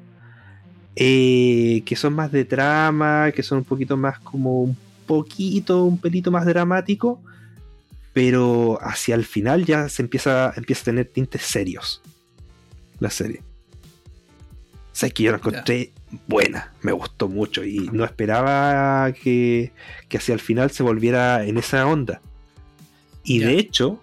eh, 0.96 1.82
que 1.84 1.96
son 1.96 2.14
más 2.14 2.30
de 2.30 2.44
trama, 2.44 3.32
que 3.32 3.42
son 3.42 3.58
un 3.58 3.64
poquito 3.64 3.96
más 3.96 4.18
como 4.20 4.62
un 4.62 4.76
poquito, 5.06 5.84
un 5.84 5.98
pelito 5.98 6.30
más 6.30 6.46
dramático, 6.46 7.20
pero 8.12 8.78
hacia 8.80 9.16
el 9.16 9.24
final 9.24 9.64
ya 9.64 9.88
se 9.88 10.02
empieza, 10.02 10.52
empieza 10.56 10.82
a 10.82 10.84
tener 10.84 11.06
tintes 11.06 11.42
serios 11.42 12.00
la 13.00 13.10
serie. 13.10 13.42
Sabes 14.94 15.12
que 15.12 15.24
yo 15.24 15.32
la 15.32 15.38
encontré 15.38 15.92
buena, 16.28 16.72
me 16.82 16.92
gustó 16.92 17.28
mucho 17.28 17.64
y 17.64 17.90
no 17.92 18.04
esperaba 18.04 19.12
que, 19.12 19.72
que 20.08 20.18
hacia 20.18 20.32
el 20.34 20.40
final 20.40 20.70
se 20.70 20.82
volviera 20.84 21.44
en 21.44 21.58
esa 21.58 21.84
onda. 21.86 22.22
Y 23.24 23.40
Ya. 23.40 23.48
de 23.48 23.58
hecho, 23.58 24.00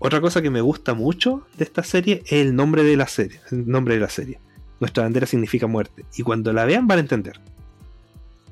otra 0.00 0.20
cosa 0.20 0.42
que 0.42 0.50
me 0.50 0.60
gusta 0.62 0.94
mucho 0.94 1.46
de 1.56 1.62
esta 1.64 1.84
serie 1.84 2.22
es 2.26 2.32
el 2.32 2.56
nombre 2.56 2.82
de 2.82 2.96
la 2.96 3.06
serie. 3.06 3.40
El 3.52 3.68
nombre 3.68 3.94
de 3.94 4.00
la 4.00 4.08
serie. 4.10 4.40
Nuestra 4.80 5.04
bandera 5.04 5.26
significa 5.26 5.66
muerte. 5.68 6.04
Y 6.16 6.22
cuando 6.24 6.52
la 6.52 6.64
vean 6.64 6.88
van 6.88 6.98
a 6.98 7.02
entender. 7.02 7.38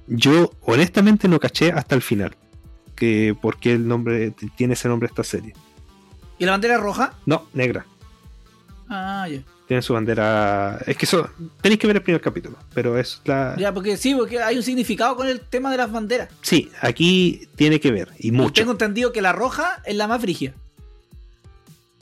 Yo 0.06 0.52
honestamente 0.60 1.26
no 1.26 1.40
caché 1.40 1.72
hasta 1.72 1.94
el 1.96 2.02
final. 2.02 2.36
Que 2.94 3.34
por 3.40 3.58
qué 3.58 3.72
el 3.72 3.88
nombre 3.88 4.32
tiene 4.56 4.74
ese 4.74 4.88
nombre 4.88 5.08
esta 5.08 5.24
serie. 5.24 5.54
¿Y 6.38 6.44
la 6.44 6.52
bandera 6.52 6.78
roja? 6.78 7.14
No, 7.26 7.48
negra. 7.52 7.84
Ah, 8.88 9.26
ya. 9.28 9.42
Tiene 9.68 9.82
su 9.82 9.92
bandera. 9.92 10.80
Es 10.86 10.96
que 10.96 11.04
eso. 11.04 11.28
Tenéis 11.60 11.78
que 11.78 11.86
ver 11.86 11.96
el 11.96 12.02
primer 12.02 12.22
capítulo. 12.22 12.56
Pero 12.74 12.98
es 12.98 13.20
la. 13.26 13.54
Ya, 13.58 13.72
porque 13.74 13.98
sí, 13.98 14.14
porque 14.14 14.40
hay 14.40 14.56
un 14.56 14.62
significado 14.62 15.14
con 15.14 15.28
el 15.28 15.40
tema 15.40 15.70
de 15.70 15.76
las 15.76 15.92
banderas. 15.92 16.30
Sí, 16.40 16.70
aquí 16.80 17.48
tiene 17.54 17.78
que 17.78 17.92
ver. 17.92 18.08
Y 18.18 18.28
Y 18.28 18.32
mucho. 18.32 18.54
tengo 18.54 18.72
entendido 18.72 19.12
que 19.12 19.20
la 19.20 19.32
roja 19.32 19.82
es 19.84 19.94
la 19.94 20.08
más 20.08 20.22
frigia. 20.22 20.54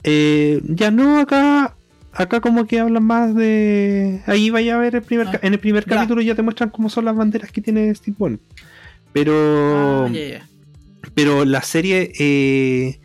Eh, 0.03 0.61
ya 0.63 0.91
no, 0.91 1.19
acá. 1.19 1.75
Acá 2.13 2.39
como 2.39 2.65
que 2.65 2.79
hablan 2.79 3.03
más 3.03 3.35
de. 3.35 4.21
Ahí 4.25 4.49
vaya 4.49 4.75
a 4.75 4.79
ver 4.79 4.95
el 4.95 5.01
primer 5.03 5.27
Ah, 5.27 5.39
en 5.43 5.53
el 5.53 5.59
primer 5.59 5.85
capítulo 5.85 6.21
ya 6.21 6.33
te 6.35 6.41
muestran 6.41 6.69
cómo 6.69 6.89
son 6.89 7.05
las 7.05 7.15
banderas 7.15 7.51
que 7.51 7.61
tiene 7.61 7.93
Steve 7.93 8.15
Bonnet. 8.17 8.39
Pero. 9.13 10.05
Ah. 10.07 10.09
Pero 11.13 11.45
la 11.45 11.61
serie 11.61 12.11
eh, 12.17 12.99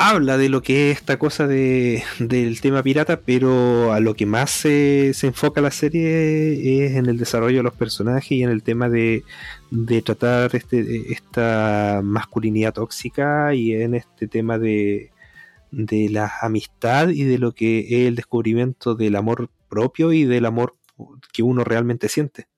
habla 0.00 0.38
de 0.38 0.48
lo 0.48 0.62
que 0.62 0.90
es 0.90 0.98
esta 0.98 1.18
cosa 1.18 1.46
de, 1.46 2.02
del 2.18 2.62
tema 2.62 2.82
pirata, 2.82 3.20
pero 3.20 3.92
a 3.92 4.00
lo 4.00 4.14
que 4.14 4.24
más 4.24 4.50
se, 4.50 5.12
se 5.12 5.26
enfoca 5.26 5.60
la 5.60 5.70
serie 5.70 6.86
es 6.86 6.96
en 6.96 7.04
el 7.04 7.18
desarrollo 7.18 7.58
de 7.58 7.62
los 7.64 7.74
personajes 7.74 8.32
y 8.32 8.42
en 8.42 8.48
el 8.48 8.62
tema 8.62 8.88
de, 8.88 9.24
de 9.70 10.00
tratar 10.00 10.56
este, 10.56 11.12
esta 11.12 12.00
masculinidad 12.02 12.72
tóxica 12.72 13.54
y 13.54 13.74
en 13.74 13.94
este 13.94 14.26
tema 14.26 14.58
de, 14.58 15.10
de 15.70 16.08
la 16.08 16.32
amistad 16.40 17.10
y 17.10 17.24
de 17.24 17.36
lo 17.36 17.52
que 17.52 17.80
es 17.80 18.08
el 18.08 18.16
descubrimiento 18.16 18.94
del 18.94 19.16
amor 19.16 19.50
propio 19.68 20.14
y 20.14 20.24
del 20.24 20.46
amor 20.46 20.76
que 21.30 21.42
uno 21.42 21.62
realmente 21.62 22.08
siente 22.08 22.48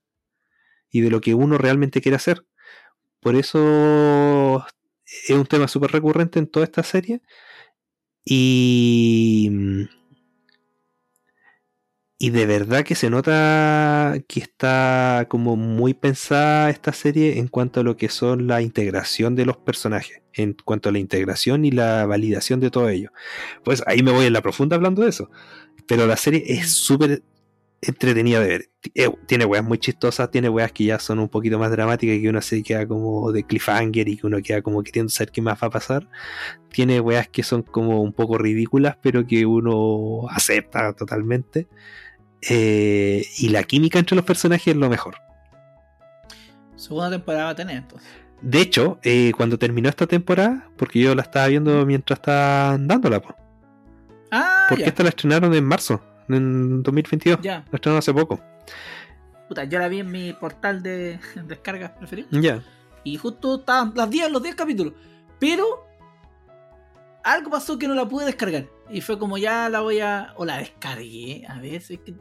y 0.93 1.01
de 1.01 1.11
lo 1.11 1.21
que 1.21 1.35
uno 1.35 1.59
realmente 1.59 2.01
quiere 2.01 2.17
hacer. 2.17 2.47
Por 3.19 3.35
eso 3.35 4.65
es 5.29 5.31
un 5.31 5.47
tema 5.47 5.69
súper 5.69 5.93
recurrente 5.93 6.39
en 6.39 6.47
toda 6.47 6.65
esta 6.65 6.83
serie. 6.83 7.23
Y. 8.25 9.51
Y 12.19 12.31
de 12.31 12.47
verdad 12.47 12.85
que 12.85 12.95
se 12.95 13.11
nota 13.11 14.15
que 14.29 14.39
está 14.39 15.27
como 15.29 15.57
muy 15.57 15.93
pensada 15.93 16.71
esta 16.71 16.93
serie 16.93 17.41
en 17.41 17.49
cuanto 17.49 17.81
a 17.81 17.83
lo 17.83 17.97
que 17.97 18.09
son 18.09 18.47
la 18.47 18.63
integración 18.63 19.35
de 19.35 19.45
los 19.45 19.57
personajes, 19.57 20.23
en 20.33 20.55
cuanto 20.65 20.89
a 20.89 20.93
la 20.93 21.01
integración 21.01 21.65
y 21.65 21.73
la 21.73 22.07
validación 22.07 22.61
de 22.61 22.71
todo 22.71 22.89
ello. 22.91 23.11
Pues 23.65 23.83
ahí 23.89 24.05
me 24.05 24.13
voy 24.13 24.27
en 24.27 24.35
la 24.35 24.41
profunda 24.41 24.77
hablando 24.77 25.03
de 25.03 25.09
eso. 25.09 25.31
Pero 25.89 26.07
la 26.07 26.17
serie 26.17 26.45
es 26.47 26.71
súper 26.71 27.25
entretenida 27.83 28.41
de 28.41 28.47
ver. 28.47 28.71
Eh, 28.95 29.11
Tiene 29.27 29.45
weas 29.45 29.65
muy 29.65 29.77
chistosas, 29.79 30.31
tiene 30.31 30.49
weas 30.49 30.71
que 30.73 30.85
ya 30.85 30.99
son 30.99 31.19
un 31.19 31.29
poquito 31.29 31.59
más 31.59 31.71
dramáticas 31.71 32.19
que 32.21 32.29
uno 32.29 32.41
se 32.41 32.63
queda 32.63 32.87
como 32.87 33.33
de 33.33 33.45
cliffhanger 33.45 34.09
y 34.09 34.17
que 34.17 34.27
uno 34.27 34.39
queda 34.43 34.63
como 34.63 34.83
queriendo 34.83 35.11
saber 35.11 35.33
qué 35.33 35.43
más 35.43 35.61
va 35.63 35.67
a 35.67 35.71
pasar. 35.71 36.09
Tiene 36.71 37.01
weas 37.01 37.29
que 37.29 37.43
son 37.43 37.63
como 37.63 38.01
un 38.01 38.13
poco 38.13 38.39
ridículas, 38.39 38.97
pero 39.03 39.27
que 39.27 39.45
uno 39.45 40.29
acepta 40.31 40.93
totalmente. 40.95 41.67
Eh, 42.49 43.25
y 43.39 43.49
la 43.51 43.63
química 43.65 43.99
entre 43.99 44.17
los 44.17 44.25
personajes 44.25 44.69
es 44.69 44.77
lo 44.77 44.89
mejor. 44.89 45.17
Segunda 46.77 47.11
temporada 47.11 47.45
va 47.45 47.51
a 47.51 47.55
tener 47.55 47.77
entonces. 47.77 48.09
De 48.41 48.61
hecho, 48.61 48.99
eh, 49.05 49.33
cuando 49.37 49.59
terminó 49.59 49.89
esta 49.89 50.07
temporada, 50.07 50.69
porque 50.77 50.99
yo 51.01 51.15
la 51.15 51.23
estaba 51.23 51.47
viendo 51.47 51.87
mientras 51.87 52.19
estaban 52.19 52.89
dándola, 52.89 53.21
po, 53.21 53.37
Ah, 54.33 54.67
porque 54.69 54.83
ya. 54.83 54.89
esta 54.89 55.03
la 55.05 55.11
estrenaron 55.11 55.55
en 55.55 55.63
marzo, 55.65 56.03
en 56.29 56.83
2022. 56.83 57.39
Ya. 57.43 57.65
La 57.71 57.77
estrenaron 57.77 57.99
hace 57.99 58.13
poco. 58.15 58.41
Puta, 59.49 59.65
yo 59.65 59.79
la 59.79 59.89
vi 59.89 60.01
en 60.01 60.11
mi 60.11 60.33
portal 60.33 60.83
de 60.83 61.19
descargas 61.47 61.91
preferido. 61.93 62.29
Ya. 62.33 62.63
Y 63.05 63.17
justo 63.17 63.57
estaban 63.61 63.93
las 63.95 64.09
10, 64.09 64.31
los 64.31 64.43
10 64.43 64.55
capítulos. 64.55 64.95
Pero 65.39 65.65
algo 67.25 67.51
pasó 67.51 67.79
que 67.79 67.89
no 67.89 67.95
la 67.95 68.09
pude 68.09 68.27
descargar. 68.27 68.67
Y 68.91 69.01
fue 69.01 69.19
como 69.19 69.39
ya 69.39 69.69
la 69.69 69.81
voy 69.81 70.01
a. 70.01 70.33
O 70.37 70.45
la 70.45 70.59
descargué. 70.59 71.45
A 71.49 71.59
ver, 71.61 71.75
es 71.75 71.89
que. 71.89 72.15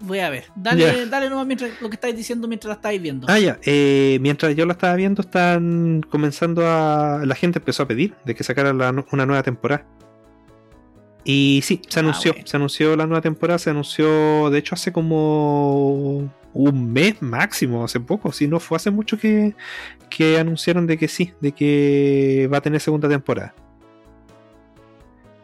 Voy 0.00 0.18
a 0.18 0.28
ver. 0.28 0.44
Dale, 0.54 1.06
dale 1.06 1.30
nomás 1.30 1.46
mientras, 1.46 1.80
lo 1.80 1.88
que 1.88 1.94
estáis 1.94 2.14
diciendo 2.14 2.46
mientras 2.48 2.68
la 2.68 2.74
estáis 2.74 3.00
viendo. 3.00 3.26
Ah, 3.30 3.38
ya. 3.38 3.58
eh, 3.64 4.18
mientras 4.20 4.54
yo 4.54 4.66
la 4.66 4.72
estaba 4.74 4.94
viendo, 4.94 5.22
están 5.22 6.02
comenzando 6.10 6.66
a. 6.66 7.22
La 7.24 7.34
gente 7.34 7.60
empezó 7.60 7.84
a 7.84 7.88
pedir 7.88 8.14
de 8.26 8.34
que 8.34 8.44
la 8.74 8.92
nu- 8.92 9.06
una 9.12 9.24
nueva 9.24 9.42
temporada. 9.42 9.86
Y 11.28 11.60
sí, 11.64 11.82
se 11.88 11.98
Ah, 11.98 12.02
anunció. 12.02 12.32
bueno. 12.32 12.46
Se 12.46 12.56
anunció 12.56 12.94
la 12.96 13.04
nueva 13.06 13.20
temporada. 13.20 13.58
Se 13.58 13.70
anunció, 13.70 14.48
de 14.48 14.58
hecho, 14.58 14.76
hace 14.76 14.92
como 14.92 16.32
un 16.54 16.92
mes 16.92 17.20
máximo, 17.20 17.82
hace 17.84 17.98
poco. 17.98 18.30
Si 18.30 18.46
no 18.46 18.60
fue 18.60 18.76
hace 18.76 18.92
mucho 18.92 19.18
que, 19.18 19.54
que 20.08 20.38
anunciaron 20.38 20.86
de 20.86 20.96
que 20.96 21.08
sí, 21.08 21.32
de 21.40 21.50
que 21.50 22.48
va 22.52 22.58
a 22.58 22.60
tener 22.60 22.80
segunda 22.80 23.08
temporada. 23.08 23.54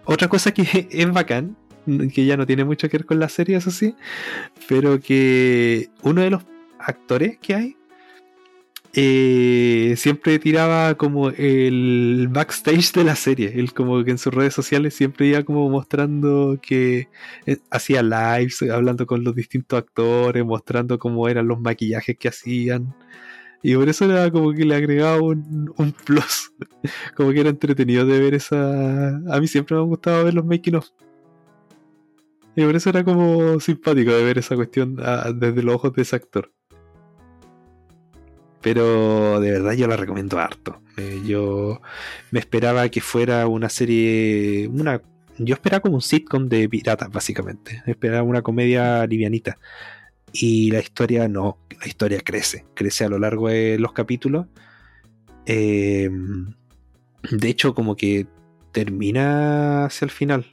Otra 0.05 0.29
cosa 0.29 0.53
que 0.55 0.89
es 0.91 1.13
bacán, 1.13 1.57
que 2.15 2.25
ya 2.27 2.37
no 2.37 2.47
tiene 2.47 2.65
mucho 2.65 2.89
que 2.89 2.99
ver 2.99 3.05
con 3.07 3.19
la 3.19 3.29
serie, 3.29 3.57
eso 3.57 3.73
sí, 3.73 3.97
pero 4.69 5.01
que 5.01 5.91
uno 6.03 6.21
de 6.23 6.31
los 6.31 6.45
actores 6.79 7.39
que 7.39 7.55
hay 7.57 7.77
eh, 8.95 9.95
siempre 9.97 10.39
tiraba 10.39 10.95
como 10.97 11.31
el 11.31 12.29
backstage 12.31 12.93
de 12.93 13.05
la 13.05 13.17
serie. 13.17 13.53
Él 13.59 13.73
como 13.73 14.05
que 14.05 14.11
en 14.11 14.19
sus 14.19 14.35
redes 14.35 14.55
sociales 14.55 14.95
siempre 14.95 15.27
iba 15.29 15.43
como 15.45 15.69
mostrando 15.71 16.59
que 16.61 17.09
eh, 17.47 17.59
hacía 17.71 18.03
lives, 18.03 18.63
hablando 18.63 19.07
con 19.07 19.25
los 19.25 19.35
distintos 19.35 19.79
actores, 19.79 20.45
mostrando 20.45 20.99
cómo 20.99 21.29
eran 21.29 21.49
los 21.49 21.61
maquillajes 21.61 22.17
que 22.19 22.29
hacían. 22.29 22.95
Y 23.63 23.77
por 23.77 23.89
eso 23.89 24.05
era 24.07 24.31
como 24.31 24.53
que 24.53 24.65
le 24.65 24.75
agregaba 24.75 25.21
un, 25.23 25.73
un 25.77 25.93
plus. 25.93 26.53
como 27.17 27.31
que 27.33 27.41
era 27.41 27.51
entretenido 27.51 28.05
de 28.07 28.21
ver 28.21 28.35
esa... 28.35 29.09
A 29.31 29.41
mí 29.41 29.47
siempre 29.47 29.77
me 29.77 29.83
ha 29.83 29.85
gustado 29.85 30.25
ver 30.25 30.35
los 30.35 30.45
making 30.45 30.77
of. 30.77 30.89
Y 32.55 32.65
por 32.65 32.77
eso 32.77 32.91
era 32.91 33.05
como 33.05 33.59
simpático 33.61 34.13
de 34.13 34.25
ver 34.25 34.39
esa 34.39 34.57
cuestión 34.57 34.97
ah, 35.01 35.33
desde 35.35 35.63
los 35.63 35.77
ojos 35.77 35.93
de 35.95 36.03
ese 36.03 36.17
actor. 36.17 36.53
Pero 38.63 39.41
de 39.41 39.51
verdad 39.51 39.73
yo 39.73 39.87
la 39.89 39.97
recomiendo 39.97 40.39
harto. 40.39 40.81
Eh, 40.97 41.21
yo 41.27 41.81
me 42.31 42.39
esperaba 42.39 42.89
que 42.89 43.01
fuera 43.01 43.47
una 43.47 43.69
serie. 43.69 44.69
Una, 44.69 45.03
yo 45.39 45.55
esperaba 45.55 45.81
como 45.81 45.97
un 45.97 46.03
sitcom 46.03 46.49
de 46.49 46.69
piratas, 46.69 47.11
básicamente. 47.11 47.83
Esperaba 47.87 48.23
una 48.23 48.43
comedia 48.43 49.07
livianita. 49.07 49.59
Y 50.33 50.71
la 50.71 50.81
historia 50.81 51.29
no, 51.29 51.59
la 51.81 51.87
historia 51.87 52.21
crece. 52.21 52.65
Crece 52.75 53.05
a 53.05 53.09
lo 53.09 53.19
largo 53.19 53.49
de 53.49 53.79
los 53.79 53.93
capítulos. 53.93 54.47
Eh, 55.45 56.09
de 57.31 57.49
hecho, 57.49 57.75
como 57.75 57.97
que 57.97 58.27
termina 58.71 59.87
hacia 59.87 60.05
el 60.05 60.11
final. 60.11 60.47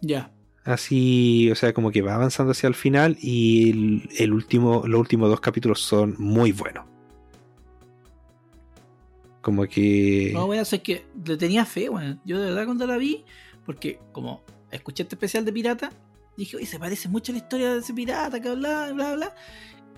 Ya. 0.00 0.32
Así, 0.68 1.50
o 1.50 1.54
sea, 1.54 1.72
como 1.72 1.90
que 1.90 2.02
va 2.02 2.14
avanzando 2.14 2.52
hacia 2.52 2.66
el 2.66 2.74
final 2.74 3.16
y 3.22 3.70
el, 3.70 4.08
el 4.18 4.34
último, 4.34 4.82
los 4.86 5.00
últimos 5.00 5.30
dos 5.30 5.40
capítulos 5.40 5.80
son 5.80 6.14
muy 6.18 6.52
buenos. 6.52 6.84
Como 9.40 9.62
que... 9.64 10.30
No, 10.34 10.46
bueno, 10.46 10.60
es 10.60 10.78
que 10.82 11.06
le 11.24 11.38
tenía 11.38 11.64
fe, 11.64 11.88
weón. 11.88 12.20
Yo 12.26 12.38
de 12.38 12.50
verdad 12.50 12.66
cuando 12.66 12.86
la 12.86 12.98
vi, 12.98 13.24
porque 13.64 13.98
como 14.12 14.42
escuché 14.70 15.04
este 15.04 15.14
especial 15.14 15.46
de 15.46 15.54
pirata, 15.54 15.90
dije, 16.36 16.58
oye, 16.58 16.66
se 16.66 16.78
parece 16.78 17.08
mucho 17.08 17.32
a 17.32 17.36
la 17.36 17.38
historia 17.38 17.72
de 17.72 17.78
ese 17.78 17.94
pirata 17.94 18.38
que 18.38 18.54
bla, 18.54 18.92
bla, 18.92 19.14
bla. 19.14 19.34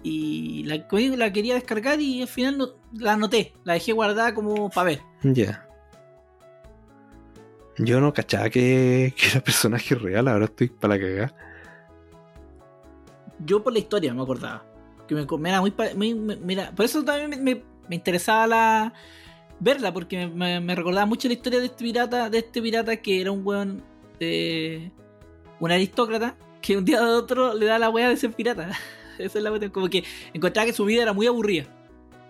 Y 0.04 0.62
la, 0.66 0.86
la 1.16 1.32
quería 1.32 1.54
descargar 1.54 2.00
y 2.00 2.22
al 2.22 2.28
final 2.28 2.58
no, 2.58 2.68
la 2.96 3.14
anoté, 3.14 3.54
la 3.64 3.72
dejé 3.72 3.90
guardada 3.92 4.34
como 4.34 4.70
para 4.70 4.84
ver. 4.84 5.00
Ya. 5.24 5.66
Yo 7.82 8.00
no 8.00 8.12
cachaba 8.12 8.50
que, 8.50 9.14
que 9.16 9.26
era 9.28 9.40
personaje 9.40 9.94
real, 9.94 10.28
ahora 10.28 10.44
estoy 10.46 10.68
para 10.68 10.94
la 10.96 11.00
cagada. 11.00 11.34
Yo 13.44 13.62
por 13.62 13.72
la 13.72 13.78
historia 13.78 14.12
me 14.12 14.22
acordaba. 14.22 14.64
Que 15.08 15.14
me, 15.14 15.26
era 15.48 15.60
muy, 15.60 15.72
muy- 16.14 16.36
mira, 16.36 16.70
por 16.72 16.84
eso 16.84 17.02
también 17.04 17.42
me, 17.42 17.54
me- 17.88 17.94
interesaba 17.96 18.46
la 18.46 18.92
verla, 19.58 19.92
porque 19.92 20.26
me, 20.26 20.74
recordaba 20.74 21.06
mucho 21.06 21.26
la 21.28 21.34
historia 21.34 21.58
de 21.58 21.66
este 21.66 21.84
pirata, 21.84 22.30
de 22.30 22.38
este 22.38 22.62
pirata 22.62 22.96
que 22.96 23.20
era 23.20 23.32
un 23.32 23.44
weón 23.44 23.82
eh, 24.20 24.90
un 25.58 25.72
aristócrata, 25.72 26.36
que 26.62 26.76
un 26.76 26.84
día 26.84 27.00
de 27.00 27.06
otro 27.12 27.54
le 27.54 27.66
da 27.66 27.78
la 27.78 27.90
wea 27.90 28.08
de 28.08 28.16
ser 28.16 28.32
pirata. 28.32 28.70
Esa 29.18 29.38
es 29.38 29.44
la 29.44 29.50
cuestión, 29.50 29.72
como 29.72 29.88
que 29.88 30.04
encontraba 30.32 30.66
que 30.66 30.72
su 30.72 30.84
vida 30.84 31.02
era 31.02 31.12
muy 31.12 31.26
aburrida. 31.26 31.66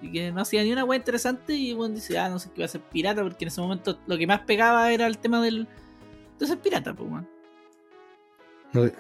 Y 0.02 0.12
que 0.12 0.32
no 0.32 0.40
hacía 0.40 0.62
ni 0.62 0.72
una 0.72 0.85
wea 0.85 0.98
interesante. 0.98 1.55
Y 1.55 1.72
bueno, 1.72 1.94
dice, 1.94 2.18
ah, 2.18 2.28
no 2.28 2.39
sé 2.39 2.51
qué 2.55 2.62
va 2.62 2.66
a 2.66 2.68
ser 2.68 2.81
pirata, 2.81 3.22
porque 3.22 3.44
en 3.44 3.48
ese 3.48 3.60
momento 3.60 3.98
lo 4.06 4.16
que 4.16 4.27
más 4.27 4.40
pegaba 4.40 4.93
era 4.93 5.06
el 5.06 5.18
tema 5.18 5.43
del 5.43 5.68
de 6.40 6.47
ser 6.47 6.59
pirata, 6.59 6.94
pues, 6.94 7.10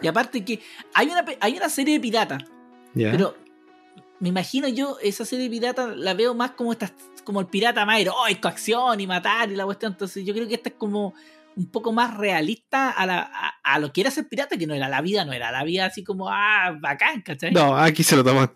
Y 0.02 0.06
aparte 0.06 0.44
que 0.44 0.60
hay 0.94 1.08
una, 1.08 1.24
hay 1.40 1.56
una 1.56 1.68
serie 1.68 1.94
de 1.94 2.00
piratas 2.00 2.44
ya. 2.92 3.10
pero 3.12 3.34
me 4.18 4.28
imagino 4.28 4.68
yo 4.68 4.98
esa 5.02 5.24
serie 5.24 5.44
de 5.44 5.50
pirata 5.50 5.86
la 5.96 6.12
veo 6.12 6.34
más 6.34 6.50
como 6.50 6.72
esta, 6.72 6.92
como 7.24 7.40
el 7.40 7.46
pirata 7.46 7.86
más 7.86 7.98
heroico, 7.98 8.48
acción 8.48 9.00
y 9.00 9.06
matar 9.06 9.50
y 9.50 9.56
la 9.56 9.64
cuestión. 9.64 9.92
Entonces 9.92 10.24
yo 10.24 10.34
creo 10.34 10.46
que 10.46 10.54
esta 10.54 10.68
es 10.68 10.74
como 10.76 11.14
un 11.56 11.70
poco 11.70 11.92
más 11.92 12.16
realista 12.16 12.90
a, 12.90 13.06
la, 13.06 13.30
a, 13.32 13.74
a 13.74 13.78
lo 13.78 13.92
que 13.92 14.00
era 14.00 14.10
ser 14.10 14.28
pirata, 14.28 14.56
que 14.56 14.66
no 14.66 14.74
era 14.74 14.88
la 14.88 15.00
vida, 15.00 15.24
no 15.24 15.32
era 15.32 15.50
la 15.50 15.64
vida 15.64 15.86
así 15.86 16.02
como, 16.02 16.28
ah, 16.28 16.76
bacán, 16.80 17.22
¿cachai? 17.22 17.52
No, 17.52 17.76
aquí 17.76 18.02
se 18.02 18.16
lo 18.16 18.24
toman 18.24 18.50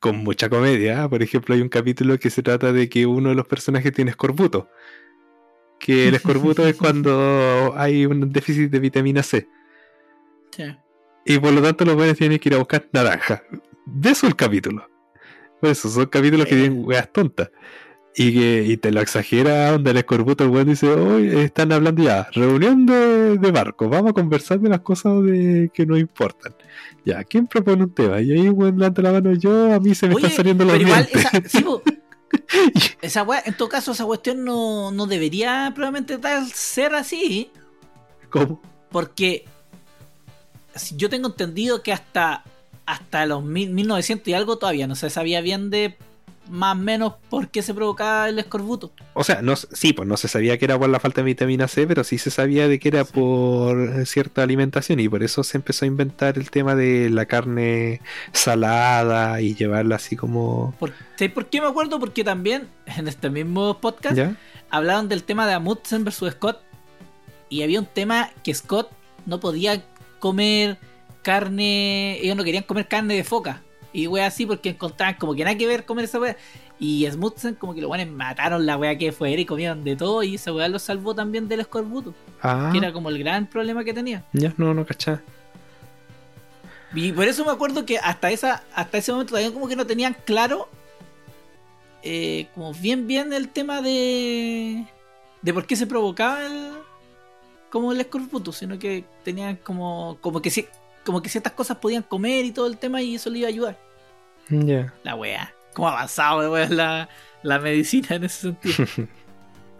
con, 0.00 0.16
mucha 0.18 0.48
comedia. 0.48 1.04
¿ah? 1.04 1.08
Por 1.08 1.22
ejemplo, 1.22 1.54
hay 1.54 1.60
un 1.60 1.68
capítulo 1.68 2.18
que 2.18 2.30
se 2.30 2.42
trata 2.42 2.72
de 2.72 2.88
que 2.88 3.06
uno 3.06 3.30
de 3.30 3.34
los 3.34 3.46
personajes 3.46 3.92
tiene 3.92 4.10
escorbuto. 4.10 4.68
Que 5.78 6.08
el 6.08 6.14
escorbuto 6.14 6.66
es 6.66 6.76
cuando 6.78 7.72
hay 7.76 8.06
un 8.06 8.32
déficit 8.32 8.70
de 8.70 8.78
vitamina 8.78 9.22
C. 9.22 9.48
Sí. 10.50 10.64
Y 11.24 11.38
por 11.38 11.52
lo 11.52 11.62
tanto 11.62 11.84
los 11.84 11.94
buenos 11.94 12.16
tienen 12.16 12.38
que 12.38 12.48
ir 12.48 12.54
a 12.54 12.58
buscar 12.58 12.88
naranja. 12.92 13.42
De 13.86 14.10
eso 14.10 14.26
el 14.26 14.36
capítulo. 14.36 14.88
Por 15.60 15.70
eso, 15.70 15.88
son 15.88 16.06
capítulos 16.06 16.46
que 16.46 16.56
tienen 16.56 16.84
weas 16.84 17.12
tontas. 17.12 17.50
Y 18.16 18.34
que 18.34 18.64
y 18.66 18.76
te 18.76 18.90
lo 18.90 19.00
exagera, 19.00 19.70
donde 19.70 19.92
el 19.92 19.96
escorbuto, 19.98 20.42
el 20.44 20.50
weón 20.50 20.66
dice, 20.68 20.88
hoy 20.88 21.28
están 21.28 21.70
hablando 21.72 22.02
ya, 22.02 22.28
reunión 22.32 22.84
de, 22.84 23.38
de 23.38 23.50
barco, 23.52 23.88
vamos 23.88 24.10
a 24.10 24.14
conversar 24.14 24.58
de 24.60 24.68
las 24.68 24.80
cosas 24.80 25.22
de, 25.22 25.70
que 25.72 25.86
nos 25.86 25.98
importan. 26.00 26.52
Ya, 27.04 27.22
¿quién 27.24 27.46
propone 27.46 27.84
un 27.84 27.94
tema? 27.94 28.20
Y 28.20 28.32
ahí 28.32 28.48
weón 28.48 28.76
levanta 28.78 29.00
la 29.00 29.12
mano 29.12 29.32
yo, 29.34 29.72
a 29.72 29.78
mí 29.78 29.94
se 29.94 30.08
me 30.08 30.16
Oye, 30.16 30.26
están 30.26 30.36
saliendo 30.38 30.64
los 30.64 30.72
pero 30.74 30.88
igual, 30.88 31.08
esa, 31.12 31.30
sí, 31.48 31.62
po. 31.62 31.82
esa 33.00 33.22
wea- 33.24 33.42
en 33.46 33.54
todo 33.56 33.68
caso, 33.68 33.92
esa 33.92 34.04
cuestión 34.04 34.44
no, 34.44 34.90
no 34.90 35.06
debería 35.06 35.70
probablemente 35.74 36.18
tal 36.18 36.50
ser 36.50 36.94
así. 36.96 37.50
¿Cómo? 38.28 38.60
Porque 38.90 39.44
yo 40.96 41.08
tengo 41.08 41.28
entendido 41.28 41.82
que 41.82 41.92
hasta, 41.92 42.42
hasta 42.86 43.24
los 43.26 43.42
mil- 43.44 43.70
1900 43.70 44.26
y 44.28 44.34
algo 44.34 44.58
todavía 44.58 44.86
no 44.88 44.96
se 44.96 45.10
sabía 45.10 45.40
bien 45.40 45.70
de 45.70 45.96
más 46.50 46.76
o 46.76 46.80
menos 46.80 47.14
por 47.28 47.48
qué 47.48 47.62
se 47.62 47.72
provocaba 47.72 48.28
el 48.28 48.38
escorbuto. 48.38 48.92
O 49.14 49.24
sea, 49.24 49.40
no, 49.40 49.54
sí, 49.56 49.92
pues 49.92 50.08
no 50.08 50.16
se 50.16 50.28
sabía 50.28 50.58
que 50.58 50.64
era 50.64 50.78
por 50.78 50.88
la 50.88 51.00
falta 51.00 51.20
de 51.20 51.26
vitamina 51.26 51.68
C, 51.68 51.86
pero 51.86 52.04
sí 52.04 52.18
se 52.18 52.30
sabía 52.30 52.68
de 52.68 52.78
que 52.78 52.88
era 52.88 53.04
por 53.04 54.04
cierta 54.06 54.42
alimentación 54.42 55.00
y 55.00 55.08
por 55.08 55.22
eso 55.22 55.44
se 55.44 55.56
empezó 55.56 55.84
a 55.84 55.88
inventar 55.88 56.36
el 56.36 56.50
tema 56.50 56.74
de 56.74 57.08
la 57.10 57.26
carne 57.26 58.00
salada 58.32 59.40
y 59.40 59.54
llevarla 59.54 59.96
así 59.96 60.16
como... 60.16 60.74
¿Por, 60.78 60.92
¿sabes 61.16 61.32
por 61.32 61.46
qué 61.46 61.60
me 61.60 61.68
acuerdo? 61.68 62.00
Porque 62.00 62.24
también 62.24 62.68
en 62.86 63.08
este 63.08 63.30
mismo 63.30 63.80
podcast 63.80 64.16
¿Ya? 64.16 64.36
hablaron 64.70 65.08
del 65.08 65.22
tema 65.22 65.46
de 65.46 65.54
Amundsen 65.54 66.04
versus 66.04 66.32
Scott 66.32 66.60
y 67.48 67.62
había 67.62 67.80
un 67.80 67.86
tema 67.86 68.30
que 68.42 68.54
Scott 68.54 68.90
no 69.26 69.40
podía 69.40 69.84
comer 70.18 70.78
carne, 71.22 72.18
ellos 72.20 72.36
no 72.36 72.44
querían 72.44 72.64
comer 72.64 72.88
carne 72.88 73.14
de 73.14 73.24
foca 73.24 73.62
y 73.92 74.06
wea 74.06 74.26
así 74.26 74.46
porque 74.46 74.70
encontraban 74.70 75.16
como 75.16 75.34
que 75.34 75.44
nada 75.44 75.56
que 75.56 75.66
ver 75.66 75.84
comer 75.84 76.04
esa 76.04 76.18
wea. 76.20 76.36
Y 76.78 77.06
Smutsen 77.10 77.54
como 77.56 77.74
que 77.74 77.80
los 77.80 77.88
buenos 77.88 78.08
mataron 78.14 78.64
la 78.64 78.76
wea 78.78 78.96
que 78.96 79.12
fue 79.12 79.32
y 79.32 79.44
comieron 79.44 79.84
de 79.84 79.96
todo 79.96 80.22
y 80.22 80.36
esa 80.36 80.52
wea 80.52 80.68
lo 80.68 80.78
salvó 80.78 81.14
también 81.14 81.46
del 81.48 81.60
escorbuto 81.60 82.14
Ah, 82.42 82.70
que 82.72 82.78
era 82.78 82.92
como 82.92 83.10
el 83.10 83.18
gran 83.18 83.46
problema 83.46 83.84
que 83.84 83.92
tenía. 83.92 84.24
Ya, 84.32 84.54
no, 84.56 84.72
no 84.72 84.86
cachá. 84.86 85.22
y 86.94 87.12
por 87.12 87.26
eso 87.28 87.44
me 87.44 87.50
acuerdo 87.52 87.84
que 87.84 87.98
hasta 87.98 88.30
esa 88.30 88.64
hasta 88.74 88.98
ese 88.98 89.12
momento 89.12 89.30
todavía 89.30 89.52
como 89.52 89.68
que 89.68 89.76
no 89.76 89.86
tenían 89.86 90.16
claro 90.24 90.68
eh, 92.02 92.48
como 92.54 92.72
bien 92.72 93.06
bien 93.06 93.32
el 93.32 93.48
tema 93.50 93.82
de 93.82 94.84
de 95.42 95.54
por 95.54 95.66
qué 95.66 95.76
se 95.76 95.86
provocaba 95.86 96.44
el 96.46 96.72
como 97.70 97.92
el 97.92 98.00
escorbuto 98.00 98.52
sino 98.52 98.78
que 98.78 99.04
tenían 99.22 99.56
como 99.56 100.16
como 100.20 100.40
que 100.42 100.50
sí 100.50 100.66
como 101.10 101.22
que 101.22 101.28
ciertas 101.28 101.52
cosas 101.54 101.76
podían 101.78 102.02
comer 102.04 102.44
y 102.44 102.52
todo 102.52 102.66
el 102.68 102.78
tema 102.78 103.02
y 103.02 103.16
eso 103.16 103.28
le 103.30 103.38
iba 103.40 103.46
a 103.46 103.50
ayudar 103.50 103.78
Ya. 104.48 104.94
La 105.02 105.16
wea. 105.16 105.52
¿Cómo 105.74 105.88
ha 105.88 105.92
avanzado 105.92 106.50
weón, 106.52 106.76
la, 106.76 107.08
la 107.42 107.58
medicina 107.58 108.08
en 108.10 108.24
ese 108.24 108.40
sentido? 108.42 108.86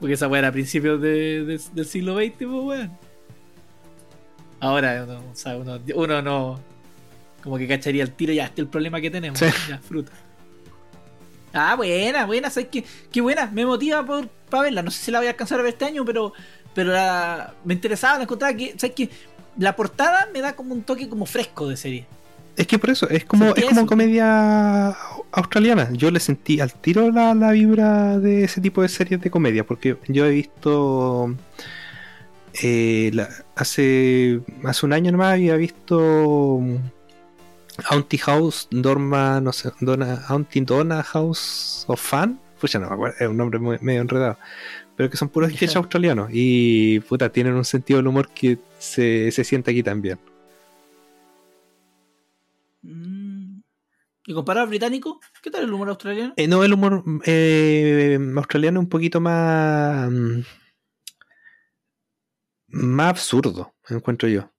Porque 0.01 0.15
esa 0.15 0.27
wea 0.29 0.39
era 0.41 0.49
a 0.49 0.53
principios 0.53 1.01
de- 1.01 1.45
de- 1.45 1.61
del 1.73 1.87
siglo 1.87 2.17
XX, 2.17 2.33
pues 2.39 2.49
weón. 2.49 2.99
Ahora 4.61 5.05
uno, 5.05 5.23
o 5.33 5.35
sea, 5.35 5.57
uno, 5.57 5.79
uno 5.95 6.23
no. 6.23 6.61
Como 7.43 7.57
que 7.57 7.67
cacharía 7.67 8.03
el 8.03 8.13
tiro, 8.13 8.33
ya, 8.33 8.45
este 8.45 8.61
es 8.61 8.65
el 8.67 8.69
problema 8.71 9.01
que 9.01 9.11
tenemos. 9.11 9.39
Sí. 9.39 9.47
Ya, 9.69 9.79
fruta. 9.79 10.13
Ah, 11.53 11.75
buena, 11.77 12.27
buena, 12.27 12.51
¿sabes 12.51 12.69
qué? 12.71 12.85
Qué 13.11 13.21
buena, 13.21 13.47
me 13.47 13.65
motiva 13.67 14.05
por, 14.05 14.29
para 14.29 14.65
verla. 14.65 14.83
No 14.83 14.91
sé 14.91 15.05
si 15.05 15.11
la 15.11 15.19
voy 15.19 15.27
a 15.27 15.31
alcanzar 15.31 15.59
a 15.59 15.63
ver 15.63 15.73
este 15.73 15.85
año, 15.87 16.05
pero, 16.05 16.33
pero 16.75 16.93
la- 16.93 17.55
me 17.65 17.75
interesaba, 17.75 18.19
la 18.19 18.25
encontraba 18.25 18.55
que, 18.57 18.75
¿sabes 18.79 18.95
qué? 18.95 19.09
La 19.59 19.77
portada 19.77 20.29
me 20.33 20.41
da 20.41 20.55
como 20.55 20.75
un 20.75 20.83
toque 20.83 21.09
como 21.09 21.27
fresco 21.27 21.69
de 21.69 21.77
serie. 21.77 22.07
Es 22.57 22.67
que 22.67 22.79
por 22.79 22.91
eso, 22.91 23.09
es 23.09 23.25
como, 23.25 23.55
es 23.55 23.65
como 23.65 23.81
eso. 23.81 23.87
comedia 23.87 24.89
australiana. 25.33 25.89
Yo 25.93 26.11
le 26.11 26.21
sentí 26.21 26.61
al 26.61 26.73
tiro 26.75 27.11
la, 27.11 27.35
la 27.35 27.53
vibra 27.53 28.19
de 28.19 28.45
ese 28.45 28.61
tipo 28.61 28.83
de 28.83 28.89
series 28.89 29.21
de 29.21 29.31
comedia, 29.31 29.65
porque 29.65 29.97
yo 30.09 30.27
he 30.27 30.31
visto 30.31 31.35
eh, 32.63 33.11
la- 33.15 33.29
hace, 33.57 34.41
hace 34.65 34.87
un 34.87 34.93
año 34.93 35.13
nomás 35.13 35.35
había 35.35 35.57
visto 35.57 36.61
Auntie 37.89 38.19
House, 38.19 38.69
Dorma, 38.71 39.41
no 39.41 39.53
sé, 39.53 39.71
Donna, 39.81 40.25
Auntie 40.29 40.63
Donna 40.63 41.03
House 41.03 41.85
of 41.87 42.01
Fun. 42.01 42.39
Pues 42.59 42.73
ya 42.73 42.79
no 42.81 42.89
me 42.89 42.95
acuerdo, 42.95 43.17
es 43.21 43.29
un 43.29 43.37
nombre 43.39 43.59
muy- 43.59 43.79
medio 43.81 44.03
enredado. 44.03 44.37
Pero 45.01 45.09
que 45.09 45.17
son 45.17 45.31
puros 45.31 45.49
sketches 45.49 45.77
australianos 45.77 46.29
y 46.31 47.01
puta, 47.01 47.33
tienen 47.33 47.55
un 47.55 47.65
sentido 47.65 47.97
del 47.97 48.09
humor 48.09 48.29
que 48.29 48.59
se, 48.79 49.33
se 49.33 49.45
siente 49.45 49.71
aquí 49.71 49.83
también. 49.83 50.19
Mm. 52.83 53.63
¿Y 54.27 54.35
comparado 54.35 54.65
al 54.65 54.69
británico? 54.69 55.19
¿Qué 55.43 55.51
tal 55.51 55.65
el 55.65 55.73
humor 55.73 55.89
australiano? 55.89 56.35
Eh, 56.37 56.47
no, 56.47 56.63
el 56.65 56.75
humor 56.75 57.03
eh, 57.25 58.19
australiano 58.37 58.81
es 58.81 58.85
un 58.85 58.91
poquito 58.91 59.23
más. 59.23 60.11
mm, 60.11 60.41
más 62.69 63.09
absurdo, 63.09 63.73
encuentro 63.89 64.29
yo. 64.29 64.53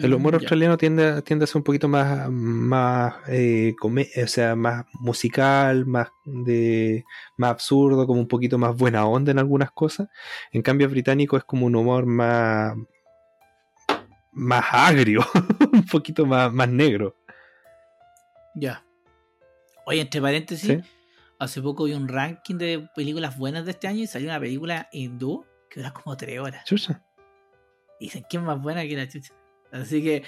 El 0.00 0.14
humor 0.14 0.32
Mm, 0.34 0.36
australiano 0.36 0.76
tiende, 0.78 1.22
tiende 1.22 1.44
a 1.44 1.46
ser 1.46 1.56
un 1.56 1.64
poquito 1.64 1.88
más, 1.88 2.30
más, 2.30 3.14
eh, 3.28 3.74
come- 3.78 4.08
o 4.22 4.26
sea, 4.28 4.54
más 4.54 4.84
musical, 5.00 5.84
más 5.86 6.08
de, 6.24 7.04
más 7.36 7.50
absurdo, 7.50 8.06
como 8.06 8.20
un 8.20 8.28
poquito 8.28 8.56
más 8.56 8.76
buena 8.76 9.04
onda 9.06 9.32
en 9.32 9.38
algunas 9.40 9.72
cosas. 9.72 10.08
En 10.52 10.62
cambio, 10.62 10.86
el 10.86 10.92
británico 10.92 11.36
es 11.36 11.44
como 11.44 11.66
un 11.66 11.74
humor 11.74 12.06
más, 12.06 12.74
más 14.32 14.64
agrio, 14.70 15.22
un 15.72 15.84
poquito 15.86 16.24
más, 16.24 16.52
más 16.52 16.68
negro. 16.68 17.16
Ya. 18.54 18.84
Oye, 19.86 20.00
entre 20.02 20.20
paréntesis, 20.20 20.68
¿sí? 20.82 20.90
hace 21.38 21.60
poco 21.62 21.84
vi 21.84 21.94
un 21.94 22.06
ranking 22.08 22.56
de 22.56 22.88
películas 22.94 23.36
buenas 23.36 23.64
de 23.64 23.72
este 23.72 23.88
año 23.88 24.00
y 24.02 24.06
salió 24.06 24.28
una 24.28 24.38
película 24.38 24.88
hindú 24.92 25.44
que 25.68 25.80
dura 25.80 25.92
como 25.92 26.16
tres 26.16 26.38
horas. 26.38 26.64
Chucha. 26.64 27.02
Dicen 27.98 28.24
que 28.30 28.36
es 28.36 28.42
más 28.42 28.60
buena 28.60 28.82
que 28.82 28.96
la 28.96 29.08
chucha. 29.08 29.34
Así 29.72 30.02
que 30.02 30.22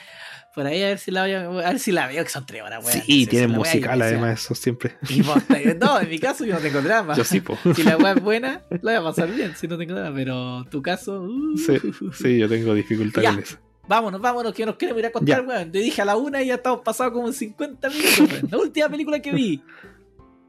por 0.54 0.66
ahí 0.66 0.82
a 0.82 0.88
ver 0.88 0.98
si 0.98 1.10
la 1.10 1.22
voy 1.22 1.32
a, 1.32 1.48
ver 1.48 1.78
si 1.78 1.92
la 1.92 2.06
veo, 2.06 2.22
que 2.24 2.30
son 2.30 2.44
tres 2.46 2.62
horas, 2.62 2.84
weón. 2.84 2.92
Sí, 2.92 3.00
Sí, 3.06 3.26
tiene 3.26 3.46
sí, 3.46 3.52
la 3.52 3.58
wea, 3.58 3.70
musical 3.70 3.98
y 3.98 4.02
además, 4.02 4.40
eso 4.44 4.54
siempre. 4.54 4.96
Y 5.08 5.22
vos, 5.22 5.36
no, 5.80 6.00
en 6.00 6.08
mi 6.08 6.18
caso 6.18 6.44
yo 6.44 6.54
no 6.54 6.60
tengo 6.60 6.82
drama. 6.82 7.14
Yo 7.16 7.24
sí, 7.24 7.40
po. 7.40 7.56
Si 7.74 7.82
la 7.82 7.96
weá 7.96 8.12
es 8.12 8.22
buena, 8.22 8.62
la 8.70 8.78
voy 8.80 8.94
a 8.94 9.02
pasar 9.02 9.30
bien, 9.30 9.54
si 9.56 9.66
no 9.66 9.78
tengo 9.78 9.94
drama. 9.94 10.14
Pero 10.14 10.64
tu 10.70 10.82
caso. 10.82 11.22
uh. 11.22 11.56
Sí, 11.56 11.78
sí, 12.12 12.38
yo 12.38 12.48
tengo 12.48 12.74
dificultad 12.74 13.22
Ya. 13.22 13.30
en 13.30 13.38
eso. 13.40 13.56
Vámonos, 13.88 14.20
vámonos, 14.20 14.54
que 14.54 14.64
nos 14.64 14.76
queremos 14.76 15.00
ir 15.00 15.06
a 15.06 15.10
contar, 15.12 15.44
weón. 15.44 15.72
Te 15.72 15.78
dije 15.78 16.02
a 16.02 16.04
la 16.04 16.16
una 16.16 16.40
y 16.42 16.46
ya 16.46 16.54
estamos 16.54 16.80
pasados 16.84 17.12
como 17.14 17.32
50 17.32 17.88
minutos, 17.88 18.20
weón. 18.20 18.48
La 18.50 18.58
última 18.58 18.88
película 18.88 19.20
que 19.20 19.32
vi. 19.32 19.62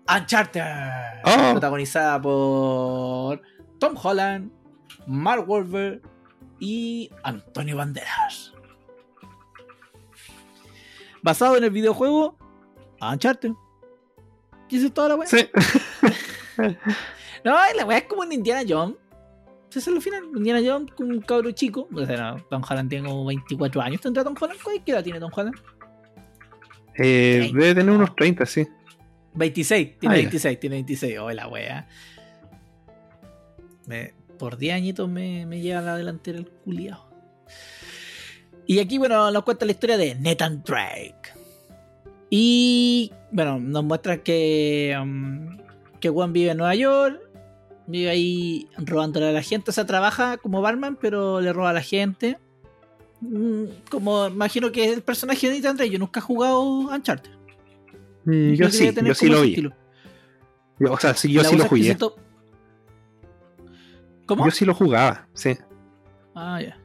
Uncharted. 0.07 0.61
Oh. 1.23 1.51
Protagonizada 1.53 2.21
por 2.21 3.41
Tom 3.79 3.95
Holland, 4.01 4.51
Mark 5.07 5.49
Wahlberg 5.49 6.01
y 6.59 7.09
Antonio 7.23 7.77
Banderas. 7.77 8.52
Basado 11.23 11.57
en 11.57 11.63
el 11.63 11.71
videojuego 11.71 12.37
Uncharted. 13.01 13.51
¿Y 14.69 14.77
eso 14.77 14.87
es 14.87 14.93
toda 14.93 15.09
la 15.09 15.15
weá? 15.15 15.27
Sí. 15.27 15.47
No, 17.43 17.55
la 17.75 17.85
weá 17.85 17.97
es 17.99 18.03
como 18.05 18.23
en 18.23 18.33
Indiana 18.33 18.61
Jones. 18.67 18.95
Ese 19.69 19.79
es 19.79 19.87
el 19.87 20.01
final. 20.01 20.23
Indiana 20.35 20.61
Jones 20.63 20.91
con 20.93 21.11
un 21.11 21.21
cabro 21.21 21.49
chico. 21.51 21.87
O 21.93 22.05
sea, 22.05 22.33
no, 22.35 22.43
Tom 22.49 22.61
Holland 22.69 22.89
tiene 22.89 23.07
como 23.09 23.25
24 23.25 23.81
años. 23.81 24.01
¿Tendrá 24.01 24.23
Tom 24.23 24.35
Holland? 24.39 24.59
¿Qué 24.85 24.91
edad 24.91 25.03
tiene 25.03 25.19
Tom 25.19 25.31
Holland? 25.35 25.55
Eh, 26.95 27.49
debe 27.53 27.73
tener 27.73 27.89
unos 27.89 28.15
30, 28.15 28.45
sí. 28.45 28.67
26. 29.33 29.97
Tiene 29.99 30.13
Ah, 30.13 30.17
ya. 30.17 30.21
26, 30.23 30.59
tiene 30.59 30.75
26. 30.75 31.17
Oh, 31.19 31.31
la 31.31 31.47
weá. 31.47 31.87
Me- 33.87 34.13
por 34.37 34.57
10 34.57 34.75
añitos 34.75 35.09
me, 35.09 35.45
me 35.45 35.59
lleva 35.61 35.81
la 35.81 35.97
delantera 35.97 36.37
el 36.37 36.47
culiao. 36.49 37.09
Y 38.65 38.79
aquí, 38.79 38.97
bueno, 38.97 39.29
nos 39.31 39.43
cuenta 39.43 39.65
la 39.65 39.71
historia 39.71 39.97
de 39.97 40.15
Nathan 40.15 40.63
Drake. 40.63 41.33
Y, 42.29 43.11
bueno, 43.31 43.59
nos 43.59 43.83
muestra 43.83 44.23
que, 44.23 44.97
um, 45.01 45.57
que 45.99 46.09
Juan 46.09 46.33
vive 46.33 46.51
en 46.51 46.57
Nueva 46.57 46.75
York. 46.75 47.19
Vive 47.85 48.09
ahí 48.09 48.67
robándole 48.77 49.27
a 49.27 49.31
la 49.33 49.41
gente. 49.41 49.71
O 49.71 49.73
sea, 49.73 49.85
trabaja 49.85 50.37
como 50.37 50.61
barman, 50.61 50.95
pero 50.99 51.41
le 51.41 51.51
roba 51.51 51.71
a 51.71 51.73
la 51.73 51.81
gente. 51.81 52.37
Mm, 53.21 53.65
Como 53.89 54.27
imagino 54.27 54.71
que 54.71 54.85
es 54.85 54.93
el 54.93 55.01
personaje 55.03 55.49
de 55.49 55.57
Nathan 55.57 55.77
Drake. 55.77 55.91
Yo 55.91 55.99
nunca 55.99 56.19
he 56.19 56.23
jugado 56.23 56.61
Uncharted. 56.63 57.31
Mm, 58.25 58.53
yo 58.53 58.69
sí, 58.69 58.89
yo 59.03 59.13
sí 59.15 59.27
lo 59.27 59.41
vi. 59.41 59.49
estilo. 59.49 59.73
O 60.89 60.97
sea, 60.97 61.13
sí, 61.13 61.31
yo 61.31 61.43
La 61.43 61.49
sí 61.49 61.55
lo 61.57 61.65
jugué. 61.65 61.83
se 61.83 61.95
to- 61.95 62.15
¿Cómo? 64.25 64.45
Yo 64.45 64.51
sí 64.51 64.65
lo 64.65 64.73
jugaba, 64.73 65.27
sí. 65.33 65.57
Ah, 66.33 66.61
ya. 66.61 66.77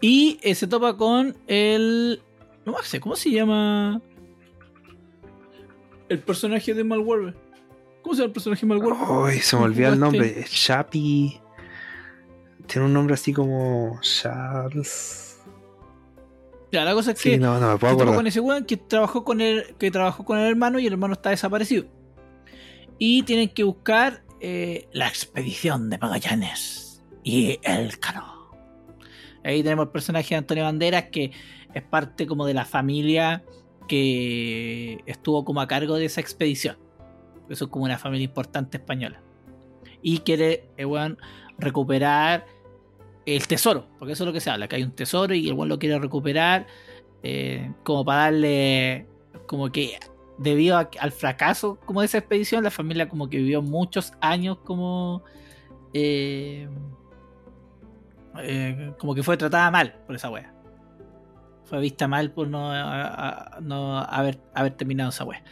Y 0.00 0.38
eh, 0.42 0.54
se 0.54 0.66
topa 0.66 0.96
con 0.96 1.36
el. 1.46 2.22
No 2.66 2.74
sé, 2.82 3.00
¿cómo 3.00 3.16
se 3.16 3.30
llama? 3.30 4.00
El 6.08 6.18
personaje 6.20 6.74
de 6.74 6.84
Malware. 6.84 7.34
¿Cómo 8.02 8.14
se 8.14 8.20
llama 8.20 8.26
el 8.26 8.32
personaje 8.32 8.66
de 8.66 8.74
Malware? 8.74 8.96
Uy, 9.34 9.38
se 9.40 9.56
me 9.56 9.60
¿Tú 9.60 9.64
olvidó 9.64 9.88
el 9.88 9.94
jugaste? 9.94 10.18
nombre. 10.18 10.40
Es 10.40 10.50
Chappie. 10.50 11.40
Tiene 12.66 12.86
un 12.86 12.92
nombre 12.94 13.14
así 13.14 13.32
como 13.32 13.98
Charles. 14.00 15.40
Ya, 16.72 16.84
la 16.84 16.92
cosa 16.94 17.12
es 17.12 17.18
Sí, 17.20 17.30
que 17.32 17.38
no, 17.38 17.60
no 17.60 17.72
me 17.72 17.78
puedo 17.78 17.94
se 17.94 18.04
topa 18.04 18.16
con 18.16 18.26
ese 18.26 18.40
weón 18.40 18.64
que 18.64 18.76
trabajó 18.76 19.24
con 19.24 19.40
el, 19.40 19.76
que 19.78 19.90
trabajó 19.90 20.24
con 20.24 20.38
el 20.38 20.46
hermano 20.46 20.78
y 20.80 20.86
el 20.86 20.94
hermano 20.94 21.12
está 21.14 21.30
desaparecido. 21.30 21.84
Y 22.98 23.22
tienen 23.22 23.48
que 23.50 23.62
buscar 23.64 24.24
eh, 24.40 24.88
la 24.92 25.08
expedición 25.08 25.88
de 25.90 25.98
Magallanes 25.98 27.02
y 27.22 27.58
el 27.62 27.98
cano. 28.00 28.43
Ahí 29.44 29.62
tenemos 29.62 29.86
el 29.86 29.92
personaje 29.92 30.30
de 30.30 30.36
Antonio 30.38 30.64
Banderas 30.64 31.04
que 31.12 31.32
es 31.74 31.82
parte 31.82 32.26
como 32.26 32.46
de 32.46 32.54
la 32.54 32.64
familia 32.64 33.44
que 33.88 35.02
estuvo 35.06 35.44
como 35.44 35.60
a 35.60 35.68
cargo 35.68 35.96
de 35.96 36.06
esa 36.06 36.20
expedición. 36.20 36.78
Eso 37.48 37.66
es 37.66 37.70
como 37.70 37.84
una 37.84 37.98
familia 37.98 38.24
importante 38.24 38.78
española. 38.78 39.20
Y 40.02 40.18
quiere 40.20 40.68
weón 40.78 41.18
recuperar 41.58 42.46
el 43.26 43.46
tesoro, 43.46 43.86
porque 43.98 44.12
eso 44.12 44.24
es 44.24 44.26
lo 44.26 44.32
que 44.32 44.40
se 44.40 44.50
habla, 44.50 44.68
que 44.68 44.76
hay 44.76 44.82
un 44.82 44.92
tesoro 44.92 45.34
y 45.34 45.48
el 45.48 45.54
weón 45.54 45.68
lo 45.68 45.78
quiere 45.78 45.98
recuperar 45.98 46.66
eh, 47.22 47.72
como 47.82 48.04
para 48.04 48.24
darle 48.24 49.06
como 49.46 49.70
que 49.70 49.98
debido 50.38 50.76
al 50.76 51.12
fracaso 51.12 51.78
como 51.86 52.00
de 52.00 52.06
esa 52.06 52.18
expedición 52.18 52.64
la 52.64 52.70
familia 52.70 53.08
como 53.08 53.30
que 53.30 53.38
vivió 53.38 53.62
muchos 53.62 54.12
años 54.20 54.58
como 54.64 55.22
eh, 55.92 56.68
eh, 58.40 58.92
como 58.98 59.14
que 59.14 59.22
fue 59.22 59.36
tratada 59.36 59.70
mal 59.70 59.94
por 60.06 60.16
esa 60.16 60.30
wea 60.30 60.52
fue 61.64 61.80
vista 61.80 62.06
mal 62.08 62.30
por 62.32 62.48
no, 62.48 62.70
haber, 63.98 64.36
terminado 64.76 65.10
esa 65.10 65.24
wea 65.24 65.42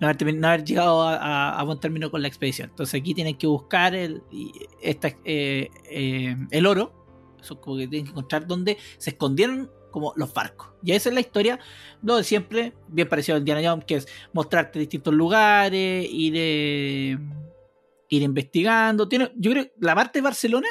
no 0.00 0.08
haber, 0.08 0.64
llegado 0.64 1.02
a, 1.02 1.58
a- 1.58 1.62
buen 1.64 1.80
término 1.80 2.10
con 2.10 2.20
la 2.22 2.28
expedición 2.28 2.70
entonces 2.70 3.00
aquí 3.00 3.14
tienen 3.14 3.36
que 3.38 3.46
buscar 3.46 3.94
el, 3.94 4.22
eh, 4.32 5.68
eh, 5.90 6.36
el 6.50 6.66
oro 6.66 7.02
eso 7.40 7.60
como 7.60 7.76
que 7.76 7.88
tienen 7.88 8.04
que 8.06 8.10
encontrar 8.10 8.46
dónde 8.46 8.78
se 8.98 9.10
escondieron 9.10 9.70
como 9.92 10.12
los 10.16 10.34
barcos. 10.34 10.70
Y 10.82 10.92
esa 10.92 11.10
es 11.10 11.14
la 11.14 11.20
historia, 11.20 11.60
lo 12.02 12.16
de 12.16 12.24
siempre, 12.24 12.72
bien 12.88 13.08
parecido 13.08 13.36
a 13.36 13.38
Indiana 13.38 13.60
Jones, 13.62 13.84
que 13.84 13.96
es 13.96 14.08
mostrarte 14.32 14.80
distintos 14.80 15.14
lugares, 15.14 16.06
ir, 16.10 16.34
ir 16.34 18.22
investigando. 18.22 19.08
Tiene, 19.08 19.30
yo 19.36 19.52
creo 19.52 19.64
que 19.64 19.72
la 19.78 19.94
parte 19.94 20.18
de 20.18 20.22
Barcelona, 20.24 20.68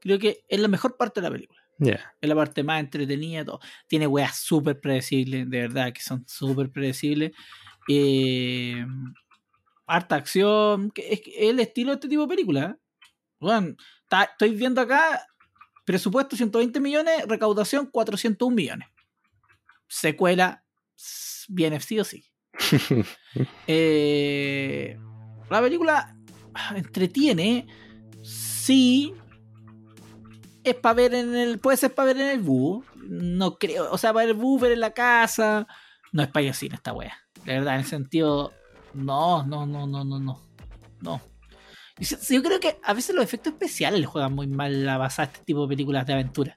creo 0.00 0.18
que 0.18 0.44
es 0.48 0.60
la 0.60 0.68
mejor 0.68 0.96
parte 0.96 1.20
de 1.20 1.26
la 1.28 1.32
película. 1.32 1.60
Es 2.20 2.28
la 2.28 2.34
parte 2.34 2.62
más 2.64 2.80
entretenida, 2.80 3.44
todo. 3.44 3.60
Tiene 3.86 4.06
weas 4.06 4.36
súper 4.36 4.80
predecibles, 4.80 5.48
de 5.48 5.60
verdad, 5.60 5.92
que 5.92 6.00
son 6.02 6.24
súper 6.26 6.70
predecibles. 6.70 7.32
Eh, 7.88 8.84
harta 9.86 10.16
acción, 10.16 10.90
que 10.90 11.12
es, 11.12 11.20
el 11.38 11.60
estilo 11.60 11.90
de 11.90 11.94
este 11.94 12.08
tipo 12.08 12.22
de 12.22 12.28
película. 12.28 12.76
¿eh? 12.76 13.06
Weón, 13.40 13.76
está- 14.02 14.24
estoy 14.24 14.50
viendo 14.54 14.80
acá 14.80 15.24
presupuesto 15.86 16.36
120 16.36 16.80
millones, 16.80 17.24
recaudación 17.26 17.86
401 17.86 18.54
millones. 18.54 18.88
Secuela 19.86 20.64
viene 21.48 21.80
sí 21.80 21.98
o 22.00 22.04
sí. 22.04 22.24
Eh, 23.66 24.98
la 25.48 25.60
película 25.60 26.16
entretiene, 26.74 27.66
sí. 28.22 29.14
Es 30.70 30.76
para 30.76 30.94
ver 30.94 31.14
en 31.14 31.34
el. 31.34 31.58
Puede 31.58 31.76
ser 31.76 31.94
para 31.94 32.06
ver 32.06 32.18
en 32.18 32.28
el 32.28 32.40
bus. 32.40 32.84
No 32.96 33.58
creo. 33.58 33.90
O 33.90 33.98
sea, 33.98 34.12
para 34.12 34.26
ver 34.26 34.34
el 34.34 34.40
bus, 34.40 34.60
ver 34.60 34.72
en 34.72 34.80
la 34.80 34.90
casa. 34.90 35.66
No 36.12 36.22
es 36.22 36.28
para 36.28 36.52
cine 36.52 36.74
esta 36.76 36.92
wea. 36.92 37.16
De 37.44 37.54
verdad, 37.54 37.74
en 37.74 37.80
el 37.80 37.86
sentido. 37.86 38.52
No, 38.94 39.44
no, 39.44 39.66
no, 39.66 39.86
no, 39.86 40.04
no, 40.04 40.18
no. 40.18 40.42
No. 41.00 41.20
Yo 41.98 42.42
creo 42.42 42.60
que 42.60 42.78
a 42.82 42.94
veces 42.94 43.14
los 43.14 43.24
efectos 43.24 43.52
especiales 43.52 44.00
le 44.00 44.06
juegan 44.06 44.32
muy 44.32 44.46
mal 44.46 44.88
a 44.88 44.98
basar 44.98 45.26
este 45.26 45.44
tipo 45.44 45.62
de 45.62 45.68
películas 45.68 46.06
de 46.06 46.12
aventura. 46.12 46.54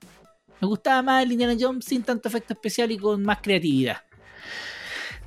Me 0.59 0.67
gustaba 0.67 1.01
más 1.01 1.23
el 1.23 1.31
Indiana 1.31 1.55
Jones 1.59 1.85
sin 1.85 2.03
tanto 2.03 2.27
efecto 2.27 2.53
especial 2.53 2.91
y 2.91 2.97
con 2.97 3.23
más 3.23 3.39
creatividad. 3.41 3.97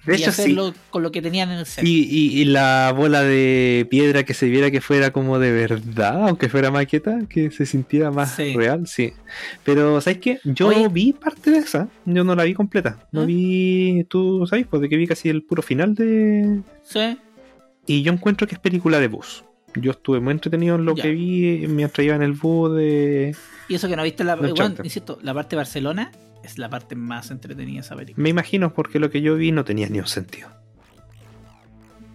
De 0.06 0.14
y 0.14 0.16
hecho, 0.16 0.32
sí. 0.32 0.43
hacerlo 0.43 0.74
con 0.90 1.02
lo 1.02 1.10
que 1.10 1.22
tenían 1.22 1.51
en 1.51 1.59
el 1.60 1.66
set. 1.66 1.85
Y, 1.85 2.02
y- 2.10 2.40
y 2.40 2.44
la 2.44 2.93
bola 2.94 3.22
de 3.22 3.86
piedra 3.90 4.22
que 4.24 4.35
se 4.35 4.47
viera 4.48 4.70
que 4.70 4.81
fuera 4.81 5.12
como 5.12 5.39
de 5.39 5.51
verdad, 5.52 6.28
aunque 6.28 6.48
fuera 6.48 6.70
maqueta, 6.70 7.20
que 7.28 7.51
se 7.51 7.64
sintiera 7.66 8.10
más 8.10 8.35
Sí. 8.35 8.55
real, 8.55 8.86
sí. 8.86 9.12
Pero, 9.64 10.01
¿sabes 10.01 10.18
qué? 10.18 10.39
Yo 10.44 10.68
Oye. 10.68 10.89
vi 10.89 11.12
parte 11.14 11.51
de 11.51 11.59
esa, 11.59 11.89
yo 12.05 12.22
no 12.24 12.35
la 12.35 12.44
vi 12.44 12.52
completa. 12.55 13.06
No 13.12 13.22
¿Ah? 13.22 13.24
vi, 13.24 14.05
tú 14.09 14.47
sabes, 14.47 14.66
pues 14.66 14.82
de 14.82 14.89
que 14.89 14.97
vi 14.97 15.06
casi 15.06 15.28
el 15.31 15.43
puro 15.43 15.62
final 15.62 15.94
de... 15.94 16.60
Sí. 16.82 17.16
Y 17.86 18.02
yo 18.02 18.12
encuentro 18.12 18.47
que 18.47 18.55
es 18.56 18.60
película 18.60 19.01
de 19.01 19.09
bus. 19.09 19.44
Yo 19.76 19.90
estuve 19.90 20.20
muy 20.20 20.32
entretenido 20.32 20.76
en 20.76 20.85
lo 20.85 20.94
Ya. 20.94 21.02
que 21.02 21.10
vi 21.10 21.66
mientras 21.66 22.05
iba 22.05 22.14
en 22.14 22.22
el 22.22 22.32
bus 22.32 22.76
de... 22.76 23.35
Y 23.68 23.74
eso 23.74 23.89
que 23.89 23.97
no 23.97 24.02
viste 24.02 24.22
la. 24.22 24.39
Chanta. 24.55 24.82
insisto, 24.85 25.18
la 25.22 25.32
parte 25.35 25.51
de 25.51 25.56
Barcelona 25.56 26.12
es 26.44 26.58
la 26.58 26.68
parte 26.68 26.94
más 26.94 27.30
entretenida 27.30 27.74
de 27.74 27.80
esa 27.80 27.96
película. 27.96 28.22
Me 28.22 28.28
imagino 28.28 28.72
porque 28.72 28.98
lo 28.98 29.10
que 29.10 29.22
yo 29.22 29.36
vi 29.36 29.50
no 29.52 29.64
tenía 29.64 29.88
ni 29.88 29.98
un 29.98 30.06
sentido. 30.06 30.48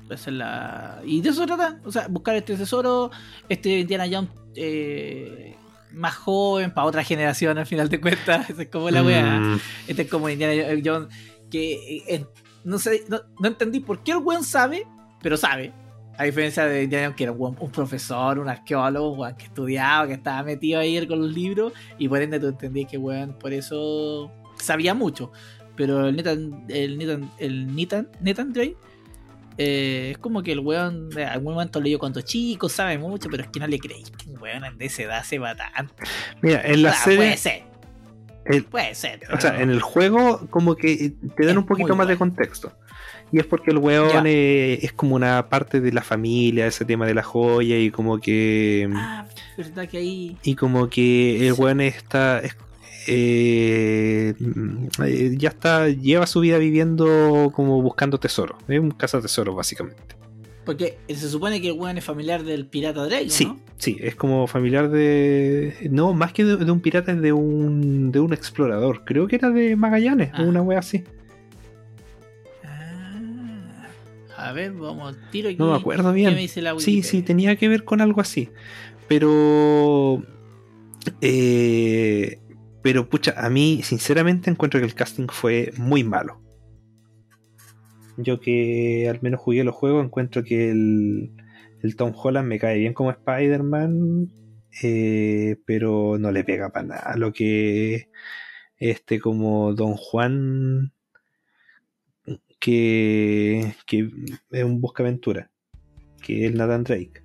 Esa 0.09 0.29
es 0.29 0.35
la. 0.35 1.01
Y 1.05 1.21
de 1.21 1.29
eso 1.29 1.41
se 1.41 1.47
trata. 1.47 1.79
O 1.83 1.91
sea, 1.91 2.07
buscar 2.07 2.35
este 2.35 2.55
tesoro. 2.55 3.11
Este 3.47 3.79
Indiana 3.79 4.05
Jones 4.11 4.29
eh, 4.55 5.55
más 5.91 6.15
joven, 6.15 6.71
para 6.71 6.87
otra 6.87 7.03
generación 7.03 7.57
al 7.57 7.65
final 7.65 7.89
de 7.89 7.99
cuentas. 7.99 8.49
Esa 8.49 8.63
es 8.63 8.69
como 8.69 8.89
la 8.89 9.03
wea. 9.03 9.39
Mm, 9.39 9.59
Este 9.87 10.01
es 10.03 10.09
como 10.09 10.29
Indiana 10.29 10.79
Jones 10.83 11.09
que 11.49 11.73
eh, 11.73 12.03
eh, 12.07 12.25
no 12.63 12.77
sé, 12.77 13.03
no, 13.07 13.21
no 13.39 13.47
entendí 13.47 13.79
por 13.79 14.03
qué 14.03 14.11
el 14.11 14.17
weón 14.17 14.43
sabe, 14.43 14.85
pero 15.21 15.37
sabe. 15.37 15.73
A 16.19 16.25
diferencia 16.25 16.65
de 16.65 16.83
Indiana 16.83 17.15
que 17.15 17.23
era 17.23 17.31
un, 17.31 17.55
profesor, 17.71 18.39
un 18.39 18.49
arqueólogo, 18.49 19.13
weón 19.13 19.35
que 19.37 19.45
estudiaba, 19.45 20.05
que 20.05 20.13
estaba 20.13 20.43
metido 20.43 20.79
ahí 20.81 21.07
con 21.07 21.19
los 21.21 21.31
libros, 21.33 21.71
y 21.97 22.09
por 22.09 22.21
ende 22.21 22.39
tú 22.39 22.47
entendí 22.47 22.85
que 22.85 22.97
weón 22.97 23.33
por 23.39 23.53
eso 23.53 24.29
sabía 24.61 24.93
mucho. 24.93 25.31
Pero 25.77 26.07
el 26.07 26.15
Nathan, 26.17 26.65
el 26.67 26.97
Nathan, 26.97 27.31
el 27.39 27.73
Nathan, 27.73 28.09
Nathan 28.19 28.51
Drake, 28.51 28.75
eh, 29.57 30.09
es 30.11 30.17
como 30.17 30.43
que 30.43 30.51
el 30.51 30.59
weón 30.59 31.09
en 31.15 31.27
algún 31.27 31.53
momento 31.53 31.79
leyó 31.81 31.99
cuando 31.99 32.19
chico, 32.21 32.67
sabe 32.67 32.97
mucho, 32.97 33.29
pero 33.29 33.43
es 33.43 33.49
que 33.49 33.59
no 33.61 33.67
le 33.67 33.79
creéis 33.79 34.11
que 34.11 34.29
un 34.29 34.41
weón 34.41 34.77
de 34.77 34.85
esa 34.85 35.03
edad 35.03 35.23
se 35.23 35.39
va 35.39 35.55
tanto. 35.55 35.93
Mira, 36.41 36.61
en 36.65 36.83
la 36.83 36.89
Ah, 36.91 36.93
serie... 36.95 37.17
Puede 37.17 37.37
ser. 37.37 37.63
el- 38.45 38.63
Puede 38.65 38.93
ser. 38.95 39.21
O 39.33 39.39
sea, 39.39 39.61
en 39.61 39.69
el 39.69 39.81
juego 39.81 40.47
como 40.49 40.75
que 40.75 41.13
te 41.37 41.45
dan 41.45 41.51
Es 41.51 41.57
un 41.57 41.65
poquito 41.65 41.95
más 41.95 42.07
de 42.09 42.17
contexto. 42.17 42.73
Y 43.31 43.39
es 43.39 43.45
porque 43.45 43.71
el 43.71 43.77
weón 43.77 44.25
eh, 44.25 44.79
es 44.81 44.91
como 44.93 45.15
una 45.15 45.49
parte 45.49 45.81
de 45.81 45.91
la 45.91 46.01
familia, 46.01 46.65
ese 46.67 46.83
tema 46.85 47.05
de 47.05 47.13
la 47.13 47.23
joya 47.23 47.77
y 47.77 47.91
como 47.91 48.19
que... 48.19 48.89
Ah, 48.93 49.25
verdad 49.57 49.87
que 49.87 49.97
ahí. 49.97 50.37
Y 50.43 50.55
como 50.55 50.89
que 50.89 51.47
el 51.47 51.53
weón 51.53 51.81
está... 51.81 52.39
es- 52.39 52.55
eh, 53.07 54.33
mm, 54.39 54.85
eh, 55.05 55.35
ya 55.37 55.49
está, 55.49 55.89
lleva 55.89 56.27
su 56.27 56.41
vida 56.41 56.57
viviendo 56.57 57.51
como 57.55 57.81
buscando 57.81 58.19
tesoro. 58.19 58.57
Es 58.67 58.79
un 58.79 58.91
tesoro 58.97 59.55
básicamente. 59.55 60.15
Porque 60.65 60.97
se 61.07 61.27
supone 61.29 61.59
que 61.61 61.69
el 61.69 61.73
weón 61.79 61.97
es 61.97 62.03
familiar 62.03 62.43
del 62.43 62.67
pirata 62.67 63.05
Drake, 63.05 63.29
Sí, 63.29 63.45
¿no? 63.45 63.59
sí, 63.77 63.97
es 64.01 64.15
como 64.15 64.45
familiar 64.45 64.89
de... 64.91 65.87
No, 65.89 66.13
más 66.13 66.33
que 66.33 66.43
de, 66.45 66.57
de 66.57 66.71
un 66.71 66.79
pirata 66.81 67.11
es 67.11 67.21
de 67.21 67.33
un, 67.33 68.11
de 68.11 68.19
un 68.19 68.33
explorador. 68.33 69.03
Creo 69.05 69.27
que 69.27 69.37
era 69.37 69.49
de 69.49 69.75
Magallanes, 69.75 70.29
Ah. 70.33 70.43
una 70.43 70.61
wea 70.61 70.79
así. 70.79 71.03
A 74.39 74.51
ver, 74.53 74.73
vamos 74.73 75.17
tiro 75.31 75.49
aquí. 75.49 75.57
No 75.57 75.71
me 75.71 75.77
acuerdo 75.77 76.13
bien. 76.13 76.29
¿Qué 76.29 76.35
me 76.35 76.41
dice 76.41 76.61
la 76.61 76.79
Sí, 76.79 77.03
sí, 77.03 77.21
tenía 77.21 77.55
que 77.55 77.67
ver 77.69 77.83
con 77.83 78.01
algo 78.01 78.21
así. 78.21 78.49
Pero. 79.07 80.23
eh, 81.21 82.39
pero, 82.81 83.09
pucha, 83.09 83.33
a 83.37 83.49
mí, 83.49 83.81
sinceramente, 83.83 84.49
encuentro 84.49 84.79
que 84.79 84.85
el 84.85 84.95
casting 84.95 85.27
fue 85.27 85.71
muy 85.77 86.03
malo. 86.03 86.41
Yo 88.17 88.39
que 88.39 89.07
al 89.09 89.21
menos 89.21 89.39
jugué 89.39 89.63
los 89.63 89.75
juegos, 89.75 90.03
encuentro 90.03 90.43
que 90.43 90.71
el, 90.71 91.31
el 91.81 91.95
Tom 91.95 92.13
Holland 92.15 92.47
me 92.47 92.59
cae 92.59 92.77
bien 92.77 92.93
como 92.93 93.11
Spider-Man, 93.11 94.33
eh, 94.83 95.57
pero 95.65 96.17
no 96.19 96.31
le 96.31 96.43
pega 96.43 96.69
para 96.69 96.87
nada. 96.87 97.15
Lo 97.15 97.31
que 97.31 98.09
este 98.77 99.19
como 99.19 99.73
Don 99.73 99.95
Juan, 99.95 100.93
que, 102.59 103.73
que 103.85 104.09
es 104.51 104.63
un 104.63 104.81
buscaventura, 104.81 105.49
que 106.21 106.45
es 106.45 106.51
el 106.51 106.57
Nathan 106.57 106.83
Drake. 106.83 107.23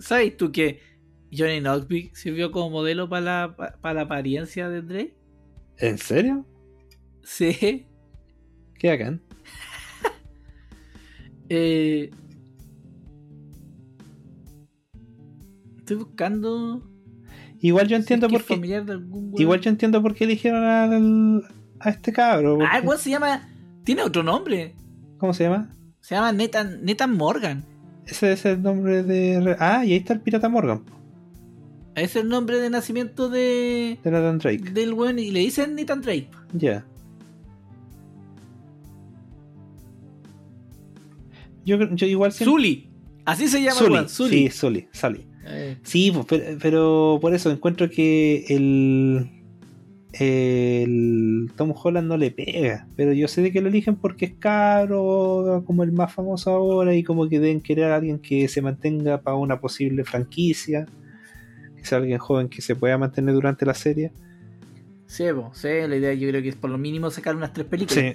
¿Sabes 0.00 0.36
tú 0.36 0.50
que 0.50 0.80
Johnny 1.32 1.60
Knoxville 1.60 2.10
sirvió 2.14 2.50
como 2.50 2.70
modelo 2.70 3.08
para 3.08 3.20
la, 3.22 3.56
pa- 3.56 3.78
para 3.80 3.94
la 3.94 4.00
apariencia 4.02 4.68
de 4.68 4.82
Drake? 4.82 5.16
¿En 5.78 5.98
serio? 5.98 6.46
Sí. 7.22 7.86
¿Qué 8.78 8.90
hagan? 8.90 9.22
Eh, 11.50 12.10
estoy 15.78 15.96
buscando. 15.96 16.82
Igual 17.60 17.86
yo 17.88 17.96
entiendo 17.96 18.28
si 18.28 18.34
es 18.36 18.40
por 18.40 18.40
que 18.40 18.42
es 18.44 18.48
qué. 18.48 18.54
familiar 18.54 18.84
de 18.86 18.92
algún 18.92 19.24
weón. 19.26 19.40
Igual 19.42 19.60
yo 19.60 19.70
entiendo 19.70 20.02
por 20.02 20.14
qué 20.14 20.24
eligieron 20.24 20.64
al- 20.64 21.44
a 21.84 21.90
este 21.90 22.12
cabro. 22.12 22.58
Ah, 22.62 22.64
el 22.64 22.68
porque- 22.70 22.88
weón 22.88 22.98
se 23.00 23.10
llama. 23.10 23.48
Tiene 23.84 24.02
otro 24.02 24.22
nombre. 24.22 24.74
¿Cómo 25.18 25.34
se 25.34 25.44
llama? 25.44 25.70
Se 26.00 26.14
llama 26.14 26.32
Nathan, 26.32 26.84
Nathan 26.84 27.16
Morgan. 27.16 27.64
Ese 28.06 28.32
es 28.32 28.44
el 28.44 28.62
nombre 28.62 29.02
de. 29.02 29.56
Ah, 29.58 29.84
y 29.84 29.92
ahí 29.92 29.98
está 29.98 30.12
el 30.14 30.20
pirata 30.20 30.48
Morgan, 30.48 30.82
es 31.94 32.16
el 32.16 32.28
nombre 32.28 32.58
de 32.58 32.68
nacimiento 32.70 33.28
de. 33.30 33.98
de 34.02 34.10
Nathan 34.10 34.38
Drake. 34.38 34.70
Del 34.72 34.92
weón. 34.94 35.18
Y 35.18 35.30
le 35.30 35.40
dicen 35.40 35.74
Nathan 35.76 36.02
Drake. 36.02 36.28
Ya. 36.52 36.84
Yo, 41.64 41.78
yo 41.94 42.06
igual 42.06 42.32
siempre. 42.32 42.52
Zully. 42.52 42.90
Así 43.24 43.48
se 43.48 43.58
llama 43.62 43.70
el 43.72 43.76
Sully, 43.78 43.92
weón, 43.94 44.08
Zully. 44.08 44.36
Sí, 44.36 44.50
Sully, 44.50 44.88
Sully. 44.92 45.26
Eh, 45.46 45.78
Sí, 45.82 46.12
pero, 46.28 46.58
pero 46.60 47.18
por 47.20 47.34
eso 47.34 47.50
encuentro 47.50 47.88
que 47.90 48.44
el, 48.48 49.30
el 50.18 51.50
Tom 51.56 51.74
Holland 51.74 52.08
no 52.08 52.16
le 52.16 52.30
pega. 52.30 52.86
Pero 52.96 53.12
yo 53.12 53.28
sé 53.28 53.42
de 53.42 53.52
que 53.52 53.60
lo 53.60 53.68
eligen 53.68 53.96
porque 53.96 54.26
es 54.26 54.34
caro, 54.34 55.62
como 55.66 55.82
el 55.82 55.92
más 55.92 56.12
famoso 56.12 56.50
ahora, 56.50 56.94
y 56.94 57.02
como 57.02 57.28
que 57.28 57.40
deben 57.40 57.60
querer 57.60 57.90
a 57.90 57.96
alguien 57.96 58.18
que 58.18 58.48
se 58.48 58.62
mantenga 58.62 59.20
para 59.22 59.36
una 59.36 59.60
posible 59.60 60.04
franquicia. 60.04 60.86
Que 61.76 61.84
sea 61.84 61.98
alguien 61.98 62.18
joven 62.18 62.48
que 62.48 62.62
se 62.62 62.76
pueda 62.76 62.96
mantener 62.98 63.34
durante 63.34 63.66
la 63.66 63.74
serie. 63.74 64.12
sí, 65.06 65.24
sí, 65.52 65.68
la 65.68 65.96
idea 65.96 66.14
yo 66.14 66.28
creo 66.28 66.42
que 66.42 66.48
es 66.50 66.56
por 66.56 66.70
lo 66.70 66.78
mínimo 66.78 67.10
sacar 67.10 67.36
unas 67.36 67.52
tres 67.52 67.66
películas. 67.66 68.04
Sí. 68.04 68.12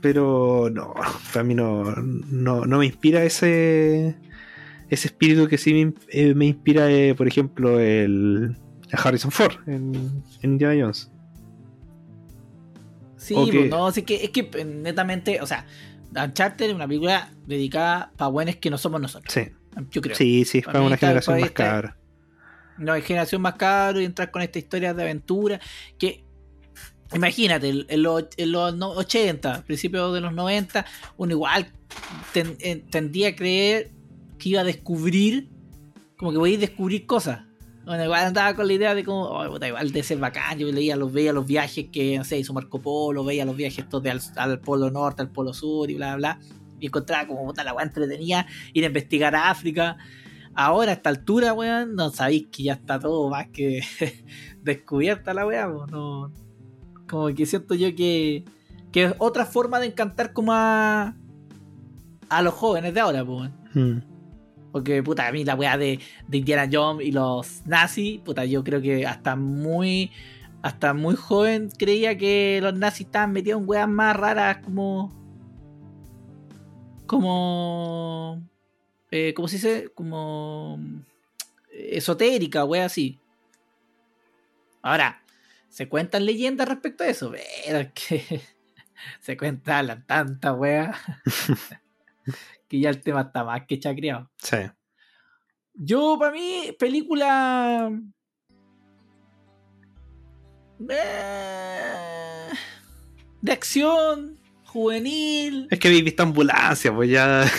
Pero 0.00 0.70
no, 0.72 0.94
para 1.32 1.44
mí 1.44 1.54
no, 1.54 1.84
no, 1.94 2.64
no 2.64 2.78
me 2.78 2.86
inspira 2.86 3.22
ese 3.22 4.16
ese 4.88 5.08
espíritu 5.08 5.46
que 5.46 5.56
sí 5.56 5.72
me, 5.72 5.94
eh, 6.08 6.34
me 6.34 6.46
inspira, 6.46 6.90
eh, 6.90 7.14
por 7.14 7.28
ejemplo, 7.28 7.78
el 7.78 8.56
a 8.92 8.96
Harrison 8.96 9.30
Ford 9.30 9.54
en, 9.66 10.22
en 10.42 10.50
Indiana 10.52 10.74
Jones. 10.82 11.10
Sí, 13.34 13.68
no, 13.68 13.90
sí 13.92 14.02
que, 14.02 14.24
es 14.24 14.30
que 14.30 14.50
eh, 14.54 14.64
netamente, 14.64 15.40
o 15.40 15.46
sea, 15.46 15.66
Uncharted 16.14 16.66
es 16.68 16.74
una 16.74 16.86
película 16.88 17.30
dedicada 17.46 18.12
para 18.16 18.28
buenos 18.30 18.56
que 18.56 18.70
no 18.70 18.78
somos 18.78 19.00
nosotros. 19.00 19.32
Sí, 19.32 19.48
Yo 19.90 20.00
creo. 20.02 20.16
sí, 20.16 20.44
sí, 20.44 20.58
es 20.58 20.64
Para 20.64 20.80
una 20.82 20.96
generación 20.96 21.34
para 21.34 21.40
más 21.40 21.50
esta- 21.50 21.64
cabra. 21.64 21.96
No 22.78 22.92
hay 22.94 23.02
generación 23.02 23.42
más 23.42 23.54
caro 23.54 24.00
y 24.00 24.04
entrar 24.06 24.30
con 24.30 24.40
esta 24.42 24.58
historia 24.58 24.94
de 24.94 25.02
aventura 25.02 25.60
que 25.98 26.24
imagínate, 27.14 27.68
en, 27.88 28.02
los, 28.02 28.24
en 28.36 28.52
los 28.52 28.74
no- 28.76 28.90
80, 28.90 29.64
principios 29.64 30.14
de 30.14 30.20
los 30.20 30.32
90, 30.32 30.86
uno 31.16 31.32
igual 31.32 31.66
ten- 32.32 32.56
eh, 32.60 32.84
tendía 32.90 33.28
a 33.28 33.36
creer 33.36 33.90
que 34.38 34.50
iba 34.50 34.60
a 34.60 34.64
descubrir, 34.64 35.48
como 36.16 36.32
que 36.32 36.38
voy 36.38 36.54
a 36.54 36.58
descubrir 36.58 37.06
cosas. 37.06 37.40
Bueno, 37.84 38.04
igual 38.04 38.26
andaba 38.26 38.54
con 38.54 38.66
la 38.66 38.72
idea 38.72 38.94
de 38.94 39.04
como, 39.04 39.22
oh, 39.24 39.50
puta, 39.50 39.66
igual 39.66 39.90
de 39.90 40.02
ser 40.02 40.18
bacán, 40.18 40.58
yo 40.58 40.70
leía 40.70 40.96
los, 40.96 41.12
veía 41.12 41.32
los 41.32 41.46
viajes 41.46 41.86
que, 41.90 42.18
no 42.18 42.24
sé, 42.24 42.38
hizo 42.38 42.52
Marco 42.52 42.80
Polo, 42.80 43.24
veía 43.24 43.44
los 43.44 43.56
viajes 43.56 43.78
estos 43.78 44.02
de 44.02 44.10
al, 44.10 44.20
al 44.36 44.60
polo 44.60 44.90
norte, 44.90 45.22
al 45.22 45.30
polo 45.30 45.54
sur 45.54 45.90
y 45.90 45.94
bla, 45.94 46.16
bla, 46.16 46.36
bla. 46.36 46.40
Y 46.78 46.86
encontraba 46.86 47.26
como, 47.26 47.46
puta, 47.46 47.64
la 47.64 47.74
weá 47.74 47.84
entretenía 47.84 48.46
ir 48.72 48.84
a 48.84 48.88
investigar 48.88 49.34
a 49.34 49.50
África. 49.50 49.96
Ahora, 50.54 50.92
a 50.92 50.94
esta 50.94 51.10
altura, 51.10 51.52
weón, 51.52 51.94
no 51.94 52.10
sabéis 52.10 52.48
que 52.50 52.64
ya 52.64 52.74
está 52.74 52.98
todo 52.98 53.30
más 53.30 53.48
que 53.48 53.82
descubierta 54.62 55.32
la 55.34 55.46
weá, 55.46 55.66
no. 55.66 56.32
Como 57.08 57.34
que 57.34 57.44
siento 57.44 57.74
yo 57.74 57.94
que 57.96 58.44
Que 58.92 59.04
es 59.04 59.14
otra 59.18 59.44
forma 59.46 59.80
de 59.80 59.86
encantar 59.86 60.32
como 60.32 60.52
a. 60.52 61.14
a 62.28 62.42
los 62.42 62.54
jóvenes 62.54 62.94
de 62.94 63.00
ahora, 63.00 63.24
pues. 63.24 63.50
Mm. 63.74 64.09
Porque, 64.72 65.02
puta, 65.02 65.26
a 65.26 65.32
mí 65.32 65.44
la 65.44 65.54
weá 65.54 65.76
de, 65.76 65.98
Indiana 66.30 66.68
Jones 66.70 67.06
y 67.06 67.12
los 67.12 67.66
nazis, 67.66 68.20
puta, 68.20 68.44
yo 68.44 68.62
creo 68.64 68.80
que 68.80 69.06
hasta 69.06 69.36
muy. 69.36 70.10
Hasta 70.62 70.92
muy 70.92 71.16
joven 71.16 71.70
creía 71.70 72.18
que 72.18 72.60
los 72.62 72.74
nazis 72.74 73.06
estaban 73.06 73.32
metidos 73.32 73.62
en 73.62 73.68
weas 73.68 73.88
más 73.88 74.16
raras 74.16 74.58
como. 74.58 75.10
Como. 77.06 78.42
Eh, 79.10 79.32
¿Cómo 79.34 79.48
se 79.48 79.56
dice? 79.56 79.90
Como. 79.94 80.78
Esotérica, 81.72 82.64
wea 82.64 82.84
así. 82.84 83.18
Ahora, 84.82 85.22
se 85.68 85.88
cuentan 85.88 86.26
leyendas 86.26 86.68
respecto 86.68 87.04
a 87.04 87.08
eso, 87.08 87.32
pero 87.64 87.90
que. 87.94 88.42
se 89.20 89.36
cuentan 89.36 90.04
tantas 90.06 90.56
weas. 90.56 90.96
que 92.70 92.80
ya 92.80 92.88
el 92.88 93.00
tema 93.02 93.22
está 93.22 93.44
más 93.44 93.66
que 93.66 93.78
chacreado. 93.80 94.30
Sí. 94.38 94.56
Yo, 95.74 96.16
para 96.18 96.30
mí, 96.32 96.74
película. 96.78 97.90
eh, 100.88 102.48
De 103.42 103.52
acción, 103.52 104.38
juvenil. 104.66 105.66
Es 105.70 105.78
que 105.78 105.88
visto 106.02 106.22
ambulancia, 106.22 106.94
pues 106.94 107.10
ya. 107.10 107.44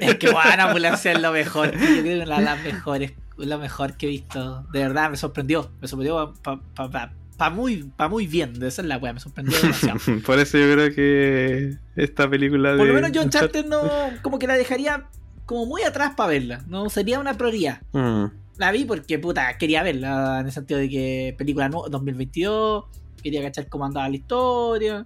Es 0.00 0.16
que 0.16 0.30
bueno, 0.32 0.62
Ambulancia 0.68 1.12
es 1.12 1.20
lo 1.20 1.30
mejor. 1.32 1.70
Yo 1.72 1.78
creo 1.78 2.02
que 2.02 2.22
es 2.22 2.28
la, 2.28 2.40
la 2.40 2.56
mejor, 2.56 3.02
es 3.02 3.12
lo 3.36 3.58
mejor 3.58 3.96
que 3.96 4.06
he 4.06 4.08
visto. 4.08 4.62
De 4.72 4.80
verdad, 4.80 5.10
me 5.10 5.16
sorprendió. 5.16 5.70
Me 5.80 5.86
sorprendió 5.86 6.34
para 6.42 6.60
pa, 6.74 6.90
pa- 6.90 7.12
pa 7.42 7.50
muy, 7.50 7.90
pa 7.96 8.08
muy 8.08 8.28
bien. 8.28 8.56
De 8.56 8.68
esa 8.68 8.82
es 8.82 8.88
la 8.88 8.98
wea, 8.98 9.12
me 9.12 9.18
sorprendió 9.18 9.60
demasiado. 9.60 9.98
Por 10.26 10.38
eso 10.38 10.58
yo 10.58 10.72
creo 10.72 10.94
que 10.94 11.76
esta 11.96 12.30
película 12.30 12.70
de. 12.72 12.78
Por 12.78 12.86
lo 12.86 12.94
menos 12.94 13.10
yo 13.10 13.20
Uncharted 13.22 13.66
no. 13.66 13.82
Como 14.22 14.38
que 14.38 14.46
la 14.46 14.54
dejaría 14.54 15.08
como 15.44 15.66
muy 15.66 15.82
atrás 15.82 16.12
para 16.16 16.28
verla. 16.28 16.64
No 16.68 16.88
sería 16.88 17.18
una 17.18 17.36
prioridad. 17.36 17.80
Mm. 17.90 18.26
La 18.58 18.70
vi 18.70 18.84
porque, 18.84 19.18
puta, 19.18 19.58
quería 19.58 19.82
verla. 19.82 20.38
En 20.38 20.46
el 20.46 20.52
sentido 20.52 20.78
de 20.78 20.88
que 20.88 21.34
película 21.36 21.68
no, 21.68 21.82
2022. 21.88 22.84
Quería 23.20 23.42
cachar 23.42 23.66
cómo 23.66 23.86
andaba 23.86 24.08
la 24.08 24.14
historia. 24.14 25.04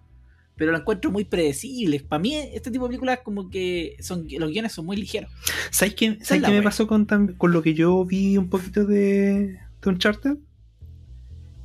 Pero 0.57 0.73
la 0.73 0.79
encuentro 0.79 1.11
muy 1.11 1.25
predecible. 1.25 2.01
Para 2.01 2.21
mí, 2.21 2.35
este 2.35 2.71
tipo 2.71 2.85
de 2.85 2.89
películas, 2.91 3.21
como 3.25 3.49
que 3.49 3.97
son 4.01 4.27
los 4.39 4.51
guiones 4.51 4.73
son 4.73 4.85
muy 4.85 4.99
ligeros. 4.99 5.31
¿Sabes 5.71 5.95
qué, 5.95 6.19
es 6.21 6.29
¿sabes 6.29 6.45
qué 6.45 6.51
me 6.51 6.63
pasó 6.63 6.87
con, 6.87 7.07
con 7.07 7.53
lo 7.53 7.63
que 7.63 7.73
yo 7.73 8.05
vi 8.05 8.37
un 8.37 8.51
poquito 8.51 8.85
de, 8.85 9.59
de 9.81 9.89
Uncharted? 9.89 10.37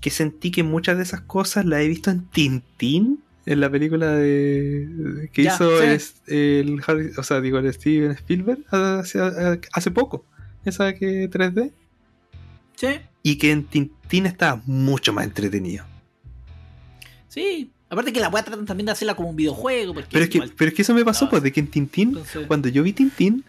Que 0.02 0.10
sentí 0.10 0.52
que 0.52 0.64
muchas 0.64 0.98
de 0.98 1.04
esas 1.04 1.22
cosas 1.22 1.66
las 1.66 1.80
he 1.82 1.88
visto 1.88 2.10
en 2.12 2.22
Tintín, 2.26 3.24
en 3.46 3.60
la 3.62 3.70
película 3.70 4.12
de 4.12 5.30
que 5.32 5.44
Ya, 5.44 5.56
hizo 5.56 5.70
sí. 5.80 5.84
el, 5.86 5.92
es- 5.92 6.16
el 6.28 6.82
Harry- 6.86 7.12
o 7.18 7.24
sea, 7.24 7.40
digo, 7.40 7.60
el 7.60 7.72
Steven 7.74 8.12
Spielberg 8.12 8.60
hace, 8.72 9.20
hace 9.72 9.92
poco. 9.92 10.26
Esa 10.66 10.94
que 10.94 11.30
3D. 11.30 11.72
Sí, 12.76 12.88
Y 13.24 13.36
que 13.38 13.52
en 13.52 13.64
Tintín 13.66 14.26
estaba 14.26 14.62
mucho 14.66 15.14
más 15.14 15.26
entretenido. 15.26 15.86
sí. 17.28 17.72
Aparte 17.90 18.14
que 18.14 18.22
la 18.22 18.30
weá 18.30 18.42
tratan 18.42 18.66
también 18.66 18.86
de 18.86 18.94
hacerla 18.94 19.16
como 19.16 19.30
un 19.32 19.36
videojuego. 19.36 19.94
Porque 19.94 20.08
Pero 20.14 20.24
es, 20.24 20.30
que, 20.30 20.38
igual- 20.38 20.54
pero 20.58 20.70
es 20.70 20.74
que 20.76 20.82
eso 20.82 20.94
me 20.94 21.04
pasó, 21.04 21.26
No, 21.26 21.32
pues, 21.32 21.44
de 21.44 21.52
que 21.52 21.60
en 21.60 21.68
Tintín 21.68 22.08
entonces- 22.10 22.48
Cuando 22.48 22.70
yo 22.70 22.84
vi 22.84 22.94
Tintín, 22.94 23.44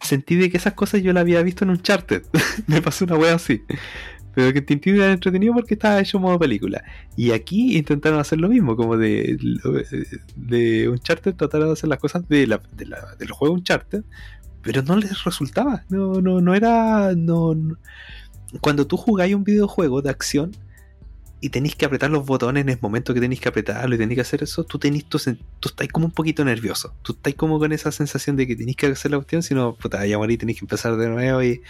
sentí 0.00 0.34
de 0.36 0.50
que 0.50 0.56
esas 0.56 0.72
cosas 0.72 1.02
yo 1.02 1.12
las 1.12 1.20
había 1.20 1.42
visto 1.42 1.64
en 1.64 1.70
Uncharted. 1.72 2.22
Me 2.66 2.80
pasó 2.80 3.04
una 3.04 3.16
wea 3.16 3.34
así. 3.34 3.60
Pero 4.34 4.52
que 4.52 4.62
Tintín 4.62 4.96
era 4.96 5.12
entretenido 5.12 5.52
porque 5.54 5.74
estaba 5.74 6.00
hecho 6.00 6.18
modo 6.18 6.38
película. 6.38 6.82
Y 7.16 7.32
aquí 7.32 7.76
intentaron 7.76 8.18
hacer 8.18 8.40
lo 8.40 8.48
mismo, 8.48 8.76
como 8.76 8.96
de, 8.96 9.36
de 10.36 10.88
Uncharted 10.88 11.34
trataron 11.34 11.68
de 11.68 11.72
hacer 11.74 11.88
las 11.88 11.98
cosas 11.98 12.26
de 12.28 12.46
la, 12.46 12.60
de 12.76 12.86
la- 12.86 13.14
del 13.18 13.30
juego 13.30 13.54
Uncharted, 13.54 14.04
pero 14.62 14.82
no 14.82 14.96
les 14.96 15.24
resultaba. 15.24 15.84
No, 15.90 16.20
no, 16.20 16.40
no 16.40 16.54
era. 16.54 17.14
No. 17.14 17.54
Cuando 18.60 18.86
tú 18.86 18.96
jugáis 18.96 19.34
un 19.34 19.44
videojuego 19.44 20.02
de 20.02 20.10
acción 20.10 20.52
y 21.42 21.48
tenéis 21.50 21.74
que 21.74 21.84
apretar 21.84 22.08
los 22.08 22.24
botones 22.24 22.62
en 22.62 22.68
el 22.68 22.78
momento 22.80 23.12
que 23.12 23.20
tenéis 23.20 23.40
que 23.40 23.48
apretarlo 23.48 23.94
y 23.96 23.98
tenéis 23.98 24.16
que 24.16 24.20
hacer 24.22 24.44
eso, 24.44 24.62
tú 24.62 24.78
sen- 24.78 25.38
tú 25.60 25.68
estás 25.68 25.88
como 25.88 26.06
un 26.06 26.12
poquito 26.12 26.44
nervioso. 26.44 26.94
Tú 27.02 27.14
estás 27.14 27.34
como 27.34 27.58
con 27.58 27.72
esa 27.72 27.90
sensación 27.90 28.36
de 28.36 28.46
que 28.46 28.54
tenéis 28.54 28.76
que 28.76 28.86
hacer 28.86 29.10
la 29.10 29.16
cuestión, 29.18 29.42
si 29.42 29.52
no, 29.52 29.74
puta, 29.74 30.06
ya 30.06 30.16
morí, 30.18 30.38
tenéis 30.38 30.60
que 30.60 30.64
empezar 30.64 30.96
de 30.96 31.08
nuevo 31.08 31.42
y, 31.42 31.60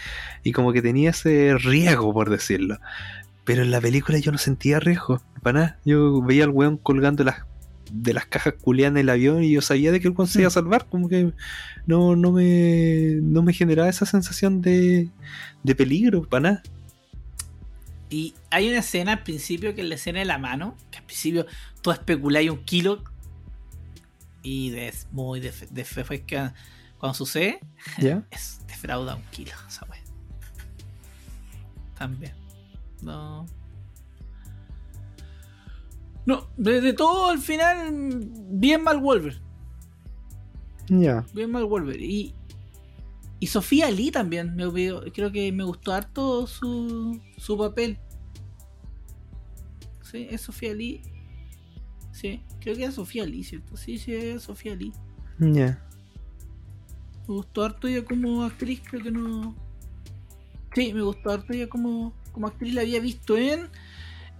y 0.43 0.51
como 0.51 0.71
que 0.73 0.83
tenía 0.83 1.09
ese 1.09 1.57
riesgo, 1.57 2.13
por 2.13 2.29
decirlo. 2.29 2.77
Pero 3.45 3.63
en 3.63 3.71
la 3.71 3.81
película 3.81 4.19
yo 4.19 4.31
no 4.31 4.37
sentía 4.37 4.79
riesgo, 4.79 5.21
para 5.41 5.59
nada. 5.59 5.79
Yo 5.83 6.21
veía 6.21 6.43
al 6.43 6.51
weón 6.51 6.77
colgando 6.77 7.23
las 7.23 7.37
de 7.91 8.13
las 8.13 8.25
cajas 8.25 8.53
culiadas 8.59 8.93
en 8.93 8.97
el 8.97 9.09
avión 9.09 9.43
y 9.43 9.51
yo 9.51 9.61
sabía 9.61 9.91
de 9.91 9.99
que 9.99 10.07
el 10.07 10.13
weón 10.15 10.27
se 10.27 10.39
iba 10.39 10.47
a 10.47 10.51
salvar, 10.51 10.87
como 10.89 11.09
que 11.09 11.31
no, 11.85 12.15
no 12.15 12.31
me 12.31 13.19
no 13.21 13.43
me 13.43 13.53
generaba 13.53 13.89
esa 13.89 14.05
sensación 14.05 14.61
de, 14.61 15.09
de 15.63 15.75
peligro, 15.75 16.23
para 16.29 16.41
nada. 16.41 16.63
Y 18.13 18.35
hay 18.51 18.69
una 18.69 18.77
escena 18.77 19.13
al 19.13 19.23
principio 19.23 19.73
que 19.73 19.81
es 19.81 19.87
la 19.87 19.95
escena 19.95 20.19
de 20.19 20.25
la 20.25 20.37
mano. 20.37 20.77
Que 20.91 20.99
al 20.99 21.03
principio 21.03 21.47
tú 21.81 21.89
especuláis 21.89 22.47
un 22.51 22.63
kilo. 22.63 23.03
Y 24.43 24.71
es 24.75 25.07
muy 25.11 25.39
de, 25.39 25.51
de, 25.71 26.23
que 26.23 26.51
cuando 26.99 27.15
sucede, 27.15 27.59
¿Ya? 27.97 28.23
es 28.31 28.61
defrauda 28.67 29.15
un 29.15 29.23
kilo 29.31 29.53
esa 29.67 29.87
wea. 29.89 29.99
También. 31.97 32.33
No. 33.01 33.47
No, 36.27 36.47
de 36.55 36.93
todo 36.93 37.31
al 37.31 37.39
final, 37.39 37.89
bien 38.51 38.83
mal 38.83 38.99
Wolver. 38.99 39.41
Ya. 40.87 41.25
Bien 41.33 41.49
mal 41.49 41.65
Wolver. 41.65 41.99
Y, 41.99 42.35
y 43.39 43.47
Sofía 43.47 43.89
Lee 43.89 44.11
también. 44.11 44.55
Me, 44.55 44.65
creo 45.11 45.31
que 45.31 45.51
me 45.51 45.63
gustó 45.63 45.93
harto 45.93 46.45
su, 46.45 47.19
su 47.37 47.57
papel. 47.57 47.97
Sí, 50.13 50.27
es 50.29 50.41
Sofía 50.41 50.75
Lee. 50.75 51.01
Sí, 52.11 52.43
creo 52.61 52.75
que 52.75 52.83
es 52.83 52.93
Sofía 52.93 53.25
Lee, 53.25 53.43
¿cierto? 53.43 53.75
Sí, 53.75 53.97
sí, 53.97 54.13
es 54.13 54.43
Sofía 54.43 54.75
Lee. 54.75 54.93
Ya. 55.39 55.83
Me 57.27 57.33
gustó 57.33 57.65
harto 57.65 57.87
ella 57.87 58.05
como 58.05 58.43
actriz, 58.43 58.79
creo 58.87 59.01
que 59.01 59.09
no. 59.09 59.55
Sí, 60.75 60.93
me 60.93 61.01
gustó 61.01 61.31
harto 61.31 61.51
ella 61.51 61.67
como, 61.67 62.13
como 62.31 62.45
actriz. 62.45 62.75
La 62.75 62.81
había 62.81 62.99
visto 62.99 63.35
en 63.37 63.69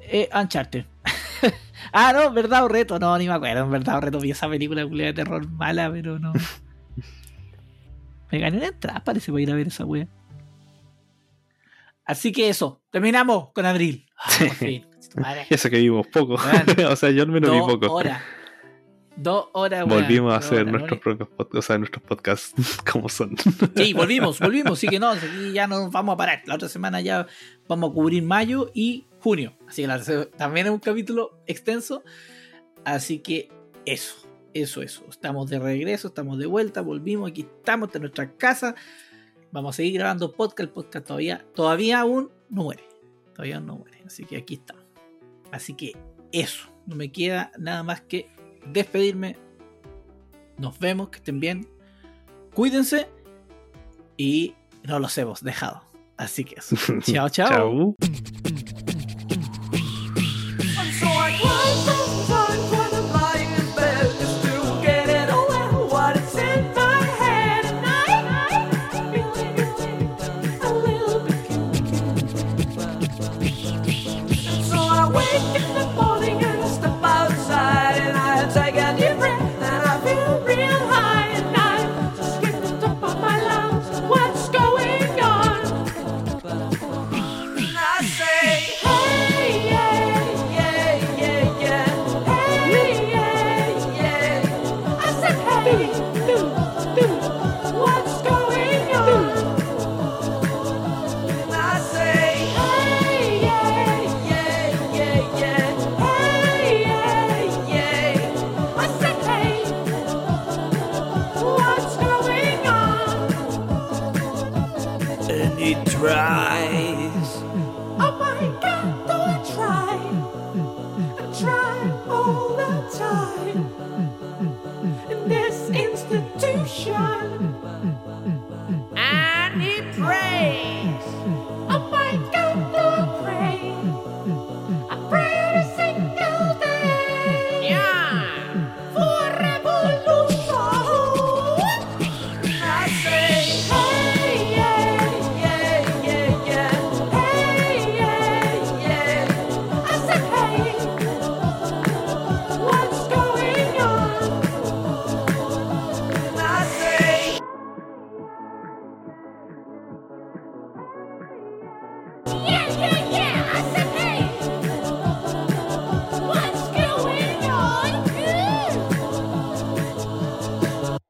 eh, 0.01 0.29
Uncharted. 0.31 0.85
ah, 1.91 2.13
no, 2.13 2.31
verdad 2.31 2.65
o 2.65 2.67
reto. 2.67 2.99
No, 2.99 3.17
ni 3.17 3.27
me 3.27 3.33
acuerdo. 3.33 3.63
En 3.63 3.71
verdad 3.71 3.97
o 3.97 4.01
reto 4.01 4.19
vi 4.19 4.29
esa 4.29 4.47
película 4.47 4.85
de 4.85 5.13
terror 5.13 5.49
mala, 5.49 5.91
pero 5.91 6.19
no. 6.19 6.33
me 8.31 8.37
gané 8.37 8.57
una 8.57 8.67
entrada, 8.67 9.03
parece, 9.03 9.31
para 9.31 9.41
ir 9.41 9.51
a 9.51 9.55
ver 9.55 9.69
esa 9.69 9.85
wea. 9.85 10.07
Así 12.05 12.31
que 12.31 12.49
eso, 12.49 12.83
terminamos 12.91 13.49
con 13.53 13.65
Abril. 13.65 14.05
Ah, 14.17 14.29
por 14.39 14.57
Eso 15.49 15.69
que 15.69 15.79
vimos 15.79 16.07
poco. 16.07 16.37
Bueno. 16.37 16.89
o 16.91 16.95
sea, 16.95 17.11
yo 17.11 17.23
al 17.23 17.29
menos 17.29 17.51
vi 17.51 17.59
poco. 17.59 17.93
horas. 17.93 18.21
Dos 19.15 19.47
horas, 19.53 19.85
weón. 19.85 20.01
Volvimos 20.01 20.33
a 20.33 20.37
hacer 20.37 20.61
horas, 20.61 20.71
nuestros 20.71 20.97
¿no? 20.97 21.01
propios 21.01 21.29
podcasts, 21.29 21.57
o 21.57 21.61
sea, 21.61 21.77
nuestros 21.77 22.03
podcasts 22.03 22.77
como 22.91 23.09
son. 23.09 23.35
Sí, 23.75 23.93
volvimos, 23.93 24.39
volvimos. 24.39 24.73
Así 24.73 24.87
que 24.87 24.99
no, 24.99 25.09
aquí 25.09 25.51
ya 25.53 25.67
nos 25.67 25.91
vamos 25.91 26.13
a 26.13 26.17
parar. 26.17 26.41
La 26.45 26.55
otra 26.55 26.67
semana 26.67 26.99
ya 27.01 27.27
vamos 27.67 27.91
a 27.91 27.93
cubrir 27.93 28.23
mayo 28.23 28.71
y 28.73 29.05
junio. 29.19 29.53
Así 29.67 29.83
que 29.83 29.87
la 29.87 30.01
también 30.37 30.67
es 30.67 30.73
un 30.73 30.79
capítulo 30.79 31.39
extenso. 31.45 32.03
Así 32.85 33.19
que 33.19 33.49
eso, 33.85 34.15
eso, 34.53 34.81
eso. 34.81 35.05
Estamos 35.09 35.49
de 35.49 35.59
regreso, 35.59 36.07
estamos 36.07 36.39
de 36.39 36.47
vuelta, 36.47 36.81
volvimos, 36.81 37.29
aquí 37.29 37.41
estamos 37.41 37.93
en 37.93 38.01
nuestra 38.01 38.31
casa. 38.35 38.75
Vamos 39.51 39.75
a 39.75 39.77
seguir 39.77 39.93
grabando 39.93 40.31
podcast. 40.31 40.61
El 40.61 40.69
podcast 40.69 41.05
todavía, 41.05 41.45
todavía 41.53 41.99
aún 41.99 42.31
no 42.49 42.63
muere. 42.63 42.83
Todavía 43.33 43.59
no 43.59 43.77
muere. 43.77 44.01
Así 44.03 44.25
que 44.25 44.37
aquí 44.37 44.55
estamos. 44.55 44.82
Así 45.53 45.75
que 45.75 45.95
eso. 46.31 46.67
No 46.87 46.95
me 46.95 47.11
queda 47.11 47.51
nada 47.59 47.83
más 47.83 48.01
que 48.01 48.27
despedirme. 48.65 49.37
Nos 50.57 50.79
vemos, 50.79 51.09
que 51.09 51.17
estén 51.17 51.39
bien. 51.39 51.67
Cuídense 52.55 53.07
y 54.17 54.55
no 54.83 54.97
los 54.97 55.15
hemos 55.19 55.43
dejado. 55.43 55.83
Así 56.17 56.43
que 56.43 56.55
eso. 56.57 56.75
chao, 57.01 57.29
chao. 57.29 57.47
Chau. 57.49 57.95